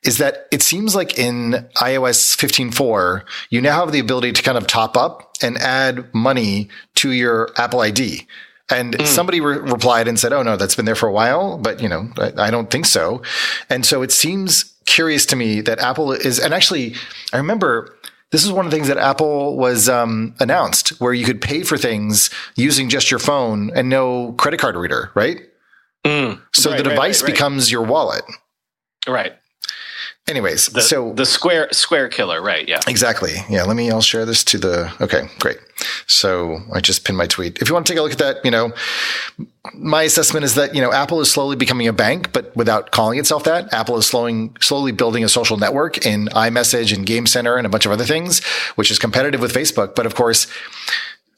is 0.05 0.19
that 0.19 0.47
it 0.51 0.63
seems 0.63 0.95
like 0.95 1.19
in 1.19 1.67
iOS 1.77 2.37
15.4, 2.37 3.25
you 3.51 3.61
now 3.61 3.81
have 3.81 3.93
the 3.93 3.99
ability 3.99 4.33
to 4.33 4.43
kind 4.43 4.59
of 4.59 4.67
top 4.67 4.97
up 4.97 5.33
and 5.43 5.57
add 5.59 6.13
money 6.15 6.69
to 6.97 7.11
your 7.11 7.51
Apple 7.57 7.81
ID. 7.81 8.27
And 8.71 8.97
mm. 8.97 9.07
somebody 9.07 9.41
re- 9.41 9.59
replied 9.59 10.09
and 10.09 10.19
said, 10.19 10.33
"Oh 10.33 10.43
no, 10.43 10.57
that's 10.57 10.75
been 10.75 10.87
there 10.87 10.95
for 10.95 11.07
a 11.07 11.13
while, 11.13 11.59
but 11.59 11.83
you 11.83 11.89
know, 11.89 12.09
I, 12.17 12.33
I 12.47 12.51
don't 12.51 12.71
think 12.71 12.87
so." 12.87 13.23
And 13.69 13.85
so 13.85 14.01
it 14.01 14.11
seems 14.11 14.75
curious 14.87 15.27
to 15.27 15.37
me 15.37 15.61
that 15.61 15.81
Apple 15.81 16.13
is, 16.13 16.39
and 16.39 16.55
actually, 16.55 16.95
I 17.35 17.37
remember 17.37 17.95
this 18.31 18.43
is 18.43 18.51
one 18.51 18.65
of 18.65 18.71
the 18.71 18.77
things 18.77 18.89
that 18.89 18.97
Apple 18.97 19.57
was 19.59 19.89
um, 19.89 20.35
announced, 20.41 21.01
where 21.01 21.13
you 21.13 21.27
could 21.27 21.43
pay 21.43 21.63
for 21.63 21.77
things 21.77 22.31
using 22.57 22.89
just 22.89 23.11
your 23.11 23.21
phone 23.21 23.71
and 23.77 23.91
no 23.91 24.33
credit 24.33 24.61
card 24.61 24.77
reader, 24.77 25.11
right? 25.15 25.41
Mm. 26.05 26.41
So 26.55 26.71
right, 26.71 26.77
the 26.77 26.83
device 26.83 27.23
right, 27.23 27.29
right, 27.29 27.35
becomes 27.35 27.71
your 27.71 27.83
wallet. 27.83 28.25
Right. 29.07 29.35
Anyways, 30.27 30.69
the, 30.69 30.81
so 30.81 31.13
the 31.13 31.27
square 31.27 31.69
square 31.71 32.09
killer, 32.09 32.41
right? 32.41 32.67
Yeah, 32.67 32.81
exactly. 32.89 33.35
Yeah, 33.51 33.65
let 33.65 33.77
me. 33.77 33.91
I'll 33.91 34.01
share 34.01 34.25
this 34.25 34.43
to 34.45 34.59
the. 34.59 34.91
Okay, 34.99 35.29
great. 35.39 35.59
So 36.07 36.61
I 36.73 36.81
just 36.81 37.05
pinned 37.05 37.19
my 37.19 37.27
tweet. 37.27 37.59
If 37.61 37.69
you 37.69 37.75
want 37.75 37.87
to 37.87 37.93
take 37.93 37.99
a 37.99 38.03
look 38.03 38.13
at 38.13 38.19
that, 38.19 38.43
you 38.43 38.51
know, 38.51 38.73
my 39.75 40.05
assessment 40.05 40.45
is 40.45 40.55
that 40.55 40.75
you 40.75 40.81
know 40.81 40.93
Apple 40.93 41.21
is 41.21 41.31
slowly 41.31 41.57
becoming 41.57 41.89
a 41.89 41.93
bank, 41.93 42.33
but 42.33 42.57
without 42.57 42.91
calling 42.91 43.19
itself 43.19 43.45
that. 43.45 43.71
Apple 43.75 43.99
is 43.99 44.07
slowing, 44.07 44.57
slowly 44.61 44.93
building 44.93 45.25
a 45.25 45.29
social 45.29 45.59
network 45.59 46.07
in 46.07 46.29
iMessage 46.29 46.97
and 46.97 47.05
Game 47.05 47.27
Center 47.27 47.57
and 47.57 47.67
a 47.67 47.71
bunch 47.71 47.85
of 47.85 47.93
other 47.93 48.05
things, 48.05 48.43
which 48.77 48.91
is 48.91 48.99
competitive 48.99 49.43
with 49.43 49.53
Facebook. 49.53 49.95
But 49.95 50.07
of 50.07 50.15
course, 50.15 50.47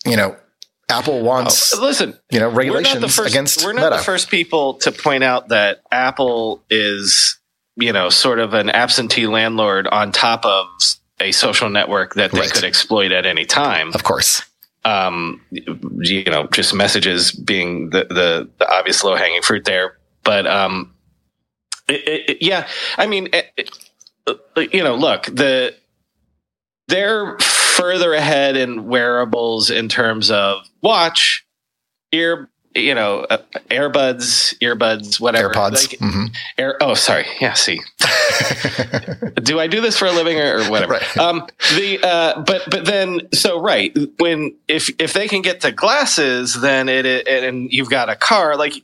you 0.04 0.16
know, 0.16 0.36
Apple 0.88 1.22
wants 1.22 1.74
oh, 1.74 1.82
listen, 1.82 2.16
you 2.30 2.38
know, 2.38 2.48
regulations 2.48 3.16
first, 3.16 3.30
against. 3.34 3.64
We're 3.64 3.72
not 3.72 3.86
Meta. 3.86 3.96
the 3.96 4.04
first 4.04 4.30
people 4.30 4.74
to 4.74 4.92
point 4.92 5.24
out 5.24 5.48
that 5.48 5.82
Apple 5.90 6.62
is 6.70 7.35
you 7.76 7.92
know, 7.92 8.08
sort 8.08 8.38
of 8.38 8.54
an 8.54 8.70
absentee 8.70 9.26
landlord 9.26 9.86
on 9.86 10.12
top 10.12 10.44
of 10.44 10.66
a 11.20 11.32
social 11.32 11.68
network 11.68 12.14
that 12.14 12.32
they 12.32 12.40
right. 12.40 12.52
could 12.52 12.64
exploit 12.64 13.12
at 13.12 13.26
any 13.26 13.44
time. 13.44 13.92
Of 13.94 14.02
course. 14.02 14.42
Um, 14.84 15.40
you 15.50 16.24
know, 16.24 16.46
just 16.52 16.74
messages 16.74 17.32
being 17.32 17.90
the, 17.90 18.04
the, 18.04 18.48
the 18.58 18.70
obvious 18.70 19.02
low 19.02 19.16
hanging 19.16 19.42
fruit 19.42 19.64
there. 19.64 19.98
But, 20.22 20.46
um, 20.46 20.94
it, 21.88 22.30
it, 22.30 22.38
yeah, 22.40 22.68
I 22.96 23.06
mean, 23.06 23.28
it, 23.32 23.70
you 24.72 24.82
know, 24.82 24.94
look, 24.94 25.24
the, 25.24 25.74
they're 26.88 27.38
further 27.38 28.14
ahead 28.14 28.56
in 28.56 28.86
wearables 28.86 29.70
in 29.70 29.88
terms 29.88 30.30
of 30.30 30.66
watch, 30.82 31.44
ear, 32.12 32.48
you 32.76 32.94
know, 32.94 33.20
uh, 33.30 33.38
AirBuds, 33.70 34.58
earbuds, 34.58 35.20
whatever. 35.20 35.50
AirPods. 35.50 35.90
Like, 35.90 35.98
mm-hmm. 35.98 36.26
Air, 36.58 36.76
oh, 36.80 36.94
sorry. 36.94 37.26
Yeah. 37.40 37.54
See, 37.54 37.80
do 39.42 39.58
I 39.58 39.66
do 39.66 39.80
this 39.80 39.98
for 39.98 40.06
a 40.06 40.12
living 40.12 40.38
or, 40.38 40.58
or 40.58 40.70
whatever? 40.70 40.94
Right. 40.94 41.18
Um, 41.18 41.46
the 41.74 42.00
uh, 42.02 42.42
but 42.42 42.62
but 42.70 42.84
then 42.84 43.28
so 43.32 43.60
right 43.60 43.96
when 44.18 44.54
if 44.68 44.90
if 45.00 45.12
they 45.12 45.28
can 45.28 45.42
get 45.42 45.60
to 45.62 45.72
glasses, 45.72 46.60
then 46.60 46.88
it, 46.88 47.06
it 47.06 47.28
and 47.28 47.72
you've 47.72 47.90
got 47.90 48.08
a 48.08 48.16
car 48.16 48.56
like 48.56 48.74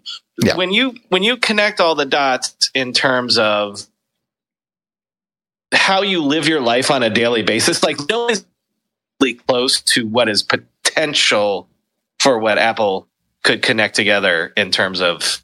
yeah. 0.43 0.57
when 0.57 0.73
you 0.73 0.95
when 1.09 1.23
you 1.23 1.37
connect 1.37 1.81
all 1.81 1.95
the 1.95 2.07
dots 2.07 2.71
in 2.75 2.93
terms 2.93 3.39
of 3.39 3.87
how 5.73 6.03
you 6.03 6.23
live 6.23 6.49
your 6.49 6.61
life 6.61 6.91
on 6.91 7.03
a 7.03 7.11
daily 7.11 7.43
basis, 7.43 7.83
like 7.83 7.99
no 8.09 8.27
one's 8.27 8.45
remotely 9.21 9.43
close 9.47 9.81
to 9.81 10.07
what 10.07 10.29
is 10.29 10.43
potential 10.43 11.69
for 12.19 12.39
what 12.39 12.59
Apple 12.59 13.09
could 13.43 13.63
connect 13.63 13.97
together 13.97 14.53
in 14.57 14.71
terms 14.71 15.01
of, 15.01 15.43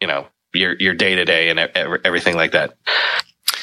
you 0.00 0.06
know, 0.06 0.26
your 0.54 0.74
your 0.78 0.94
day 0.94 1.14
to 1.14 1.24
day 1.24 1.50
and 1.50 1.58
everything 1.58 2.36
like 2.36 2.52
that. 2.52 2.76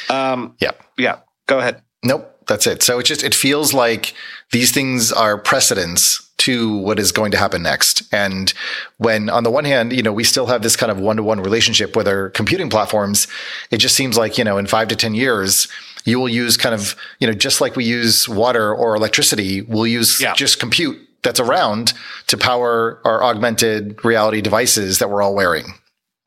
Um, 0.09 0.55
yeah, 0.59 0.71
yeah. 0.97 1.19
Go 1.47 1.59
ahead. 1.59 1.81
Nope, 2.03 2.45
that's 2.47 2.67
it. 2.67 2.83
So 2.83 2.99
it 2.99 3.03
just 3.03 3.23
it 3.23 3.33
feels 3.33 3.73
like 3.73 4.13
these 4.51 4.71
things 4.71 5.11
are 5.11 5.37
precedents 5.37 6.21
to 6.37 6.77
what 6.77 6.99
is 6.99 7.11
going 7.11 7.31
to 7.31 7.37
happen 7.37 7.63
next. 7.63 8.03
And 8.13 8.53
when 8.97 9.29
on 9.29 9.43
the 9.43 9.49
one 9.49 9.65
hand, 9.65 9.93
you 9.93 10.03
know, 10.03 10.13
we 10.13 10.23
still 10.23 10.45
have 10.45 10.61
this 10.61 10.75
kind 10.75 10.91
of 10.91 10.99
one 10.99 11.17
to 11.17 11.23
one 11.23 11.39
relationship 11.39 11.95
with 11.95 12.07
our 12.07 12.29
computing 12.29 12.69
platforms, 12.69 13.27
it 13.71 13.77
just 13.77 13.95
seems 13.95 14.17
like, 14.17 14.37
you 14.37 14.43
know, 14.43 14.57
in 14.57 14.67
five 14.67 14.87
to 14.89 14.95
10 14.95 15.15
years, 15.15 15.67
you 16.03 16.19
will 16.19 16.29
use 16.29 16.55
kind 16.55 16.75
of, 16.75 16.95
you 17.19 17.25
know, 17.25 17.33
just 17.33 17.61
like 17.61 17.75
we 17.75 17.83
use 17.83 18.29
water 18.29 18.73
or 18.73 18.95
electricity, 18.95 19.63
we'll 19.63 19.87
use 19.87 20.21
yeah. 20.21 20.33
just 20.33 20.59
compute 20.59 20.99
that's 21.25 21.41
around 21.41 21.93
to 22.27 22.37
power 22.37 23.01
our 23.03 23.21
augmented 23.23 24.03
reality 24.05 24.39
devices 24.39 24.99
that 24.99 25.09
we're 25.09 25.21
all 25.21 25.35
wearing. 25.35 25.65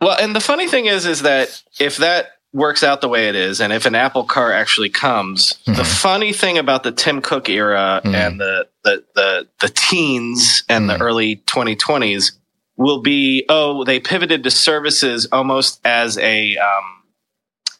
Well, 0.00 0.16
and 0.20 0.36
the 0.36 0.40
funny 0.40 0.68
thing 0.68 0.86
is, 0.86 1.06
is 1.06 1.22
that 1.22 1.62
if 1.80 1.96
that 1.96 2.32
works 2.52 2.82
out 2.82 3.00
the 3.00 3.08
way 3.08 3.28
it 3.28 3.34
is, 3.34 3.60
and 3.60 3.72
if 3.72 3.86
an 3.86 3.94
Apple 3.94 4.24
car 4.24 4.52
actually 4.52 4.90
comes, 4.90 5.54
mm-hmm. 5.64 5.74
the 5.74 5.84
funny 5.84 6.32
thing 6.32 6.58
about 6.58 6.82
the 6.82 6.92
Tim 6.92 7.20
Cook 7.22 7.48
era 7.48 8.00
mm-hmm. 8.04 8.14
and 8.14 8.40
the, 8.40 8.68
the 8.84 9.04
the 9.14 9.48
the 9.60 9.68
teens 9.68 10.62
and 10.68 10.88
mm-hmm. 10.88 10.98
the 10.98 11.04
early 11.04 11.36
2020s 11.36 12.32
will 12.76 13.00
be 13.00 13.44
oh 13.48 13.84
they 13.84 13.98
pivoted 13.98 14.44
to 14.44 14.50
services 14.50 15.26
almost 15.32 15.80
as 15.84 16.16
a 16.18 16.56
um, 16.56 17.02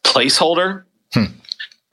placeholder, 0.03 0.83
hmm. 1.13 1.25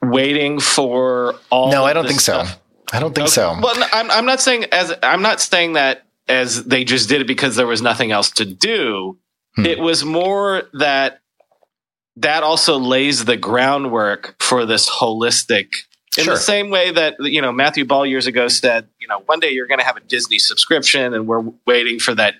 waiting 0.01 0.59
for 0.59 1.35
all. 1.49 1.71
No, 1.71 1.85
I 1.85 1.93
don't 1.93 2.07
think 2.07 2.19
stuff. 2.19 2.59
I 2.91 2.99
don't 2.99 3.13
think 3.13 3.25
okay. 3.25 3.33
so. 3.33 3.57
Well, 3.61 3.89
I'm 3.91 4.09
I'm 4.11 4.25
not 4.25 4.39
saying 4.39 4.65
as 4.71 4.93
I'm 5.03 5.21
not 5.21 5.41
saying 5.41 5.73
that 5.73 6.05
as 6.27 6.65
they 6.65 6.83
just 6.83 7.09
did 7.09 7.21
it 7.21 7.27
because 7.27 7.55
there 7.55 7.67
was 7.67 7.81
nothing 7.81 8.11
else 8.11 8.31
to 8.31 8.45
do. 8.45 9.17
Hmm. 9.55 9.65
It 9.65 9.79
was 9.79 10.05
more 10.05 10.63
that 10.73 11.21
that 12.17 12.43
also 12.43 12.77
lays 12.77 13.25
the 13.25 13.37
groundwork 13.37 14.35
for 14.39 14.65
this 14.65 14.89
holistic 14.89 15.69
in 16.17 16.23
sure. 16.23 16.33
the 16.33 16.39
same 16.39 16.69
way 16.69 16.91
that 16.91 17.15
you 17.19 17.41
know 17.41 17.51
Matthew 17.51 17.85
Ball 17.85 18.05
years 18.05 18.27
ago 18.27 18.47
said, 18.47 18.87
you 18.99 19.07
know, 19.07 19.19
one 19.25 19.39
day 19.39 19.51
you're 19.51 19.67
going 19.67 19.79
to 19.79 19.85
have 19.85 19.97
a 19.97 20.01
Disney 20.01 20.39
subscription, 20.39 21.13
and 21.13 21.27
we're 21.27 21.43
waiting 21.65 21.99
for 21.99 22.15
that 22.15 22.35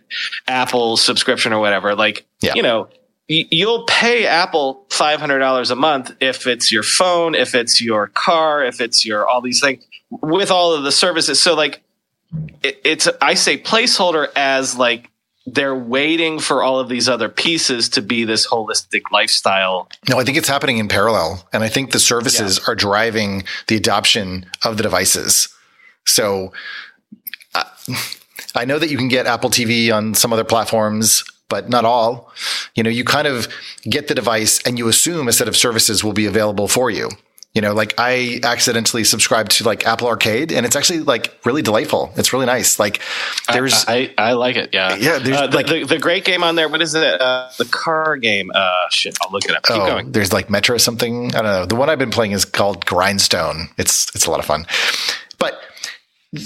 Apple 0.48 0.98
subscription 0.98 1.54
or 1.54 1.60
whatever. 1.60 1.96
Like, 1.96 2.26
yeah. 2.42 2.54
you 2.56 2.64
know, 2.64 2.90
y- 3.30 3.48
you'll 3.52 3.84
pay 3.84 4.26
Apple 4.26 4.86
five 4.90 5.20
hundred 5.20 5.40
dollars 5.40 5.70
a 5.70 5.76
month 5.76 6.12
if 6.20 6.48
it's 6.48 6.72
your 6.72 6.84
phone, 6.84 7.36
if 7.36 7.54
it's 7.54 7.80
your 7.80 8.08
car, 8.08 8.64
if 8.64 8.82
it's 8.82 9.06
your 9.06 9.28
all 9.28 9.42
these 9.42 9.62
things 9.62 9.86
with 10.10 10.52
all 10.52 10.74
of 10.74 10.84
the 10.84 10.92
services. 10.92 11.42
So, 11.42 11.56
like, 11.56 11.84
it, 12.64 12.82
it's 12.84 13.08
I 13.22 13.34
say 13.34 13.58
placeholder 13.58 14.28
as 14.36 14.76
like 14.76 15.10
they're 15.48 15.76
waiting 15.76 16.40
for 16.40 16.62
all 16.62 16.80
of 16.80 16.90
these 16.90 17.08
other 17.08 17.30
pieces 17.30 17.88
to 17.90 18.02
be 18.02 18.26
this 18.26 18.46
holistic 18.46 19.04
lifestyle. 19.14 19.90
No, 20.10 20.20
I 20.20 20.26
think 20.26 20.38
it's 20.38 20.50
happening 20.50 20.78
in 20.78 20.90
parallel. 20.90 21.48
And 21.54 21.64
I 21.64 21.70
think 21.70 21.92
the 21.92 22.00
services 22.00 22.60
yeah. 22.60 22.72
are 22.72 22.76
driving 22.76 23.46
the 23.68 23.78
adoption 23.78 24.46
of 24.66 24.76
the 24.76 24.84
devices. 24.84 25.48
So 26.06 26.52
uh, 27.56 27.64
I 28.56 28.66
know 28.66 28.78
that 28.78 28.90
you 28.90 28.98
can 28.98 29.08
get 29.08 29.26
Apple 29.26 29.50
TV 29.50 29.94
on 29.94 30.16
some 30.16 30.34
other 30.34 30.44
platforms, 30.44 31.24
but 31.48 31.70
not 31.70 31.86
all. 31.86 32.34
You 32.76 32.84
know, 32.84 32.90
you 32.90 33.06
kind 33.06 33.26
of 33.26 33.48
get 33.84 34.10
the 34.10 34.16
device 34.16 34.62
and 34.64 34.78
you 34.78 34.90
assume 34.90 35.30
a 35.30 35.34
set 35.34 35.48
of 35.48 35.56
services 35.56 36.04
will 36.04 36.14
be 36.14 36.26
available 36.26 36.68
for 36.68 36.92
you. 36.92 37.10
You 37.58 37.62
know, 37.62 37.74
like 37.74 37.96
I 37.98 38.40
accidentally 38.44 39.04
subscribed 39.04 39.50
to 39.54 39.64
like 39.64 39.88
Apple 39.88 40.08
Arcade 40.08 40.52
and 40.52 40.64
it's 40.64 40.76
actually 40.76 41.00
like 41.00 41.36
really 41.44 41.64
delightful. 41.64 42.14
It's 42.16 42.32
really 42.32 42.46
nice. 42.46 42.78
Like 42.78 43.02
there's 43.52 43.84
I, 43.88 44.14
I, 44.16 44.30
I 44.30 44.34
like 44.34 44.58
it. 44.58 44.70
Yeah. 44.74 44.96
Yeah. 44.96 45.18
There's 45.18 45.38
uh, 45.38 45.48
the, 45.48 45.56
like 45.56 45.66
the, 45.66 45.84
the, 45.84 45.98
great 45.98 46.24
game 46.24 46.44
on 46.44 46.54
there. 46.56 46.70
What 46.70 46.84
is 46.84 46.94
it? 46.94 47.20
Uh, 47.20 47.50
the 47.58 47.66
car 47.66 48.16
game. 48.18 48.52
Uh, 48.54 48.72
shit. 48.92 49.18
I'll 49.24 49.32
look 49.32 49.46
it 49.46 49.56
up. 49.56 49.64
Keep 49.64 49.76
oh, 49.76 49.88
going. 49.88 50.12
There's 50.12 50.32
like 50.32 50.52
Metro 50.52 50.78
something. 50.78 51.34
I 51.34 51.42
don't 51.42 51.46
know. 51.46 51.66
The 51.66 51.76
one 51.76 51.90
I've 51.90 51.98
been 51.98 52.12
playing 52.12 52.34
is 52.34 52.46
called 52.46 52.86
Grindstone. 52.86 53.70
It's, 53.80 54.14
it's 54.14 54.28
a 54.28 54.30
lot 54.30 54.40
of 54.40 54.46
fun, 54.46 54.68
but 55.40 55.60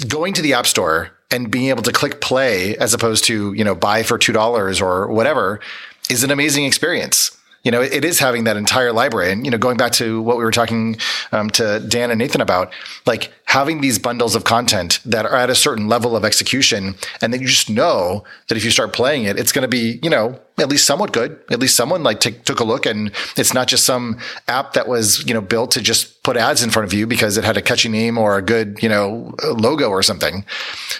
going 0.08 0.32
to 0.32 0.40
the 0.40 0.54
app 0.54 0.66
store 0.66 1.10
and 1.30 1.50
being 1.50 1.68
able 1.68 1.82
to 1.82 1.92
click 1.92 2.22
play 2.22 2.74
as 2.78 2.94
opposed 2.94 3.24
to, 3.24 3.52
you 3.52 3.64
know, 3.64 3.74
buy 3.74 4.02
for 4.02 4.18
$2 4.18 4.80
or 4.80 5.08
whatever 5.08 5.60
is 6.08 6.24
an 6.24 6.30
amazing 6.30 6.64
experience 6.64 7.36
you 7.62 7.70
know, 7.70 7.80
it 7.80 8.04
is 8.04 8.18
having 8.18 8.44
that 8.44 8.56
entire 8.56 8.92
library. 8.92 9.30
And, 9.30 9.44
you 9.44 9.50
know, 9.50 9.58
going 9.58 9.76
back 9.76 9.92
to 9.92 10.20
what 10.22 10.36
we 10.36 10.42
were 10.42 10.50
talking 10.50 10.96
um, 11.30 11.48
to 11.50 11.80
Dan 11.80 12.10
and 12.10 12.18
Nathan 12.18 12.40
about, 12.40 12.72
like 13.06 13.32
having 13.44 13.80
these 13.80 13.98
bundles 13.98 14.34
of 14.34 14.44
content 14.44 14.98
that 15.04 15.24
are 15.24 15.36
at 15.36 15.48
a 15.48 15.54
certain 15.54 15.86
level 15.86 16.16
of 16.16 16.24
execution. 16.24 16.96
And 17.20 17.32
then 17.32 17.40
you 17.40 17.46
just 17.46 17.70
know 17.70 18.24
that 18.48 18.56
if 18.56 18.64
you 18.64 18.70
start 18.70 18.92
playing 18.92 19.24
it, 19.24 19.38
it's 19.38 19.52
going 19.52 19.62
to 19.62 19.68
be, 19.68 20.00
you 20.02 20.10
know, 20.10 20.40
at 20.58 20.68
least 20.68 20.86
somewhat 20.86 21.12
good. 21.12 21.38
At 21.50 21.60
least 21.60 21.76
someone 21.76 22.02
like 22.02 22.18
t- 22.20 22.32
took 22.32 22.60
a 22.60 22.64
look 22.64 22.84
and 22.84 23.12
it's 23.36 23.54
not 23.54 23.68
just 23.68 23.84
some 23.84 24.18
app 24.48 24.72
that 24.72 24.88
was, 24.88 25.24
you 25.26 25.34
know, 25.34 25.40
built 25.40 25.70
to 25.72 25.80
just 25.80 26.22
put 26.24 26.36
ads 26.36 26.62
in 26.62 26.70
front 26.70 26.86
of 26.86 26.92
you 26.92 27.06
because 27.06 27.36
it 27.36 27.44
had 27.44 27.56
a 27.56 27.62
catchy 27.62 27.88
name 27.88 28.18
or 28.18 28.36
a 28.36 28.42
good, 28.42 28.82
you 28.82 28.88
know, 28.88 29.34
logo 29.44 29.88
or 29.88 30.02
something. 30.02 30.44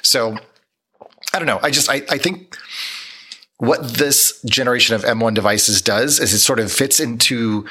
So 0.03 0.37
I 1.35 1.39
don't 1.39 1.47
know. 1.47 1.61
I 1.63 1.71
just, 1.71 1.91
I, 1.91 2.03
I 2.09 2.19
think, 2.19 2.57
what 3.63 3.95
this 3.95 4.43
generation 4.43 4.97
of 4.97 5.05
M1 5.05 5.35
devices 5.35 5.81
does 5.81 6.19
is 6.19 6.33
it 6.33 6.41
sort 6.41 6.59
of 6.59 6.73
fits 6.73 6.99
into 6.99 7.65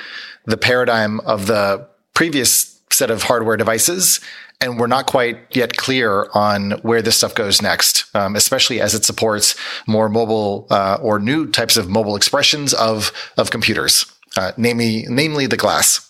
the 0.46 0.56
paradigm 0.56 1.20
of 1.22 1.48
the 1.48 1.86
previous 2.14 2.82
set 2.90 3.12
of 3.12 3.24
hardware 3.24 3.58
devices. 3.58 4.22
And 4.62 4.80
we're 4.80 4.88
not 4.88 5.06
quite 5.06 5.54
yet 5.54 5.76
clear 5.76 6.30
on 6.34 6.72
where 6.84 7.02
this 7.02 7.18
stuff 7.18 7.36
goes 7.36 7.62
next, 7.62 8.06
um, 8.16 8.38
especially 8.38 8.80
as 8.80 8.94
it 8.96 9.04
supports 9.04 9.54
more 9.86 10.08
mobile 10.08 10.66
uh, 10.70 10.98
or 11.02 11.20
new 11.20 11.52
types 11.52 11.76
of 11.76 11.90
mobile 11.90 12.16
expressions 12.16 12.74
of 12.74 13.12
of 13.36 13.52
computers, 13.52 14.06
uh, 14.38 14.54
namely 14.56 15.06
namely 15.10 15.46
the 15.46 15.58
glass. 15.58 16.10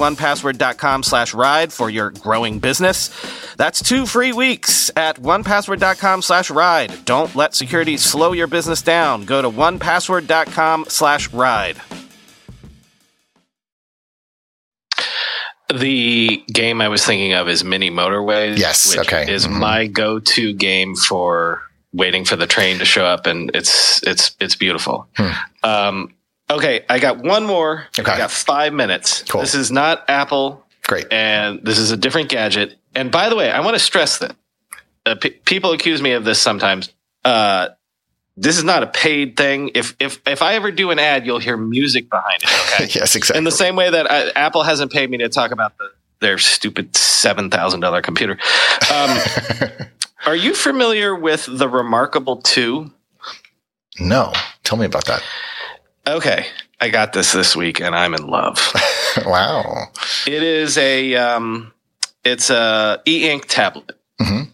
onepassword.com 0.00 1.02
slash 1.04 1.34
ride 1.34 1.72
for 1.72 1.88
your 1.90 2.10
growing 2.10 2.58
business. 2.58 3.10
That's 3.56 3.82
two 3.82 4.06
free 4.06 4.32
weeks 4.32 4.90
at 4.96 5.16
onepassword.com 5.16 6.22
slash 6.22 6.50
ride. 6.50 7.04
Don't 7.04 7.34
let 7.36 7.54
security 7.54 7.96
slow 7.96 8.32
your 8.32 8.46
business 8.48 8.82
down. 8.82 9.24
Go 9.24 9.40
to 9.42 9.48
onepassword.com 9.50 10.86
slash 10.88 11.32
ride. 11.32 11.76
The 15.72 16.42
game 16.52 16.80
I 16.80 16.88
was 16.88 17.04
thinking 17.06 17.32
of 17.34 17.48
is 17.48 17.62
Mini 17.62 17.90
Motorways. 17.90 18.58
Yes, 18.58 18.96
which 18.96 19.06
okay. 19.06 19.32
Is 19.32 19.46
Mhm. 19.46 19.52
my 19.60 19.86
go-to 19.86 20.52
game 20.52 20.96
for 20.96 21.62
waiting 21.92 22.24
for 22.24 22.34
the 22.34 22.46
train 22.46 22.78
to 22.80 22.84
show 22.84 23.04
up, 23.04 23.26
and 23.26 23.50
it's 23.54 24.02
it's 24.02 24.32
it's 24.40 24.56
beautiful. 24.56 25.06
Um, 25.62 26.12
okay, 26.50 26.84
I 26.88 26.98
got 26.98 27.18
one 27.18 27.44
more. 27.46 27.86
Okay. 27.98 28.10
I 28.10 28.18
got 28.18 28.30
five 28.30 28.72
minutes. 28.72 29.22
Cool. 29.22 29.40
This 29.40 29.54
is 29.54 29.70
not 29.70 30.04
Apple, 30.08 30.64
Great. 30.86 31.06
and 31.12 31.60
this 31.62 31.78
is 31.78 31.90
a 31.90 31.96
different 31.96 32.28
gadget. 32.28 32.76
And 32.94 33.10
by 33.10 33.28
the 33.28 33.36
way, 33.36 33.50
I 33.50 33.60
want 33.60 33.74
to 33.74 33.80
stress 33.80 34.18
that 34.18 34.36
uh, 35.06 35.14
pe 35.14 35.30
people 35.30 35.72
accuse 35.72 36.02
me 36.02 36.12
of 36.12 36.24
this 36.24 36.40
sometimes. 36.40 36.92
Uh, 37.24 37.68
this 38.36 38.56
is 38.56 38.64
not 38.64 38.82
a 38.82 38.86
paid 38.86 39.36
thing. 39.36 39.70
If 39.74 39.94
if 40.00 40.20
if 40.26 40.42
I 40.42 40.54
ever 40.54 40.70
do 40.70 40.90
an 40.90 40.98
ad, 40.98 41.26
you'll 41.26 41.38
hear 41.38 41.56
music 41.56 42.08
behind 42.08 42.42
it. 42.42 42.50
Okay. 42.74 42.84
yes, 42.98 43.14
exactly. 43.14 43.38
In 43.38 43.44
the 43.44 43.50
same 43.50 43.76
way 43.76 43.90
that 43.90 44.10
I, 44.10 44.30
Apple 44.30 44.62
hasn't 44.62 44.92
paid 44.92 45.10
me 45.10 45.18
to 45.18 45.28
talk 45.28 45.50
about 45.50 45.76
the, 45.78 45.90
their 46.20 46.38
stupid 46.38 46.96
seven 46.96 47.50
thousand 47.50 47.80
dollar 47.80 48.00
computer. 48.02 48.38
Um, 48.92 49.18
are 50.26 50.36
you 50.36 50.54
familiar 50.54 51.14
with 51.14 51.46
the 51.50 51.68
Remarkable 51.68 52.36
Two? 52.38 52.90
no, 53.98 54.32
tell 54.64 54.78
me 54.78 54.86
about 54.86 55.04
that. 55.06 55.22
Okay, 56.06 56.46
I 56.80 56.88
got 56.88 57.12
this 57.12 57.32
this 57.32 57.54
week, 57.54 57.80
and 57.80 57.94
I'm 57.94 58.14
in 58.14 58.26
love. 58.26 58.58
wow. 59.26 59.84
it 60.26 60.42
is 60.42 60.78
a 60.78 61.14
um, 61.16 61.72
it's 62.24 62.50
a 62.50 63.00
e-ink 63.06 63.46
tablet, 63.46 63.98
Mhm. 64.20 64.48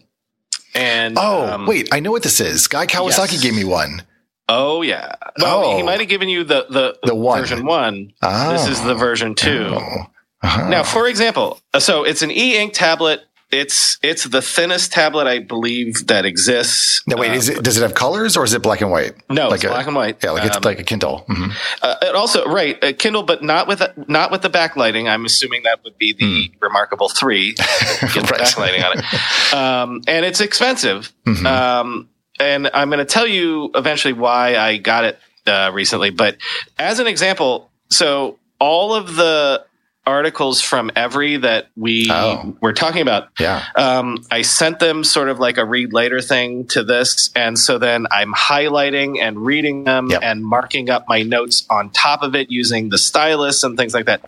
and 0.75 1.17
Oh, 1.19 1.47
um, 1.53 1.65
wait, 1.65 1.89
I 1.91 1.99
know 1.99 2.11
what 2.11 2.23
this 2.23 2.39
is. 2.39 2.67
Guy 2.67 2.85
Kawasaki 2.85 3.33
yes. 3.33 3.43
gave 3.43 3.55
me 3.55 3.63
one. 3.63 4.03
oh 4.49 4.81
yeah. 4.81 5.15
Well, 5.39 5.63
Oh. 5.65 5.77
he 5.77 5.83
might 5.83 5.99
have 5.99 6.09
given 6.09 6.29
you 6.29 6.43
the 6.43 6.65
the, 6.69 6.97
The 7.03 7.15
one. 7.15 7.39
version 7.41 7.65
one. 7.65 8.13
Oh. 8.21 8.51
This 8.51 8.67
is 8.67 8.81
the 8.83 8.95
version 8.95 9.33
two. 9.35 9.69
Oh. 9.73 10.07
Uh-huh. 10.43 10.69
Now, 10.69 10.83
for 10.83 11.07
example, 11.07 11.59
so 11.79 12.03
it's 12.03 12.21
an 12.21 12.29
e-ink 12.31 12.73
tablet. 12.73 13.21
It's 13.49 13.97
it's 14.03 14.25
the 14.25 14.41
thinnest 14.41 14.91
tablet 14.91 15.25
I 15.25 15.39
believe 15.39 16.07
that 16.07 16.25
exists. 16.25 17.01
Now, 17.07 17.15
wait, 17.15 17.31
is 17.31 17.47
it, 17.47 17.63
does 17.63 17.77
it 17.77 17.81
have 17.81 17.93
colors 17.93 18.35
or 18.35 18.43
is 18.43 18.53
it 18.53 18.61
black 18.61 18.81
and 18.81 18.91
white? 18.91 19.13
no, 19.29 19.47
like 19.47 19.55
it's 19.59 19.63
a- 19.63 19.67
black 19.69 19.87
and 19.87 19.95
white. 19.95 20.17
Yeah, 20.21 20.31
like 20.31 20.45
it's 20.45 20.57
Um, 20.57 20.63
like 20.63 20.79
a 20.79 20.83
Kindle. 20.83 21.23
Mhm. 21.29 21.53
uh, 21.81 21.95
it 22.01 22.13
also 22.13 22.45
right 22.45 22.81
uh, 22.83 22.91
Kindle, 22.97 23.23
but 23.23 23.41
not 23.43 23.67
with 23.67 23.81
not 24.09 24.31
with 24.31 24.41
the 24.41 24.49
backlighting. 24.49 25.09
I'm 25.09 25.23
assuming 25.23 25.63
that 25.63 25.79
would 25.85 25.97
be 25.97 26.11
the 26.11 26.51
Remarkable 26.59 27.07
Three. 27.07 27.53
Get 27.53 28.11
the. 28.13 28.19
Right. 28.31 28.41
backlighting 28.41 28.83
on 28.85 28.99
it, 28.99 29.53
um, 29.53 30.01
and 30.07 30.25
it's 30.25 30.41
expensive. 30.41 31.13
Mhm. 31.25 31.45
Um, 31.45 32.09
and 32.41 32.69
I'm 32.73 32.89
going 32.89 32.99
to 32.99 33.05
tell 33.05 33.25
you 33.25 33.71
eventually 33.75 34.13
why 34.13 34.57
I 34.57 34.75
got 34.77 35.05
it 35.05 35.19
uh, 35.47 35.71
recently. 35.73 36.09
But 36.09 36.35
as 36.77 36.99
an 36.99 37.07
example, 37.07 37.71
so 37.89 38.37
all 38.59 38.93
of 38.93 39.15
the 39.15 39.63
articles 40.07 40.61
from 40.61 40.89
Every 40.95 41.37
that 41.37 41.67
we 41.75 42.07
Oh. 42.09 42.55
were 42.61 42.73
talking 42.73 43.01
about 43.01 43.27
yeah. 43.39 43.63
um, 43.75 44.17
I 44.31 44.41
sent 44.41 44.79
them 44.79 45.03
sort 45.03 45.29
of 45.29 45.37
like 45.39 45.57
a 45.57 45.65
read 45.65 45.93
later 45.93 46.21
thing 46.21 46.65
to 46.69 46.83
this. 46.83 47.29
And 47.35 47.59
so 47.59 47.77
then 47.77 48.07
I'm 48.09 48.33
highlighting 48.33 49.19
and 49.21 49.37
reading 49.45 49.83
them 49.83 50.09
Yep. 50.09 50.21
and 50.23 50.43
marking 50.45 50.89
up 50.89 51.05
my 51.07 51.21
notes 51.23 51.65
on 51.69 51.89
top 51.91 52.23
of 52.23 52.33
it 52.35 52.49
using 52.49 52.89
the 52.89 52.97
stylus 52.97 53.63
and 53.63 53.77
things 53.77 53.93
like 53.93 54.05
that. 54.05 54.21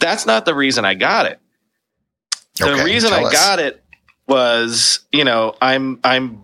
That's 0.00 0.26
not 0.26 0.44
the 0.44 0.54
reason 0.54 0.84
I 0.84 0.94
got 0.94 1.26
it. 1.26 1.38
The 2.58 2.72
Okay, 2.72 2.84
reason 2.84 3.12
I 3.12 3.22
us. 3.24 3.32
got 3.32 3.58
it 3.60 3.82
was, 4.28 5.00
you 5.12 5.24
know, 5.24 5.54
I'm, 5.62 6.00
I'm 6.04 6.42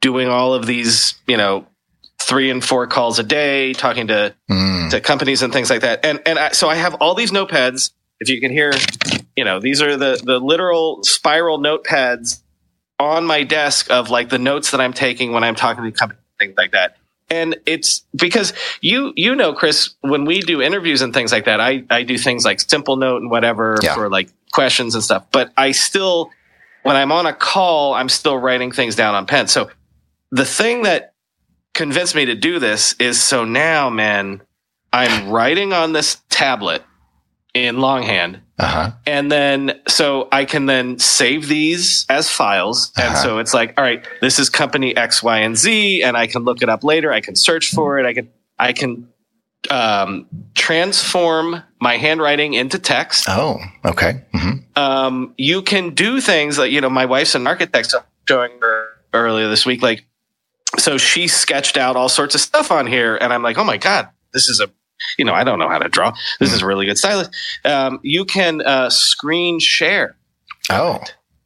doing 0.00 0.28
all 0.28 0.54
of 0.54 0.66
these, 0.66 1.14
you 1.26 1.36
know, 1.36 1.66
three 2.20 2.50
and 2.50 2.62
four 2.64 2.86
calls 2.86 3.18
a 3.18 3.22
day, 3.22 3.72
talking 3.72 4.08
to 4.08 4.34
Mm. 4.50 4.90
to 4.90 5.00
companies 5.00 5.42
and 5.42 5.52
things 5.52 5.70
like 5.70 5.80
that. 5.82 6.04
And 6.04 6.20
and 6.26 6.38
I, 6.38 6.50
so 6.50 6.68
I 6.68 6.74
have 6.74 6.94
all 6.94 7.14
these 7.14 7.30
notepads. 7.30 7.90
If 8.20 8.28
you 8.28 8.40
can 8.40 8.50
hear, 8.50 8.72
you 9.36 9.44
know, 9.44 9.60
these 9.60 9.80
are 9.82 9.96
the 9.96 10.20
the 10.22 10.38
literal 10.38 11.02
spiral 11.04 11.58
notepads 11.58 12.40
on 12.98 13.24
my 13.26 13.44
desk 13.44 13.90
of 13.90 14.10
like 14.10 14.28
the 14.28 14.38
notes 14.38 14.72
that 14.72 14.80
I'm 14.80 14.92
taking 14.92 15.32
when 15.32 15.44
I'm 15.44 15.54
talking 15.54 15.84
to 15.84 15.92
companies, 15.92 16.22
things 16.38 16.54
like 16.56 16.72
that. 16.72 16.96
And 17.30 17.56
it's 17.66 18.04
because 18.16 18.52
you 18.80 19.12
you 19.16 19.34
know, 19.34 19.52
Chris, 19.52 19.94
when 20.00 20.24
we 20.24 20.40
do 20.40 20.60
interviews 20.62 21.02
and 21.02 21.12
things 21.14 21.30
like 21.32 21.44
that, 21.44 21.60
I 21.60 21.84
I 21.90 22.02
do 22.02 22.18
things 22.18 22.44
like 22.44 22.60
simple 22.60 22.96
note 22.96 23.22
and 23.22 23.30
whatever 23.30 23.76
Yeah. 23.82 23.94
for 23.94 24.08
like 24.10 24.30
questions 24.52 24.94
and 24.94 25.04
stuff. 25.04 25.26
But 25.30 25.52
I 25.56 25.72
still, 25.72 26.30
when 26.82 26.96
I'm 26.96 27.12
on 27.12 27.26
a 27.26 27.34
call, 27.34 27.94
I'm 27.94 28.08
still 28.08 28.38
writing 28.38 28.72
things 28.72 28.96
down 28.96 29.14
on 29.14 29.26
pen. 29.26 29.46
So 29.46 29.70
the 30.30 30.44
thing 30.46 30.82
that 30.82 31.12
convinced 31.74 32.14
me 32.14 32.24
to 32.24 32.34
do 32.34 32.58
this 32.58 32.94
is 32.98 33.22
so 33.22 33.44
now, 33.44 33.90
man, 33.90 34.42
I'm 34.92 35.30
writing 35.30 35.72
on 35.72 35.92
this 35.92 36.16
tablet 36.30 36.82
in 37.54 37.78
longhand. 37.80 38.40
Uh-huh. 38.58 38.90
And 39.06 39.30
then, 39.32 39.80
so 39.88 40.28
I 40.32 40.44
can 40.44 40.66
then 40.66 40.98
save 40.98 41.48
these 41.48 42.04
as 42.08 42.28
files. 42.30 42.92
And 42.96 43.08
Uh-huh. 43.14 43.22
so 43.22 43.38
it's 43.38 43.54
like, 43.54 43.74
all 43.78 43.84
right, 43.84 44.04
this 44.20 44.38
is 44.38 44.50
company 44.50 44.96
X, 44.96 45.22
Y, 45.22 45.38
and 45.38 45.56
Z, 45.56 46.02
and 46.02 46.16
I 46.16 46.26
can 46.26 46.42
look 46.44 46.62
it 46.62 46.68
up 46.68 46.84
later. 46.84 47.12
I 47.12 47.20
can 47.20 47.36
search 47.36 47.70
for 47.70 47.98
it. 47.98 48.06
I 48.06 48.14
can, 48.14 48.28
I 48.58 48.72
can, 48.72 49.08
um, 49.70 50.26
transform 50.54 51.62
my 51.80 51.96
handwriting 51.96 52.54
into 52.54 52.78
text. 52.78 53.26
Oh, 53.28 53.58
okay. 53.84 54.22
hmm 54.32 54.50
Um, 54.76 55.34
you 55.36 55.62
can 55.62 55.94
do 55.94 56.20
things 56.20 56.58
like, 56.58 56.70
you 56.70 56.80
know, 56.80 56.90
my 56.90 57.06
wife's 57.06 57.34
an 57.34 57.46
architect, 57.46 57.90
so 57.90 57.98
I'm 57.98 58.04
showing 58.28 58.52
her 58.60 58.86
earlier 59.14 59.48
this 59.48 59.64
week, 59.66 59.82
like, 59.82 60.04
so 60.78 60.98
she 60.98 61.28
sketched 61.28 61.76
out 61.76 61.96
all 61.96 62.08
sorts 62.08 62.34
of 62.34 62.40
stuff 62.40 62.70
on 62.70 62.86
here. 62.86 63.16
And 63.16 63.32
I'm 63.32 63.42
like, 63.42 63.56
oh 63.58 63.64
my 63.64 63.78
God, 63.78 64.08
this 64.32 64.48
is 64.48 64.60
a, 64.60 64.70
you 65.18 65.24
know, 65.24 65.34
I 65.34 65.44
don't 65.44 65.58
know 65.58 65.68
how 65.68 65.78
to 65.78 65.88
draw. 65.88 66.14
This 66.40 66.52
is 66.52 66.62
a 66.62 66.66
really 66.66 66.86
good 66.86 66.98
stylus. 66.98 67.28
Um, 67.64 68.00
you 68.02 68.24
can, 68.24 68.60
uh, 68.62 68.90
screen 68.90 69.58
share. 69.60 70.16
Oh, 70.70 71.00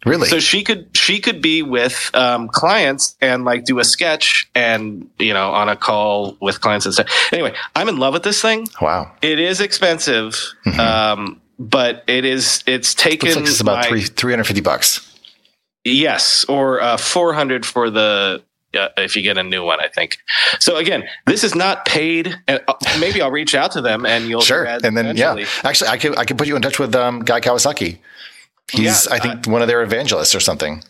really? 0.05 0.27
So 0.29 0.41
she 0.41 0.65
could 0.65 0.97
she 0.97 1.21
could 1.21 1.41
be 1.41 1.63
with 1.63 2.11
um, 2.15 2.49
clients 2.49 3.17
and 3.21 3.45
like 3.45 3.65
do 3.65 3.79
a 3.79 3.85
sketch 3.85 4.51
and 4.55 5.09
you 5.19 5.33
know 5.33 5.53
on 5.53 5.69
a 5.69 5.77
call 5.77 6.37
with 6.41 6.61
clients 6.61 6.87
and 6.87 6.95
stuff. 6.95 7.07
Anyway, 7.33 7.55
I'm 7.77 7.89
in 7.89 7.99
love 7.99 8.13
with 8.15 8.25
this 8.25 8.41
thing. 8.43 8.67
wow. 8.81 9.13
It 9.23 9.39
is 9.39 9.61
expensive, 9.61 10.37
um, 10.79 11.41
but 11.59 12.03
it 12.09 12.25
is 12.25 12.65
it's 12.67 12.95
taken. 12.95 13.29
Looks 13.29 13.37
like 13.37 13.47
it's 13.49 13.61
about 13.61 13.77
my- 13.77 13.89
three 13.89 14.03
three 14.03 14.33
hundred 14.33 14.45
fifty 14.45 14.61
bucks. 14.63 15.09
Yes, 15.85 16.45
or 16.49 16.81
uh, 16.81 16.97
400 16.97 17.67
for 17.67 17.91
the 17.91 18.41
uh, 18.75 18.89
if 18.97 19.17
you 19.17 19.23
get 19.23 19.39
a 19.39 19.43
new 19.43 19.65
one, 19.65 19.81
I 19.81 19.89
think. 19.89 20.19
So 20.59 20.77
again, 20.77 21.05
this 21.27 21.45
is 21.45 21.55
not 21.55 21.85
paid. 21.85 22.37
And 22.49 22.61
uh, 22.69 22.75
maybe 22.99 23.21
I'll 23.21 23.31
reach 23.31 23.55
out 23.55 23.73
to 23.73 23.81
them 23.81 24.07
and 24.07 24.29
you'll 24.29 24.41
Sure. 24.41 24.65
And 24.65 24.83
then 24.97 25.07
eventually. 25.07 25.43
yeah, 25.43 25.49
actually, 25.65 25.89
I 25.89 25.97
could 25.99 26.19
I 26.19 26.25
could 26.25 26.39
put 26.39 26.47
you 26.49 26.57
in 26.57 26.63
touch 26.63 26.79
with 26.79 26.95
um, 26.95 27.21
Guy 27.21 27.41
Kawasaki. 27.41 27.99
He's 28.71 29.07
Yeah, 29.07 29.15
I 29.15 29.19
think 29.19 29.47
one 29.47 29.63
of 29.63 29.69
their 29.69 29.83
evangelists 29.83 30.35
or 30.35 30.41
something. 30.41 30.83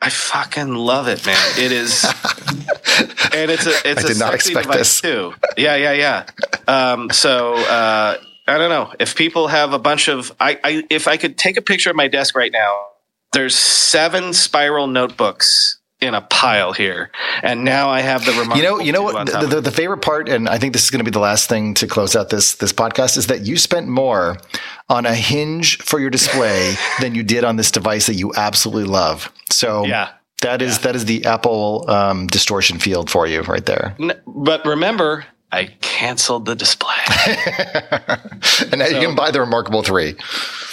I 0.00 0.10
fucking 0.10 0.74
love 0.74 1.08
it, 1.08 1.26
man. 1.26 1.36
It 1.58 1.72
is, 1.72 2.04
and 3.34 3.50
it's 3.50 3.66
a 3.66 3.72
it's 3.84 4.02
I 4.02 4.04
a 4.04 4.06
did 4.08 4.18
not 4.18 4.30
sexy 4.32 4.52
expect 4.52 4.68
device 4.68 4.78
this. 4.78 5.00
too. 5.00 5.34
Yeah, 5.56 5.74
yeah, 5.74 5.92
yeah. 5.92 6.26
Um, 6.68 7.10
so 7.10 7.54
uh, 7.54 8.16
I 8.46 8.58
don't 8.58 8.70
know 8.70 8.94
if 9.00 9.16
people 9.16 9.48
have 9.48 9.72
a 9.72 9.78
bunch 9.78 10.08
of 10.08 10.30
I, 10.38 10.58
I 10.62 10.84
if 10.88 11.08
I 11.08 11.16
could 11.16 11.36
take 11.36 11.56
a 11.56 11.62
picture 11.62 11.90
of 11.90 11.96
my 11.96 12.06
desk 12.08 12.36
right 12.36 12.52
now. 12.52 12.78
There's 13.32 13.54
seven 13.54 14.32
spiral 14.32 14.86
notebooks 14.86 15.77
in 16.00 16.14
a 16.14 16.20
pile 16.20 16.72
here, 16.72 17.10
and 17.42 17.64
now 17.64 17.90
I 17.90 18.00
have 18.00 18.24
the. 18.24 18.32
You 18.56 18.62
know, 18.62 18.78
you 18.78 18.92
know 18.92 19.02
what? 19.02 19.26
The, 19.26 19.46
the, 19.46 19.60
the 19.60 19.70
favorite 19.70 19.98
part, 20.02 20.28
and 20.28 20.48
I 20.48 20.58
think 20.58 20.72
this 20.72 20.84
is 20.84 20.90
going 20.90 21.00
to 21.00 21.04
be 21.04 21.10
the 21.10 21.18
last 21.18 21.48
thing 21.48 21.74
to 21.74 21.86
close 21.86 22.14
out 22.14 22.28
this 22.30 22.54
this 22.54 22.72
podcast, 22.72 23.16
is 23.16 23.26
that 23.26 23.46
you 23.46 23.56
spent 23.56 23.88
more 23.88 24.38
on 24.88 25.06
a 25.06 25.14
hinge 25.14 25.78
for 25.78 25.98
your 25.98 26.10
display 26.10 26.74
than 27.00 27.14
you 27.14 27.22
did 27.22 27.44
on 27.44 27.56
this 27.56 27.70
device 27.70 28.06
that 28.06 28.14
you 28.14 28.32
absolutely 28.36 28.84
love. 28.84 29.32
So 29.50 29.84
Yeah. 29.86 30.10
that 30.42 30.62
is 30.62 30.78
that 30.80 30.94
is 30.94 31.04
the 31.06 31.24
Apple 31.26 31.84
um, 31.90 32.26
distortion 32.28 32.78
field 32.78 33.10
for 33.10 33.26
you 33.26 33.42
right 33.42 33.66
there. 33.66 33.96
But 34.26 34.64
remember, 34.64 35.24
I 35.50 35.66
canceled 35.80 36.44
the 36.44 36.54
display. 36.54 36.94
and 38.70 38.78
now 38.78 38.86
you 38.86 39.00
can 39.00 39.14
buy 39.14 39.30
the 39.30 39.40
Remarkable 39.40 39.82
Three. 39.82 40.16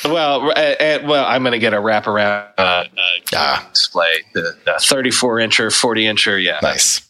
Well, 0.03 0.49
uh, 0.49 0.53
uh, 0.53 0.99
well, 1.05 1.25
I'm 1.25 1.43
going 1.43 1.53
to 1.53 1.59
get 1.59 1.73
a 1.73 1.77
wraparound 1.77 2.49
uh, 2.57 2.61
uh, 2.61 2.85
ah. 3.33 3.69
display, 3.71 4.23
the, 4.33 4.55
the 4.65 4.73
34 4.79 5.37
incher, 5.37 5.73
40 5.73 6.03
incher. 6.03 6.43
Yeah, 6.43 6.59
nice. 6.61 7.07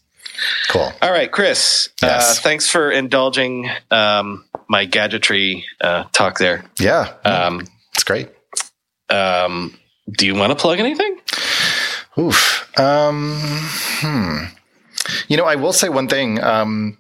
Cool. 0.70 0.92
All 1.02 1.12
right, 1.12 1.32
Chris. 1.32 1.90
Uh, 2.04 2.34
thanks 2.36 2.70
for 2.70 2.92
indulging 2.92 3.70
um, 3.90 4.46
my 4.68 4.86
gadgetry 4.86 5.66
uh, 5.82 6.06
talk 6.12 6.38
there. 6.38 6.66
Yeah, 6.80 7.14
um, 7.24 7.68
it's 7.94 8.04
great. 8.04 8.30
Um, 9.10 9.78
do 10.12 10.26
you 10.28 10.36
want 10.36 10.52
to 10.52 10.56
plug 10.56 10.80
anything? 10.80 11.18
Oof. 12.18 12.80
Um, 12.80 13.38
hmm. 13.40 14.44
You 15.28 15.38
know, 15.38 15.46
I 15.46 15.56
will 15.56 15.74
say 15.74 15.90
one 15.90 16.08
thing. 16.08 16.42
Um, 16.44 16.98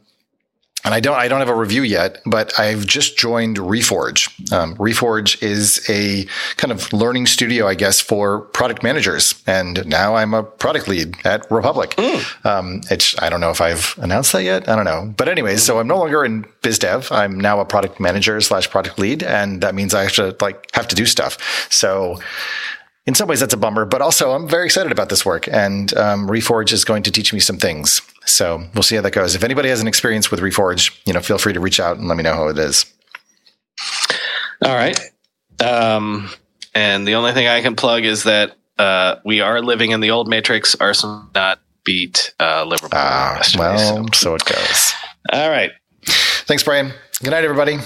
and 0.86 0.94
I 0.94 1.00
don't 1.00 1.16
I 1.16 1.28
don't 1.28 1.40
have 1.40 1.50
a 1.50 1.56
review 1.56 1.82
yet, 1.82 2.22
but 2.26 2.58
I've 2.60 2.86
just 2.86 3.18
joined 3.18 3.58
Reforge. 3.58 4.30
Um, 4.54 4.76
Reforge 4.76 5.42
is 5.42 5.84
a 5.90 6.26
kind 6.58 6.72
of 6.72 6.94
learning 6.94 7.26
studio, 7.26 7.68
I 7.68 7.74
guess, 7.74 8.00
for 8.00 8.42
product 8.42 8.84
managers, 8.84 9.42
and 9.48 9.86
now 9.88 10.16
I'm 10.16 10.34
a 10.34 10.44
product 10.44 10.88
lead 10.88 11.16
at 11.26 11.50
Republic. 11.50 11.96
Mm. 11.98 12.46
Um, 12.46 12.82
it's 12.92 13.20
I 13.20 13.30
don't 13.30 13.42
know 13.42 13.50
if 13.50 13.62
I've 13.62 13.96
announced 13.98 14.32
that 14.34 14.44
yet. 14.44 14.70
I 14.70 14.76
don't 14.76 14.86
know, 14.86 15.14
but 15.18 15.28
anyways, 15.28 15.64
so 15.64 15.80
I'm 15.80 15.88
no 15.88 15.98
longer 15.98 16.24
in 16.24 16.46
biz 16.62 16.78
dev. 16.78 17.12
I'm 17.12 17.40
now 17.40 17.60
a 17.60 17.66
product 17.66 18.00
manager 18.00 18.40
slash 18.40 18.70
product 18.70 19.00
lead, 19.00 19.24
and 19.24 19.62
that 19.62 19.74
means 19.74 19.94
I 19.96 20.04
have 20.04 20.14
to 20.14 20.38
like 20.40 20.70
have 20.76 20.88
to 20.90 20.96
do 20.96 21.08
stuff. 21.08 21.68
So 21.72 22.20
in 23.08 23.14
some 23.14 23.28
ways 23.28 23.40
that's 23.40 23.54
a 23.54 23.58
bummer, 23.58 23.86
but 23.86 24.02
also 24.02 24.32
I'm 24.32 24.48
very 24.48 24.66
excited 24.66 24.92
about 24.92 25.10
this 25.10 25.26
work 25.26 25.48
and 25.48 25.96
um, 25.96 26.28
Reforge 26.28 26.74
is 26.74 26.84
going 26.84 27.04
to 27.04 27.12
teach 27.12 27.34
me 27.34 27.40
some 27.40 27.58
things. 27.58 28.02
So 28.26 28.64
we'll 28.74 28.84
see 28.84 28.96
how 28.96 29.02
that 29.04 29.12
goes. 29.12 29.36
If 29.36 29.44
anybody 29.44 29.70
has 29.70 29.82
an 29.82 29.88
experience 29.88 30.32
with 30.32 30.40
Reforge, 30.40 30.98
you 31.06 31.14
know, 31.14 31.20
feel 31.20 31.38
free 31.38 31.54
to 31.54 31.60
reach 31.60 31.80
out 31.80 31.98
and 31.98 32.08
let 32.08 32.18
me 32.18 32.24
know 32.24 32.34
how 32.34 32.48
it 32.48 32.58
is. 32.58 32.86
All 34.64 34.74
right. 34.74 35.00
Um, 35.64 36.30
and 36.74 37.08
the 37.08 37.16
only 37.16 37.34
thing 37.34 37.48
I 37.48 37.62
can 37.62 37.76
plug 37.76 38.04
is 38.04 38.24
that 38.24 38.56
uh, 38.78 39.18
we 39.24 39.42
are 39.42 39.62
living 39.62 39.92
in 39.92 40.00
the 40.00 40.12
old 40.12 40.28
Matrix. 40.28 40.76
Arsenal 40.76 41.30
not 41.34 41.60
beat 41.84 42.34
uh, 42.40 42.66
Liverpool. 42.66 42.90
Ah, 42.94 43.42
well, 43.58 43.78
so. 43.78 44.06
so 44.14 44.36
it 44.36 44.44
goes. 44.46 44.94
All 45.32 45.50
right. 45.50 45.72
Thanks, 46.06 46.64
Brian. 46.64 46.92
Good 47.24 47.32
night, 47.32 47.44
everybody. 47.44 47.80